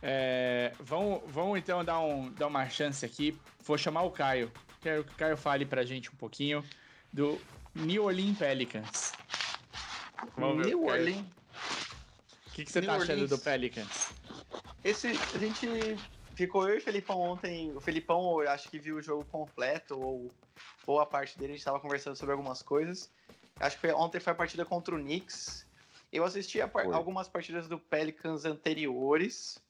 É, 0.00 0.72
vamos, 0.80 1.22
vamos 1.26 1.58
então 1.58 1.84
dar, 1.84 2.00
um, 2.00 2.30
dar 2.32 2.46
uma 2.46 2.68
chance 2.68 3.04
aqui. 3.04 3.36
Vou 3.64 3.76
chamar 3.76 4.02
o 4.02 4.10
Caio. 4.10 4.50
Quero 4.80 5.04
que 5.04 5.12
o 5.12 5.16
Caio 5.16 5.36
fale 5.36 5.66
pra 5.66 5.84
gente 5.84 6.10
um 6.10 6.16
pouquinho 6.16 6.64
do 7.12 7.40
New 7.74 8.04
Orleans 8.04 8.38
Pelicans. 8.38 9.12
Vamos 10.36 10.66
New. 10.66 10.84
Orleans. 10.84 11.24
O 12.46 12.50
que, 12.52 12.64
que 12.64 12.70
você 12.70 12.80
New 12.80 12.88
tá 12.88 12.96
achando 12.96 13.10
Orleans. 13.10 13.30
do 13.30 13.38
Pelicans? 13.38 14.12
Esse, 14.84 15.08
a 15.08 15.38
gente 15.38 15.66
ficou 16.34 16.68
eu 16.68 16.76
e 16.76 16.78
o 16.78 16.82
Felipão 16.82 17.20
ontem. 17.20 17.72
O 17.74 17.80
Felipão, 17.80 18.42
eu 18.42 18.50
acho 18.50 18.68
que 18.68 18.78
viu 18.78 18.96
o 18.96 19.02
jogo 19.02 19.24
completo, 19.24 19.98
ou 19.98 20.30
boa 20.86 21.06
parte 21.06 21.38
dele, 21.38 21.52
a 21.52 21.56
gente 21.56 21.64
tava 21.64 21.80
conversando 21.80 22.16
sobre 22.16 22.32
algumas 22.32 22.62
coisas. 22.62 23.10
Acho 23.60 23.76
que 23.76 23.82
foi- 23.82 23.92
ontem 23.92 24.20
foi 24.20 24.32
a 24.32 24.36
partida 24.36 24.64
contra 24.64 24.94
o 24.94 24.98
Knicks. 24.98 25.66
Eu 26.12 26.24
assisti 26.24 26.60
a 26.60 26.70
algumas 26.92 27.28
partidas 27.28 27.68
do 27.68 27.78
Pelicans 27.78 28.44
anteriores. 28.44 29.62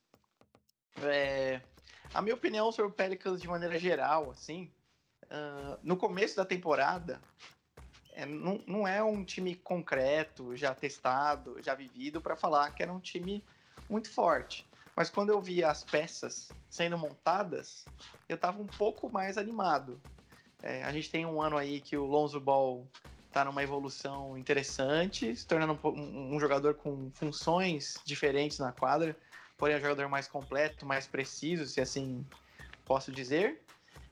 É, 1.02 1.60
a 2.12 2.22
minha 2.22 2.34
opinião 2.34 2.70
sobre 2.70 2.90
o 2.90 2.94
Pelicans 2.94 3.40
de 3.40 3.48
maneira 3.48 3.78
geral, 3.78 4.30
assim, 4.30 4.70
ah, 5.30 5.78
no 5.82 5.96
começo 5.96 6.36
da 6.36 6.44
temporada, 6.44 7.20
é, 8.12 8.24
não, 8.24 8.62
não 8.66 8.86
é 8.86 9.02
um 9.02 9.24
time 9.24 9.54
concreto, 9.56 10.54
já 10.56 10.74
testado, 10.74 11.60
já 11.62 11.74
vivido, 11.74 12.20
para 12.20 12.36
falar 12.36 12.70
que 12.70 12.82
era 12.82 12.92
um 12.92 13.00
time 13.00 13.42
muito 13.88 14.10
forte. 14.12 14.66
Mas 14.96 15.10
quando 15.10 15.30
eu 15.30 15.40
vi 15.40 15.64
as 15.64 15.82
peças 15.82 16.48
sendo 16.68 16.96
montadas, 16.96 17.86
eu 18.28 18.36
tava 18.36 18.60
um 18.62 18.66
pouco 18.66 19.10
mais 19.10 19.36
animado. 19.36 20.00
É, 20.62 20.82
a 20.84 20.92
gente 20.92 21.10
tem 21.10 21.26
um 21.26 21.42
ano 21.42 21.56
aí 21.56 21.80
que 21.80 21.96
o 21.96 22.04
Lonzo 22.06 22.40
Ball 22.40 22.86
tá 23.32 23.44
numa 23.44 23.62
evolução 23.62 24.38
interessante, 24.38 25.34
se 25.34 25.46
tornando 25.46 25.78
um 25.84 26.34
um, 26.36 26.40
jogador 26.40 26.74
com 26.74 27.10
funções 27.12 28.00
diferentes 28.04 28.58
na 28.60 28.70
quadra, 28.72 29.16
porém 29.58 29.74
é 29.74 29.78
um 29.78 29.82
jogador 29.82 30.08
mais 30.08 30.28
completo, 30.28 30.86
mais 30.86 31.06
preciso, 31.06 31.66
se 31.66 31.80
assim 31.80 32.24
posso 32.86 33.10
dizer. 33.10 33.60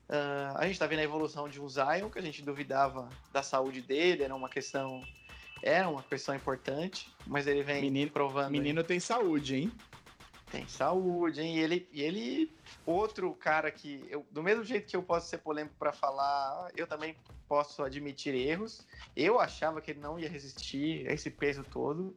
Ah, 0.08 0.54
a 0.56 0.66
gente 0.66 0.78
tá 0.78 0.86
vendo 0.86 0.98
a 0.98 1.04
evolução 1.04 1.48
de 1.48 1.60
um 1.60 1.68
Zion, 1.68 2.10
que 2.10 2.18
a 2.18 2.22
gente 2.22 2.42
duvidava 2.42 3.08
da 3.32 3.42
saúde 3.42 3.80
dele, 3.80 4.24
era 4.24 4.34
uma 4.34 4.48
questão 4.48 5.06
era 5.62 5.88
uma 5.88 6.02
questão 6.02 6.34
importante, 6.34 7.06
mas 7.24 7.46
ele 7.46 7.62
vem 7.62 7.82
Menino- 7.82 8.10
provando 8.10 8.46
aí- 8.46 8.50
Menino 8.50 8.82
tem 8.82 8.98
saúde, 8.98 9.54
hein? 9.54 9.72
Tem 10.52 10.68
saúde, 10.68 11.40
hein? 11.40 11.56
E 11.56 11.60
ele, 11.60 11.88
e 11.90 12.02
ele 12.02 12.54
outro 12.84 13.32
cara 13.32 13.70
que, 13.70 14.04
eu, 14.10 14.26
do 14.30 14.42
mesmo 14.42 14.62
jeito 14.62 14.86
que 14.86 14.94
eu 14.94 15.02
posso 15.02 15.30
ser 15.30 15.38
polêmico 15.38 15.74
para 15.78 15.94
falar, 15.94 16.70
eu 16.76 16.86
também 16.86 17.16
posso 17.48 17.82
admitir 17.82 18.34
erros. 18.34 18.86
Eu 19.16 19.40
achava 19.40 19.80
que 19.80 19.92
ele 19.92 20.00
não 20.00 20.18
ia 20.18 20.28
resistir 20.28 21.08
a 21.08 21.14
esse 21.14 21.30
peso 21.30 21.64
todo. 21.64 22.14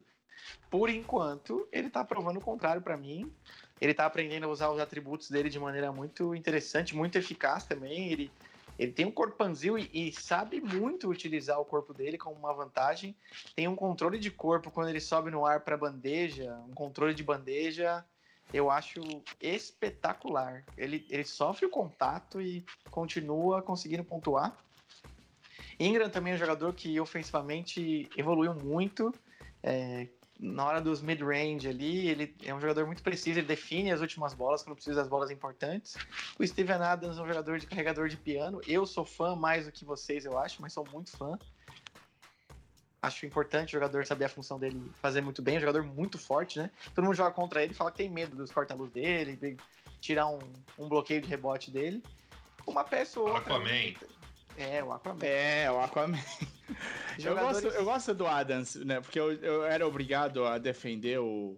Por 0.70 0.90
enquanto, 0.90 1.66
ele 1.72 1.90
tá 1.90 2.04
provando 2.04 2.38
o 2.38 2.42
contrário 2.42 2.82
para 2.82 2.98
mim. 2.98 3.32
Ele 3.80 3.94
tá 3.94 4.06
aprendendo 4.06 4.46
a 4.46 4.50
usar 4.50 4.70
os 4.70 4.82
atributos 4.82 5.30
dele 5.30 5.50
de 5.50 5.60
maneira 5.60 5.94
muito 5.94 6.36
interessante, 6.36 6.94
muito 6.94 7.18
eficaz 7.18 7.64
também. 7.64 8.12
Ele, 8.12 8.32
ele 8.78 8.92
tem 8.92 9.06
um 9.06 9.12
corpanzil 9.12 9.78
e, 9.78 9.90
e 9.94 10.12
sabe 10.12 10.60
muito 10.60 11.10
utilizar 11.10 11.58
o 11.58 11.66
corpo 11.66 11.94
dele 11.94 12.18
como 12.18 12.36
uma 12.36 12.54
vantagem. 12.54 13.16
Tem 13.56 13.66
um 13.66 13.78
controle 13.78 14.20
de 14.20 14.30
corpo 14.30 14.70
quando 14.70 14.90
ele 14.90 15.00
sobe 15.00 15.32
no 15.32 15.46
ar 15.46 15.62
para 15.62 15.78
bandeja, 15.78 16.54
um 16.68 16.74
controle 16.74 17.14
de 17.14 17.24
bandeja 17.24 18.04
eu 18.54 18.70
acho 18.70 19.02
espetacular. 19.42 20.64
Ele, 20.78 21.06
ele 21.10 21.24
sofre 21.24 21.66
o 21.66 21.70
contato 21.70 22.42
e 22.42 22.66
continua 22.90 23.62
conseguindo 23.62 24.04
pontuar. 24.04 24.56
Ingram 25.80 26.10
também 26.10 26.34
é 26.34 26.36
um 26.36 26.40
jogador 26.40 26.74
que 26.74 27.00
ofensivamente 27.00 28.10
evoluiu 28.18 28.54
muito. 28.54 29.14
É, 29.62 30.08
na 30.40 30.66
hora 30.66 30.82
dos 30.82 31.02
mid-range 31.02 31.68
ali, 31.68 32.08
ele 32.08 32.36
é 32.44 32.54
um 32.54 32.60
jogador 32.60 32.86
muito 32.86 33.02
preciso, 33.02 33.40
ele 33.40 33.48
define 33.48 33.92
as 33.92 34.02
últimas 34.02 34.34
bolas 34.34 34.64
quando 34.64 34.76
precisa 34.76 34.98
das 34.98 35.08
bolas 35.08 35.32
importantes. 35.32 35.96
O 36.38 36.46
Steven 36.46 36.76
Adams 36.76 37.18
é 37.18 37.22
um 37.22 37.28
jogador 37.28 37.58
de 37.58 37.68
carregador 37.68 38.10
de 38.10 38.18
piano. 38.18 38.62
Eu 38.68 38.86
sou 38.86 39.06
fã 39.06 39.36
mais 39.36 39.66
do 39.66 39.72
que 39.72 39.86
vocês, 39.86 40.26
eu 40.26 40.38
acho, 40.38 40.62
mas 40.62 40.74
sou 40.74 40.86
muito 40.92 41.12
fã. 41.12 41.38
Acho 43.06 43.26
importante 43.26 43.70
o 43.70 43.80
jogador 43.80 44.06
saber 44.06 44.26
a 44.26 44.30
função 44.30 44.58
dele 44.60 44.82
fazer 45.02 45.22
muito 45.22 45.42
bem. 45.42 45.56
É 45.56 45.58
um 45.58 45.62
jogador 45.62 45.84
muito 45.84 46.18
forte, 46.18 46.58
né? 46.60 46.70
Todo 46.94 47.04
mundo 47.06 47.16
joga 47.16 47.32
contra 47.32 47.64
ele, 47.64 47.74
fala 47.74 47.92
que 47.92 47.98
tem 47.98 48.10
medo 48.10 48.36
dos 48.36 48.52
corta-luz 48.52 48.92
dele, 48.92 49.36
de 49.36 49.58
tirar 50.02 50.28
um, 50.28 50.40
um 50.78 50.88
bloqueio 50.90 51.22
de 51.22 51.28
rebote 51.28 51.70
dele. 51.72 52.02
Uma 52.66 52.84
peça 52.84 53.20
ou 53.20 53.28
outra. 53.28 53.42
Aquaman. 53.56 53.94
É, 54.58 54.84
o 54.84 54.92
Aquaman. 54.92 55.24
É, 55.26 55.72
o 55.72 55.80
Aquaman. 55.82 56.18
Eu 57.18 57.34
gosto, 57.36 57.62
Jogadores- 57.62 57.76
eu 57.76 57.86
gosto 57.86 58.14
do 58.16 58.28
Adams, 58.28 58.76
né? 58.76 59.00
Porque 59.00 59.18
eu, 59.20 59.32
eu 59.34 59.64
era 59.66 59.88
obrigado 59.88 60.44
a 60.46 60.58
defender 60.58 61.20
o, 61.20 61.56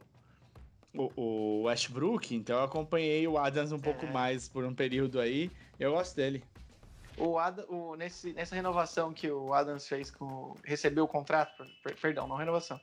o, 0.93 1.11
o 1.15 1.61
Westbrook, 1.63 2.35
então 2.35 2.57
eu 2.57 2.63
acompanhei 2.63 3.25
o 3.27 3.37
Adams 3.37 3.71
um 3.71 3.79
pouco 3.79 4.05
É. 4.05 4.11
mais 4.11 4.47
por 4.49 4.63
um 4.65 4.73
período 4.75 5.19
aí. 5.19 5.49
Eu 5.79 5.93
gosto 5.93 6.15
dele. 6.15 6.43
O 7.17 7.39
Adam, 7.39 7.65
o, 7.67 7.95
nesse, 7.95 8.31
nessa 8.33 8.55
renovação 8.55 9.11
que 9.11 9.29
o 9.29 9.53
Adams 9.53 9.87
fez 9.87 10.11
com. 10.11 10.55
recebeu 10.63 11.03
o 11.03 11.07
contrato, 11.07 11.65
per- 11.83 11.95
perdão, 11.99 12.27
não 12.27 12.35
renovação, 12.35 12.79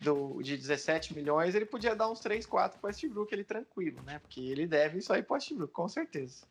do, 0.00 0.40
de 0.42 0.56
17 0.56 1.14
milhões, 1.14 1.54
ele 1.54 1.66
podia 1.66 1.94
dar 1.94 2.08
uns 2.10 2.20
3, 2.20 2.46
4 2.46 2.78
pro 2.80 2.88
Westbrook 2.88 3.32
ele 3.34 3.44
tranquilo, 3.44 4.02
né? 4.02 4.18
Porque 4.18 4.40
ele 4.40 4.66
deve 4.66 4.98
isso 4.98 5.12
aí 5.12 5.22
pro 5.22 5.34
Westbrook, 5.34 5.72
com 5.72 5.88
certeza. 5.88 6.44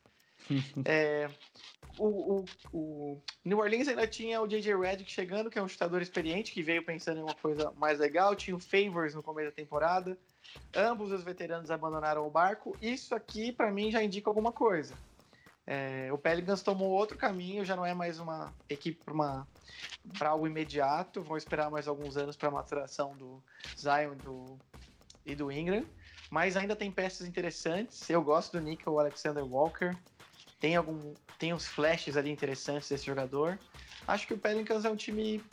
É, 0.85 1.27
o, 1.97 2.07
o, 2.41 2.45
o 2.73 3.21
New 3.43 3.57
Orleans 3.59 3.87
ainda 3.87 4.05
tinha 4.05 4.41
o 4.41 4.47
J.J. 4.47 4.75
Redick 4.75 5.09
chegando, 5.09 5.49
que 5.49 5.57
é 5.57 5.63
um 5.63 5.67
chutador 5.67 6.01
experiente, 6.01 6.51
que 6.51 6.61
veio 6.61 6.83
pensando 6.85 7.19
em 7.19 7.23
uma 7.23 7.33
coisa 7.33 7.71
mais 7.77 7.97
legal. 7.99 8.35
Tinha 8.35 8.55
o 8.55 8.59
Favors 8.59 9.15
no 9.15 9.23
começo 9.23 9.49
da 9.49 9.55
temporada. 9.55 10.17
Ambos 10.75 11.11
os 11.11 11.23
veteranos 11.23 11.71
abandonaram 11.71 12.27
o 12.27 12.29
barco. 12.29 12.77
Isso 12.81 13.15
aqui, 13.15 13.51
para 13.51 13.71
mim, 13.71 13.89
já 13.91 14.03
indica 14.03 14.29
alguma 14.29 14.51
coisa. 14.51 14.93
É, 15.67 16.09
o 16.11 16.17
Pelicans 16.17 16.61
tomou 16.61 16.89
outro 16.89 17.17
caminho, 17.17 17.65
já 17.65 17.75
não 17.75 17.85
é 17.85 17.93
mais 17.93 18.19
uma 18.19 18.53
equipe 18.69 19.03
para 20.17 20.29
algo 20.29 20.45
imediato. 20.45 21.21
Vão 21.21 21.37
esperar 21.37 21.71
mais 21.71 21.87
alguns 21.87 22.17
anos 22.17 22.35
para 22.35 22.49
a 22.49 22.51
maturação 22.51 23.15
do 23.15 23.43
Zion 23.77 24.15
do, 24.23 24.59
e 25.25 25.35
do 25.35 25.51
Ingram. 25.51 25.85
Mas 26.29 26.55
ainda 26.55 26.75
tem 26.75 26.91
peças 26.91 27.27
interessantes. 27.27 28.09
Eu 28.09 28.21
gosto 28.21 28.57
do 28.57 28.63
Nickel 28.63 28.99
Alexander 28.99 29.43
Walker. 29.43 29.95
Tem, 30.59 30.75
algum, 30.75 31.13
tem 31.39 31.53
uns 31.53 31.67
flashes 31.67 32.15
ali 32.15 32.31
interessantes 32.31 32.89
desse 32.89 33.05
jogador. 33.05 33.59
Acho 34.07 34.27
que 34.27 34.33
o 34.33 34.37
Pelicans 34.37 34.85
é 34.85 34.89
um 34.89 34.95
time 34.95 35.43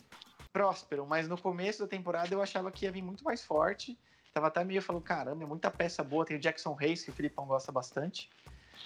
próspero, 0.53 1.07
mas 1.07 1.27
no 1.27 1.39
começo 1.39 1.81
da 1.81 1.89
temporada 1.89 2.33
eu 2.35 2.43
achava 2.43 2.71
que 2.71 2.85
ia 2.85 2.93
vir 2.93 3.03
muito 3.03 3.25
mais 3.25 3.43
forte. 3.43 3.99
Tava 4.33 4.49
até 4.49 4.63
meio 4.65 4.81
falando, 4.81 5.03
caramba, 5.03 5.43
é 5.43 5.47
muita 5.47 5.71
peça 5.71 6.03
boa. 6.03 6.25
Tem 6.25 6.37
o 6.37 6.41
Jackson 6.41 6.77
Hayes, 6.79 7.03
que 7.03 7.11
o 7.11 7.15
Filipão 7.15 7.47
gosta 7.47 7.73
bastante. 7.73 8.31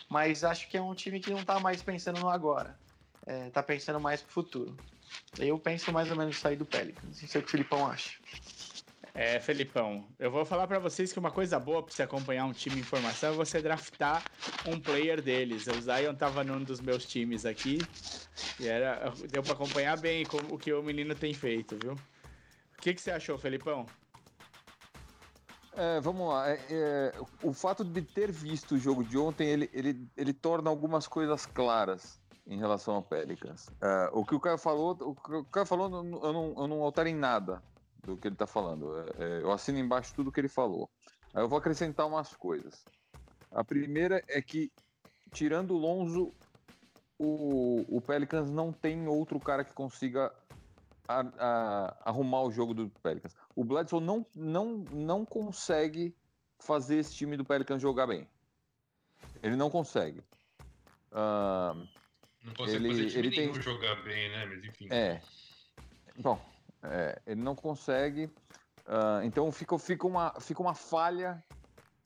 Mas 0.08 0.44
acho 0.44 0.68
que 0.68 0.76
é 0.76 0.82
um 0.82 0.94
time 0.94 1.20
que 1.20 1.30
não 1.30 1.44
tá 1.44 1.58
mais 1.60 1.82
pensando 1.82 2.20
no 2.20 2.28
agora. 2.28 2.78
É, 3.26 3.50
tá 3.50 3.62
pensando 3.62 4.00
mais 4.00 4.22
pro 4.22 4.32
futuro. 4.32 4.76
Eu 5.38 5.58
penso 5.58 5.92
mais 5.92 6.10
ou 6.10 6.16
menos 6.16 6.38
sair 6.38 6.56
do 6.56 6.64
Pelicans. 6.64 7.20
Não 7.20 7.28
sei 7.28 7.40
o 7.40 7.44
que 7.44 7.48
o 7.48 7.50
Filipão 7.50 7.86
acha. 7.86 8.18
É, 9.18 9.40
Felipão, 9.40 10.06
eu 10.18 10.30
vou 10.30 10.44
falar 10.44 10.66
pra 10.66 10.78
vocês 10.78 11.10
que 11.10 11.18
uma 11.18 11.30
coisa 11.30 11.58
boa 11.58 11.82
pra 11.82 11.94
você 11.94 12.02
acompanhar 12.02 12.44
um 12.44 12.52
time 12.52 12.80
em 12.80 12.82
formação 12.82 13.32
é 13.32 13.32
você 13.32 13.62
draftar 13.62 14.22
um 14.66 14.78
player 14.78 15.22
deles. 15.22 15.66
O 15.66 15.80
Zion 15.80 16.14
tava 16.14 16.44
num 16.44 16.62
dos 16.62 16.82
meus 16.82 17.06
times 17.06 17.46
aqui 17.46 17.78
e 18.60 18.66
era, 18.66 19.10
deu 19.30 19.42
pra 19.42 19.54
acompanhar 19.54 19.96
bem 19.96 20.26
o 20.50 20.58
que 20.58 20.70
o 20.70 20.82
menino 20.82 21.14
tem 21.14 21.32
feito, 21.32 21.78
viu? 21.82 21.94
O 21.94 22.82
que, 22.82 22.92
que 22.92 23.00
você 23.00 23.10
achou, 23.10 23.38
Felipão? 23.38 23.86
É, 25.76 26.00
vamos 26.00 26.28
lá. 26.28 26.48
É, 26.48 26.58
é, 26.70 27.12
o 27.42 27.52
fato 27.52 27.84
de 27.84 28.00
ter 28.00 28.32
visto 28.32 28.74
o 28.74 28.78
jogo 28.78 29.04
de 29.04 29.18
ontem, 29.18 29.46
ele, 29.46 29.70
ele, 29.74 30.08
ele 30.16 30.32
torna 30.32 30.70
algumas 30.70 31.06
coisas 31.06 31.44
claras 31.44 32.18
em 32.46 32.58
relação 32.58 32.94
ao 32.94 33.02
Pelicans. 33.02 33.68
É, 33.82 34.10
o 34.12 34.24
que 34.24 34.34
o 34.34 34.40
Caio 34.40 34.56
falou, 34.56 34.96
o 35.00 35.10
o 35.10 35.44
Caio 35.44 35.66
falou, 35.66 35.86
eu 35.94 36.32
não, 36.32 36.54
eu 36.56 36.66
não 36.66 36.82
altero 36.82 37.08
em 37.08 37.14
nada 37.14 37.62
do 38.02 38.16
que 38.16 38.26
ele 38.26 38.34
está 38.34 38.46
falando. 38.46 38.98
É, 38.98 39.04
é, 39.18 39.42
eu 39.42 39.52
assino 39.52 39.78
embaixo 39.78 40.14
tudo 40.14 40.32
que 40.32 40.40
ele 40.40 40.48
falou. 40.48 40.88
Aí 41.34 41.42
eu 41.42 41.48
vou 41.48 41.58
acrescentar 41.58 42.06
umas 42.06 42.34
coisas. 42.34 42.84
A 43.52 43.62
primeira 43.62 44.22
é 44.28 44.40
que, 44.40 44.72
tirando 45.32 45.72
o 45.72 45.78
Lonzo, 45.78 46.32
o, 47.18 47.84
o 47.88 48.00
Pelicans 48.00 48.50
não 48.50 48.72
tem 48.72 49.06
outro 49.08 49.38
cara 49.38 49.62
que 49.62 49.74
consiga 49.74 50.32
a, 51.08 51.20
a, 51.38 51.96
arrumar 52.10 52.42
o 52.42 52.50
jogo 52.50 52.74
do 52.74 52.90
Pelicans. 53.02 53.34
O 53.54 53.64
Bledsoe 53.64 54.00
não, 54.00 54.26
não, 54.34 54.84
não 54.90 55.24
consegue 55.24 56.14
fazer 56.58 56.98
esse 56.98 57.14
time 57.14 57.36
do 57.36 57.44
Pelicans 57.44 57.80
jogar 57.80 58.06
bem. 58.06 58.28
Ele 59.42 59.56
não 59.56 59.70
consegue. 59.70 60.20
Uh, 61.12 61.86
não 62.42 62.54
consegue 62.54 62.76
ele, 62.76 62.88
fazer 62.88 63.06
time 63.06 63.18
ele 63.18 63.30
tem... 63.30 63.62
jogar 63.62 64.02
bem, 64.02 64.28
né? 64.30 64.46
Mas 64.46 64.64
enfim. 64.64 64.88
É. 64.90 65.20
Bom, 66.18 66.40
é, 66.82 67.20
ele 67.26 67.42
não 67.42 67.54
consegue. 67.54 68.24
Uh, 68.86 69.24
então 69.24 69.50
fica, 69.50 69.78
fica, 69.78 70.06
uma, 70.06 70.32
fica 70.40 70.62
uma 70.62 70.74
falha, 70.74 71.42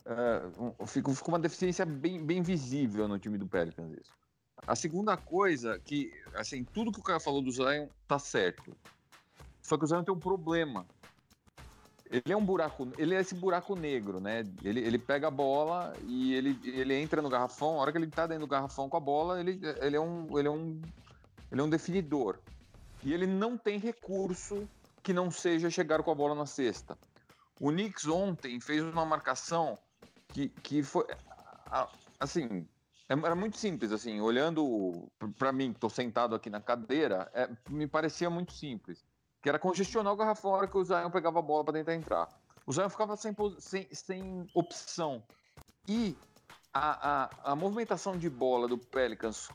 uh, 0.07 0.87
fica, 0.87 1.13
fica 1.13 1.29
uma 1.29 1.39
deficiência 1.39 1.85
bem, 1.85 2.25
bem 2.25 2.43
visível 2.43 3.07
no 3.07 3.19
time 3.19 3.37
do 3.37 3.47
Pelicans. 3.47 3.93
Isso. 3.93 4.20
A 4.67 4.77
segunda 4.77 5.17
coisa 5.17 5.79
que, 5.79 6.13
assim, 6.35 6.65
tudo 6.65 6.93
que 6.93 7.01
o 7.01 7.03
cara 7.03 7.21
falou 7.21 7.43
do 7.43 7.51
Zion 7.51 7.89
tá 8.07 8.19
certo. 8.19 8.77
Só 9.63 9.77
que 9.77 9.85
o 9.85 9.87
Zion 9.87 10.05
tem 10.05 10.15
um 10.15 10.19
problema. 10.19 10.87
Ele 12.11 12.33
é 12.33 12.37
um 12.37 12.45
buraco, 12.45 12.89
ele 12.99 13.15
é 13.15 13.21
esse 13.21 13.35
buraco 13.35 13.77
negro, 13.77 14.21
né? 14.21 14.45
Ele, 14.65 14.81
ele 14.81 14.99
pega 14.99 15.29
a 15.29 15.31
bola 15.31 15.97
e 16.07 16.35
ele, 16.35 16.59
ele 16.65 16.95
entra 16.95 17.23
no 17.23 17.29
garrafão. 17.29 17.79
A 17.79 17.83
hora 17.83 17.93
que 17.93 17.99
ele 17.99 18.09
tá 18.09 18.27
dentro 18.27 18.47
do 18.47 18.51
garrafão 18.51 18.89
com 18.89 18.97
a 18.97 19.01
bola, 19.01 19.39
ele, 19.39 19.61
ele, 19.81 19.97
é, 19.97 20.01
um, 20.01 20.39
ele, 20.39 20.49
é, 20.49 20.51
um, 20.51 20.81
ele 21.53 21.61
é 21.61 21.65
um 21.65 21.71
definidor. 21.71 22.39
E 23.05 23.13
ele 23.13 23.27
não 23.27 23.57
tem 23.57 23.79
recurso 23.79 24.69
que 25.03 25.13
não 25.13 25.31
seja 25.31 25.71
chegar 25.71 26.03
com 26.03 26.11
a 26.11 26.15
bola 26.15 26.35
na 26.35 26.47
cesta. 26.47 26.99
O 27.61 27.71
Knicks 27.71 28.09
ontem 28.09 28.59
fez 28.61 28.83
uma 28.83 29.05
marcação 29.05 29.79
que, 30.29 30.49
que 30.49 30.83
foi. 30.83 31.07
Assim, 32.19 32.67
era 33.11 33.35
muito 33.35 33.57
simples, 33.57 33.91
assim, 33.91 34.21
olhando 34.21 35.11
para 35.37 35.53
mim, 35.53 35.73
que 35.73 35.79
estou 35.79 35.91
sentado 35.91 36.33
aqui 36.33 36.49
na 36.49 36.61
cadeira, 36.61 37.29
é, 37.35 37.51
me 37.69 37.89
parecia 37.89 38.31
muito 38.31 38.53
simples. 38.53 39.05
Que 39.43 39.49
era 39.49 39.59
congestionar 39.59 40.13
o 40.13 40.17
garrafão 40.17 40.53
na 40.53 40.59
hora 40.59 40.69
que 40.69 40.79
o 40.79 40.85
Zion 40.85 41.11
pegava 41.11 41.41
a 41.41 41.43
bola 41.43 41.65
para 41.65 41.75
tentar 41.75 41.95
entrar. 41.95 42.29
O 42.65 42.73
Zion 42.73 42.89
ficava 42.89 43.17
sem, 43.17 43.35
sem, 43.59 43.89
sem 43.93 44.47
opção. 44.55 45.25
E 45.89 46.17
a, 46.73 47.25
a, 47.25 47.53
a 47.53 47.57
movimentação 47.57 48.17
de 48.17 48.31
bola 48.31 48.69
do 48.69 48.79
Pelicans 48.79 49.49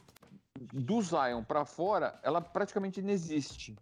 do 0.74 1.01
Zion 1.01 1.41
para 1.43 1.64
fora, 1.64 2.20
ela 2.24 2.41
praticamente 2.41 3.01
não 3.01 3.10
existe. 3.10 3.74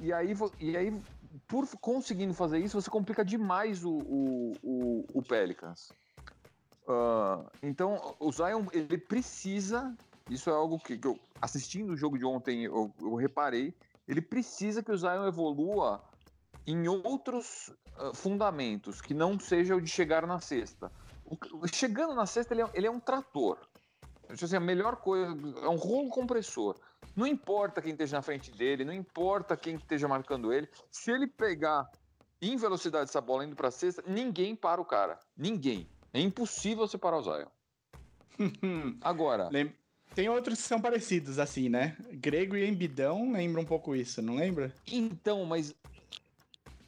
E 0.00 0.12
aí, 0.12 0.34
e 0.60 0.76
aí, 0.76 1.02
por 1.48 1.66
conseguindo 1.80 2.34
fazer 2.34 2.58
isso, 2.58 2.78
você 2.78 2.90
complica 2.90 3.24
demais 3.24 3.82
o, 3.82 3.96
o, 3.96 4.52
o, 4.62 5.04
o 5.14 5.22
Pelicans. 5.22 5.90
Uh, 6.86 7.50
então, 7.62 8.14
o 8.20 8.30
Zion, 8.30 8.66
ele 8.72 8.96
precisa, 8.96 9.94
isso 10.30 10.48
é 10.48 10.52
algo 10.52 10.78
que, 10.78 10.96
que 10.96 11.08
eu, 11.08 11.18
assistindo 11.42 11.92
o 11.92 11.96
jogo 11.96 12.16
de 12.16 12.24
ontem, 12.24 12.64
eu, 12.64 12.92
eu, 13.00 13.14
reparei, 13.16 13.74
ele 14.06 14.20
precisa 14.20 14.82
que 14.82 14.92
o 14.92 14.96
Zion 14.96 15.26
evolua 15.26 16.00
em 16.64 16.86
outros 16.86 17.68
uh, 17.98 18.14
fundamentos, 18.14 19.00
que 19.00 19.14
não 19.14 19.38
seja 19.38 19.74
o 19.74 19.80
de 19.80 19.90
chegar 19.90 20.26
na 20.26 20.38
cesta. 20.38 20.92
O, 21.24 21.36
chegando 21.66 22.14
na 22.14 22.24
cesta, 22.24 22.54
ele 22.54 22.62
é, 22.62 22.70
ele 22.72 22.86
é 22.86 22.90
um 22.90 23.00
trator. 23.00 23.58
Assim, 24.28 24.56
a 24.56 24.60
melhor 24.60 24.96
coisa, 24.96 25.26
é 25.62 25.68
um 25.68 25.76
rolo 25.76 26.08
compressor. 26.08 26.76
Não 27.16 27.26
importa 27.26 27.82
quem 27.82 27.92
esteja 27.92 28.16
na 28.16 28.22
frente 28.22 28.52
dele, 28.52 28.84
não 28.84 28.92
importa 28.92 29.56
quem 29.56 29.74
esteja 29.74 30.06
marcando 30.06 30.52
ele. 30.52 30.68
Se 30.90 31.10
ele 31.10 31.26
pegar 31.26 31.90
em 32.40 32.56
velocidade 32.56 33.08
essa 33.08 33.20
bola 33.20 33.44
indo 33.44 33.56
para 33.56 33.68
a 33.68 33.72
cesta, 33.72 34.04
ninguém 34.06 34.54
para 34.54 34.80
o 34.80 34.84
cara. 34.84 35.18
Ninguém. 35.36 35.88
É 36.12 36.20
impossível 36.20 36.86
separar 36.86 37.18
o 37.18 37.22
Zion. 37.22 37.48
Agora. 39.00 39.50
Tem 40.14 40.28
outros 40.28 40.62
que 40.62 40.68
são 40.68 40.80
parecidos, 40.80 41.38
assim, 41.38 41.68
né? 41.68 41.96
Grego 42.12 42.56
e 42.56 42.66
Embidão 42.66 43.32
lembra 43.32 43.60
um 43.60 43.64
pouco 43.64 43.94
isso, 43.94 44.22
não 44.22 44.36
lembra? 44.36 44.72
Então, 44.86 45.44
mas 45.44 45.74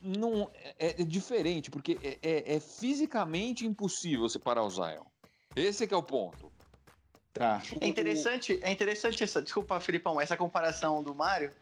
não 0.00 0.50
é, 0.78 1.00
é 1.00 1.04
diferente, 1.04 1.70
porque 1.70 1.98
é, 2.02 2.18
é, 2.22 2.56
é, 2.56 2.60
fisicamente 2.60 3.66
impossível 3.66 4.28
separar 4.28 4.62
o 4.62 4.70
Zion. 4.70 5.04
Esse 5.54 5.84
é 5.84 5.86
que 5.86 5.94
é 5.94 5.96
o 5.96 6.02
ponto. 6.02 6.50
Tá. 7.32 7.62
É 7.80 7.86
interessante, 7.86 8.58
é 8.62 8.70
interessante 8.70 9.22
essa, 9.22 9.42
desculpa, 9.42 9.78
Filipão, 9.80 10.20
essa 10.20 10.36
comparação 10.36 11.02
do 11.02 11.14
Mário. 11.14 11.52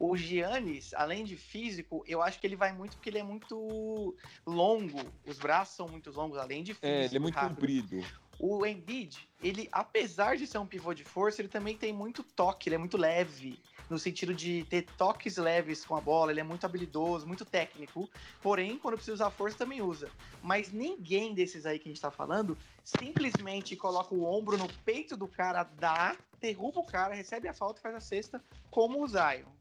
O 0.00 0.16
Giannis, 0.16 0.94
além 0.94 1.24
de 1.24 1.36
físico, 1.36 2.02
eu 2.06 2.22
acho 2.22 2.40
que 2.40 2.46
ele 2.46 2.56
vai 2.56 2.72
muito 2.72 2.96
porque 2.96 3.10
ele 3.10 3.18
é 3.18 3.22
muito 3.22 4.16
longo. 4.46 4.98
Os 5.26 5.38
braços 5.38 5.76
são 5.76 5.86
muito 5.86 6.10
longos, 6.10 6.38
além 6.38 6.62
de 6.62 6.72
físico. 6.72 6.86
É, 6.86 7.04
ele 7.04 7.16
é 7.16 7.20
muito 7.20 7.34
rápido. 7.34 7.56
comprido. 7.56 8.06
O 8.38 8.64
Embiid, 8.64 9.28
ele, 9.42 9.68
apesar 9.70 10.38
de 10.38 10.46
ser 10.46 10.56
um 10.56 10.64
pivô 10.64 10.94
de 10.94 11.04
força, 11.04 11.42
ele 11.42 11.48
também 11.48 11.76
tem 11.76 11.92
muito 11.92 12.22
toque, 12.22 12.70
ele 12.70 12.76
é 12.76 12.78
muito 12.78 12.96
leve, 12.96 13.60
no 13.90 13.98
sentido 13.98 14.32
de 14.32 14.64
ter 14.70 14.86
toques 14.96 15.36
leves 15.36 15.84
com 15.84 15.94
a 15.94 16.00
bola, 16.00 16.30
ele 16.30 16.40
é 16.40 16.44
muito 16.44 16.64
habilidoso, 16.64 17.26
muito 17.26 17.44
técnico. 17.44 18.08
Porém, 18.40 18.78
quando 18.78 18.94
precisa 18.94 19.16
usar 19.16 19.30
força, 19.30 19.58
também 19.58 19.82
usa. 19.82 20.10
Mas 20.42 20.72
ninguém 20.72 21.34
desses 21.34 21.66
aí 21.66 21.78
que 21.78 21.90
a 21.90 21.92
gente 21.92 22.00
tá 22.00 22.10
falando 22.10 22.56
simplesmente 22.82 23.76
coloca 23.76 24.14
o 24.14 24.24
ombro 24.24 24.56
no 24.56 24.72
peito 24.82 25.14
do 25.14 25.28
cara, 25.28 25.62
dá, 25.62 26.16
derruba 26.40 26.80
o 26.80 26.86
cara, 26.86 27.14
recebe 27.14 27.46
a 27.48 27.52
falta 27.52 27.80
e 27.80 27.82
faz 27.82 27.94
a 27.94 28.00
cesta, 28.00 28.42
como 28.70 29.04
o 29.04 29.06
Zion. 29.06 29.60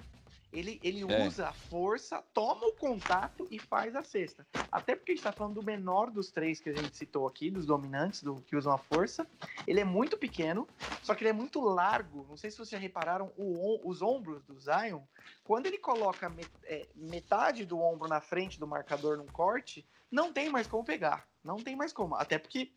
Ele, 0.52 0.80
ele 0.84 1.02
é. 1.02 1.28
usa 1.28 1.48
a 1.50 1.54
força, 1.54 2.24
toma 2.34 2.66
o 2.66 2.74
contato 2.74 3.48
e 3.52 3.60
faz 3.60 3.96
a 3.96 4.04
cesta. 4.04 4.46
Até 4.72 4.96
porque 4.96 5.12
a 5.12 5.16
gente 5.16 5.20
está 5.20 5.32
falando 5.32 5.56
do 5.56 5.64
menor 5.64 6.10
dos 6.10 6.32
três 6.32 6.60
que 6.60 6.70
a 6.70 6.74
gente 6.74 6.98
citou 6.98 7.28
aqui, 7.28 7.52
dos 7.52 7.66
dominantes, 7.66 8.24
do 8.24 8.42
que 8.42 8.56
usam 8.56 8.74
a 8.74 8.78
força. 8.78 9.28
Ele 9.68 9.80
é 9.80 9.84
muito 9.84 10.18
pequeno, 10.18 10.68
só 11.04 11.14
que 11.14 11.24
ele 11.24 11.30
é 11.30 11.34
muito 11.34 11.60
largo. 11.62 12.26
Não 12.28 12.36
sei 12.36 12.50
se 12.50 12.58
vocês 12.58 12.70
já 12.70 12.78
repararam 12.80 13.32
o, 13.38 13.88
os 13.88 14.02
ombros 14.02 14.44
do 14.44 14.60
Zion. 14.60 15.02
Quando 15.44 15.68
ele 15.68 15.78
coloca 15.78 16.32
é, 16.64 16.88
metade 16.96 17.66
do 17.66 17.80
ombro 17.80 18.08
na 18.08 18.22
frente 18.22 18.60
do 18.60 18.68
marcador 18.68 19.18
num 19.18 19.28
corte, 19.28 19.88
não 20.12 20.34
tem 20.34 20.50
mais 20.50 20.66
como 20.66 20.84
pegar. 20.84 21.28
Não 21.44 21.58
tem 21.58 21.76
mais 21.76 21.94
como. 21.94 22.16
Até 22.16 22.40
porque 22.40 22.72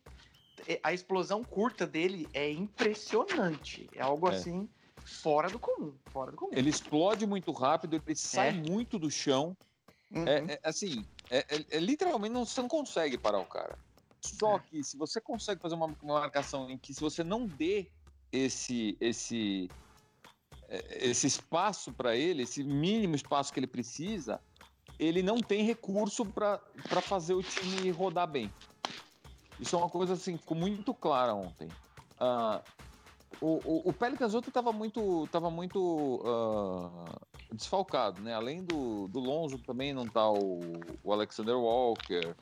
é, 0.67 0.79
a 0.83 0.93
explosão 0.93 1.43
curta 1.43 1.87
dele 1.87 2.27
é 2.33 2.51
impressionante. 2.51 3.89
É 3.95 4.01
algo 4.01 4.29
é. 4.29 4.35
assim 4.35 4.69
fora 5.05 5.49
do 5.49 5.59
comum, 5.59 5.93
fora 6.07 6.31
do 6.31 6.37
comum. 6.37 6.51
Ele 6.53 6.69
explode 6.69 7.25
muito 7.25 7.51
rápido, 7.51 8.01
ele 8.05 8.15
sai 8.15 8.49
é. 8.49 8.51
muito 8.51 8.97
do 8.97 9.09
chão. 9.09 9.55
Uhum. 10.11 10.27
É, 10.27 10.53
é, 10.53 10.59
assim, 10.63 11.05
é, 11.29 11.39
é, 11.39 11.65
é 11.71 11.79
literalmente 11.79 12.33
não, 12.33 12.45
você 12.45 12.61
não 12.61 12.69
consegue 12.69 13.17
parar 13.17 13.39
o 13.39 13.45
cara. 13.45 13.77
Só 14.21 14.57
é. 14.57 14.59
que 14.59 14.83
se 14.83 14.97
você 14.97 15.19
consegue 15.19 15.61
fazer 15.61 15.75
uma, 15.75 15.87
uma, 16.01 16.19
marcação 16.19 16.69
em 16.69 16.77
que 16.77 16.93
se 16.93 17.01
você 17.01 17.23
não 17.23 17.45
dê 17.45 17.89
esse 18.31 18.97
esse 18.99 19.69
esse 20.89 21.27
espaço 21.27 21.91
para 21.91 22.15
ele, 22.15 22.43
esse 22.43 22.63
mínimo 22.63 23.15
espaço 23.15 23.53
que 23.53 23.59
ele 23.59 23.67
precisa, 23.67 24.41
ele 24.97 25.21
não 25.21 25.39
tem 25.39 25.63
recurso 25.63 26.25
para 26.25 26.59
fazer 27.01 27.33
o 27.33 27.43
time 27.43 27.91
rodar 27.91 28.27
bem. 28.27 28.51
Isso 29.59 29.75
é 29.75 29.79
uma 29.79 29.89
coisa 29.89 30.13
assim, 30.13 30.37
ficou 30.37 30.57
muito 30.57 30.93
clara 30.93 31.33
ontem. 31.33 31.67
Uh, 32.19 32.63
o, 33.43 33.59
o, 33.65 33.89
o 33.89 33.93
Pelicans 33.93 34.33
estava 34.33 34.71
muito, 34.71 35.27
tava 35.27 35.51
muito 35.51 35.77
uh, 36.23 37.19
desfalcado, 37.51 38.21
né? 38.21 38.33
Além 38.33 38.63
do, 38.63 39.09
do 39.09 39.19
Lonzo 39.19 39.57
também 39.57 39.93
não 39.93 40.07
tá 40.07 40.31
o, 40.31 40.61
o 41.03 41.11
Alexander 41.11 41.57
Walker. 41.57 42.33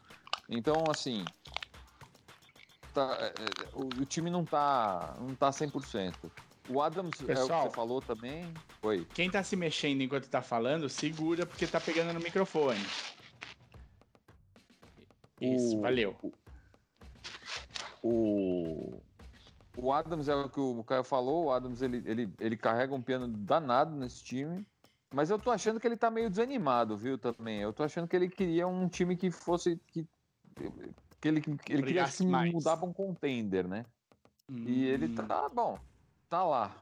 Então, 0.48 0.84
assim, 0.92 1.26
tá, 2.94 3.18
é, 3.20 3.26
é, 3.30 3.70
o, 3.74 3.86
o, 3.86 4.06
time 4.06 4.30
não 4.30 4.46
tá, 4.46 5.16
não 5.20 5.34
tá 5.34 5.50
100%. 5.50 6.14
O 6.70 6.80
Adams 6.80 7.20
Pessoal, 7.20 7.62
é 7.62 7.64
o 7.64 7.64
que 7.64 7.70
você 7.70 7.76
falou 7.76 8.00
também. 8.00 8.54
Oi. 8.84 9.08
Quem 9.16 9.28
tá 9.28 9.44
se 9.44 9.56
mexendo 9.56 10.02
enquanto 10.02 10.30
tá 10.30 10.44
falando, 10.44 10.88
segura 10.88 11.48
porque 11.48 11.66
tá 11.66 11.82
pegando 11.82 12.14
no 12.14 12.20
microfone. 12.20 12.86
Isso, 15.42 15.78
o, 15.78 15.82
valeu. 15.82 16.16
O, 16.22 16.32
o 18.04 19.02
Adams 19.90 20.28
é 20.28 20.36
o 20.36 20.50
que 20.50 20.60
o 20.60 20.84
Caio 20.84 21.04
falou, 21.04 21.46
o 21.46 21.52
Adams 21.52 21.82
ele, 21.82 22.04
ele, 22.06 22.34
ele 22.40 22.58
carrega 22.58 22.94
um 22.94 23.02
piano 23.02 23.26
danado 23.28 23.96
nesse 23.96 24.22
time. 24.22 24.66
Mas 25.14 25.30
eu 25.30 25.40
tô 25.40 25.50
achando 25.52 25.80
que 25.80 25.88
ele 25.88 25.98
tá 25.98 26.12
meio 26.12 26.30
desanimado, 26.30 26.98
viu, 26.98 27.18
também. 27.18 27.62
Eu 27.62 27.74
tô 27.74 27.84
achando 27.84 28.08
que 28.08 28.16
ele 28.16 28.30
queria 28.30 28.68
um 28.68 28.88
time 28.88 29.16
que 29.18 29.32
fosse. 29.32 29.78
que, 29.88 30.08
que 31.20 31.28
ele, 31.28 31.42
que 31.42 31.74
ele 31.74 31.84
queria 31.84 32.08
se 32.08 32.24
mudar 32.24 32.78
pra 32.78 32.86
um 32.86 32.94
contender, 32.94 33.68
né? 33.68 33.86
Hum. 34.50 34.64
E 34.66 34.86
ele 34.86 35.08
hum. 35.08 35.16
tá 35.16 35.50
bom, 35.50 35.78
tá 36.30 36.44
lá. 36.44 36.76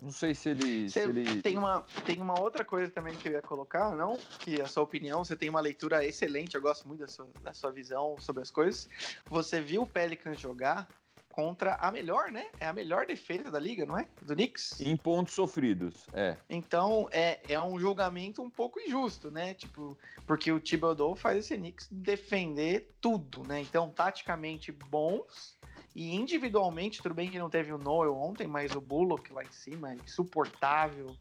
Não 0.00 0.10
sei 0.10 0.34
se 0.34 0.50
ele, 0.50 0.90
se 0.90 1.00
ele. 1.00 1.40
Tem, 1.40 1.56
uma, 1.56 1.82
tem 2.04 2.20
uma 2.20 2.38
outra 2.38 2.64
coisa 2.64 2.90
também 2.90 3.14
que 3.16 3.28
eu 3.28 3.32
ia 3.32 3.42
colocar, 3.42 3.94
não? 3.94 4.18
Que 4.40 4.60
a 4.60 4.66
sua 4.66 4.82
opinião, 4.82 5.24
você 5.24 5.36
tem 5.36 5.48
uma 5.48 5.60
leitura 5.60 6.04
excelente, 6.04 6.54
eu 6.54 6.62
gosto 6.62 6.86
muito 6.86 7.00
da 7.00 7.08
sua, 7.08 7.28
da 7.42 7.54
sua 7.54 7.70
visão 7.72 8.16
sobre 8.18 8.42
as 8.42 8.50
coisas. 8.50 8.88
Você 9.30 9.60
viu 9.60 9.82
o 9.82 9.86
Pelicans 9.86 10.40
jogar 10.40 10.88
contra 11.34 11.74
a 11.74 11.90
melhor, 11.90 12.30
né? 12.30 12.46
É 12.60 12.66
a 12.68 12.72
melhor 12.72 13.06
defesa 13.06 13.50
da 13.50 13.58
liga, 13.58 13.84
não 13.84 13.98
é? 13.98 14.06
Do 14.22 14.36
Knicks? 14.36 14.80
Em 14.80 14.96
pontos 14.96 15.34
sofridos, 15.34 16.06
é. 16.12 16.36
Então 16.48 17.08
é, 17.10 17.40
é 17.48 17.60
um 17.60 17.76
julgamento 17.76 18.40
um 18.40 18.48
pouco 18.48 18.78
injusto, 18.78 19.32
né? 19.32 19.52
Tipo, 19.52 19.98
porque 20.28 20.52
o 20.52 20.60
Thibodeau 20.60 21.16
faz 21.16 21.38
esse 21.38 21.56
Knicks 21.56 21.88
defender 21.90 22.94
tudo, 23.00 23.42
né? 23.42 23.60
Então, 23.60 23.90
taticamente 23.90 24.70
bons 24.70 25.58
e 25.92 26.14
individualmente, 26.14 27.02
tudo 27.02 27.16
bem 27.16 27.28
que 27.28 27.38
não 27.38 27.50
teve 27.50 27.72
o 27.72 27.78
Noel 27.78 28.14
ontem, 28.14 28.46
mas 28.46 28.72
o 28.76 28.80
Bullock 28.80 29.32
lá 29.32 29.42
em 29.42 29.50
cima 29.50 29.90
é 29.90 29.96
insuportável. 29.96 31.16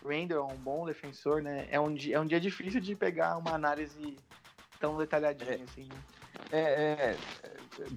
Randall 0.00 0.48
é 0.48 0.52
um 0.52 0.58
bom 0.58 0.86
defensor, 0.86 1.42
né? 1.42 1.66
É 1.72 1.80
um, 1.80 1.92
dia, 1.92 2.14
é 2.14 2.20
um 2.20 2.26
dia 2.26 2.38
difícil 2.38 2.80
de 2.80 2.94
pegar 2.94 3.36
uma 3.36 3.50
análise 3.50 4.16
tão 4.78 4.96
detalhadinha 4.96 5.56
é. 5.56 5.62
assim, 5.62 5.88
né? 5.88 5.96
É, 6.58 7.10
é 7.10 7.16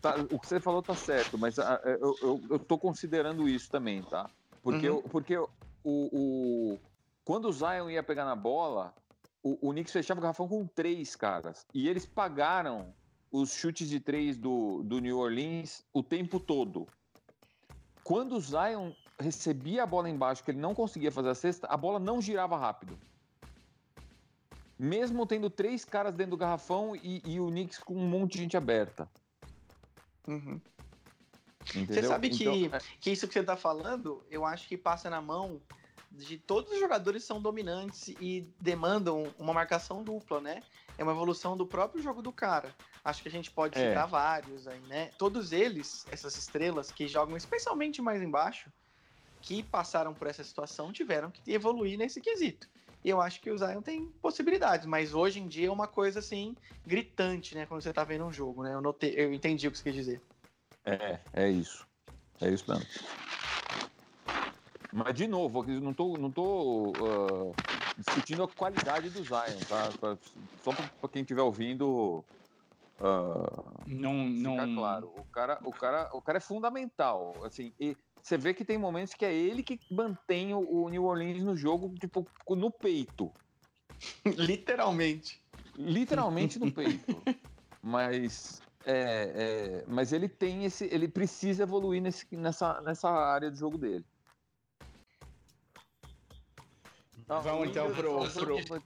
tá, 0.02 0.16
o 0.32 0.40
que 0.40 0.48
você 0.48 0.60
falou 0.60 0.82
tá 0.82 0.96
certo, 0.96 1.38
mas 1.38 1.58
a, 1.58 1.76
ah, 1.76 1.82
eu, 1.86 2.16
eu, 2.22 2.42
eu 2.52 2.60
tô 2.60 2.78
considerando 2.78 3.48
isso 3.48 3.70
também, 3.70 4.02
tá? 4.04 4.30
Porque, 4.62 4.90
uhum. 4.90 5.02
porque 5.04 5.38
o, 5.38 5.50
o, 5.84 6.80
quando 7.24 7.46
o 7.46 7.54
Zion 7.54 7.90
ia 7.90 8.04
pegar 8.04 8.26
na 8.26 8.36
bola, 8.36 8.94
o, 9.42 9.70
o 9.70 9.72
Knicks 9.72 9.94
fechava 9.94 10.20
o 10.20 10.22
garrafão 10.22 10.48
com 10.48 10.66
três 10.68 11.16
caras. 11.16 11.66
E 11.74 11.88
eles 11.88 12.06
pagaram 12.06 12.94
os 13.32 13.54
chutes 13.54 13.88
de 13.90 14.00
três 14.00 14.38
do, 14.38 14.84
do 14.84 15.00
New 15.00 15.18
Orleans 15.18 15.86
o 15.94 16.04
tempo 16.04 16.40
todo. 16.40 16.88
Quando 18.04 18.36
o 18.36 18.42
Zion 18.42 18.92
recebia 19.20 19.84
a 19.84 19.86
bola 19.86 20.10
embaixo, 20.10 20.44
que 20.44 20.52
ele 20.52 20.60
não 20.60 20.74
conseguia 20.74 21.12
fazer 21.12 21.30
a 21.30 21.36
cesta, 21.36 21.68
a 21.68 21.78
bola 21.78 22.00
não 22.00 22.22
girava 22.22 22.58
rápido 22.58 22.98
mesmo 24.80 25.26
tendo 25.26 25.50
três 25.50 25.84
caras 25.84 26.16
dentro 26.16 26.32
do 26.32 26.38
garrafão 26.38 26.96
e, 26.96 27.22
e 27.26 27.40
o 27.40 27.48
Knicks 27.48 27.80
com 27.80 27.94
um 27.94 28.08
monte 28.08 28.34
de 28.34 28.40
gente 28.40 28.56
aberta. 28.56 29.10
Uhum. 30.26 30.62
Você 31.86 32.02
sabe 32.04 32.30
que, 32.30 32.44
então, 32.44 32.78
é... 32.78 32.82
que 33.00 33.12
isso 33.12 33.28
que 33.28 33.34
você 33.34 33.42
está 33.42 33.58
falando, 33.58 34.24
eu 34.32 34.46
acho 34.46 34.68
que 34.68 34.78
passa 34.78 35.10
na 35.10 35.22
mão 35.22 35.62
de 36.12 36.38
todos 36.38 36.72
os 36.72 36.80
jogadores 36.80 37.24
são 37.24 37.42
dominantes 37.42 38.08
e 38.20 38.50
demandam 38.60 39.32
uma 39.38 39.54
marcação 39.54 40.04
dupla, 40.04 40.40
né? 40.40 40.64
É 40.98 41.04
uma 41.04 41.12
evolução 41.12 41.56
do 41.56 41.66
próprio 41.66 42.02
jogo 42.02 42.22
do 42.22 42.32
cara. 42.32 42.74
Acho 43.04 43.22
que 43.22 43.30
a 43.30 43.32
gente 43.32 43.52
pode 43.52 43.78
é. 43.78 43.90
citar 43.90 44.08
vários 44.08 44.68
aí, 44.68 44.80
né? 44.82 45.12
Todos 45.18 45.52
eles, 45.52 46.06
essas 46.12 46.36
estrelas 46.38 46.92
que 46.92 47.08
jogam 47.08 47.38
especialmente 47.38 48.02
mais 48.02 48.22
embaixo, 48.22 48.72
que 49.42 49.62
passaram 49.62 50.14
por 50.14 50.28
essa 50.28 50.44
situação, 50.44 50.92
tiveram 50.92 51.30
que 51.30 51.52
evoluir 51.52 51.98
nesse 51.98 52.20
quesito. 52.20 52.68
E 53.04 53.10
eu 53.10 53.22
acho 53.22 53.40
que 53.40 53.50
o 53.50 53.58
Zion 53.58 53.82
tem 53.82 54.08
possibilidades, 54.22 54.86
mas 54.86 55.14
hoje 55.14 55.40
em 55.40 55.48
dia 55.48 55.68
é 55.68 55.72
uma 55.72 55.88
coisa 55.88 56.20
assim, 56.20 56.56
gritante, 56.86 57.56
né? 57.56 57.66
Quando 57.66 57.82
você 57.82 57.94
tá 57.94 58.04
vendo 58.04 58.26
um 58.26 58.34
jogo, 58.34 58.64
né? 58.64 58.74
Eu, 58.74 58.82
notei, 58.82 59.14
eu 59.16 59.34
entendi 59.34 59.68
o 59.68 59.72
que 59.72 59.78
você 59.78 59.84
quer 59.84 59.94
dizer. 59.94 60.22
É, 60.86 61.20
é 61.34 61.50
isso. 61.50 61.88
É 62.42 62.50
isso 62.50 62.66
mesmo. 62.70 62.86
Mas, 64.92 65.14
de 65.14 65.28
novo, 65.28 65.64
não 65.64 65.94
tô, 65.94 66.18
não 66.18 66.32
tô 66.32 66.92
uh, 66.92 67.56
discutindo 67.98 68.44
a 68.44 68.48
qualidade 68.48 69.10
do 69.10 69.24
Zion, 69.24 69.60
tá? 69.68 70.18
Só 70.64 70.74
para 70.74 71.10
quem 71.10 71.22
estiver 71.22 71.42
ouvindo. 71.42 72.24
Uh, 73.00 73.86
não, 73.88 74.14
não. 74.14 74.76
claro. 74.76 75.14
O 75.16 75.26
cara, 75.32 75.60
o, 75.64 75.72
cara, 75.72 76.10
o 76.12 76.22
cara 76.22 76.38
é 76.40 76.42
fundamental. 76.42 77.36
Assim, 77.46 77.72
e 77.80 77.96
você 78.22 78.38
vê 78.38 78.54
que 78.54 78.66
tem 78.66 78.78
momentos 78.78 79.14
que 79.14 79.26
é 79.26 79.34
ele 79.34 79.64
que 79.64 79.80
mantém 79.92 80.54
o, 80.54 80.90
New 80.90 81.06
Orleans 81.06 81.44
no 81.44 81.56
jogo, 81.56 81.94
tipo, 82.00 82.28
no 82.50 82.72
peito. 82.72 83.32
Literalmente. 84.26 85.42
Literalmente 85.76 86.60
no 86.60 86.72
peito. 86.74 87.22
Mas. 87.82 88.62
É, 88.86 89.84
é, 89.84 89.86
mas 89.88 90.14
ele 90.14 90.28
tem 90.28 90.66
esse. 90.66 90.86
Ele 90.86 91.08
precisa 91.08 91.64
evoluir 91.64 92.02
nesse, 92.02 92.26
nessa, 92.36 92.82
nessa 92.82 93.10
área 93.10 93.52
de 93.52 93.60
jogo 93.60 93.78
dele. 93.78 94.06
Vamos 97.28 97.70
então 97.70 97.94
pro. 97.94 98.28
pro... 98.32 98.84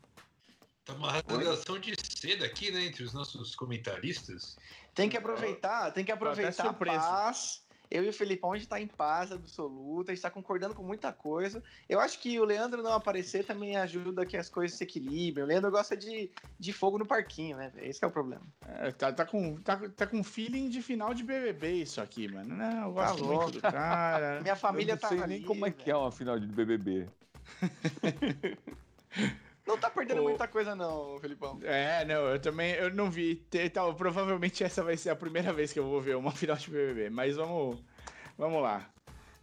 Tá 0.86 0.94
uma 0.96 1.12
rasgação 1.12 1.80
de 1.80 1.94
seda 1.96 2.46
aqui, 2.46 2.70
né, 2.70 2.86
entre 2.86 3.04
os 3.04 3.14
nossos 3.14 3.56
comentaristas. 3.56 4.58
Tem 4.94 5.10
que 5.10 5.16
aproveitar, 5.16 5.92
tem 5.92 6.04
que 6.04 6.12
aproveitar 6.12 6.68
a 6.68 6.74
paz 6.74 7.63
eu 7.94 8.04
e 8.04 8.10
o 8.10 8.14
Felipão, 8.14 8.52
a 8.52 8.58
gente 8.58 8.68
tá 8.68 8.82
em 8.82 8.88
paz 8.88 9.32
absoluta, 9.32 10.12
a 10.12 10.16
gente 10.16 10.24
tá 10.24 10.32
concordando 10.32 10.74
com 10.74 10.82
muita 10.82 11.14
coisa. 11.14 11.62
Eu 11.88 12.00
acho 12.00 12.20
que 12.20 12.40
o 12.40 12.44
Leandro 12.44 12.82
não 12.82 12.92
aparecer 12.92 13.46
também 13.46 13.78
ajuda 13.78 14.26
que 14.26 14.36
as 14.36 14.50
coisas 14.50 14.76
se 14.76 14.84
equilibrem. 14.84 15.46
O 15.46 15.48
Leandro 15.48 15.70
gosta 15.70 15.96
de, 15.96 16.32
de 16.60 16.74
fogo 16.74 16.98
no 16.98 17.06
parquinho, 17.06 17.56
né? 17.56 17.72
Esse 17.78 18.04
é 18.04 18.08
o 18.08 18.12
problema. 18.12 18.42
É, 18.68 18.92
tá, 18.92 19.14
tá, 19.14 19.24
com, 19.28 19.58
tá, 19.58 19.78
tá 19.96 20.08
com 20.08 20.24
feeling 20.24 20.70
de 20.70 20.82
final 20.82 21.14
de 21.14 21.24
BBB 21.24 21.84
isso 21.84 22.02
aqui, 22.02 22.28
mano. 22.28 22.56
Não, 22.56 22.88
eu 22.88 22.94
gosto 22.94 23.20
tá 23.20 23.26
muito 23.26 23.52
do 23.52 23.62
cara. 23.62 24.42
Minha 24.42 24.56
família 24.56 24.98
tá 24.98 25.10
ali. 25.10 25.18
não 25.20 25.28
sei 25.28 25.38
nem 25.38 25.46
como 25.46 25.64
é 25.68 25.70
que 25.70 25.92
é 25.92 25.96
uma 25.96 26.12
final 26.12 26.40
de 26.40 26.48
BBB. 26.48 27.08
Não 29.66 29.78
tá 29.78 29.90
perdendo 29.90 30.22
o... 30.22 30.24
muita 30.24 30.48
coisa, 30.48 30.76
não, 30.76 31.18
Felipão. 31.20 31.60
É, 31.64 32.04
não, 32.06 32.28
eu 32.28 32.40
também 32.40 32.74
eu 32.74 32.94
não 32.94 33.10
vi. 33.10 33.46
Então, 33.54 33.94
provavelmente 33.94 34.64
essa 34.64 34.84
vai 34.84 34.98
ser 34.98 35.10
a 35.10 35.16
primeira 35.16 35.54
vez 35.54 35.72
que 35.72 35.80
eu 35.80 35.86
vou 35.86 36.02
ver 36.02 36.16
uma 36.16 36.32
final 36.36 36.58
de 36.58 36.70
BBB. 36.70 37.10
Mas 37.10 37.36
vamos, 37.36 37.78
vamos 38.38 38.62
lá. 38.62 38.90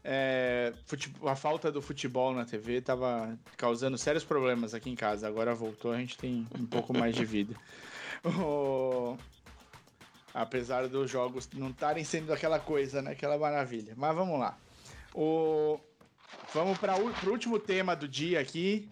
É, 0.02 0.72
futebol, 0.86 1.28
a 1.28 1.36
falta 1.36 1.70
do 1.70 1.82
futebol 1.82 2.34
na 2.34 2.46
TV 2.46 2.80
tava 2.80 3.38
causando 3.56 3.98
sérios 3.98 4.24
problemas 4.24 4.74
aqui 4.74 4.90
em 4.90 4.96
casa. 4.96 5.26
Agora 5.26 5.54
voltou, 5.54 5.92
a 5.92 5.98
gente 5.98 6.16
tem 6.18 6.46
um 6.58 6.66
pouco 6.66 6.96
mais 6.96 7.14
de 7.14 7.24
vida. 7.24 7.54
O... 8.22 9.16
Apesar 10.34 10.86
dos 10.88 11.10
jogos 11.10 11.48
não 11.54 11.70
estarem 11.70 12.04
sendo 12.04 12.34
aquela 12.34 12.60
coisa, 12.60 13.00
né? 13.00 13.12
Aquela 13.12 13.38
maravilha. 13.38 13.94
Mas 13.96 14.14
vamos 14.14 14.38
lá. 14.38 14.58
O... 15.14 15.80
Vamos 16.52 16.76
para 16.76 16.96
o 16.96 17.30
último 17.30 17.58
tema 17.58 17.96
do 17.96 18.06
dia 18.06 18.38
aqui. 18.38 18.90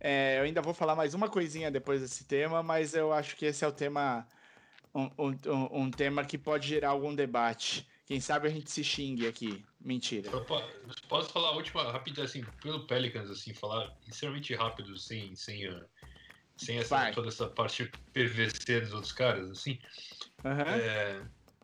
É, 0.00 0.38
eu 0.38 0.42
ainda 0.44 0.60
vou 0.60 0.74
falar 0.74 0.94
mais 0.94 1.14
uma 1.14 1.28
coisinha 1.28 1.70
depois 1.70 2.00
desse 2.00 2.24
tema, 2.24 2.62
mas 2.62 2.94
eu 2.94 3.12
acho 3.12 3.36
que 3.36 3.46
esse 3.46 3.64
é 3.64 3.68
o 3.68 3.72
tema. 3.72 4.26
Um, 4.94 5.10
um, 5.18 5.82
um 5.82 5.90
tema 5.90 6.24
que 6.24 6.38
pode 6.38 6.66
gerar 6.66 6.88
algum 6.90 7.14
debate. 7.14 7.86
Quem 8.06 8.20
sabe 8.20 8.46
a 8.48 8.50
gente 8.50 8.70
se 8.70 8.82
xingue 8.82 9.26
aqui. 9.26 9.62
Mentira. 9.80 10.30
posso 11.08 11.28
falar 11.30 11.48
a 11.48 11.52
última, 11.52 11.92
rapidinho, 11.92 12.24
assim, 12.24 12.44
pelo 12.62 12.86
Pelicans, 12.86 13.30
assim, 13.30 13.52
falar 13.52 13.94
extremamente 14.08 14.54
rápido, 14.54 14.96
sem, 14.96 15.34
sem, 15.36 15.68
uh, 15.68 15.84
sem 16.56 16.78
essa, 16.78 17.12
toda 17.12 17.28
essa 17.28 17.46
parte 17.46 17.90
PVC 18.12 18.80
dos 18.80 18.94
outros 18.94 19.12
caras, 19.12 19.50
assim. 19.50 19.78
Uhum. 20.44 20.60
É, 20.60 21.20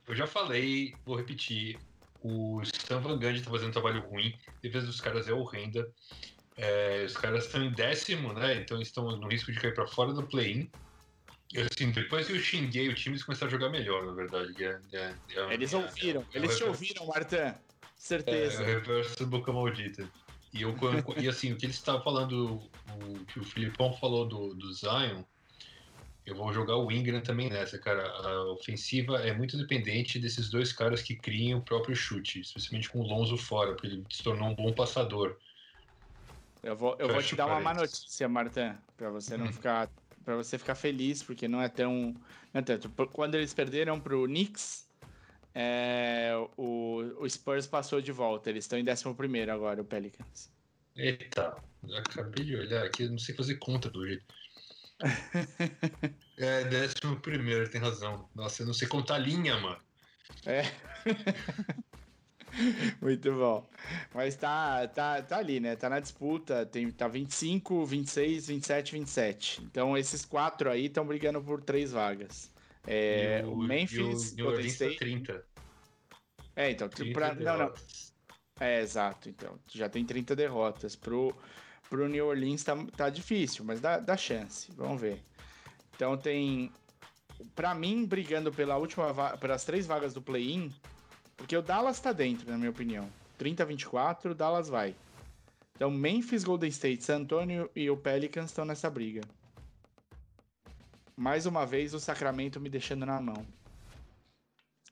eu 0.07 0.15
já 0.15 0.27
falei, 0.27 0.95
vou 1.05 1.17
repetir. 1.17 1.79
O 2.21 2.61
Stan 2.63 3.01
Van 3.01 3.19
Gundy 3.19 3.43
tá 3.43 3.51
fazendo 3.51 3.71
um 3.71 3.73
trabalho 3.73 4.03
ruim. 4.03 4.35
A 4.47 4.61
defesa 4.61 4.87
dos 4.87 5.01
caras 5.01 5.29
é 5.29 5.33
horrenda. 5.33 5.93
É, 6.57 7.05
os 7.07 7.17
caras 7.17 7.47
estão 7.47 7.63
em 7.63 7.71
décimo, 7.71 8.33
né? 8.33 8.57
Então 8.57 8.81
estão 8.81 9.17
no 9.17 9.29
risco 9.29 9.51
de 9.53 9.59
cair 9.59 9.75
para 9.75 9.87
fora 9.87 10.13
do 10.13 10.23
play-in. 10.23 10.71
Assim, 11.71 11.91
depois 11.91 12.27
que 12.27 12.33
eu 12.33 12.39
xinguei 12.39 12.89
o 12.89 12.95
time, 12.95 13.15
eles 13.15 13.25
começaram 13.25 13.49
a 13.49 13.51
jogar 13.51 13.69
melhor, 13.69 14.07
na 14.07 14.13
verdade. 14.13 14.55
É, 14.65 14.81
é, 14.93 15.15
eles 15.53 15.73
ouviram, 15.75 16.25
eles 16.33 16.57
te 16.57 16.65
ouviram, 16.65 17.07
Martin. 17.07 17.55
Certeza. 17.97 18.63
É, 18.63 18.77
o 18.77 18.81
reverso 18.81 19.27
boca 19.27 19.53
maldita. 19.53 20.09
E, 20.53 20.63
eu, 20.63 20.75
e 21.21 21.29
assim, 21.29 21.53
o 21.53 21.57
que 21.57 21.67
eles 21.67 21.77
estavam 21.77 22.03
falando, 22.03 22.61
o 23.03 23.25
que 23.27 23.39
o 23.39 23.45
Filipão 23.45 23.93
falou 23.95 24.27
do, 24.27 24.55
do 24.55 24.73
Zion, 24.73 25.23
eu 26.25 26.37
vou 26.37 26.53
jogar 26.53 26.77
o 26.77 26.91
Ingram 26.91 27.21
também 27.21 27.51
nessa, 27.51 27.79
cara. 27.79 28.09
A 28.09 28.53
ofensiva 28.53 29.19
é 29.19 29.33
muito 29.33 29.57
dependente 29.57 30.19
desses 30.19 30.49
dois 30.49 30.73
caras 30.73 31.03
que 31.03 31.17
criam 31.17 31.59
o 31.59 31.63
próprio 31.63 31.97
chute, 31.97 32.41
especialmente 32.41 32.89
com 32.89 33.01
o 33.01 33.07
Lonzo 33.07 33.37
fora, 33.37 33.73
porque 33.73 33.89
ele 33.89 34.05
se 34.11 34.23
tornou 34.23 34.49
um 34.49 34.55
bom 34.55 34.73
passador. 34.73 35.37
Eu 36.63 36.77
vou, 36.77 36.97
eu 36.99 37.09
vou 37.09 37.23
te 37.23 37.35
dar 37.35 37.47
uma 37.47 37.61
má 37.61 37.75
notícia, 37.75 38.29
Marta, 38.29 38.79
para 38.97 39.11
você 39.11 39.37
não 39.37 39.47
uhum. 39.47 39.53
ficar 39.53 39.91
para 40.25 40.37
você 40.37 40.57
ficar 40.57 40.77
feliz, 40.77 41.23
porque 41.23 41.49
não 41.49 41.61
é 41.61 41.69
tão, 41.69 42.15
não 42.55 42.61
é 42.61 42.63
tanto. 42.63 42.89
Quando 43.13 43.35
eles 43.35 43.53
perderam 43.53 44.01
pro 44.01 44.25
Knicks, 44.25 44.89
é, 45.55 46.33
o, 46.57 47.17
o 47.19 47.29
Spurs 47.29 47.67
passou 47.67 48.01
de 48.01 48.13
volta. 48.13 48.49
Eles 48.49 48.65
estão 48.65 48.79
em 48.79 48.85
11 48.85 49.51
agora, 49.51 49.83
o 49.83 49.85
Pelicans. 49.85 50.51
Eita, 50.97 51.57
acabei 51.97 52.45
de 52.45 52.57
olhar 52.57 52.85
aqui, 52.85 53.09
não 53.09 53.19
sei 53.19 53.35
fazer 53.35 53.57
conta 53.57 53.91
do 53.91 54.07
jeito. 54.07 54.25
é, 56.39 56.65
11, 56.65 57.71
tem 57.71 57.81
razão. 57.81 58.29
Nossa, 58.35 58.63
eu 58.63 58.67
não 58.67 58.75
sei 58.75 58.87
contar 58.87 59.19
linha, 59.19 59.59
mano. 59.59 59.81
É. 60.47 60.63
Muito 63.01 63.33
bom. 63.33 63.67
Mas 64.15 64.37
tá, 64.37 64.87
tá, 64.89 65.23
tá 65.23 65.39
ali, 65.39 65.61
né? 65.61 65.77
Tá 65.77 65.89
na 65.89 66.01
disputa. 66.01 66.67
Tem, 66.67 66.91
tá 66.91 67.09
25, 67.09 67.85
26, 67.85 68.47
27, 68.49 68.93
27. 68.93 69.63
Então 69.65 69.97
esses 69.97 70.25
quatro 70.25 70.71
aí 70.71 70.87
estão 70.87 71.07
brigando 71.07 71.43
por 71.43 71.63
três 71.63 71.93
vagas. 71.93 72.51
É, 72.87 73.43
o, 73.45 73.53
o, 73.53 73.57
Memphis, 73.57 74.35
e 74.37 74.43
o, 74.43 74.47
Golden 74.47 74.67
State. 74.67 74.99
30. 74.99 75.45
É, 76.55 76.71
então, 76.71 76.89
30 76.89 77.13
pra, 77.13 77.35
não, 77.35 77.59
não. 77.59 77.75
É, 78.61 78.81
exato. 78.81 79.29
Então, 79.29 79.59
já 79.69 79.89
tem 79.89 80.05
30 80.05 80.37
derrotas. 80.37 80.95
Pro, 80.95 81.35
pro 81.89 82.09
New 82.09 82.27
Orleans 82.27 82.63
tá, 82.63 82.77
tá 82.97 83.09
difícil, 83.09 83.65
mas 83.65 83.81
dá, 83.81 83.99
dá 83.99 84.17
chance. 84.17 84.71
Vamos 84.77 85.01
ver. 85.01 85.23
Então 85.95 86.17
tem. 86.17 86.71
Para 87.55 87.75
mim, 87.75 88.05
brigando 88.05 88.53
pela 88.53 88.77
última 88.77 89.37
pelas 89.37 89.65
três 89.65 89.85
vagas 89.85 90.15
do 90.15 90.23
play-in, 90.23 90.73
porque 91.37 91.57
o 91.57 91.63
Dallas 91.63 92.01
tá 92.01 92.13
dentro, 92.13 92.51
na 92.51 92.57
minha 92.57 92.71
opinião. 92.71 93.09
30 93.39 93.63
a 93.63 93.67
24, 93.67 94.31
o 94.31 94.35
Dallas 94.35 94.69
vai. 94.69 94.95
Então, 95.75 95.91
Memphis, 95.91 96.45
Golden 96.45 96.69
State, 96.71 97.03
San 97.03 97.17
Antonio 97.17 97.71
e 97.75 97.91
o 97.91 97.97
Pelicans 97.97 98.51
estão 98.51 98.65
nessa 98.65 98.89
briga. 98.89 99.23
Mais 101.17 101.47
uma 101.47 101.67
vez, 101.67 101.95
o 101.95 102.01
Sacramento 102.01 102.61
me 102.61 102.69
deixando 102.69 103.05
na 103.05 103.21
mão. 103.21 103.47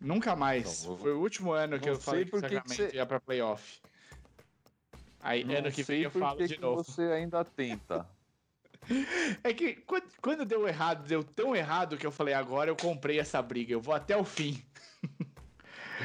Nunca 0.01 0.35
mais. 0.35 0.85
Não, 0.85 0.97
Foi 0.97 1.13
o 1.13 1.21
último 1.21 1.53
ano 1.53 1.79
que 1.79 1.89
eu 1.89 1.99
falei 1.99 2.25
que 2.25 2.35
o 2.35 2.41
Sacramento 2.41 2.89
que 2.89 2.97
ia 2.97 3.07
pra 3.07 3.21
playoff. 3.21 3.81
Aí, 5.23 5.45
não 5.45 5.55
ano 5.55 5.71
que 5.71 5.83
vem 5.83 6.03
eu 6.03 6.11
falo 6.11 6.47
de 6.47 6.59
novo. 6.59 6.83
você 6.83 7.03
ainda 7.03 7.45
tenta. 7.45 8.07
É 9.45 9.53
que 9.53 9.75
quando, 9.75 10.05
quando, 10.23 10.45
deu 10.45 10.67
errado, 10.67 11.07
deu 11.07 11.23
tão 11.23 11.55
errado 11.55 11.99
que 11.99 12.07
eu 12.07 12.11
falei, 12.11 12.33
agora 12.33 12.71
eu 12.71 12.75
comprei 12.75 13.21
essa 13.21 13.41
briga, 13.43 13.73
eu 13.73 13.81
vou 13.81 13.95
até 13.95 14.17
o 14.17 14.25
fim. 14.25 14.61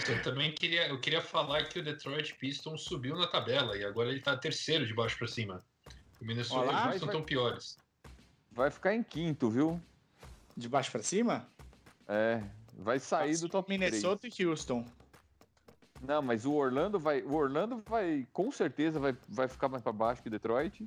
Eu 0.10 0.22
também 0.22 0.52
queria, 0.52 0.88
eu 0.88 1.00
queria 1.00 1.22
falar 1.22 1.64
que 1.66 1.80
o 1.80 1.84
Detroit 1.84 2.36
Pistons 2.36 2.84
subiu 2.84 3.16
na 3.16 3.28
tabela 3.28 3.78
e 3.78 3.86
agora 3.86 4.10
ele 4.10 4.20
tá 4.20 4.36
terceiro 4.36 4.86
de 4.86 4.94
baixo 4.94 5.18
para 5.18 5.28
cima. 5.28 5.64
O 6.20 6.26
Minnesota 6.26 6.70
Olá, 6.70 6.88
vai, 6.88 7.00
tão 7.00 7.24
piores. 7.24 7.78
Vai 8.52 8.70
ficar 8.70 8.94
em 8.94 9.02
quinto, 9.02 9.50
viu? 9.50 9.82
De 10.56 10.68
baixo 10.68 10.92
para 10.92 11.02
cima? 11.02 11.48
É, 12.08 12.44
vai 12.74 13.00
sair 13.00 13.32
Nossa, 13.32 13.42
do 13.42 13.50
top 13.50 13.70
Minnesota 13.70 14.22
3. 14.22 14.40
e 14.40 14.46
Houston. 14.46 14.86
Não, 16.02 16.22
mas 16.22 16.46
o 16.46 16.54
Orlando 16.54 17.00
vai, 17.00 17.22
o 17.22 17.34
Orlando 17.34 17.82
vai 17.88 18.28
com 18.34 18.52
certeza 18.52 19.00
vai, 19.00 19.16
vai 19.30 19.48
ficar 19.48 19.70
mais 19.70 19.82
para 19.82 19.94
baixo 19.94 20.22
que 20.22 20.30
Detroit. 20.30 20.86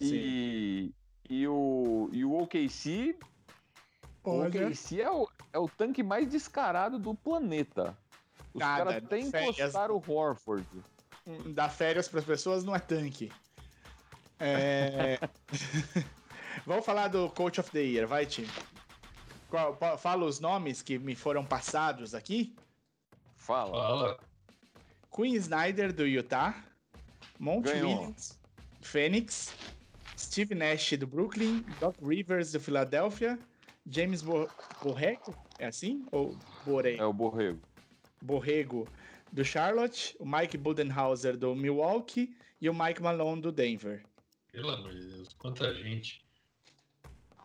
Sim. 0.00 0.14
E 0.14 0.94
e 1.28 1.46
o 1.46 2.08
e 2.12 2.24
o 2.24 2.32
OKC 2.42 3.18
Olha. 4.24 4.66
O 4.66 4.68
OKC 4.68 5.00
é 5.00 5.10
o, 5.10 5.28
é 5.52 5.58
o 5.58 5.68
tanque 5.68 6.02
mais 6.02 6.28
descarado 6.28 6.98
do 6.98 7.14
planeta. 7.14 7.96
Os 8.58 8.62
caras 8.62 8.96
até 8.96 9.20
encostaram 9.20 9.96
o 9.96 10.12
Horford. 10.12 10.66
Hum, 11.26 11.52
dar 11.52 11.68
férias 11.68 12.08
para 12.08 12.20
as 12.20 12.24
pessoas 12.24 12.64
não 12.64 12.74
é 12.74 12.78
tanque. 12.78 13.30
É... 14.40 15.18
Vamos 16.66 16.84
falar 16.84 17.08
do 17.08 17.28
Coach 17.30 17.60
of 17.60 17.70
the 17.70 17.80
Year, 17.80 18.06
vai, 18.06 18.26
time. 18.26 18.48
Fala 19.98 20.24
os 20.24 20.40
nomes 20.40 20.82
que 20.82 20.98
me 20.98 21.14
foram 21.14 21.44
passados 21.44 22.14
aqui. 22.14 22.54
Fala. 23.36 23.72
Fala. 23.72 24.20
Queen 25.14 25.34
Snyder, 25.34 25.92
do 25.92 26.06
Utah. 26.06 26.54
Monte 27.38 27.70
Williams, 27.70 28.38
Phoenix. 28.82 29.54
Steve 30.18 30.54
Nash, 30.54 30.92
do 30.98 31.06
Brooklyn. 31.06 31.64
Doc 31.80 31.96
Rivers, 32.02 32.52
do 32.52 32.60
Philadelphia. 32.60 33.38
James 33.86 34.22
Borrego, 34.22 35.34
é 35.58 35.66
assim? 35.66 36.04
Ou 36.12 36.36
Borrego? 36.66 37.02
É 37.02 37.06
o 37.06 37.12
Borrego. 37.12 37.60
Borrego, 38.22 38.88
do 39.32 39.44
Charlotte. 39.44 40.16
O 40.18 40.26
Mike 40.26 40.56
Budenhauser, 40.56 41.36
do 41.36 41.54
Milwaukee. 41.54 42.34
E 42.60 42.68
o 42.68 42.74
Mike 42.74 43.02
Malone, 43.02 43.40
do 43.40 43.52
Denver. 43.52 44.04
Pelo 44.50 44.70
amor 44.70 44.92
de 44.92 45.06
Deus, 45.06 45.32
quanta 45.38 45.72
gente. 45.74 46.24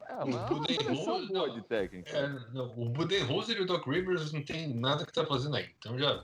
É, 0.08 0.24
o 0.24 0.56
Budenholzer, 0.56 1.28
boa 1.28 1.50
de 1.50 1.62
técnica. 1.62 2.10
É, 2.10 2.28
não, 2.54 2.66
o 2.78 2.90
Budenholzer 2.90 3.58
e 3.58 3.62
o 3.62 3.66
Doc 3.66 3.88
Rivers 3.88 4.32
não 4.32 4.44
tem 4.44 4.74
nada 4.74 5.06
que 5.06 5.14
tá 5.14 5.26
fazendo 5.26 5.56
aí. 5.56 5.70
Então 5.78 5.98
já. 5.98 6.24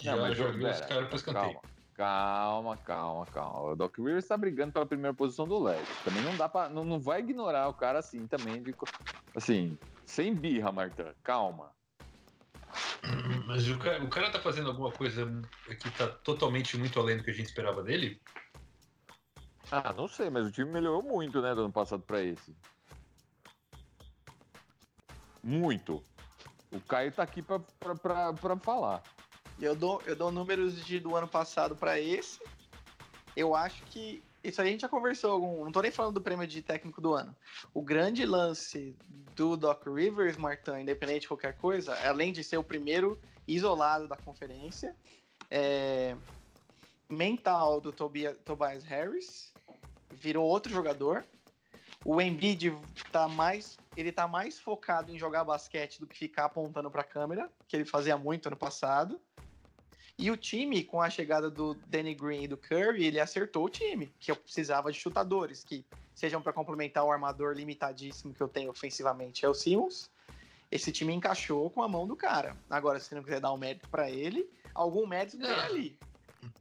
Já 0.00 0.16
não, 0.16 0.34
joguei 0.34 0.70
os 0.70 0.80
caras 0.80 1.08
pra 1.08 1.16
escanteio. 1.16 1.60
Calma, 1.94 2.76
calma, 2.78 3.26
calma. 3.26 3.72
O 3.72 3.76
Doc 3.76 3.98
Rivers 3.98 4.26
tá 4.26 4.36
brigando 4.36 4.72
pela 4.72 4.86
primeira 4.86 5.12
posição 5.12 5.46
do 5.46 5.62
leste. 5.62 5.92
Também 6.02 6.22
não 6.22 6.36
dá 6.36 6.48
para 6.48 6.70
não, 6.70 6.84
não 6.84 6.98
vai 6.98 7.20
ignorar 7.20 7.68
o 7.68 7.74
cara 7.74 7.98
assim 7.98 8.26
também. 8.26 8.62
De, 8.62 8.74
assim, 9.36 9.76
sem 10.06 10.34
birra, 10.34 10.72
Marta. 10.72 11.14
Calma. 11.22 11.70
Mas 13.46 13.68
o 13.68 13.78
cara, 13.78 14.04
o 14.04 14.08
cara 14.08 14.30
tá 14.30 14.38
fazendo 14.38 14.68
alguma 14.68 14.92
coisa 14.92 15.26
que 15.66 15.90
tá 15.90 16.06
totalmente 16.08 16.76
muito 16.76 16.98
além 16.98 17.16
do 17.16 17.24
que 17.24 17.30
a 17.30 17.34
gente 17.34 17.46
esperava 17.46 17.82
dele? 17.82 18.20
Ah, 19.70 19.92
não 19.92 20.08
sei, 20.08 20.30
mas 20.30 20.46
o 20.46 20.50
time 20.50 20.70
melhorou 20.70 21.02
muito, 21.02 21.40
né, 21.40 21.54
do 21.54 21.62
ano 21.62 21.72
passado 21.72 22.02
para 22.02 22.22
esse. 22.22 22.54
Muito. 25.42 26.02
O 26.72 26.80
Caio 26.80 27.12
tá 27.12 27.22
aqui 27.22 27.42
para 27.42 28.56
falar. 28.62 29.02
Eu 29.60 29.74
dou, 29.74 30.02
eu 30.06 30.16
dou 30.16 30.30
números 30.30 30.84
de, 30.84 30.98
do 31.00 31.14
ano 31.16 31.28
passado 31.28 31.76
para 31.76 31.98
esse. 32.00 32.40
Eu 33.36 33.54
acho 33.54 33.82
que 33.84 34.22
isso 34.42 34.60
a 34.60 34.64
gente 34.64 34.80
já 34.80 34.88
conversou. 34.88 35.32
Algum, 35.32 35.64
não 35.64 35.72
tô 35.72 35.80
nem 35.82 35.90
falando 35.90 36.14
do 36.14 36.20
prêmio 36.20 36.46
de 36.46 36.62
técnico 36.62 37.00
do 37.00 37.14
ano. 37.14 37.34
O 37.74 37.82
grande 37.82 38.24
lance 38.24 38.96
do 39.36 39.56
Doc 39.56 39.86
Rivers, 39.86 40.36
Martin, 40.36 40.80
independente 40.80 41.22
de 41.22 41.28
qualquer 41.28 41.56
coisa, 41.56 41.94
além 42.08 42.32
de 42.32 42.42
ser 42.42 42.56
o 42.56 42.64
primeiro 42.64 43.20
isolado 43.46 44.06
da 44.06 44.16
conferência, 44.16 44.94
é, 45.50 46.16
mental 47.08 47.80
do 47.80 47.92
Tobias, 47.92 48.36
Tobias 48.44 48.84
Harris, 48.84 49.52
virou 50.12 50.46
outro 50.46 50.72
jogador. 50.72 51.24
O 52.04 52.20
Embiid 52.20 52.74
tá 53.12 53.28
mais, 53.28 53.76
ele 53.96 54.10
tá 54.10 54.26
mais 54.26 54.58
focado 54.58 55.12
em 55.12 55.18
jogar 55.18 55.44
basquete 55.44 55.98
do 55.98 56.06
que 56.06 56.16
ficar 56.16 56.46
apontando 56.46 56.90
para 56.90 57.02
a 57.02 57.04
câmera, 57.04 57.50
que 57.68 57.76
ele 57.76 57.84
fazia 57.84 58.16
muito 58.16 58.46
ano 58.46 58.56
passado. 58.56 59.20
E 60.20 60.30
o 60.30 60.36
time, 60.36 60.84
com 60.84 61.00
a 61.00 61.08
chegada 61.08 61.50
do 61.50 61.72
Danny 61.86 62.14
Green 62.14 62.42
e 62.42 62.46
do 62.46 62.58
Curry, 62.58 63.06
ele 63.06 63.18
acertou 63.18 63.64
o 63.64 63.70
time, 63.70 64.12
que 64.20 64.30
eu 64.30 64.36
precisava 64.36 64.92
de 64.92 65.00
chutadores, 65.00 65.64
que 65.64 65.82
sejam 66.14 66.42
para 66.42 66.52
complementar 66.52 67.02
o 67.02 67.10
armador 67.10 67.54
limitadíssimo 67.54 68.34
que 68.34 68.40
eu 68.42 68.46
tenho 68.46 68.70
ofensivamente, 68.70 69.46
é 69.46 69.48
o 69.48 69.54
Simmons. 69.54 70.10
Esse 70.70 70.92
time 70.92 71.14
encaixou 71.14 71.70
com 71.70 71.82
a 71.82 71.88
mão 71.88 72.06
do 72.06 72.14
cara. 72.14 72.54
Agora, 72.68 73.00
se 73.00 73.14
não 73.14 73.22
quiser 73.22 73.40
dar 73.40 73.50
um 73.50 73.56
mérito 73.56 73.88
para 73.88 74.10
ele, 74.10 74.46
algum 74.74 75.06
mérito 75.06 75.38
tem 75.38 75.50
ali. 75.50 75.98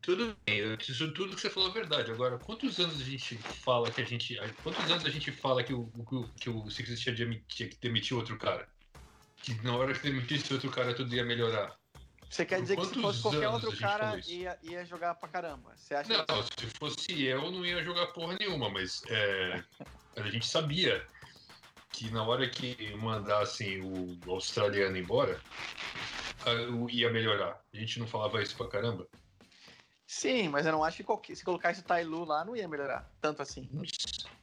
Tudo 0.01 0.38
bem, 0.45 0.78
isso 0.80 1.12
tudo 1.12 1.36
que 1.36 1.41
você 1.41 1.49
falou 1.49 1.70
é 1.70 1.74
verdade. 1.74 2.12
Agora, 2.12 2.39
quantos 2.39 2.80
anos 2.80 3.01
a 3.01 3.03
gente 3.03 3.36
fala 3.38 3.91
que 3.91 4.01
a 4.01 4.05
gente. 4.05 4.39
Quantos 4.64 4.89
anos 4.89 5.05
a 5.05 5.10
gente 5.10 5.34
fala 5.34 5.66
que 5.66 5.74
o, 5.74 5.91
que 6.39 6.49
o 6.49 6.70
Sixers 6.72 7.01
tinha 7.01 7.16
que 7.49 7.78
demitir 7.82 8.16
outro 8.16 8.38
cara? 8.38 8.70
Que 9.41 9.53
na 9.64 9.76
hora 9.76 9.93
que 9.93 10.01
demitisse 10.01 10.53
outro 10.53 10.72
cara 10.72 10.93
tudo 10.93 11.14
ia 11.14 11.26
melhorar. 11.26 11.79
Você 12.30 12.46
quer 12.46 12.62
dizer 12.62 12.78
que 12.78 12.86
se 12.86 13.02
fosse 13.02 13.22
qualquer 13.22 13.50
outro 13.50 13.76
cara, 13.78 14.20
ia, 14.28 14.58
ia 14.62 14.86
jogar 14.86 15.16
pra 15.16 15.28
caramba. 15.28 15.74
Você 15.76 15.96
acha 15.96 16.14
não, 16.16 16.44
que... 16.44 16.62
se 16.62 16.68
fosse 16.78 17.24
eu, 17.26 17.52
não 17.52 17.66
ia 17.66 17.84
jogar 17.84 18.08
porra 18.08 18.38
nenhuma, 18.40 18.70
mas 18.70 19.02
é, 19.10 19.64
a 20.16 20.30
gente 20.30 20.46
sabia 20.46 21.04
que 21.92 22.12
na 22.12 22.24
hora 22.24 22.48
que 22.48 22.96
mandassem 22.98 23.82
o 23.82 24.18
australiano 24.28 24.96
embora, 24.96 25.42
ia 26.90 27.12
melhorar. 27.12 27.60
A 27.74 27.78
gente 27.78 28.00
não 28.00 28.08
falava 28.08 28.42
isso 28.44 28.56
pra 28.56 28.68
caramba. 28.68 29.08
Sim, 30.10 30.49
mas 30.49 30.66
eu 30.66 30.72
não 30.72 30.84
acho 30.84 30.97
que 30.97 31.03
qualquer, 31.03 31.36
se 31.36 31.45
colocasse 31.45 31.82
o 31.82 31.84
Tailu 31.84 32.26
lá 32.26 32.43
não 32.43 32.55
ia 32.55 32.68
melhorar 32.68 33.07
tanto 33.22 33.43
assim. 33.43 33.70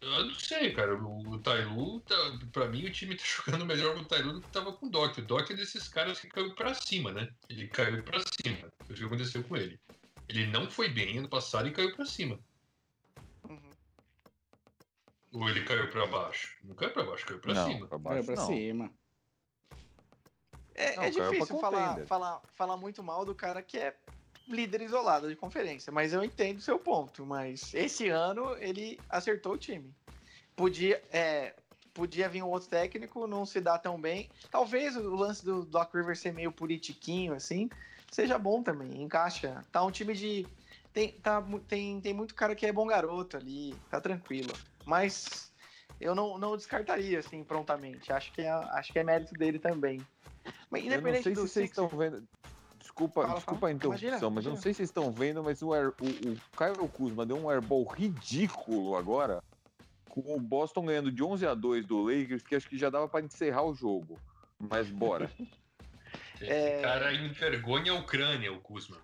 Eu 0.00 0.24
não 0.24 0.34
sei, 0.36 0.72
cara. 0.72 0.94
O 0.94 1.40
Tailu, 1.40 1.98
tá, 2.02 2.14
pra 2.52 2.68
mim, 2.68 2.86
o 2.86 2.92
time 2.92 3.16
tá 3.16 3.24
jogando 3.26 3.66
melhor 3.66 3.96
com 3.96 4.02
o 4.02 4.04
Tailu 4.04 4.34
do 4.34 4.42
que 4.42 4.48
tava 4.50 4.72
com 4.72 4.86
o 4.86 4.88
Doc. 4.88 5.18
O 5.18 5.22
Doc 5.22 5.50
é 5.50 5.54
desses 5.54 5.88
caras 5.88 6.20
que 6.20 6.28
caiu 6.28 6.54
pra 6.54 6.72
cima, 6.72 7.10
né? 7.10 7.28
Ele 7.48 7.66
caiu 7.66 8.00
pra 8.04 8.20
cima. 8.20 8.72
Foi 8.84 8.94
o 8.94 8.96
que 8.96 9.04
aconteceu 9.04 9.42
com 9.42 9.56
ele. 9.56 9.76
Ele 10.28 10.46
não 10.46 10.70
foi 10.70 10.88
bem 10.88 11.18
ano 11.18 11.28
passado 11.28 11.66
e 11.66 11.72
caiu 11.72 11.92
pra 11.96 12.06
cima. 12.06 12.38
Uhum. 13.48 13.70
Ou 15.32 15.48
ele 15.48 15.64
caiu 15.64 15.90
pra 15.90 16.06
baixo? 16.06 16.56
Não 16.62 16.76
caiu 16.76 16.92
pra 16.92 17.02
baixo, 17.02 17.26
caiu 17.26 17.40
pra 17.40 17.54
não, 17.54 17.66
cima. 17.66 17.88
Pra 17.88 17.98
baixo, 17.98 18.24
caiu 18.24 18.36
pra 18.36 18.36
não. 18.36 18.46
cima. 18.46 18.90
É, 20.76 20.94
não, 20.94 21.02
é 21.02 21.10
difícil 21.10 21.58
falar, 21.58 22.06
falar, 22.06 22.40
falar 22.54 22.76
muito 22.76 23.02
mal 23.02 23.24
do 23.24 23.34
cara 23.34 23.60
que 23.62 23.78
é 23.78 23.96
líder 24.49 24.82
isolado 24.82 25.28
de 25.28 25.36
conferência, 25.36 25.92
mas 25.92 26.12
eu 26.12 26.22
entendo 26.22 26.59
o 26.59 26.62
seu 26.62 26.78
ponto. 26.78 27.24
Mas 27.24 27.72
esse 27.74 28.09
ano 28.09 28.57
ele 28.59 28.99
acertou 29.09 29.55
o 29.55 29.59
time. 29.59 29.92
Podia, 30.55 31.03
é, 31.11 31.55
podia 31.92 32.28
vir 32.28 32.42
um 32.42 32.49
outro 32.49 32.68
técnico, 32.68 33.26
não 33.26 33.44
se 33.44 33.61
dá 33.61 33.78
tão 33.78 34.01
bem. 34.01 34.30
Talvez 34.51 34.97
o 34.97 35.14
lance 35.14 35.44
do 35.44 35.64
Doc 35.64 35.94
Rivers 35.94 36.20
ser 36.20 36.32
meio 36.32 36.53
politiquinho, 36.53 37.34
assim, 37.34 37.68
seja 38.11 38.38
bom 38.38 38.62
também, 38.62 39.03
encaixa. 39.03 39.62
Tá 39.72 39.84
um 39.84 39.90
time 39.90 40.14
de. 40.14 40.47
Tem, 40.92 41.12
tá, 41.12 41.42
tem, 41.68 42.01
tem 42.01 42.14
muito 42.14 42.34
cara 42.34 42.55
que 42.55 42.64
é 42.64 42.72
bom 42.72 42.86
garoto 42.86 43.36
ali, 43.36 43.74
tá 43.90 44.01
tranquilo. 44.01 44.53
Mas 44.86 45.53
eu 46.01 46.14
não, 46.14 46.38
não 46.38 46.57
descartaria, 46.57 47.18
assim, 47.18 47.44
prontamente. 47.44 48.12
Acho 48.12 48.32
que 48.32 48.42
é, 48.42 48.51
acho 48.51 48.92
que 48.92 48.99
é 48.99 49.05
mérito 49.05 49.34
dele 49.34 49.59
também. 49.59 50.01
Mas 50.70 50.84
independente 50.84 51.28
eu 51.28 51.34
não 51.34 51.42
sei 51.42 51.47
se 51.47 51.53
vocês 51.53 51.70
estão 51.70 51.88
vendo. 51.88 52.26
Desculpa, 52.87 53.22
fala, 53.22 53.34
desculpa 53.34 53.61
fala. 53.61 53.72
a 53.72 53.74
interrupção, 53.74 54.09
imagina, 54.09 54.30
mas 54.30 54.45
imagina. 54.45 54.55
não 54.55 54.62
sei 54.62 54.72
se 54.72 54.76
vocês 54.76 54.89
estão 54.89 55.11
vendo, 55.11 55.43
mas 55.43 55.61
o, 55.61 55.72
air, 55.72 55.93
o, 56.01 56.05
o 56.05 56.37
Kyle 56.57 56.89
Kuzma 56.89 57.26
deu 57.26 57.37
um 57.37 57.51
airball 57.51 57.84
ridículo 57.84 58.97
agora, 58.97 59.43
com 60.09 60.37
o 60.37 60.41
Boston 60.41 60.87
ganhando 60.87 61.11
de 61.11 61.20
11 61.22 61.47
a 61.47 61.55
2 61.55 61.84
do 61.84 62.05
Lakers, 62.05 62.45
que 62.45 62.55
acho 62.55 62.68
que 62.68 62.78
já 62.78 62.89
dava 62.89 63.09
para 63.09 63.24
encerrar 63.24 63.64
o 63.64 63.74
jogo. 63.74 64.16
Mas 64.59 64.89
bora. 64.89 65.30
Esse 66.41 66.53
é... 66.53 66.80
cara 66.80 67.12
envergonha 67.12 67.93
a 67.93 67.97
Ucrânia, 67.97 68.53
o 68.53 68.61
Kuzma. 68.61 68.97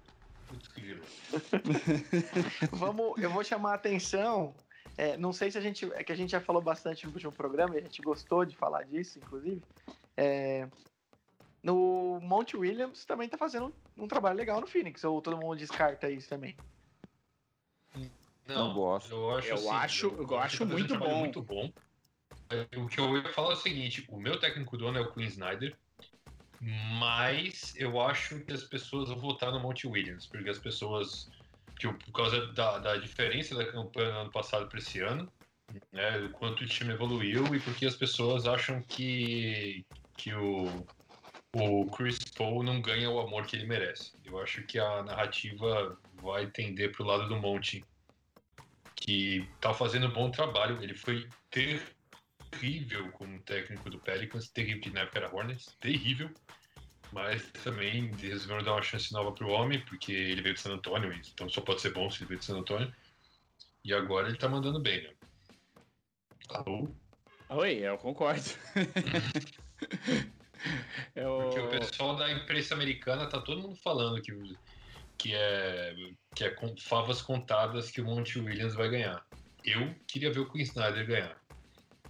Vamos, 2.70 3.20
eu 3.20 3.30
vou 3.30 3.43
chamar 3.43 3.72
a 3.72 3.74
atenção. 3.74 4.55
É, 4.97 5.16
não 5.16 5.33
sei 5.33 5.51
se 5.51 5.59
a 5.59 5.61
gente. 5.61 5.91
É 5.95 6.05
que 6.05 6.12
a 6.12 6.14
gente 6.14 6.30
já 6.30 6.41
falou 6.41 6.61
bastante 6.61 7.07
no 7.07 7.12
último 7.12 7.33
programa 7.33 7.74
e 7.74 7.78
a 7.78 7.83
gente 7.83 8.03
gostou 8.03 8.45
de 8.45 8.55
falar 8.55 8.85
disso, 8.85 9.18
inclusive. 9.18 9.62
É, 10.14 10.68
no 11.62 12.18
Monte 12.20 12.56
Williams 12.56 13.04
também 13.04 13.28
tá 13.28 13.38
fazendo 13.38 13.72
um, 13.96 14.04
um, 14.04 14.08
trabalho 14.08 14.36
legal 14.36 14.60
no 14.60 14.66
Phoenix, 14.66 15.04
ou 15.04 15.22
todo 15.22 15.36
mundo 15.36 15.56
descarta 15.56 16.10
isso 16.10 16.28
também? 16.28 16.56
Não, 18.46 18.74
gosto. 18.74 19.12
Eu 19.12 19.30
acho, 19.36 19.48
eu 19.48 19.54
assim, 19.54 19.68
acho, 19.70 20.06
eu, 20.06 20.28
eu 20.28 20.38
acho 20.38 20.66
muito 20.66 20.98
bom. 20.98 21.18
muito 21.18 21.42
bom. 21.42 21.72
O 22.76 22.88
que 22.88 23.00
eu 23.00 23.16
ia 23.16 23.32
falar 23.32 23.50
é 23.50 23.52
o 23.54 23.56
seguinte: 23.56 24.04
o 24.08 24.18
meu 24.18 24.38
técnico 24.38 24.76
do 24.76 24.88
ano 24.88 24.98
é 24.98 25.00
o 25.00 25.12
Queen 25.12 25.28
Snyder. 25.28 25.76
Mas 26.98 27.74
eu 27.74 28.00
acho 28.00 28.38
que 28.44 28.52
as 28.52 28.62
pessoas 28.62 29.08
vão 29.08 29.18
votar 29.18 29.50
no 29.50 29.58
Monte 29.58 29.88
Williams, 29.88 30.28
porque 30.28 30.48
as 30.48 30.60
pessoas, 30.60 31.28
que, 31.76 31.92
por 31.92 32.12
causa 32.12 32.46
da, 32.52 32.78
da 32.78 32.96
diferença 32.96 33.56
da 33.56 33.66
campanha 33.66 34.12
do 34.12 34.18
ano 34.18 34.30
passado 34.30 34.68
para 34.68 34.78
esse 34.78 35.00
ano, 35.00 35.28
né, 35.90 36.18
o 36.18 36.30
quanto 36.30 36.62
o 36.62 36.66
time 36.66 36.92
evoluiu 36.92 37.52
e 37.52 37.58
porque 37.58 37.84
as 37.84 37.96
pessoas 37.96 38.46
acham 38.46 38.80
que, 38.80 39.84
que 40.16 40.32
o, 40.32 40.86
o 41.55 41.86
Chris 41.90 42.18
Paul 42.36 42.62
não 42.62 42.80
ganha 42.80 43.11
o 43.11 43.20
amor 43.20 43.46
que 43.46 43.57
ele 43.57 43.66
merece. 43.66 44.12
Eu 44.24 44.40
acho 44.40 44.62
que 44.62 44.78
a 44.78 45.03
narrativa 45.03 45.98
vai 46.14 46.46
tender 46.46 46.92
para 46.92 47.03
o 47.03 47.07
lado 47.07 47.28
do 47.28 47.36
Monte, 47.36 47.84
que 48.96 49.46
está 49.55 49.74
fazendo 49.74 50.07
um 50.07 50.12
bom 50.12 50.30
trabalho. 50.30 50.82
Ele 50.82 50.94
foi 50.94 51.28
terrível 51.50 53.11
como 53.12 53.38
técnico 53.40 53.90
do 53.90 53.98
Pelicans, 53.98 54.48
terrível, 54.48 54.92
na 54.92 55.00
época 55.00 55.18
era 55.18 55.34
Hornets, 55.34 55.76
terrível. 55.78 56.30
Mas 57.12 57.42
também 57.62 58.11
resolveram 58.12 58.64
dar 58.64 58.72
uma 58.72 58.82
chance 58.82 59.12
nova 59.12 59.32
pro 59.32 59.50
homem, 59.50 59.84
porque 59.84 60.12
ele 60.12 60.40
veio 60.40 60.55
de 60.55 60.61
San 60.61 60.72
Antônio, 60.72 61.12
então 61.12 61.46
só 61.50 61.61
pode 61.61 61.82
ser 61.82 61.92
bom 61.92 62.11
se 62.11 62.20
ele 62.22 62.28
veio 62.28 62.40
de 62.40 62.46
San 62.46 62.57
Antônio. 62.57 62.90
E 63.84 63.92
agora 63.92 64.28
ele 64.28 64.38
tá 64.38 64.48
mandando 64.48 64.80
bem, 64.80 65.03
né? 65.03 65.11
Alô? 66.48 66.88
Oi, 67.50 67.80
eu 67.80 67.98
concordo. 67.98 68.42
eu... 71.14 71.38
Porque 71.38 71.60
o 71.60 71.68
pessoal 71.68 72.16
da 72.16 72.30
imprensa 72.32 72.74
americana 72.74 73.28
tá 73.28 73.40
todo 73.40 73.62
mundo 73.62 73.76
falando 73.76 74.20
que, 74.20 74.32
que 75.18 75.34
é, 75.34 75.94
que 76.34 76.44
é 76.44 76.50
com 76.50 76.76
favas 76.76 77.22
contadas 77.22 77.90
que 77.90 78.00
o 78.00 78.04
Monte 78.04 78.38
Williams 78.38 78.74
vai 78.74 78.88
ganhar. 78.88 79.24
Eu 79.64 79.94
queria 80.06 80.32
ver 80.32 80.40
o 80.40 80.50
Queen 80.50 80.64
Snyder 80.64 81.06
ganhar. 81.06 81.42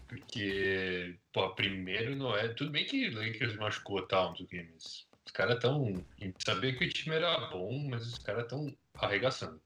Porque, 0.09 1.17
pô, 1.33 1.51
primeiro 1.55 2.15
não 2.15 2.37
é. 2.37 2.49
Tudo 2.49 2.71
bem 2.71 2.85
que 2.85 3.09
o 3.09 3.15
Lakers 3.15 3.57
machucou 3.57 4.07
tal, 4.07 4.31
não 4.31 4.47
sei 4.47 4.69
mas 4.71 5.07
os 5.25 5.33
caras 5.33 5.55
estão. 5.55 6.05
Sabia 6.45 6.77
que 6.77 6.85
o 6.85 6.89
time 6.89 7.17
era 7.17 7.49
bom, 7.49 7.89
mas 7.89 8.07
os 8.07 8.19
caras 8.19 8.43
estão 8.43 8.77
arregaçando. 8.95 9.61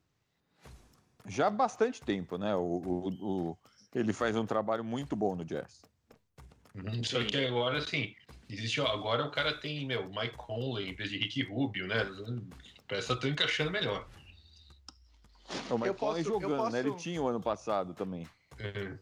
Já 1.27 1.49
há 1.49 1.51
bastante 1.51 2.01
tempo, 2.01 2.39
né? 2.39 2.55
O, 2.55 2.61
o, 2.61 3.09
o, 3.51 3.59
ele 3.93 4.13
faz 4.13 4.37
um 4.37 4.47
trabalho 4.47 4.85
muito 4.85 5.17
bom 5.17 5.35
no 5.35 5.45
Jazz. 5.45 5.83
Uhum, 6.75 7.03
só 7.03 7.25
que 7.25 7.45
agora, 7.45 7.79
assim, 7.79 8.15
existe. 8.49 8.81
Agora 8.81 9.25
o 9.25 9.31
cara 9.31 9.55
tem, 9.55 9.87
meu, 9.87 10.09
Mike 10.09 10.37
Conley 10.37 10.91
em 10.91 10.95
vez 10.95 11.11
de 11.11 11.19
Rick 11.19 11.43
Rubio, 11.43 11.87
né? 11.87 12.05
Parece 12.89 13.09
que 13.09 13.21
tá 13.21 13.29
encaixando 13.29 13.71
melhor. 13.71 14.07
O 15.71 15.79
Mike 15.79 15.95
Conley 15.95 16.23
jogando, 16.23 16.57
posso... 16.57 16.73
né? 16.73 16.81
Ele 16.81 16.95
tinha 16.95 17.23
o 17.23 17.29
ano 17.29 17.41
passado 17.41 17.95
também. 17.95 18.29
É. 18.59 18.97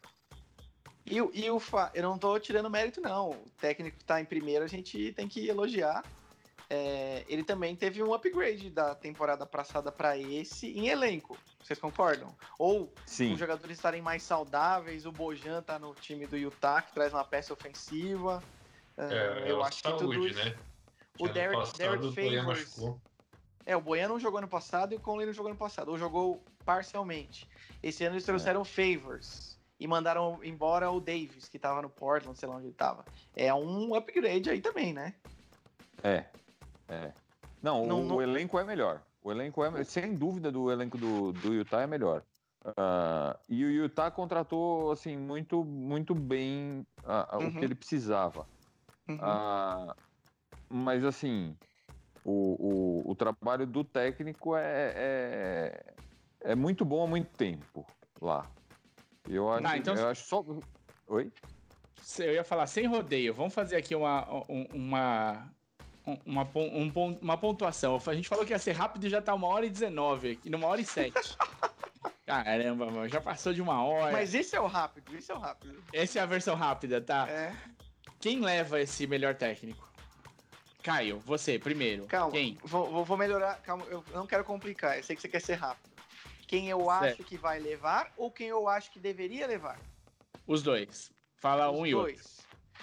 E, 1.07 1.17
e 1.17 1.51
o 1.51 1.61
Fa, 1.61 1.91
eu 1.95 2.03
não 2.03 2.19
tô 2.19 2.39
tirando 2.39 2.71
mérito, 2.71 3.01
não. 3.01 3.31
O 3.33 3.51
técnico 3.61 3.99
que 3.99 4.05
tá 4.05 4.21
em 4.21 4.25
primeiro, 4.25 4.65
a 4.65 4.69
gente 4.69 5.13
tem 5.13 5.29
que 5.29 5.47
elogiar. 5.47 6.03
É, 6.71 7.25
ele 7.29 7.45
também 7.45 7.77
teve 7.77 8.03
um 8.03 8.15
upgrade 8.15 8.71
da 8.71 8.95
temporada 8.95 9.45
passada 9.45 9.93
para 9.93 10.17
esse 10.17 10.69
em 10.69 10.89
elenco. 10.89 11.37
Vocês 11.63 11.79
concordam? 11.79 12.35
Ou 12.59 12.93
Sim. 13.05 13.35
os 13.35 13.39
jogadores 13.39 13.77
estarem 13.77 14.01
mais 14.01 14.23
saudáveis, 14.23 15.05
o 15.05 15.13
Bojan 15.13 15.63
tá 15.63 15.79
no 15.79 15.95
time 15.95 16.27
do 16.27 16.37
Utah, 16.37 16.81
que 16.81 16.93
traz 16.93 17.13
uma 17.13 17.25
peça 17.25 17.53
ofensiva. 17.53 18.43
É, 18.97 19.47
é 19.47 19.51
eu 19.51 19.63
acho 19.63 19.81
saúde, 19.81 20.19
que 20.19 20.29
tudo 20.29 20.35
né? 20.35 20.57
O 21.19 21.29
Derek, 21.29 21.79
Derek 21.79 22.15
Favors. 22.15 22.77
É, 23.67 23.77
o 23.77 23.81
Boyan 23.81 24.09
não 24.09 24.21
jogou 24.21 24.39
ano 24.39 24.49
passado 24.49 24.93
e 24.93 24.97
o 24.97 25.01
Conley 25.01 25.27
não 25.27 25.33
jogou 25.33 25.51
ano 25.51 25.59
passado, 25.59 25.91
ou 25.91 25.99
jogou 25.99 26.43
parcialmente. 26.65 27.49
Esse 27.83 28.05
ano 28.05 28.15
eles 28.15 28.25
trouxeram 28.25 28.63
é. 28.63 28.65
Favors 28.65 29.59
e 29.79 29.87
mandaram 29.87 30.39
embora 30.43 30.91
o 30.91 31.01
Davis, 31.01 31.49
que 31.49 31.59
tava 31.59 31.83
no 31.83 31.89
Portland, 31.89 32.39
sei 32.39 32.49
lá 32.49 32.57
onde 32.57 32.67
ele 32.67 32.75
tava. 32.75 33.05
É 33.35 33.53
um 33.55 33.95
upgrade 33.95 34.51
aí 34.51 34.61
também, 34.61 34.93
né? 34.93 35.15
É. 36.03 36.25
É. 36.89 37.13
Não, 37.63 37.87
não, 37.87 38.01
o, 38.01 38.05
não... 38.05 38.17
o, 38.17 38.23
elenco 38.23 38.59
é 38.59 38.65
melhor. 38.65 39.01
O 39.23 39.33
elenco 39.33 39.65
é, 39.65 39.85
sem 39.85 40.15
dúvida, 40.15 40.53
do 40.53 40.71
elenco 40.71 40.99
do, 40.99 41.33
do 41.33 41.55
Utah 41.55 41.83
é 41.83 41.87
melhor. 41.87 42.23
Uh, 42.65 43.39
e 43.49 43.65
o 43.65 43.71
Utah 43.71 44.11
contratou 44.11 44.91
assim 44.91 45.17
muito, 45.17 45.65
muito 45.65 46.15
bem 46.15 46.87
uh, 47.05 47.37
uhum. 47.37 47.49
o 47.49 47.53
que 47.53 47.65
ele 47.65 47.75
precisava. 47.75 48.47
Uhum. 49.09 49.17
Uh, 49.17 49.95
mas 50.69 51.05
assim, 51.05 51.57
o, 52.25 53.03
o, 53.05 53.11
o, 53.11 53.15
trabalho 53.15 53.67
do 53.67 53.85
técnico 53.85 54.57
é, 54.57 54.93
é, 54.97 55.95
é 56.41 56.55
muito 56.55 56.85
bom 56.85 57.05
há 57.05 57.07
muito 57.07 57.31
tempo 57.37 57.87
lá. 58.21 58.47
Eu 59.29 59.51
acho, 59.51 59.67
ah, 59.67 59.77
então... 59.77 59.95
eu 59.95 60.09
acho 60.09 60.25
só. 60.25 60.45
Oi? 61.07 61.31
Eu 62.19 62.35
ia 62.35 62.45
falar 62.45 62.67
sem 62.67 62.87
rodeio. 62.87 63.33
Vamos 63.33 63.55
fazer 63.55 63.77
aqui 63.77 63.95
uma, 63.95 64.27
uma, 64.73 65.51
uma, 66.27 66.51
um, 66.55 67.19
uma 67.21 67.39
pontuação. 67.39 67.99
A 68.07 68.15
gente 68.15 68.29
falou 68.29 68.45
que 68.45 68.53
ia 68.53 68.59
ser 68.59 68.73
rápido 68.73 69.07
e 69.07 69.11
já 69.11 69.23
tá 69.23 69.35
uma 69.35 69.49
hora 69.49 69.65
e 69.65 69.71
19 69.71 70.33
aqui, 70.33 70.51
numa 70.51 70.67
hora 70.67 70.81
e 70.81 70.85
sete. 70.85 71.37
Caramba, 72.27 72.87
mano, 72.87 73.09
já 73.09 73.21
passou 73.21 73.53
de 73.53 73.61
uma 73.61 73.83
hora. 73.85 74.13
Mas 74.13 74.35
esse 74.35 74.57
é 74.57 74.61
o 74.61 74.67
rápido, 74.67 75.15
esse 75.15 75.31
é 75.31 75.35
o 75.35 75.39
rápido. 75.39 75.83
Essa 75.93 76.19
é 76.19 76.23
a 76.23 76.27
versão 76.27 76.55
rápida, 76.55 77.01
tá? 77.01 77.29
É. 77.29 77.55
Quem 78.25 78.41
leva 78.41 78.81
esse 78.81 79.07
melhor 79.07 79.35
técnico? 79.35 79.87
Caio, 80.83 81.19
você, 81.27 81.59
primeiro. 81.59 82.07
Calma, 82.07 82.33
Quem? 82.33 82.57
Vou, 82.65 83.05
vou 83.05 83.19
melhorar. 83.19 83.61
Calma, 83.61 83.85
eu 83.85 84.03
não 84.15 84.27
quero 84.27 84.43
complicar. 84.43 84.97
Eu 84.97 85.05
sei 85.05 85.15
que 85.15 85.21
você 85.21 85.29
quer 85.29 85.43
ser 85.43 85.57
rápido. 85.57 85.93
Quem 86.49 86.71
eu 86.71 86.87
certo. 86.87 87.05
acho 87.05 87.17
que 87.25 87.37
vai 87.37 87.59
levar 87.59 88.11
ou 88.17 88.31
quem 88.31 88.47
eu 88.47 88.67
acho 88.67 88.91
que 88.91 88.99
deveria 88.99 89.47
levar? 89.47 89.79
Os 90.47 90.63
dois. 90.63 91.13
Fala 91.37 91.71
Os 91.71 91.81
um 91.81 91.85
e 91.85 91.95
outro. 91.95 92.17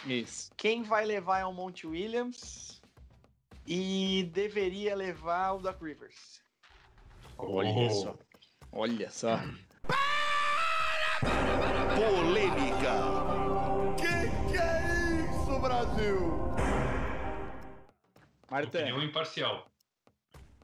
Isso. 0.06 0.52
Quem 0.56 0.84
vai 0.84 1.06
levar 1.06 1.40
é 1.40 1.46
o 1.46 1.52
Monte 1.52 1.88
Williams 1.88 2.80
e 3.66 4.30
deveria 4.32 4.96
levar 4.96 5.54
o 5.54 5.58
Doc 5.58 5.82
Rivers. 5.82 6.40
Olha 7.36 7.72
oh. 7.72 7.90
só. 7.90 8.16
Olha 8.72 9.10
só. 9.10 9.40
Polêmica. 11.96 12.92
É 12.94 13.32
isso, 13.34 13.51
Brasil? 15.62 16.20
Marta. 18.50 18.80
Opinião 18.80 19.02
imparcial. 19.02 19.72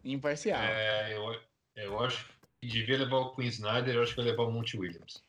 Imparcial. 0.04 0.62
É, 0.62 1.14
eu, 1.14 1.40
eu 1.76 2.00
acho 2.00 2.38
devia 2.62 2.98
levar 2.98 3.18
o 3.18 3.36
Queen 3.36 3.48
Snyder, 3.48 3.96
eu 3.96 4.04
acho 4.04 4.12
que 4.12 4.22
vai 4.22 4.32
levar 4.32 4.44
o 4.44 4.52
Monte 4.52 4.78
Williams. 4.78 5.24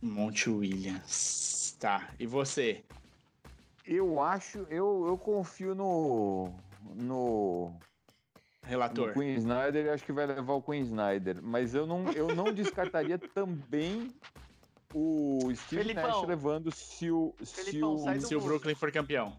Monte 0.00 0.48
Williams. 0.48 1.76
Tá. 1.80 2.08
E 2.18 2.26
você? 2.26 2.84
Eu 3.84 4.20
acho, 4.20 4.66
eu, 4.70 5.06
eu 5.06 5.18
confio 5.18 5.74
no. 5.74 6.52
no. 6.94 7.72
Relator. 8.64 9.08
No 9.08 9.14
Queen 9.14 9.34
Snyder, 9.34 9.92
acho 9.92 10.04
que 10.04 10.12
vai 10.12 10.26
levar 10.26 10.54
o 10.54 10.62
Queen 10.62 10.82
Snyder. 10.82 11.40
Mas 11.42 11.74
eu 11.74 11.86
não, 11.86 12.10
eu 12.12 12.34
não 12.34 12.52
descartaria 12.52 13.18
também 13.34 14.12
o 14.94 15.52
Steve 15.54 15.82
Felipão. 15.82 16.20
Nash 16.20 16.28
levando 16.28 16.72
se 16.72 17.10
o, 17.10 17.34
se 17.42 17.82
o, 17.82 18.20
se 18.20 18.34
o 18.34 18.40
Brooklyn 18.40 18.74
for 18.74 18.90
campeão. 18.92 19.36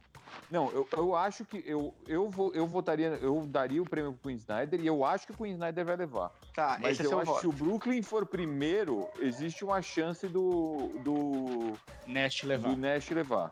Não, 0.49 0.71
eu, 0.71 0.87
eu 0.93 1.15
acho 1.15 1.43
que 1.43 1.61
eu, 1.65 1.93
eu, 2.07 2.29
vou, 2.29 2.53
eu 2.53 2.65
votaria, 2.65 3.07
eu 3.21 3.45
daria 3.45 3.81
o 3.81 3.85
prêmio 3.85 4.13
pro 4.13 4.29
Queen 4.29 4.37
Snyder 4.37 4.79
e 4.79 4.87
eu 4.87 5.03
acho 5.03 5.25
que 5.25 5.33
o 5.33 5.35
Queen 5.35 5.53
Snyder 5.53 5.85
vai 5.85 5.95
levar. 5.97 6.31
Tá, 6.53 6.77
Mas 6.81 6.99
esse 6.99 7.11
eu 7.11 7.19
é 7.19 7.21
acho 7.21 7.33
que 7.35 7.39
se 7.41 7.47
o 7.47 7.51
Brooklyn 7.51 8.01
for 8.01 8.25
primeiro, 8.25 9.09
existe 9.19 9.65
uma 9.65 9.81
chance 9.81 10.27
do. 10.27 10.91
do 11.03 11.73
Nash 12.05 12.43
levar. 12.43 12.69
Do 12.69 12.77
Nash 12.77 13.09
levar. 13.09 13.51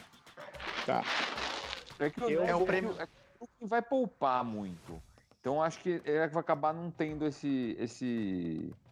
Tá. 0.86 1.04
É 2.00 2.10
que 2.10 2.22
eu, 2.22 2.44
é 2.44 2.56
o 2.56 2.66
prêmio. 2.66 2.92
É 2.98 3.04
o 3.04 3.40
Brooklyn 3.40 3.68
vai 3.68 3.82
poupar 3.82 4.44
muito. 4.44 5.02
Então 5.42 5.62
acho 5.62 5.80
que 5.80 6.02
ele 6.06 6.28
vai 6.28 6.40
acabar 6.40 6.74
não 6.74 6.90
tendo 6.90 7.26
esse. 7.26 7.76
esse 7.78 8.74
é, 8.74 8.85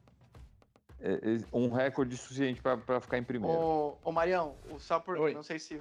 um 1.52 1.70
recorde 1.70 2.16
suficiente 2.16 2.62
para 2.62 3.02
ficar 3.02 3.18
em 3.18 3.24
primeiro. 3.24 3.56
Ô, 3.56 3.98
ô 4.04 4.12
Marião, 4.12 4.56
só 4.80 5.00
por. 5.00 5.18
Oi. 5.18 5.34
Não 5.34 5.44
sei 5.44 5.60
se 5.60 5.80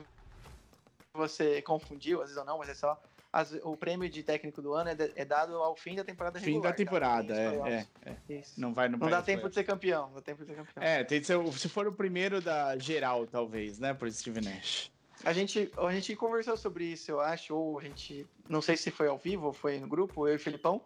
você 1.12 1.62
confundiu, 1.62 2.20
às 2.20 2.28
vezes 2.28 2.38
ou 2.38 2.44
não, 2.44 2.58
mas 2.58 2.68
é 2.68 2.74
só. 2.74 3.00
As, 3.32 3.50
o 3.62 3.74
prêmio 3.74 4.10
de 4.10 4.22
técnico 4.22 4.60
do 4.60 4.74
ano 4.74 4.90
é, 4.90 4.94
de, 4.94 5.10
é, 5.16 5.24
dado 5.24 5.56
ao 5.56 5.74
fim 5.74 5.94
da 5.94 6.04
temporada 6.04 6.38
regular. 6.38 6.60
Fim 6.60 6.68
da 6.68 6.72
temporada, 6.74 7.34
tá? 7.34 7.40
é, 7.40 7.86
é, 8.04 8.16
é. 8.28 8.42
Não 8.58 8.74
vai 8.74 8.90
no 8.90 8.98
Não 8.98 9.08
dá 9.08 9.22
tempo 9.22 9.48
de 9.48 9.54
ser 9.54 9.64
campeão, 9.64 10.08
não 10.08 10.16
dá 10.16 10.20
tempo 10.20 10.42
de 10.42 10.50
ser 10.50 10.56
campeão. 10.56 10.82
É, 10.82 11.02
tem 11.02 11.18
de 11.18 11.26
ser, 11.26 11.52
se 11.54 11.66
for 11.66 11.86
o 11.86 11.92
primeiro 11.94 12.42
da 12.42 12.76
geral, 12.76 13.26
talvez, 13.26 13.78
né, 13.78 13.94
por 13.94 14.10
Steve 14.12 14.42
Nash. 14.42 14.92
A 15.24 15.32
gente, 15.32 15.70
a 15.76 15.92
gente 15.92 16.16
conversou 16.16 16.56
sobre 16.56 16.84
isso, 16.84 17.10
eu 17.10 17.20
acho, 17.20 17.54
ou 17.54 17.78
a 17.78 17.82
gente, 17.82 18.26
não 18.48 18.60
sei 18.60 18.76
se 18.76 18.90
foi 18.90 19.06
ao 19.06 19.16
vivo 19.16 19.46
ou 19.46 19.52
foi 19.52 19.78
no 19.78 19.86
grupo, 19.86 20.26
eu 20.26 20.34
e 20.34 20.36
o 20.36 20.40
Filipão, 20.40 20.82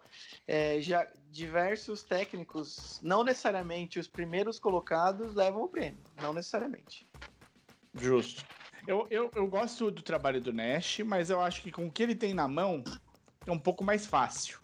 é, 0.47 0.81
já 0.81 1.07
diversos 1.31 2.03
técnicos, 2.03 3.01
não 3.03 3.25
necessariamente 3.25 3.99
os 3.99 4.07
primeiros 4.07 4.59
colocados 4.59 5.35
levam 5.35 5.63
o 5.63 5.69
prêmio, 5.69 5.99
não 6.21 6.35
necessariamente. 6.35 7.07
Justo. 7.95 8.45
Eu, 8.87 9.07
eu, 9.11 9.31
eu 9.35 9.47
gosto 9.47 9.91
do 9.91 10.03
trabalho 10.03 10.41
do 10.41 10.53
Nash, 10.53 11.01
mas 11.05 11.31
eu 11.31 11.41
acho 11.41 11.63
que 11.63 11.73
com 11.73 11.87
o 11.87 11.91
que 11.91 12.03
ele 12.03 12.15
tem 12.15 12.35
na 12.35 12.47
mão 12.47 12.85
é 13.47 13.51
um 13.51 13.59
pouco 13.59 13.83
mais 13.83 14.07
fácil. 14.07 14.61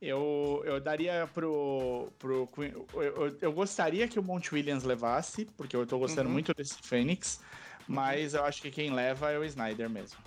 Eu, 0.00 0.62
eu 0.64 0.80
daria 0.80 1.28
pro. 1.34 2.08
pro 2.18 2.48
eu, 2.56 3.02
eu, 3.02 3.38
eu 3.40 3.52
gostaria 3.52 4.08
que 4.08 4.18
o 4.18 4.22
Monte 4.22 4.54
Williams 4.54 4.82
levasse, 4.82 5.44
porque 5.56 5.76
eu 5.76 5.86
tô 5.86 5.98
gostando 5.98 6.26
uhum. 6.28 6.32
muito 6.32 6.54
desse 6.54 6.78
Fênix, 6.82 7.40
mas 7.90 8.34
eu 8.34 8.44
acho 8.44 8.62
que 8.62 8.70
quem 8.70 8.90
leva 8.90 9.30
é 9.30 9.38
o 9.38 9.44
Snyder 9.44 9.90
mesmo. 9.90 10.18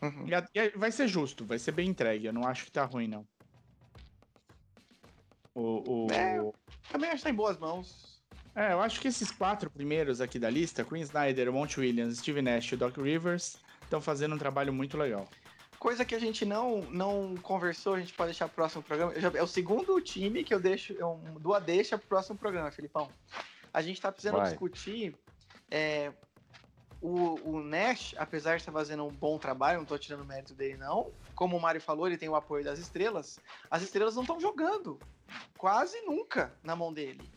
Uhum. 0.00 0.26
E, 0.26 0.58
e, 0.58 0.70
vai 0.70 0.90
ser 0.90 1.06
justo, 1.06 1.44
vai 1.44 1.58
ser 1.58 1.72
bem 1.72 1.88
entregue. 1.90 2.26
Eu 2.26 2.32
não 2.32 2.46
acho 2.46 2.64
que 2.64 2.72
tá 2.72 2.84
ruim, 2.84 3.06
não. 3.06 3.26
O, 5.54 6.06
o... 6.06 6.12
É, 6.12 6.38
também 6.90 7.10
acho 7.10 7.18
que 7.18 7.24
tá 7.24 7.30
em 7.30 7.34
boas 7.34 7.58
mãos. 7.58 8.22
É, 8.54 8.72
eu 8.72 8.80
acho 8.80 9.00
que 9.00 9.08
esses 9.08 9.30
quatro 9.30 9.70
primeiros 9.70 10.20
aqui 10.22 10.38
da 10.38 10.48
lista, 10.48 10.84
Queen 10.84 11.02
Snyder, 11.02 11.52
Monte 11.52 11.78
Williams, 11.78 12.18
Steve 12.18 12.40
Nash 12.40 12.72
e 12.72 12.76
Doc 12.76 12.96
Rivers, 12.96 13.58
estão 13.82 14.00
fazendo 14.00 14.34
um 14.34 14.38
trabalho 14.38 14.72
muito 14.72 14.96
legal. 14.96 15.28
Coisa 15.78 16.04
que 16.04 16.14
a 16.14 16.18
gente 16.18 16.46
não, 16.46 16.80
não 16.90 17.34
conversou, 17.42 17.94
a 17.94 18.00
gente 18.00 18.14
pode 18.14 18.28
deixar 18.30 18.46
pro 18.48 18.56
próximo 18.56 18.82
programa. 18.82 19.18
Já, 19.20 19.30
é 19.34 19.42
o 19.42 19.46
segundo 19.46 20.00
time 20.00 20.42
que 20.42 20.54
eu 20.54 20.60
deixo, 20.60 20.94
eu 20.94 21.20
dou 21.38 21.54
a 21.54 21.58
deixa 21.58 21.98
pro 21.98 22.08
próximo 22.08 22.38
programa, 22.38 22.70
Filipão. 22.70 23.10
A 23.72 23.82
gente 23.82 24.00
tá 24.00 24.10
precisando 24.10 24.38
Vai. 24.38 24.48
discutir 24.48 25.14
é, 25.70 26.12
o, 27.06 27.38
o, 27.44 27.62
Nash, 27.62 28.16
apesar 28.18 28.56
de 28.56 28.62
estar 28.62 28.72
fazendo 28.72 29.04
um 29.04 29.12
bom 29.12 29.38
trabalho, 29.38 29.76
não 29.76 29.84
estou 29.84 29.96
tirando 29.96 30.24
mérito 30.24 30.54
dele, 30.54 30.76
não. 30.76 31.12
Como 31.36 31.56
o 31.56 31.60
Mário 31.60 31.80
falou, 31.80 32.08
ele 32.08 32.18
tem 32.18 32.28
o 32.28 32.34
apoio 32.34 32.64
das 32.64 32.80
estrelas. 32.80 33.38
As 33.70 33.82
estrelas 33.82 34.16
não 34.16 34.22
estão 34.22 34.40
jogando 34.40 34.98
quase 35.56 36.00
nunca 36.02 36.52
na 36.64 36.74
mão 36.74 36.92
dele. 36.92 37.30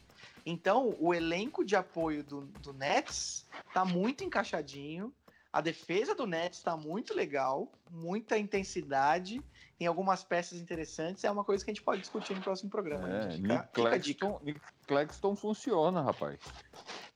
Então, 0.43 0.95
o 0.99 1.13
elenco 1.13 1.63
de 1.63 1.75
apoio 1.75 2.23
do, 2.23 2.41
do 2.41 2.73
Nets 2.73 3.45
tá 3.71 3.85
muito 3.85 4.23
encaixadinho. 4.23 5.13
A 5.53 5.61
defesa 5.61 6.15
do 6.15 6.25
Nets 6.25 6.57
está 6.57 6.75
muito 6.75 7.13
legal, 7.13 7.71
muita 7.91 8.39
intensidade, 8.39 9.39
tem 9.77 9.87
algumas 9.87 10.23
peças 10.23 10.59
interessantes. 10.59 11.23
É 11.23 11.29
uma 11.29 11.43
coisa 11.43 11.63
que 11.63 11.69
a 11.69 11.73
gente 11.73 11.83
pode 11.83 12.01
discutir 12.01 12.33
no 12.33 12.41
próximo 12.41 12.71
programa. 12.71 13.07
Né? 13.07 13.35
É, 13.35 13.37
né? 13.37 13.55
Nick, 13.57 13.73
Claxton, 13.73 14.39
Nick 14.43 14.61
Claxton 14.87 15.35
funciona, 15.35 16.01
rapaz. 16.01 16.39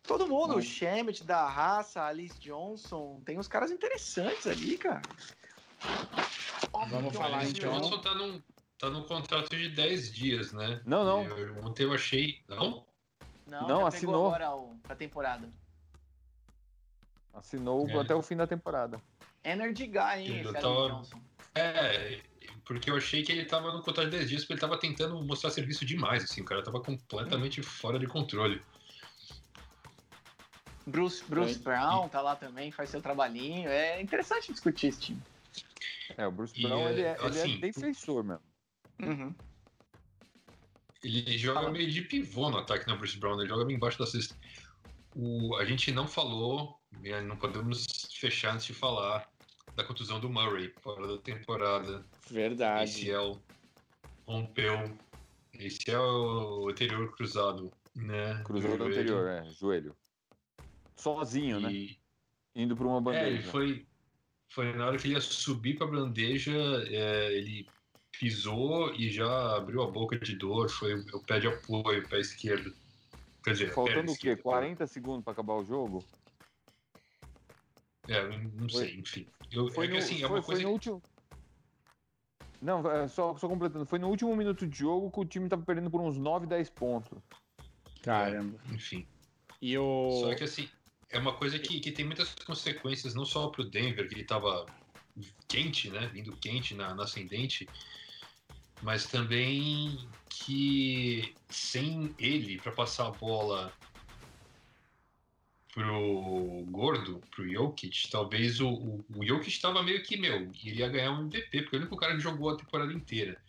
Todo 0.03 0.27
mundo, 0.27 0.55
Mas... 0.55 0.65
o 0.65 0.67
Shemet 0.67 1.23
da 1.23 1.47
raça, 1.47 2.03
Alice 2.03 2.37
Johnson, 2.39 3.21
tem 3.25 3.39
uns 3.39 3.47
caras 3.47 3.71
interessantes 3.71 4.45
ali, 4.45 4.77
cara. 4.77 5.01
Vamos 6.89 7.15
falar 7.15 7.45
então. 7.45 7.71
Johnson 7.71 8.01
tá 8.01 8.13
num, 8.13 8.41
tá 8.77 8.89
num 8.89 9.03
contrato 9.03 9.49
de 9.55 9.69
10 9.69 10.13
dias, 10.13 10.51
né? 10.51 10.81
Não, 10.85 11.05
não. 11.05 11.23
Eu, 11.37 11.65
ontem 11.65 11.83
eu 11.83 11.93
achei. 11.93 12.41
Não? 12.47 12.85
Não, 13.47 13.67
não 13.67 13.87
assinou 13.87 14.27
agora 14.27 14.55
o, 14.55 14.77
a 14.89 14.95
temporada. 14.95 15.49
Assinou 17.33 17.89
é. 17.89 17.97
até 17.97 18.13
o 18.13 18.21
fim 18.21 18.35
da 18.35 18.45
temporada. 18.45 19.01
Energy 19.43 19.87
Guy, 19.87 20.19
hein, 20.19 20.41
esse 20.41 20.53
tava... 20.53 20.89
Johnson. 20.89 21.21
É, 21.55 22.21
porque 22.65 22.89
eu 22.89 22.95
achei 22.95 23.23
que 23.23 23.31
ele 23.31 23.45
tava 23.45 23.71
no 23.71 23.81
contrato 23.81 24.09
de 24.09 24.17
10 24.17 24.29
dias, 24.29 24.41
porque 24.41 24.53
ele 24.53 24.61
tava 24.61 24.77
tentando 24.77 25.21
mostrar 25.23 25.49
serviço 25.49 25.85
demais, 25.85 26.23
assim, 26.23 26.41
o 26.41 26.45
cara 26.45 26.63
tava 26.63 26.79
completamente 26.81 27.61
hum. 27.61 27.63
fora 27.63 27.99
de 27.99 28.07
controle. 28.07 28.61
Bruce, 30.85 31.23
Bruce 31.27 31.55
é. 31.55 31.59
Brown 31.59 32.09
tá 32.09 32.21
lá 32.21 32.35
também, 32.35 32.71
faz 32.71 32.89
seu 32.89 33.01
trabalhinho. 33.01 33.69
É 33.69 34.01
interessante 34.01 34.51
discutir 34.51 34.87
esse 34.87 34.99
time. 34.99 35.21
É, 36.17 36.27
o 36.27 36.31
Bruce 36.31 36.61
Brown, 36.61 36.89
ele, 36.89 37.01
é, 37.01 37.15
ele 37.19 37.39
é 37.39 37.41
assim, 37.41 37.59
defensor 37.59 38.23
mesmo. 38.23 38.41
Uhum. 39.01 39.33
Ele 41.03 41.37
joga 41.37 41.69
meio 41.69 41.91
de 41.91 42.01
pivô 42.01 42.49
no 42.49 42.57
ataque 42.57 42.87
na 42.87 42.95
Bruce 42.95 43.17
Brown, 43.17 43.39
ele 43.39 43.49
joga 43.49 43.65
bem 43.65 43.75
embaixo 43.75 43.99
da 43.99 44.05
cesta. 44.05 44.35
O, 45.15 45.55
a 45.57 45.65
gente 45.65 45.91
não 45.91 46.07
falou, 46.07 46.79
né, 47.01 47.21
não 47.21 47.35
podemos 47.35 47.85
fechar 48.13 48.53
antes 48.53 48.65
de 48.65 48.73
falar 48.73 49.27
da 49.75 49.83
contusão 49.83 50.19
do 50.19 50.29
Murray 50.29 50.73
fora 50.81 51.07
da 51.07 51.17
temporada. 51.17 52.05
Verdade. 52.29 53.11
ACL 53.11 53.39
rompeu. 54.25 54.97
Esse 55.53 55.91
é 55.91 55.99
o 55.99 56.69
anterior 56.69 57.15
cruzado, 57.15 57.71
né? 57.95 58.41
Cruzou 58.43 58.77
do 58.77 58.85
anterior, 58.85 59.27
é, 59.27 59.45
joelho. 59.51 59.95
Sozinho, 60.95 61.59
né? 61.59 61.71
e... 61.71 61.87
né? 61.87 62.63
Indo 62.63 62.75
para 62.75 62.85
uma 62.85 63.01
bandeja. 63.01 63.25
É, 63.25 63.29
ele 63.29 63.43
foi, 63.43 63.85
foi 64.49 64.73
na 64.73 64.85
hora 64.85 64.97
que 64.97 65.07
ele 65.07 65.15
ia 65.15 65.21
subir 65.21 65.75
para 65.75 65.87
a 65.87 65.91
bandeja, 65.91 66.53
é, 66.87 67.33
ele 67.33 67.67
pisou 68.11 68.93
e 68.93 69.09
já 69.09 69.57
abriu 69.57 69.81
a 69.81 69.89
boca 69.89 70.17
de 70.19 70.35
dor, 70.35 70.69
foi 70.69 70.93
o 70.93 71.19
pé 71.19 71.39
de 71.39 71.47
apoio, 71.47 72.07
pé 72.07 72.19
esquerdo. 72.19 72.73
Quer 73.43 73.51
dizer, 73.51 73.73
Faltando 73.73 74.11
o 74.11 74.17
quê? 74.17 74.35
40 74.35 74.85
segundos 74.87 75.23
para 75.23 75.33
acabar 75.33 75.55
o 75.55 75.65
jogo? 75.65 76.03
É, 78.07 78.25
não 78.37 78.69
sei, 78.69 78.89
foi, 78.89 78.99
enfim. 78.99 79.27
Eu, 79.51 79.69
foi 79.71 79.87
é 79.87 79.91
que 79.91 79.97
assim, 79.97 80.21
é 80.21 80.27
uma 80.27 80.41
coisa. 80.41 80.61
Foi 80.61 80.63
no 80.63 80.71
último... 80.71 81.01
Não, 82.61 82.89
é, 82.89 83.07
só, 83.09 83.35
só 83.35 83.47
completando. 83.49 83.85
Foi 83.85 83.99
no 83.99 84.07
último 84.07 84.33
minuto 84.35 84.65
de 84.65 84.77
jogo 84.77 85.11
que 85.11 85.19
o 85.19 85.25
time 85.25 85.49
tava 85.49 85.63
perdendo 85.63 85.91
por 85.91 85.99
uns 85.99 86.17
9, 86.17 86.47
10 86.47 86.69
pontos. 86.69 87.19
Caramba. 88.01 88.57
É, 88.69 88.73
enfim. 88.75 89.05
E 89.61 89.77
o... 89.77 90.21
Só 90.21 90.35
que 90.35 90.45
assim, 90.45 90.69
é 91.13 91.19
uma 91.19 91.33
coisa 91.33 91.59
que, 91.59 91.79
que 91.79 91.91
tem 91.91 92.03
muitas 92.03 92.33
consequências, 92.45 93.13
não 93.13 93.23
só 93.23 93.47
pro 93.47 93.63
Denver, 93.63 94.07
que 94.07 94.15
ele 94.15 94.23
tava 94.23 94.65
quente, 95.47 95.89
né? 95.89 96.09
Vindo 96.11 96.35
quente 96.37 96.73
na, 96.73 96.93
na 96.95 97.03
ascendente, 97.03 97.67
mas 98.81 99.05
também 99.05 100.07
que 100.27 101.35
sem 101.47 102.13
ele 102.17 102.59
para 102.59 102.71
passar 102.71 103.07
a 103.07 103.11
bola 103.11 103.71
pro 105.71 106.65
Gordo, 106.69 107.21
pro 107.31 107.49
Jokic, 107.49 108.09
talvez 108.09 108.59
o, 108.59 108.69
o, 108.69 109.05
o 109.15 109.25
Jokic 109.25 109.49
estava 109.49 109.81
meio 109.83 110.03
que, 110.03 110.17
meu, 110.17 110.51
iria 110.63 110.89
ganhar 110.89 111.11
um 111.11 111.21
MVP, 111.21 111.61
porque 111.61 111.75
é 111.75 111.79
o 111.79 111.81
único 111.81 111.97
cara 111.97 112.15
que 112.15 112.21
jogou 112.21 112.49
a 112.49 112.57
temporada 112.57 112.91
inteira. 112.91 113.39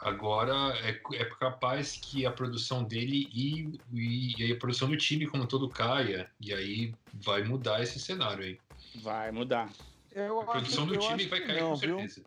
Agora 0.00 0.74
é, 0.78 0.98
é 1.14 1.24
capaz 1.26 1.96
que 1.96 2.24
a 2.24 2.32
produção 2.32 2.82
dele 2.82 3.28
e, 3.32 3.78
e, 3.92 4.46
e, 4.46 4.52
a 4.52 4.56
produção 4.56 4.88
do 4.88 4.96
time 4.96 5.26
como 5.26 5.46
todo 5.46 5.68
caia, 5.68 6.30
e 6.40 6.54
aí 6.54 6.94
vai 7.12 7.42
mudar 7.42 7.82
esse 7.82 8.00
cenário 8.00 8.42
aí. 8.42 8.58
Vai 9.02 9.30
mudar. 9.30 9.70
Eu 10.10 10.40
a 10.40 10.44
produção 10.44 10.84
acho, 10.84 10.94
do 10.94 10.98
time 11.00 11.26
vai 11.26 11.40
cair 11.40 11.60
não, 11.60 11.70
com 11.70 11.76
certeza. 11.76 12.14
Viu? 12.14 12.24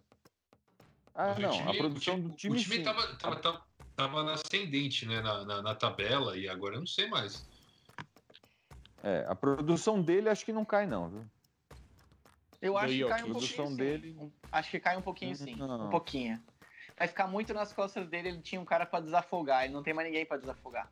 Ah, 1.16 1.36
não, 1.40 1.52
time, 1.52 1.72
a 1.72 1.74
produção 1.74 2.20
do 2.20 2.30
time. 2.30 2.56
O 2.56 2.60
time 2.62 2.78
estava 2.78 3.16
tava, 3.16 3.36
tava, 3.38 3.62
tava 3.96 4.24
na 4.24 4.34
ascendente, 4.34 5.08
né, 5.08 5.20
na, 5.22 5.44
na, 5.44 5.62
na, 5.64 5.76
tabela, 5.76 6.38
e 6.38 6.48
agora 6.48 6.76
eu 6.76 6.80
não 6.80 6.88
sei 6.88 7.08
mais. 7.08 7.44
É, 9.02 9.26
a 9.28 9.34
produção 9.34 10.00
dele 10.00 10.30
acho 10.30 10.46
que 10.46 10.54
não 10.54 10.64
cai, 10.64 10.86
não, 10.86 11.10
viu? 11.10 11.26
Eu 12.62 12.78
acho 12.78 12.94
que 12.94 13.06
cai 13.06 13.24
um 13.24 13.34
pouquinho. 13.34 13.76
Dele... 13.76 14.14
Sim. 14.14 14.32
Acho 14.52 14.72
que 14.72 14.80
cai 14.80 14.96
um 14.96 15.02
pouquinho, 15.02 15.36
sim. 15.36 15.56
Não. 15.56 15.88
Um 15.88 15.90
pouquinho. 15.90 16.42
Vai 16.98 17.08
ficar 17.08 17.28
muito 17.28 17.54
nas 17.54 17.74
costas 17.74 18.08
dele, 18.08 18.30
ele 18.30 18.42
tinha 18.42 18.62
um 18.62 18.66
cara 18.66 18.86
para 18.86 19.04
desafogar, 19.04 19.64
ele 19.64 19.74
não 19.74 19.84
tem 19.84 19.94
mais 19.94 20.08
ninguém 20.08 20.26
para 20.26 20.38
desafogar. 20.38 20.90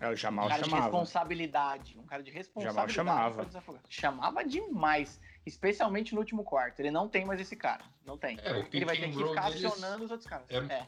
É, 0.00 0.08
o 0.08 0.16
Jamal 0.16 0.46
um 0.46 0.48
cara 0.48 0.64
chamava. 0.64 0.82
de 0.82 0.88
responsabilidade. 0.88 1.98
Um 1.98 2.04
cara 2.04 2.22
de 2.24 2.30
responsabilidade. 2.32 2.92
Jamal 2.92 3.44
chamava. 3.44 3.80
Chamava 3.88 4.44
demais. 4.44 5.20
Especialmente 5.46 6.12
no 6.12 6.20
último 6.20 6.42
quarto. 6.42 6.80
Ele 6.80 6.90
não 6.90 7.08
tem 7.08 7.24
mais 7.24 7.40
esse 7.40 7.54
cara. 7.54 7.84
Não 8.04 8.18
tem. 8.18 8.36
É, 8.40 8.66
ele 8.72 8.84
vai 8.84 8.96
ter 8.96 9.10
que 9.10 9.16
ficar 9.16 9.50
deles... 9.50 9.64
acionando 9.64 10.04
os 10.04 10.10
outros 10.10 10.28
caras. 10.28 10.46
É, 10.50 10.56
é. 10.56 10.86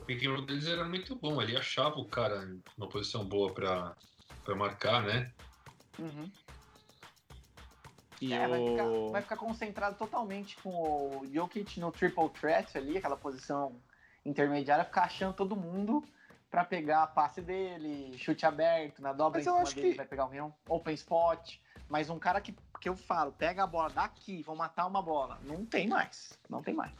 O 0.00 0.04
pick 0.04 0.24
and 0.24 0.32
roll 0.32 0.46
deles 0.46 0.66
era 0.66 0.84
muito 0.84 1.14
bom. 1.14 1.40
Ele 1.40 1.56
achava 1.56 1.96
o 1.96 2.04
cara 2.06 2.44
numa 2.76 2.88
posição 2.88 3.24
boa 3.24 3.54
pra 3.54 3.94
marcar, 4.56 5.02
né? 5.02 5.30
Uhum. 5.96 6.28
É, 8.22 8.48
vai, 8.48 8.68
ficar, 8.68 8.84
vai, 9.10 9.22
ficar, 9.22 9.36
concentrado 9.36 9.96
totalmente 9.96 10.56
com 10.58 10.70
o 10.70 11.26
Jokic 11.32 11.78
no 11.78 11.90
triple 11.90 12.28
threat 12.30 12.76
ali, 12.78 12.96
aquela 12.96 13.16
posição 13.16 13.76
intermediária, 14.24 14.84
ficar 14.84 15.02
achando 15.02 15.34
todo 15.34 15.56
mundo 15.56 16.02
para 16.50 16.64
pegar 16.64 17.02
a 17.02 17.06
passe 17.06 17.40
dele, 17.40 18.16
chute 18.16 18.46
aberto, 18.46 19.02
na 19.02 19.12
dobra 19.12 19.38
Mas 19.38 19.46
em 19.46 19.50
cima 19.50 19.82
dele, 19.82 19.90
que... 19.90 19.96
vai 19.96 20.06
pegar 20.06 20.26
um 20.26 20.52
open 20.68 20.94
spot. 20.94 21.56
Mas 21.88 22.08
um 22.08 22.18
cara 22.18 22.40
que, 22.40 22.54
que 22.80 22.88
eu 22.88 22.96
falo, 22.96 23.32
pega 23.32 23.64
a 23.64 23.66
bola 23.66 23.90
daqui, 23.90 24.42
vão 24.42 24.56
matar 24.56 24.86
uma 24.86 25.02
bola. 25.02 25.38
Não 25.42 25.66
tem 25.66 25.88
mais. 25.88 26.38
Não 26.48 26.62
tem 26.62 26.72
mais. 26.72 26.92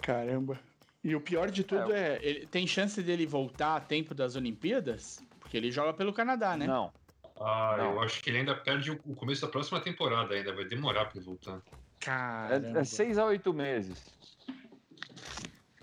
Caramba. 0.00 0.58
E 1.02 1.14
o 1.14 1.20
pior 1.20 1.50
de 1.50 1.62
tudo 1.62 1.92
é, 1.92 2.14
é 2.14 2.18
ele 2.22 2.46
tem 2.46 2.66
chance 2.66 3.02
dele 3.02 3.26
voltar 3.26 3.76
a 3.76 3.80
tempo 3.80 4.14
das 4.14 4.36
Olimpíadas? 4.36 5.22
Porque 5.40 5.56
ele 5.56 5.70
joga 5.70 5.92
pelo 5.92 6.12
Canadá, 6.12 6.56
né? 6.56 6.66
Não. 6.66 6.92
Ah, 7.38 7.74
não. 7.78 7.92
eu 7.92 8.00
acho 8.00 8.22
que 8.22 8.30
ele 8.30 8.38
ainda 8.38 8.54
perde 8.54 8.90
o 8.90 9.14
começo 9.14 9.42
da 9.42 9.48
próxima 9.48 9.80
temporada 9.80 10.34
ainda, 10.34 10.54
vai 10.54 10.64
demorar 10.64 11.06
para 11.06 11.18
ele 11.18 11.26
voltar. 11.26 11.60
Cara. 12.00 12.56
É, 12.56 12.80
é 12.80 12.84
seis 12.84 13.18
a 13.18 13.26
oito 13.26 13.52
meses. 13.52 14.06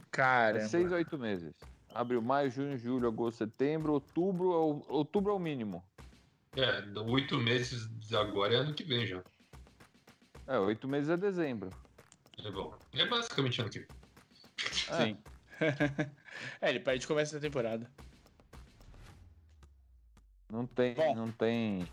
Cara. 0.10 0.58
É 0.58 0.68
seis 0.68 0.92
a 0.92 0.96
oito 0.96 1.18
meses. 1.18 1.54
Abril, 1.94 2.22
maio, 2.22 2.50
junho, 2.50 2.78
julho, 2.78 3.08
agosto, 3.08 3.38
setembro, 3.38 3.94
outubro, 3.94 4.84
outubro 4.88 5.32
é 5.32 5.36
o 5.36 5.40
mínimo. 5.40 5.84
É, 6.56 6.84
oito 7.00 7.38
meses 7.38 7.88
agora 8.14 8.56
é 8.56 8.58
ano 8.58 8.74
que 8.74 8.84
vem 8.84 9.06
já. 9.06 9.24
É, 10.48 10.58
oito 10.60 10.88
meses 10.88 11.10
é 11.10 11.18
dezembro. 11.18 11.70
É 12.44 12.50
bom. 12.50 12.76
É 12.94 13.06
basicamente 13.06 13.62
ano 13.62 13.70
que 13.70 13.80
vem. 13.80 13.88
Sim. 14.58 15.18
é, 16.62 16.70
ele 16.70 16.80
perde 16.80 17.06
começo 17.06 17.34
da 17.34 17.40
temporada. 17.40 17.90
Não 20.54 20.68
tem, 20.68 20.94
bom, 20.94 21.16
não 21.16 21.32
tem. 21.32 21.88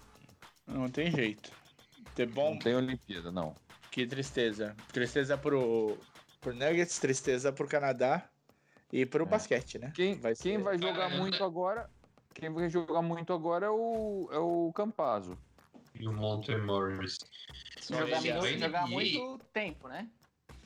Não 0.66 0.90
tem 0.90 1.10
jeito. 1.10 1.50
Ter 2.14 2.26
bom. 2.26 2.50
Não 2.50 2.58
tem 2.58 2.74
Olimpíada, 2.74 3.32
não. 3.32 3.56
Que 3.90 4.06
tristeza. 4.06 4.76
Tristeza 4.92 5.38
pro, 5.38 5.96
pro 6.42 6.52
Nuggets, 6.52 6.98
tristeza 6.98 7.50
pro 7.50 7.66
Canadá 7.66 8.28
e 8.92 9.06
pro 9.06 9.24
é. 9.24 9.26
basquete, 9.26 9.78
né? 9.78 9.90
Quem 9.96 10.14
vai, 10.20 10.34
quem 10.34 10.58
vai 10.58 10.76
jogar 10.78 11.08
muito 11.08 11.42
agora? 11.42 11.88
Quem 12.34 12.52
vai 12.52 12.68
jogar 12.68 13.00
muito 13.00 13.32
agora 13.32 13.64
é 13.64 13.70
o, 13.70 14.28
é 14.30 14.38
o 14.38 14.70
Campazzo. 14.74 15.38
E 15.98 16.06
o 16.06 16.12
Monte 16.12 16.54
Morris. 16.54 17.16
Jogar, 17.88 18.20
muito, 18.20 18.58
jogar 18.58 18.86
muito 18.88 19.38
tempo, 19.54 19.88
né? 19.88 20.06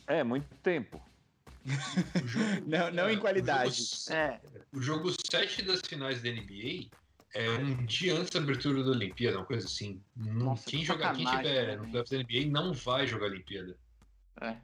É, 0.09 0.25
muito 0.25 0.53
tempo. 0.57 1.01
Jogo, 2.27 2.66
não, 2.66 2.91
não 2.91 3.09
em 3.09 3.19
qualidade. 3.19 3.71
O 3.71 4.11
jogo, 4.11 4.12
é. 4.19 4.41
o 4.73 4.81
jogo 4.83 5.11
7 5.31 5.62
das 5.62 5.81
finais 5.81 6.21
da 6.21 6.31
NBA 6.31 6.91
é 7.35 7.51
um 7.51 7.85
dia 7.85 8.15
antes 8.15 8.31
da 8.31 8.39
abertura 8.39 8.82
da 8.82 8.90
Olimpíada, 8.90 9.39
uma 9.39 9.44
coisa 9.44 9.66
assim. 9.66 10.01
Nossa, 10.16 10.70
quem 10.70 10.85
jogar, 10.85 11.15
quem 11.15 11.27
tiver 11.27 11.77
no 11.77 11.89
playoffs 11.89 12.11
da 12.11 12.19
NBA 12.19 12.51
não 12.51 12.73
vai 12.73 13.06
jogar 13.06 13.27
a 13.27 13.31
Olimpíada. 13.31 13.77
É. 14.40 14.56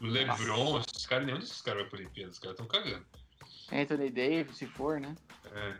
O 0.00 0.06
LeBron, 0.06 0.72
Nossa. 0.72 0.86
esses 0.92 1.06
caras, 1.06 1.26
nenhum 1.26 1.38
desses 1.38 1.62
caras 1.62 1.82
vai 1.82 1.90
pra 1.90 1.98
Olimpíada, 2.00 2.30
os 2.30 2.38
caras 2.38 2.58
estão 2.58 2.66
cagando. 2.66 3.06
Anthony 3.72 4.10
Davis, 4.10 4.56
se 4.56 4.66
for, 4.66 5.00
né? 5.00 5.14
É. 5.54 5.76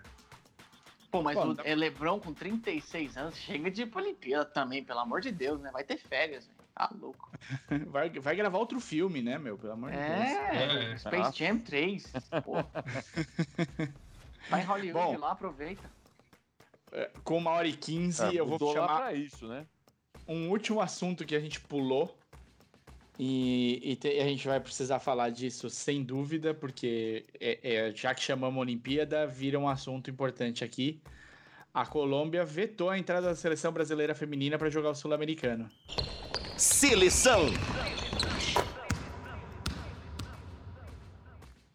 Pô, 1.11 1.23
mas 1.23 1.37
Pô, 1.37 1.47
o 1.47 1.57
é 1.65 1.75
LeBron 1.75 2.21
com 2.21 2.33
36 2.33 3.17
anos 3.17 3.37
chega 3.37 3.69
de 3.69 3.83
ir 3.83 3.87
pra 3.87 4.01
Olimpíada 4.01 4.45
também, 4.45 4.85
pelo 4.85 5.01
amor 5.01 5.21
de 5.21 5.33
Deus, 5.33 5.61
né? 5.61 5.71
Vai 5.73 5.83
ter 5.83 5.99
férias, 5.99 6.47
velho. 6.47 6.61
Tá 6.73 6.89
louco. 6.99 7.29
Vai, 7.91 8.09
vai 8.11 8.37
gravar 8.37 8.59
outro 8.59 8.81
filme, 8.81 9.21
né, 9.21 9.39
meu? 9.39 9.59
Pelo 9.59 9.73
amor 9.73 9.91
de 9.91 9.97
é, 9.99 10.69
Deus. 10.69 11.05
É, 11.05 11.09
Space 11.09 11.39
Jam 11.39 11.59
3. 11.59 12.13
Pô. 12.45 12.55
Vai 14.49 14.63
em 14.63 14.65
Hollywood 14.65 15.17
Bom, 15.17 15.19
lá, 15.19 15.33
aproveita. 15.33 15.91
É, 16.93 17.11
com 17.23 17.39
uma 17.39 17.51
hora 17.53 17.69
e 17.69 17.73
quinze, 17.73 18.23
é, 18.23 18.35
eu 18.35 18.47
vou 18.47 18.73
chamar. 18.73 18.99
Pra 18.99 19.15
isso, 19.15 19.47
né? 19.47 19.67
Um 20.27 20.51
último 20.51 20.81
assunto 20.81 21.25
que 21.25 21.35
a 21.35 21.41
gente 21.41 21.61
pulou. 21.61 22.17
E, 23.19 23.81
e 23.83 23.97
te, 23.97 24.09
a 24.19 24.25
gente 24.25 24.49
vai 24.49 24.59
precisar 24.59 24.99
falar 24.99 25.29
disso 25.29 25.69
sem 25.69 26.03
dúvida, 26.03 26.55
porque 26.55 27.27
é, 27.39 27.59
é, 27.63 27.93
já 27.95 28.15
que 28.15 28.23
chamamos 28.23 28.59
Olimpíada, 28.59 29.27
vira 29.27 29.59
um 29.59 29.69
assunto 29.69 30.11
importante 30.11 30.65
aqui. 30.65 31.03
A 31.73 31.85
Colômbia 31.87 32.45
vetou 32.45 32.89
a 32.89 32.99
entrada 32.99 33.29
da 33.29 33.35
seleção 33.35 33.73
brasileira 33.73 34.15
feminina 34.15 34.59
para 34.59 34.71
jogar 34.71 34.91
o 34.91 34.95
Sul-Americano. 34.95 35.69
Seleção. 36.57 37.47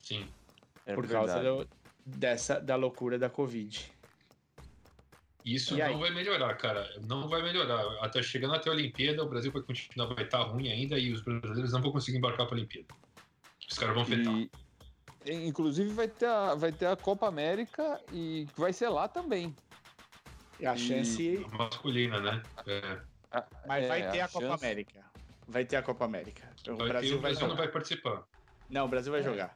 Sim. 0.02 0.28
É 0.86 0.94
por 0.94 1.06
verdade. 1.06 1.32
causa 1.32 1.44
do, 1.44 1.70
dessa 2.06 2.60
da 2.60 2.76
loucura 2.76 3.18
da 3.18 3.30
Covid. 3.30 3.95
Isso 5.46 5.78
não 5.78 6.00
vai 6.00 6.10
melhorar, 6.10 6.56
cara. 6.56 6.92
Não 7.08 7.30
vai 7.30 7.44
melhorar. 7.44 7.86
Até 8.02 8.24
chegando 8.24 8.56
até 8.56 8.68
a 8.68 8.74
Olimpíada, 8.74 9.24
o 9.24 9.30
Brasil 9.30 9.52
vai 9.52 9.62
continuar, 9.62 10.08
vai 10.08 10.26
estar 10.26 10.42
ruim 10.42 10.72
ainda 10.72 10.98
e 10.98 11.14
os 11.14 11.22
brasileiros 11.22 11.72
não 11.72 11.84
vão 11.84 11.92
conseguir 11.92 12.18
embarcar 12.18 12.48
para 12.48 12.56
a 12.56 12.58
Olimpíada. 12.58 12.88
Os 13.70 13.78
caras 13.78 13.94
vão 13.94 14.04
fetar. 14.04 14.34
E, 14.34 14.50
inclusive 15.48 15.92
vai 15.92 16.08
ter, 16.08 16.26
a, 16.26 16.56
vai 16.56 16.72
ter 16.72 16.88
a 16.88 16.96
Copa 16.96 17.28
América 17.28 18.02
e 18.12 18.48
vai 18.58 18.74
ser 18.74 18.90
lá 18.90 19.08
também. 19.08 19.56
E 20.60 20.66
a 20.66 20.76
chance. 20.76 21.46
Masculina, 21.52 22.20
né? 22.20 22.42
É. 22.66 23.00
Mas 23.68 23.84
é, 23.84 23.88
vai 23.88 24.12
ter 24.12 24.22
a, 24.22 24.26
a 24.26 24.28
Copa 24.28 24.48
chance... 24.48 24.66
América. 24.66 25.06
Vai 25.48 25.64
ter 25.64 25.76
a 25.76 25.84
Copa 25.84 26.06
América. 26.06 26.50
O 26.68 26.76
vai 26.76 26.88
Brasil, 26.88 27.12
ter, 27.12 27.18
o 27.18 27.22
Brasil 27.22 27.40
vai 27.42 27.50
não 27.50 27.56
vai 27.56 27.68
participar. 27.68 28.24
Não, 28.68 28.86
o 28.86 28.88
Brasil 28.88 29.12
vai 29.12 29.22
é. 29.22 29.24
jogar. 29.24 29.56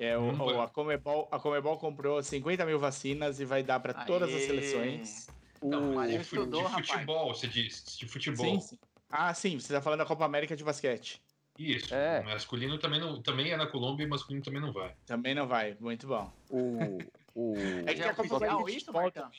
É, 0.00 0.16
o, 0.16 0.32
o, 0.32 0.62
a, 0.62 0.66
Comebol, 0.66 1.28
a 1.30 1.38
Comebol 1.38 1.76
comprou 1.76 2.22
50 2.22 2.64
mil 2.64 2.78
vacinas 2.78 3.38
e 3.38 3.44
vai 3.44 3.62
dar 3.62 3.78
para 3.80 3.92
todas 3.92 4.34
as 4.34 4.44
seleções. 4.44 5.26
Não, 5.62 5.98
o, 5.98 6.06
de, 6.06 6.16
estudou, 6.16 6.66
de 6.66 6.72
futebol, 6.72 7.34
você 7.34 7.46
disse. 7.46 7.98
De 7.98 8.08
futebol. 8.08 8.46
Sim, 8.46 8.60
sim. 8.60 8.78
Ah, 9.10 9.34
sim, 9.34 9.60
você 9.60 9.66
está 9.66 9.82
falando 9.82 9.98
da 9.98 10.06
Copa 10.06 10.24
América 10.24 10.56
de 10.56 10.64
basquete. 10.64 11.20
Isso. 11.58 11.94
É. 11.94 12.20
O 12.20 12.24
masculino 12.24 12.78
também, 12.78 12.98
não, 12.98 13.20
também 13.20 13.50
é 13.50 13.56
na 13.58 13.66
Colômbia 13.66 14.04
e 14.04 14.06
o 14.06 14.08
masculino 14.08 14.42
também 14.42 14.62
não 14.62 14.72
vai. 14.72 14.94
Também 15.04 15.34
não 15.34 15.46
vai, 15.46 15.76
muito 15.78 16.06
bom. 16.06 16.32
O, 16.48 16.78
o... 17.34 17.54
É 17.84 17.92
que 17.92 18.02
a 18.02 18.14
Copa 18.14 18.36
América 18.38 18.64
de 18.64 18.78
futebol 18.78 19.10
também. 19.10 19.38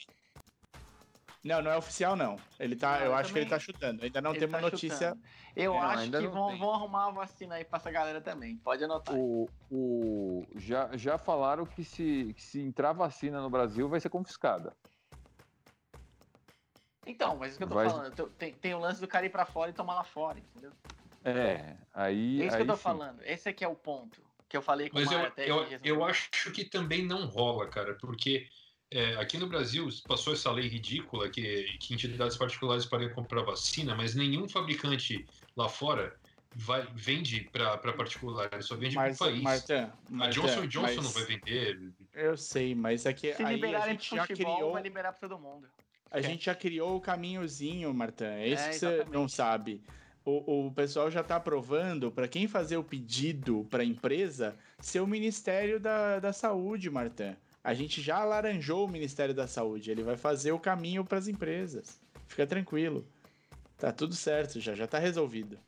Não, 1.44 1.60
não 1.60 1.72
é 1.72 1.76
oficial, 1.76 2.14
não. 2.14 2.36
Ele 2.58 2.76
tá, 2.76 3.00
não, 3.00 3.06
eu, 3.06 3.14
acho 3.14 3.30
também... 3.30 3.32
que 3.32 3.38
ele 3.40 3.50
tá 3.50 3.58
chutando. 3.58 4.04
Ainda 4.04 4.20
não 4.20 4.30
ele 4.30 4.38
tem 4.38 4.48
uma 4.48 4.58
tá 4.58 4.62
notícia. 4.62 5.08
Chutando. 5.08 5.22
Eu 5.56 5.74
é, 5.74 5.78
acho 5.78 6.10
que 6.10 6.28
vão, 6.28 6.56
vão, 6.56 6.72
arrumar 6.72 7.08
uma 7.08 7.12
vacina 7.12 7.56
aí 7.56 7.64
pra 7.64 7.78
essa 7.78 7.90
galera 7.90 8.20
também. 8.20 8.56
Pode 8.58 8.84
anotar. 8.84 9.14
O, 9.14 9.48
o, 9.70 10.46
já, 10.54 10.96
já 10.96 11.18
falaram 11.18 11.66
que 11.66 11.82
se, 11.84 12.32
que 12.36 12.42
se 12.42 12.60
entrar 12.60 12.92
vacina 12.92 13.40
no 13.40 13.50
Brasil 13.50 13.88
vai 13.88 14.00
ser 14.00 14.08
confiscada. 14.08 14.72
Então, 17.04 17.36
mas 17.36 17.50
isso 17.50 17.58
que 17.58 17.64
eu 17.64 17.68
tô 17.68 17.74
vai... 17.74 17.90
falando. 17.90 18.30
Tem, 18.38 18.52
tem 18.54 18.74
o 18.74 18.78
lance 18.78 19.00
do 19.00 19.08
cara 19.08 19.26
ir 19.26 19.30
pra 19.30 19.44
fora 19.44 19.70
e 19.70 19.74
tomar 19.74 19.94
lá 19.96 20.04
fora, 20.04 20.38
entendeu? 20.38 20.72
É, 21.24 21.76
aí. 21.92 22.42
É 22.42 22.46
isso 22.46 22.56
aí 22.56 22.64
que 22.64 22.70
eu 22.70 22.74
tô 22.74 22.76
sim. 22.76 22.82
falando. 22.82 23.20
Esse 23.24 23.48
aqui 23.48 23.64
é 23.64 23.68
o 23.68 23.74
ponto 23.74 24.22
que 24.48 24.56
eu 24.56 24.62
falei 24.62 24.90
com 24.90 24.98
mas 24.98 25.10
o 25.10 25.14
eu, 25.14 25.64
eu, 25.64 25.80
eu 25.82 26.04
acho 26.04 26.52
que 26.52 26.64
também 26.64 27.04
não 27.06 27.26
rola, 27.26 27.66
cara, 27.68 27.94
porque 27.94 28.46
é, 28.92 29.16
aqui 29.16 29.38
no 29.38 29.46
Brasil 29.46 29.88
passou 30.06 30.34
essa 30.34 30.50
lei 30.52 30.68
ridícula 30.68 31.28
que, 31.30 31.76
que 31.80 31.94
entidades 31.94 32.36
particulares 32.36 32.84
podem 32.84 33.08
comprar 33.10 33.42
vacina, 33.42 33.94
mas 33.94 34.14
nenhum 34.14 34.46
fabricante 34.46 35.26
lá 35.56 35.68
fora 35.68 36.14
vai, 36.54 36.86
vende 36.94 37.48
para 37.50 37.78
particular, 37.94 38.50
ele 38.52 38.62
só 38.62 38.76
vende 38.76 38.94
para 38.94 39.12
o 39.12 39.16
país. 39.16 39.42
Marta, 39.42 39.94
Marta, 40.10 40.26
a 40.26 40.30
Johnson 40.30 40.66
Johnson 40.66 40.96
mas... 40.96 41.04
não 41.04 41.10
vai 41.10 41.24
vender. 41.24 41.80
Eu 42.14 42.36
sei, 42.36 42.74
mas 42.74 43.06
é 43.06 43.12
que 43.14 43.32
Se 43.32 43.42
aí 43.42 43.54
liberarem 43.54 43.88
a 43.88 43.92
gente 43.92 44.14
já 44.14 44.26
futebol, 44.26 44.56
criou... 44.56 44.72
vai 44.72 44.82
liberar 44.82 45.12
para 45.12 45.28
todo 45.28 45.40
mundo. 45.40 45.66
A 46.10 46.18
é. 46.18 46.22
gente 46.22 46.44
já 46.44 46.54
criou 46.54 46.96
o 46.96 47.00
caminhozinho, 47.00 47.92
Marta. 47.94 48.26
É 48.26 48.48
isso 48.48 48.62
é, 48.62 48.68
que 48.68 48.78
você 48.78 49.06
não 49.10 49.26
sabe. 49.26 49.82
O, 50.24 50.66
o 50.66 50.72
pessoal 50.72 51.10
já 51.10 51.22
está 51.22 51.36
aprovando 51.36 52.12
para 52.12 52.28
quem 52.28 52.46
fazer 52.46 52.76
o 52.76 52.84
pedido 52.84 53.66
para 53.70 53.82
a 53.82 53.86
empresa 53.86 54.54
ser 54.78 55.00
o 55.00 55.06
Ministério 55.06 55.80
da, 55.80 56.20
da 56.20 56.32
Saúde, 56.32 56.90
Marta. 56.90 57.38
A 57.64 57.74
gente 57.74 58.02
já 58.02 58.18
alaranjou 58.18 58.84
o 58.84 58.88
Ministério 58.88 59.34
da 59.34 59.46
Saúde. 59.46 59.90
Ele 59.90 60.02
vai 60.02 60.16
fazer 60.16 60.52
o 60.52 60.58
caminho 60.58 61.04
para 61.04 61.18
as 61.18 61.28
empresas. 61.28 62.00
Fica 62.26 62.46
tranquilo. 62.46 63.06
Tá 63.78 63.92
tudo 63.92 64.14
certo, 64.14 64.60
já 64.60 64.74
já 64.74 64.86
tá 64.86 64.98
resolvido. 64.98 65.58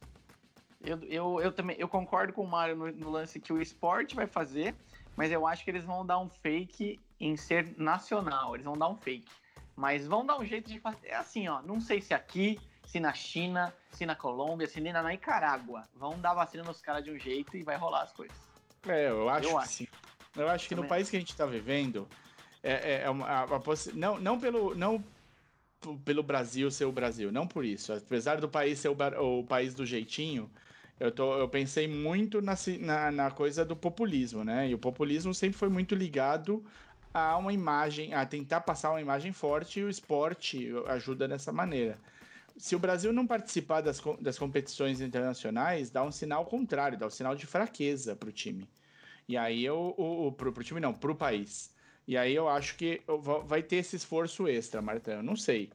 Eu, 0.80 0.98
eu, 1.04 1.40
eu 1.40 1.52
também 1.52 1.76
eu 1.78 1.88
concordo 1.88 2.32
com 2.32 2.42
o 2.42 2.48
Mário 2.48 2.76
no, 2.76 2.92
no 2.92 3.10
lance 3.10 3.40
que 3.40 3.52
o 3.52 3.60
esporte 3.60 4.14
vai 4.14 4.26
fazer, 4.26 4.74
mas 5.16 5.32
eu 5.32 5.46
acho 5.46 5.64
que 5.64 5.70
eles 5.70 5.84
vão 5.84 6.04
dar 6.04 6.18
um 6.18 6.28
fake 6.28 7.00
em 7.18 7.36
ser 7.36 7.74
nacional. 7.78 8.54
Eles 8.54 8.64
vão 8.64 8.76
dar 8.76 8.88
um 8.88 8.96
fake. 8.96 9.30
Mas 9.76 10.06
vão 10.06 10.24
dar 10.24 10.38
um 10.38 10.44
jeito 10.44 10.70
de 10.70 10.78
fazer. 10.78 11.08
É 11.08 11.16
assim, 11.16 11.48
ó. 11.48 11.62
Não 11.62 11.80
sei 11.80 12.00
se 12.00 12.12
aqui, 12.12 12.60
se 12.86 13.00
na 13.00 13.12
China, 13.12 13.74
se 13.90 14.04
na 14.04 14.14
Colômbia, 14.14 14.66
se 14.66 14.80
nem 14.80 14.92
na 14.92 15.02
Nicarágua. 15.02 15.84
Vão 15.94 16.18
dar 16.20 16.34
vacina 16.34 16.62
nos 16.62 16.80
caras 16.80 17.02
de 17.04 17.10
um 17.10 17.18
jeito 17.18 17.56
e 17.56 17.62
vai 17.62 17.76
rolar 17.76 18.02
as 18.02 18.12
coisas. 18.12 18.36
É, 18.86 19.08
eu 19.08 19.28
acho 19.28 19.48
eu 19.48 19.52
que 19.52 19.56
acho. 19.56 19.72
sim. 19.72 19.88
Eu 20.36 20.48
acho 20.48 20.68
que 20.68 20.74
Também. 20.74 20.84
no 20.84 20.88
país 20.88 21.08
que 21.08 21.16
a 21.16 21.20
gente 21.20 21.30
está 21.30 21.46
vivendo, 21.46 22.08
é, 22.62 22.72
é, 22.72 23.02
é 23.04 23.10
uma, 23.10 23.26
a, 23.26 23.42
a 23.44 23.60
não, 23.94 24.18
não, 24.18 24.38
pelo, 24.38 24.74
não 24.74 25.02
pelo 26.04 26.22
Brasil 26.22 26.70
ser 26.70 26.86
o 26.86 26.92
Brasil, 26.92 27.30
não 27.30 27.46
por 27.46 27.64
isso. 27.64 27.92
Apesar 27.92 28.40
do 28.40 28.48
país 28.48 28.78
ser 28.78 28.88
o, 28.88 28.96
o 29.38 29.44
país 29.44 29.74
do 29.74 29.84
jeitinho, 29.84 30.50
eu, 30.98 31.10
tô, 31.10 31.36
eu 31.38 31.48
pensei 31.48 31.86
muito 31.86 32.40
na, 32.40 32.54
na, 32.80 33.10
na, 33.10 33.30
coisa 33.30 33.64
do 33.64 33.76
populismo, 33.76 34.44
né? 34.44 34.68
E 34.68 34.74
o 34.74 34.78
populismo 34.78 35.34
sempre 35.34 35.58
foi 35.58 35.68
muito 35.68 35.94
ligado 35.94 36.64
a 37.12 37.36
uma 37.36 37.52
imagem, 37.52 38.14
a 38.14 38.24
tentar 38.24 38.60
passar 38.62 38.90
uma 38.90 39.00
imagem 39.00 39.32
forte 39.32 39.80
e 39.80 39.84
o 39.84 39.90
esporte 39.90 40.70
ajuda 40.88 41.28
dessa 41.28 41.52
maneira. 41.52 41.98
Se 42.56 42.74
o 42.76 42.78
Brasil 42.78 43.12
não 43.12 43.26
participar 43.26 43.80
das, 43.80 44.00
das 44.20 44.38
competições 44.38 45.00
internacionais, 45.00 45.90
dá 45.90 46.02
um 46.04 46.12
sinal 46.12 46.44
contrário, 46.44 46.96
dá 46.96 47.06
um 47.06 47.10
sinal 47.10 47.34
de 47.34 47.46
fraqueza 47.46 48.14
para 48.14 48.28
o 48.28 48.32
time. 48.32 48.68
E 49.28 49.36
aí 49.36 49.64
eu, 49.64 49.94
o, 49.96 50.26
o, 50.26 50.32
pro, 50.32 50.52
pro 50.52 50.64
time 50.64 50.80
não, 50.80 50.92
pro 50.92 51.14
país. 51.14 51.74
E 52.06 52.16
aí 52.16 52.34
eu 52.34 52.48
acho 52.48 52.76
que 52.76 53.02
vai 53.46 53.62
ter 53.62 53.76
esse 53.76 53.96
esforço 53.96 54.46
extra, 54.46 54.82
Marta. 54.82 55.12
Eu 55.12 55.22
não 55.22 55.36
sei. 55.36 55.70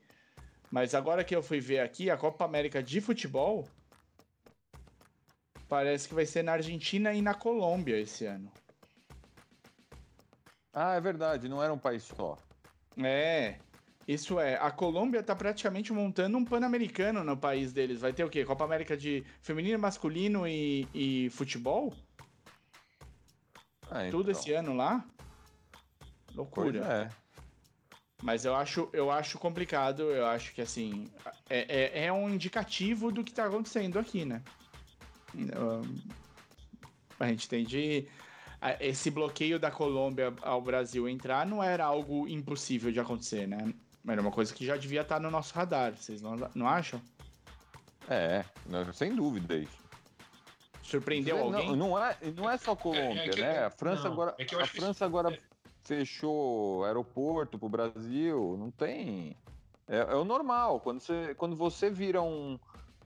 Mas 0.72 0.94
agora 0.94 1.24
que 1.24 1.36
eu 1.36 1.42
fui 1.42 1.60
ver 1.60 1.80
aqui, 1.80 2.10
a 2.10 2.18
Copa 2.18 2.46
América 2.46 2.84
de 2.84 3.02
futebol 3.02 3.68
parece 5.68 6.08
que 6.08 6.14
vai 6.14 6.26
ser 6.26 6.44
na 6.44 6.54
Argentina 6.54 7.14
e 7.14 7.22
na 7.22 7.34
Colômbia 7.34 8.00
esse 8.00 8.26
ano. 8.26 8.52
Ah, 10.74 10.96
é 10.96 11.02
verdade, 11.02 11.50
não 11.50 11.64
era 11.64 11.74
um 11.74 11.78
país 11.78 12.04
só. 12.04 12.38
É. 12.98 13.56
Isso 14.08 14.40
é, 14.40 14.56
a 14.56 14.72
Colômbia 14.72 15.22
tá 15.22 15.36
praticamente 15.36 15.94
montando 15.94 16.36
um 16.38 16.44
pan-americano 16.44 17.24
no 17.24 17.38
país 17.38 17.72
deles. 17.72 18.02
Vai 18.02 18.12
ter 18.12 18.24
o 18.24 18.30
quê? 18.30 18.44
Copa 18.44 18.64
América 18.64 18.98
de 18.98 19.24
feminino, 19.42 19.78
masculino 19.78 20.48
e, 20.48 20.88
e 20.94 21.30
futebol? 21.30 21.94
Ah, 23.90 24.08
então. 24.08 24.20
Tudo 24.20 24.32
esse 24.32 24.52
ano 24.52 24.76
lá? 24.76 25.04
Loucura. 26.36 26.80
é. 26.86 27.10
Mas 28.22 28.44
eu 28.44 28.54
acho, 28.54 28.90
eu 28.92 29.10
acho 29.10 29.38
complicado, 29.40 30.04
eu 30.04 30.26
acho 30.26 30.54
que 30.54 30.62
assim, 30.62 31.10
é, 31.50 32.02
é, 32.02 32.06
é 32.06 32.14
um 32.14 32.30
indicativo 32.30 33.12
do 33.12 33.24
que 33.24 33.32
está 33.32 33.46
acontecendo 33.46 33.98
aqui, 33.98 34.26
né? 34.26 34.44
a 37.20 37.28
gente 37.28 37.48
tem 37.48 37.64
de. 37.64 38.08
Esse 38.82 39.10
bloqueio 39.10 39.58
da 39.58 39.72
Colômbia 39.72 40.34
ao 40.42 40.62
Brasil 40.62 41.08
entrar 41.08 41.46
não 41.46 41.64
era 41.64 41.86
algo 41.86 42.28
impossível 42.28 42.92
de 42.92 43.00
acontecer, 43.00 43.48
né? 43.48 43.74
Era 44.06 44.20
uma 44.20 44.32
coisa 44.32 44.54
que 44.54 44.66
já 44.66 44.76
devia 44.76 45.02
estar 45.02 45.20
no 45.20 45.32
nosso 45.32 45.54
radar, 45.54 45.96
vocês 45.96 46.22
não, 46.22 46.36
não 46.54 46.68
acham? 46.68 47.02
É, 48.10 48.44
sem 48.94 49.16
dúvida 49.16 49.56
isso. 49.56 49.79
Surpreendeu 50.90 51.38
não, 51.38 51.44
alguém? 51.46 51.76
Não 51.76 52.04
é, 52.04 52.18
não 52.36 52.50
é 52.50 52.58
só 52.58 52.76
Colômbia, 52.76 53.22
é, 53.22 53.28
é 53.28 53.30
que, 53.30 53.42
né? 53.42 53.66
A 53.66 53.70
França 53.70 54.04
não, 54.06 54.14
agora, 54.14 54.36
é 54.38 54.44
a 54.44 54.66
França 54.66 55.06
agora 55.06 55.34
é. 55.34 55.40
fechou 55.84 56.84
aeroporto 56.84 57.60
pro 57.60 57.70
Brasil, 57.70 58.58
não 58.58 58.72
tem. 58.72 59.38
É, 59.88 59.98
é, 59.98 60.16
o 60.16 60.24
normal. 60.24 60.80
Quando 60.80 61.00
você, 61.00 61.36
quando 61.36 61.56
você 61.56 61.90
vira 61.90 62.22
um. 62.22 62.60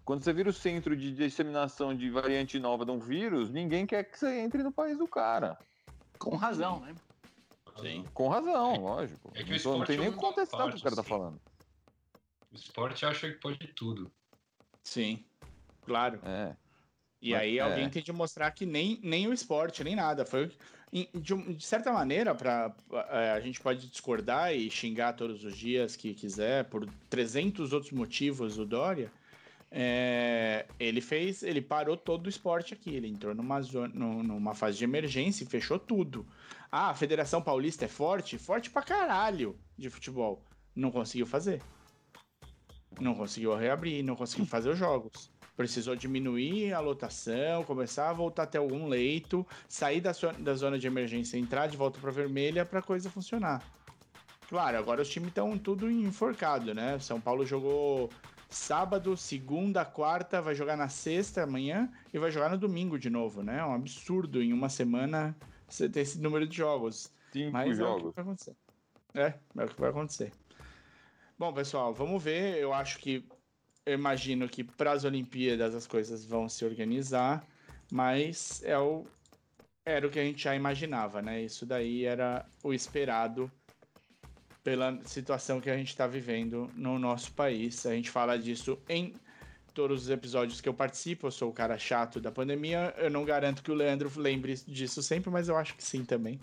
Quando 0.05 0.23
você 0.23 0.33
vira 0.33 0.49
o 0.49 0.53
centro 0.53 0.95
de 0.95 1.13
disseminação 1.13 1.95
de 1.95 2.09
variante 2.09 2.59
nova 2.59 2.85
de 2.85 2.91
um 2.91 2.99
vírus, 2.99 3.49
ninguém 3.49 3.85
quer 3.85 4.03
que 4.03 4.17
você 4.17 4.39
entre 4.39 4.61
no 4.63 4.71
país 4.71 4.97
do 4.97 5.07
cara. 5.07 5.57
Com 6.19 6.35
razão, 6.35 6.79
né? 6.81 6.93
Sim. 7.79 8.05
Com 8.13 8.27
razão, 8.27 8.75
lógico. 8.75 9.31
É 9.33 9.43
que 9.43 9.65
não, 9.65 9.79
não 9.79 9.85
tem 9.85 9.97
nem 9.97 10.09
o 10.09 10.13
contestar 10.13 10.67
o 10.67 10.71
que 10.71 10.77
o 10.77 10.83
cara 10.83 10.95
tá 10.95 11.01
assim. 11.01 11.09
tá 11.09 11.17
falando. 11.17 11.41
O 12.51 12.55
esporte 12.55 13.05
acha 13.05 13.29
que 13.29 13.39
pode 13.39 13.65
tudo. 13.69 14.11
Sim, 14.83 15.25
claro. 15.85 16.19
É. 16.23 16.55
E 17.23 17.33
aí 17.33 17.57
alguém 17.57 17.85
é. 17.85 17.89
tem 17.89 18.03
de 18.03 18.11
mostrar 18.11 18.51
que 18.51 18.65
nem, 18.65 18.99
nem 19.01 19.29
o 19.29 19.33
esporte, 19.33 19.81
nem 19.81 19.95
nada. 19.95 20.25
Foi 20.25 20.51
de, 20.91 21.35
de 21.55 21.65
certa 21.65 21.89
maneira, 21.93 22.35
para 22.35 22.75
é, 23.09 23.31
a 23.31 23.39
gente 23.39 23.61
pode 23.61 23.87
discordar 23.87 24.53
e 24.53 24.69
xingar 24.69 25.13
todos 25.13 25.45
os 25.45 25.57
dias 25.57 25.95
que 25.95 26.13
quiser 26.13 26.65
por 26.65 26.85
300 27.09 27.71
outros 27.71 27.93
motivos 27.93 28.59
o 28.59 28.65
Dória. 28.65 29.09
É, 29.71 30.65
ele 30.77 30.99
fez, 30.99 31.43
ele 31.43 31.61
parou 31.61 31.95
todo 31.95 32.25
o 32.25 32.29
esporte 32.29 32.73
aqui. 32.73 32.93
Ele 32.93 33.07
entrou 33.07 33.33
numa, 33.33 33.61
zona, 33.61 33.87
numa 33.95 34.53
fase 34.53 34.77
de 34.77 34.83
emergência 34.83 35.45
e 35.45 35.47
fechou 35.47 35.79
tudo. 35.79 36.27
Ah, 36.69 36.89
a 36.89 36.93
Federação 36.95 37.41
Paulista 37.41 37.85
é 37.85 37.87
forte? 37.87 38.37
Forte 38.37 38.69
pra 38.69 38.81
caralho 38.81 39.57
de 39.77 39.89
futebol. 39.89 40.43
Não 40.75 40.91
conseguiu 40.91 41.25
fazer. 41.25 41.61
Não 42.99 43.15
conseguiu 43.15 43.55
reabrir, 43.55 44.03
não 44.03 44.17
conseguiu 44.17 44.45
fazer 44.45 44.71
os 44.71 44.77
jogos 44.77 45.32
precisou 45.55 45.95
diminuir 45.95 46.73
a 46.73 46.79
lotação, 46.79 47.63
começar 47.63 48.09
a 48.09 48.13
voltar 48.13 48.43
até 48.43 48.57
algum 48.57 48.87
leito, 48.87 49.45
sair 49.67 50.01
da, 50.01 50.11
da 50.39 50.55
zona 50.55 50.79
de 50.79 50.87
emergência, 50.87 51.37
entrar 51.37 51.67
de 51.67 51.77
volta 51.77 51.99
para 51.99 52.11
vermelha 52.11 52.65
para 52.65 52.79
a 52.79 52.83
coisa 52.83 53.09
funcionar. 53.09 53.63
Claro, 54.47 54.77
agora 54.77 55.01
os 55.01 55.09
times 55.09 55.29
estão 55.29 55.57
tudo 55.57 55.89
enforcado, 55.89 56.73
né? 56.73 56.99
São 56.99 57.19
Paulo 57.19 57.45
jogou 57.45 58.09
sábado, 58.49 59.17
segunda, 59.17 59.83
quarta, 59.83 60.41
vai 60.41 60.53
jogar 60.53 60.77
na 60.77 60.89
sexta 60.89 61.43
amanhã 61.43 61.91
e 62.13 62.19
vai 62.19 62.31
jogar 62.31 62.49
no 62.49 62.57
domingo 62.57 62.99
de 62.99 63.09
novo, 63.09 63.41
né? 63.41 63.59
É 63.59 63.65
um 63.65 63.73
absurdo 63.73 64.41
em 64.41 64.53
uma 64.53 64.69
semana 64.69 65.35
você 65.67 65.89
ter 65.89 66.01
esse 66.01 66.19
número 66.19 66.47
de 66.47 66.55
jogos. 66.55 67.11
Cinco 67.31 67.51
Mas 67.51 67.77
jogos. 67.77 68.03
É 68.03 68.05
o 68.05 68.09
que 68.09 68.15
vai 68.15 68.23
acontecer. 68.23 68.55
É, 69.15 69.33
é 69.57 69.65
o 69.65 69.67
que 69.67 69.81
vai 69.81 69.89
acontecer. 69.89 70.31
Bom, 71.37 71.51
pessoal, 71.51 71.93
vamos 71.93 72.21
ver. 72.21 72.57
Eu 72.57 72.73
acho 72.73 72.99
que 72.99 73.27
eu 73.85 73.93
imagino 73.93 74.47
que 74.47 74.63
para 74.63 74.91
as 74.91 75.03
Olimpíadas 75.03 75.75
as 75.75 75.85
coisas 75.87 76.25
vão 76.25 76.47
se 76.47 76.63
organizar, 76.63 77.45
mas 77.91 78.61
é 78.63 78.77
o, 78.77 79.05
era 79.85 80.07
o 80.07 80.09
que 80.09 80.19
a 80.19 80.23
gente 80.23 80.43
já 80.43 80.55
imaginava, 80.55 81.21
né? 81.21 81.41
Isso 81.41 81.65
daí 81.65 82.05
era 82.05 82.45
o 82.63 82.73
esperado 82.73 83.51
pela 84.63 84.97
situação 85.03 85.59
que 85.59 85.69
a 85.69 85.75
gente 85.75 85.89
está 85.89 86.07
vivendo 86.07 86.71
no 86.75 86.97
nosso 86.97 87.33
país. 87.33 87.85
A 87.85 87.93
gente 87.93 88.09
fala 88.09 88.39
disso 88.39 88.79
em 88.87 89.13
todos 89.73 90.03
os 90.03 90.09
episódios 90.09 90.61
que 90.61 90.69
eu 90.69 90.73
participo. 90.73 91.27
Eu 91.27 91.31
sou 91.31 91.49
o 91.49 91.53
cara 91.53 91.77
chato 91.77 92.21
da 92.21 92.31
pandemia. 92.31 92.93
Eu 92.97 93.09
não 93.09 93.25
garanto 93.25 93.61
que 93.61 93.71
o 93.71 93.75
Leandro 93.75 94.09
lembre 94.15 94.55
disso 94.65 95.03
sempre, 95.03 95.29
mas 95.29 95.49
eu 95.49 95.57
acho 95.57 95.75
que 95.75 95.83
sim 95.83 96.05
também. 96.05 96.39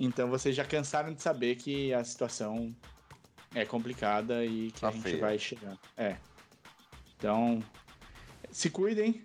Então 0.00 0.30
vocês 0.30 0.56
já 0.56 0.64
cansaram 0.64 1.12
de 1.12 1.20
saber 1.20 1.56
que 1.56 1.92
a 1.92 2.02
situação 2.02 2.74
é 3.54 3.66
complicada 3.66 4.44
e 4.44 4.70
que 4.70 4.80
tá 4.80 4.88
a 4.88 4.92
gente 4.92 5.02
feio. 5.02 5.20
vai 5.20 5.38
chegar. 5.38 5.76
É. 5.96 6.16
Então, 7.18 7.62
se 8.50 8.70
cuidem. 8.70 9.24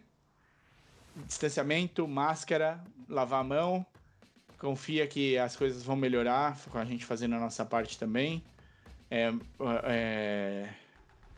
Distanciamento, 1.27 2.07
máscara, 2.07 2.83
lavar 3.07 3.41
a 3.41 3.43
mão. 3.43 3.85
Confia 4.57 5.05
que 5.05 5.37
as 5.37 5.55
coisas 5.55 5.83
vão 5.83 5.95
melhorar 5.95 6.59
com 6.71 6.79
a 6.79 6.85
gente 6.85 7.05
fazendo 7.05 7.35
a 7.35 7.39
nossa 7.39 7.63
parte 7.63 7.99
também. 7.99 8.43
É, 9.11 9.31
é, 9.83 10.69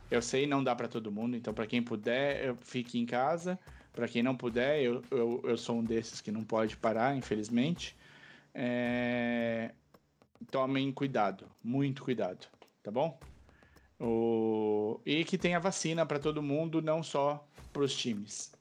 eu 0.09 0.21
sei, 0.21 0.47
não 0.47 0.63
dá 0.63 0.73
para 0.73 0.87
todo 0.87 1.11
mundo, 1.11 1.35
então 1.35 1.53
para 1.53 1.67
quem 1.67 1.83
puder, 1.83 2.55
fique 2.61 2.97
em 2.97 3.05
casa. 3.05 3.59
Para 3.91 4.07
quem 4.07 4.23
não 4.23 4.35
puder, 4.35 4.81
eu, 4.81 5.03
eu, 5.11 5.41
eu, 5.43 5.57
sou 5.57 5.79
um 5.79 5.83
desses 5.83 6.21
que 6.21 6.31
não 6.31 6.43
pode 6.43 6.77
parar, 6.77 7.17
infelizmente. 7.17 7.97
É, 8.53 9.71
tomem 10.49 10.89
cuidado, 10.91 11.49
muito 11.61 12.03
cuidado, 12.03 12.47
tá 12.81 12.91
bom? 12.91 13.19
O... 13.99 14.99
E 15.05 15.23
que 15.23 15.37
tenha 15.37 15.59
vacina 15.59 16.05
para 16.05 16.19
todo 16.19 16.41
mundo, 16.41 16.81
não 16.81 17.01
só 17.01 17.47
para 17.71 17.83
os 17.83 17.95
times. 17.95 18.51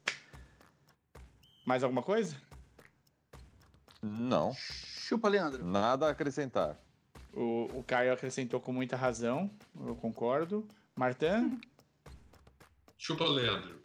Mais 1.64 1.82
alguma 1.82 2.02
coisa? 2.02 2.36
Não. 4.02 4.52
Chupa, 4.54 5.28
Leandro. 5.28 5.64
Nada 5.64 6.06
a 6.06 6.10
acrescentar. 6.10 6.78
O, 7.32 7.68
o 7.78 7.82
Caio 7.82 8.12
acrescentou 8.12 8.60
com 8.60 8.72
muita 8.72 8.96
razão, 8.96 9.50
eu 9.86 9.96
concordo. 9.96 10.66
Martin? 10.94 11.58
Chupa, 12.96 13.24
Leandro. 13.24 13.82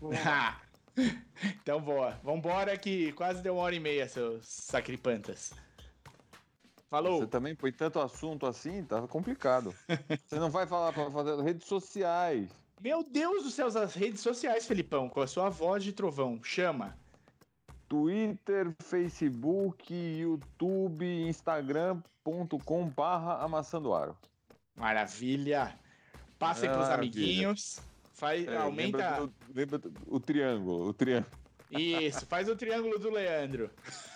então 1.62 1.80
boa. 1.80 2.20
Vambora 2.22 2.76
que 2.76 3.12
quase 3.12 3.42
deu 3.42 3.54
uma 3.54 3.62
hora 3.62 3.74
e 3.74 3.80
meia, 3.80 4.08
seus 4.08 4.46
sacripantas. 4.46 5.52
Falou. 6.92 7.20
Você 7.20 7.26
também 7.26 7.54
põe 7.54 7.72
tanto 7.72 7.98
assunto 7.98 8.44
assim, 8.44 8.84
tá 8.84 9.00
complicado. 9.08 9.74
Você 10.28 10.38
não 10.38 10.50
vai 10.50 10.66
falar 10.66 10.92
para 10.92 11.10
fazer 11.10 11.40
redes 11.40 11.66
sociais. 11.66 12.50
Meu 12.82 13.02
Deus 13.02 13.44
do 13.44 13.50
céu, 13.50 13.68
as 13.68 13.94
redes 13.94 14.20
sociais, 14.20 14.66
Felipão, 14.66 15.08
com 15.08 15.22
a 15.22 15.26
sua 15.26 15.48
voz 15.48 15.82
de 15.82 15.90
trovão. 15.90 16.38
Chama. 16.44 16.94
Twitter, 17.88 18.74
Facebook, 18.78 19.90
YouTube, 19.90 21.06
Instagram.com 21.28 22.88
barra 22.90 23.42
amassando 23.42 23.90
Maravilha. 24.76 25.74
Passem 26.38 26.68
é, 26.68 26.72
pros 26.74 26.88
maravilha. 26.88 27.10
amiguinhos. 27.10 27.80
Faz, 28.12 28.46
é, 28.46 28.54
aumenta. 28.54 28.98
Lembra, 28.98 29.26
do, 29.26 29.34
lembra 29.54 29.78
do, 29.78 29.94
o 30.08 30.20
triângulo, 30.20 30.88
o 30.88 30.92
triângulo. 30.92 31.32
Isso, 31.70 32.26
faz 32.26 32.50
o 32.50 32.54
triângulo 32.54 32.98
do 32.98 33.08
Leandro. 33.08 33.70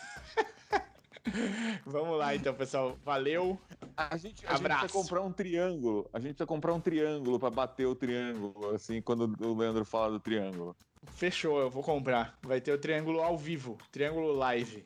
Vamos 1.85 2.19
lá 2.19 2.35
então, 2.35 2.55
pessoal. 2.55 2.97
Valeu. 3.05 3.59
A 3.97 4.16
gente, 4.16 4.47
a 4.47 4.55
Abraço. 4.55 4.62
gente 4.62 4.90
precisa 4.90 5.03
comprar 5.03 5.23
um 5.23 5.32
triângulo. 5.32 6.09
A 6.12 6.19
gente 6.19 6.28
precisa 6.31 6.47
comprar 6.47 6.74
um 6.74 6.81
triângulo 6.81 7.39
para 7.39 7.51
bater 7.51 7.86
o 7.86 7.94
triângulo, 7.94 8.74
assim, 8.74 9.01
quando 9.01 9.35
o 9.44 9.57
Leandro 9.57 9.85
fala 9.85 10.12
do 10.12 10.20
triângulo. 10.20 10.77
Fechou, 11.15 11.61
eu 11.61 11.70
vou 11.70 11.82
comprar. 11.82 12.36
Vai 12.43 12.61
ter 12.61 12.73
o 12.73 12.78
triângulo 12.78 13.23
ao 13.23 13.36
vivo, 13.39 13.78
triângulo 13.93 14.32
live. 14.32 14.85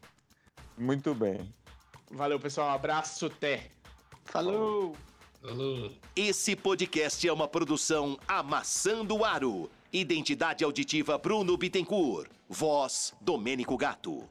Muito 0.77 1.15
bem. 1.15 1.53
Valeu, 2.11 2.39
pessoal. 2.41 2.71
abraço, 2.71 3.27
até. 3.27 3.71
Falou. 4.25 4.97
Falou. 5.41 5.91
Esse 6.15 6.55
podcast 6.55 7.27
é 7.27 7.33
uma 7.33 7.49
produção 7.49 8.19
Amassando 8.29 9.25
Aro. 9.25 9.71
Identidade 9.93 10.63
auditiva 10.63 11.19
Bruno 11.19 11.57
Bittencourt. 11.57 12.31
Voz 12.49 13.15
Domênico 13.21 13.77
Gato. 13.77 14.29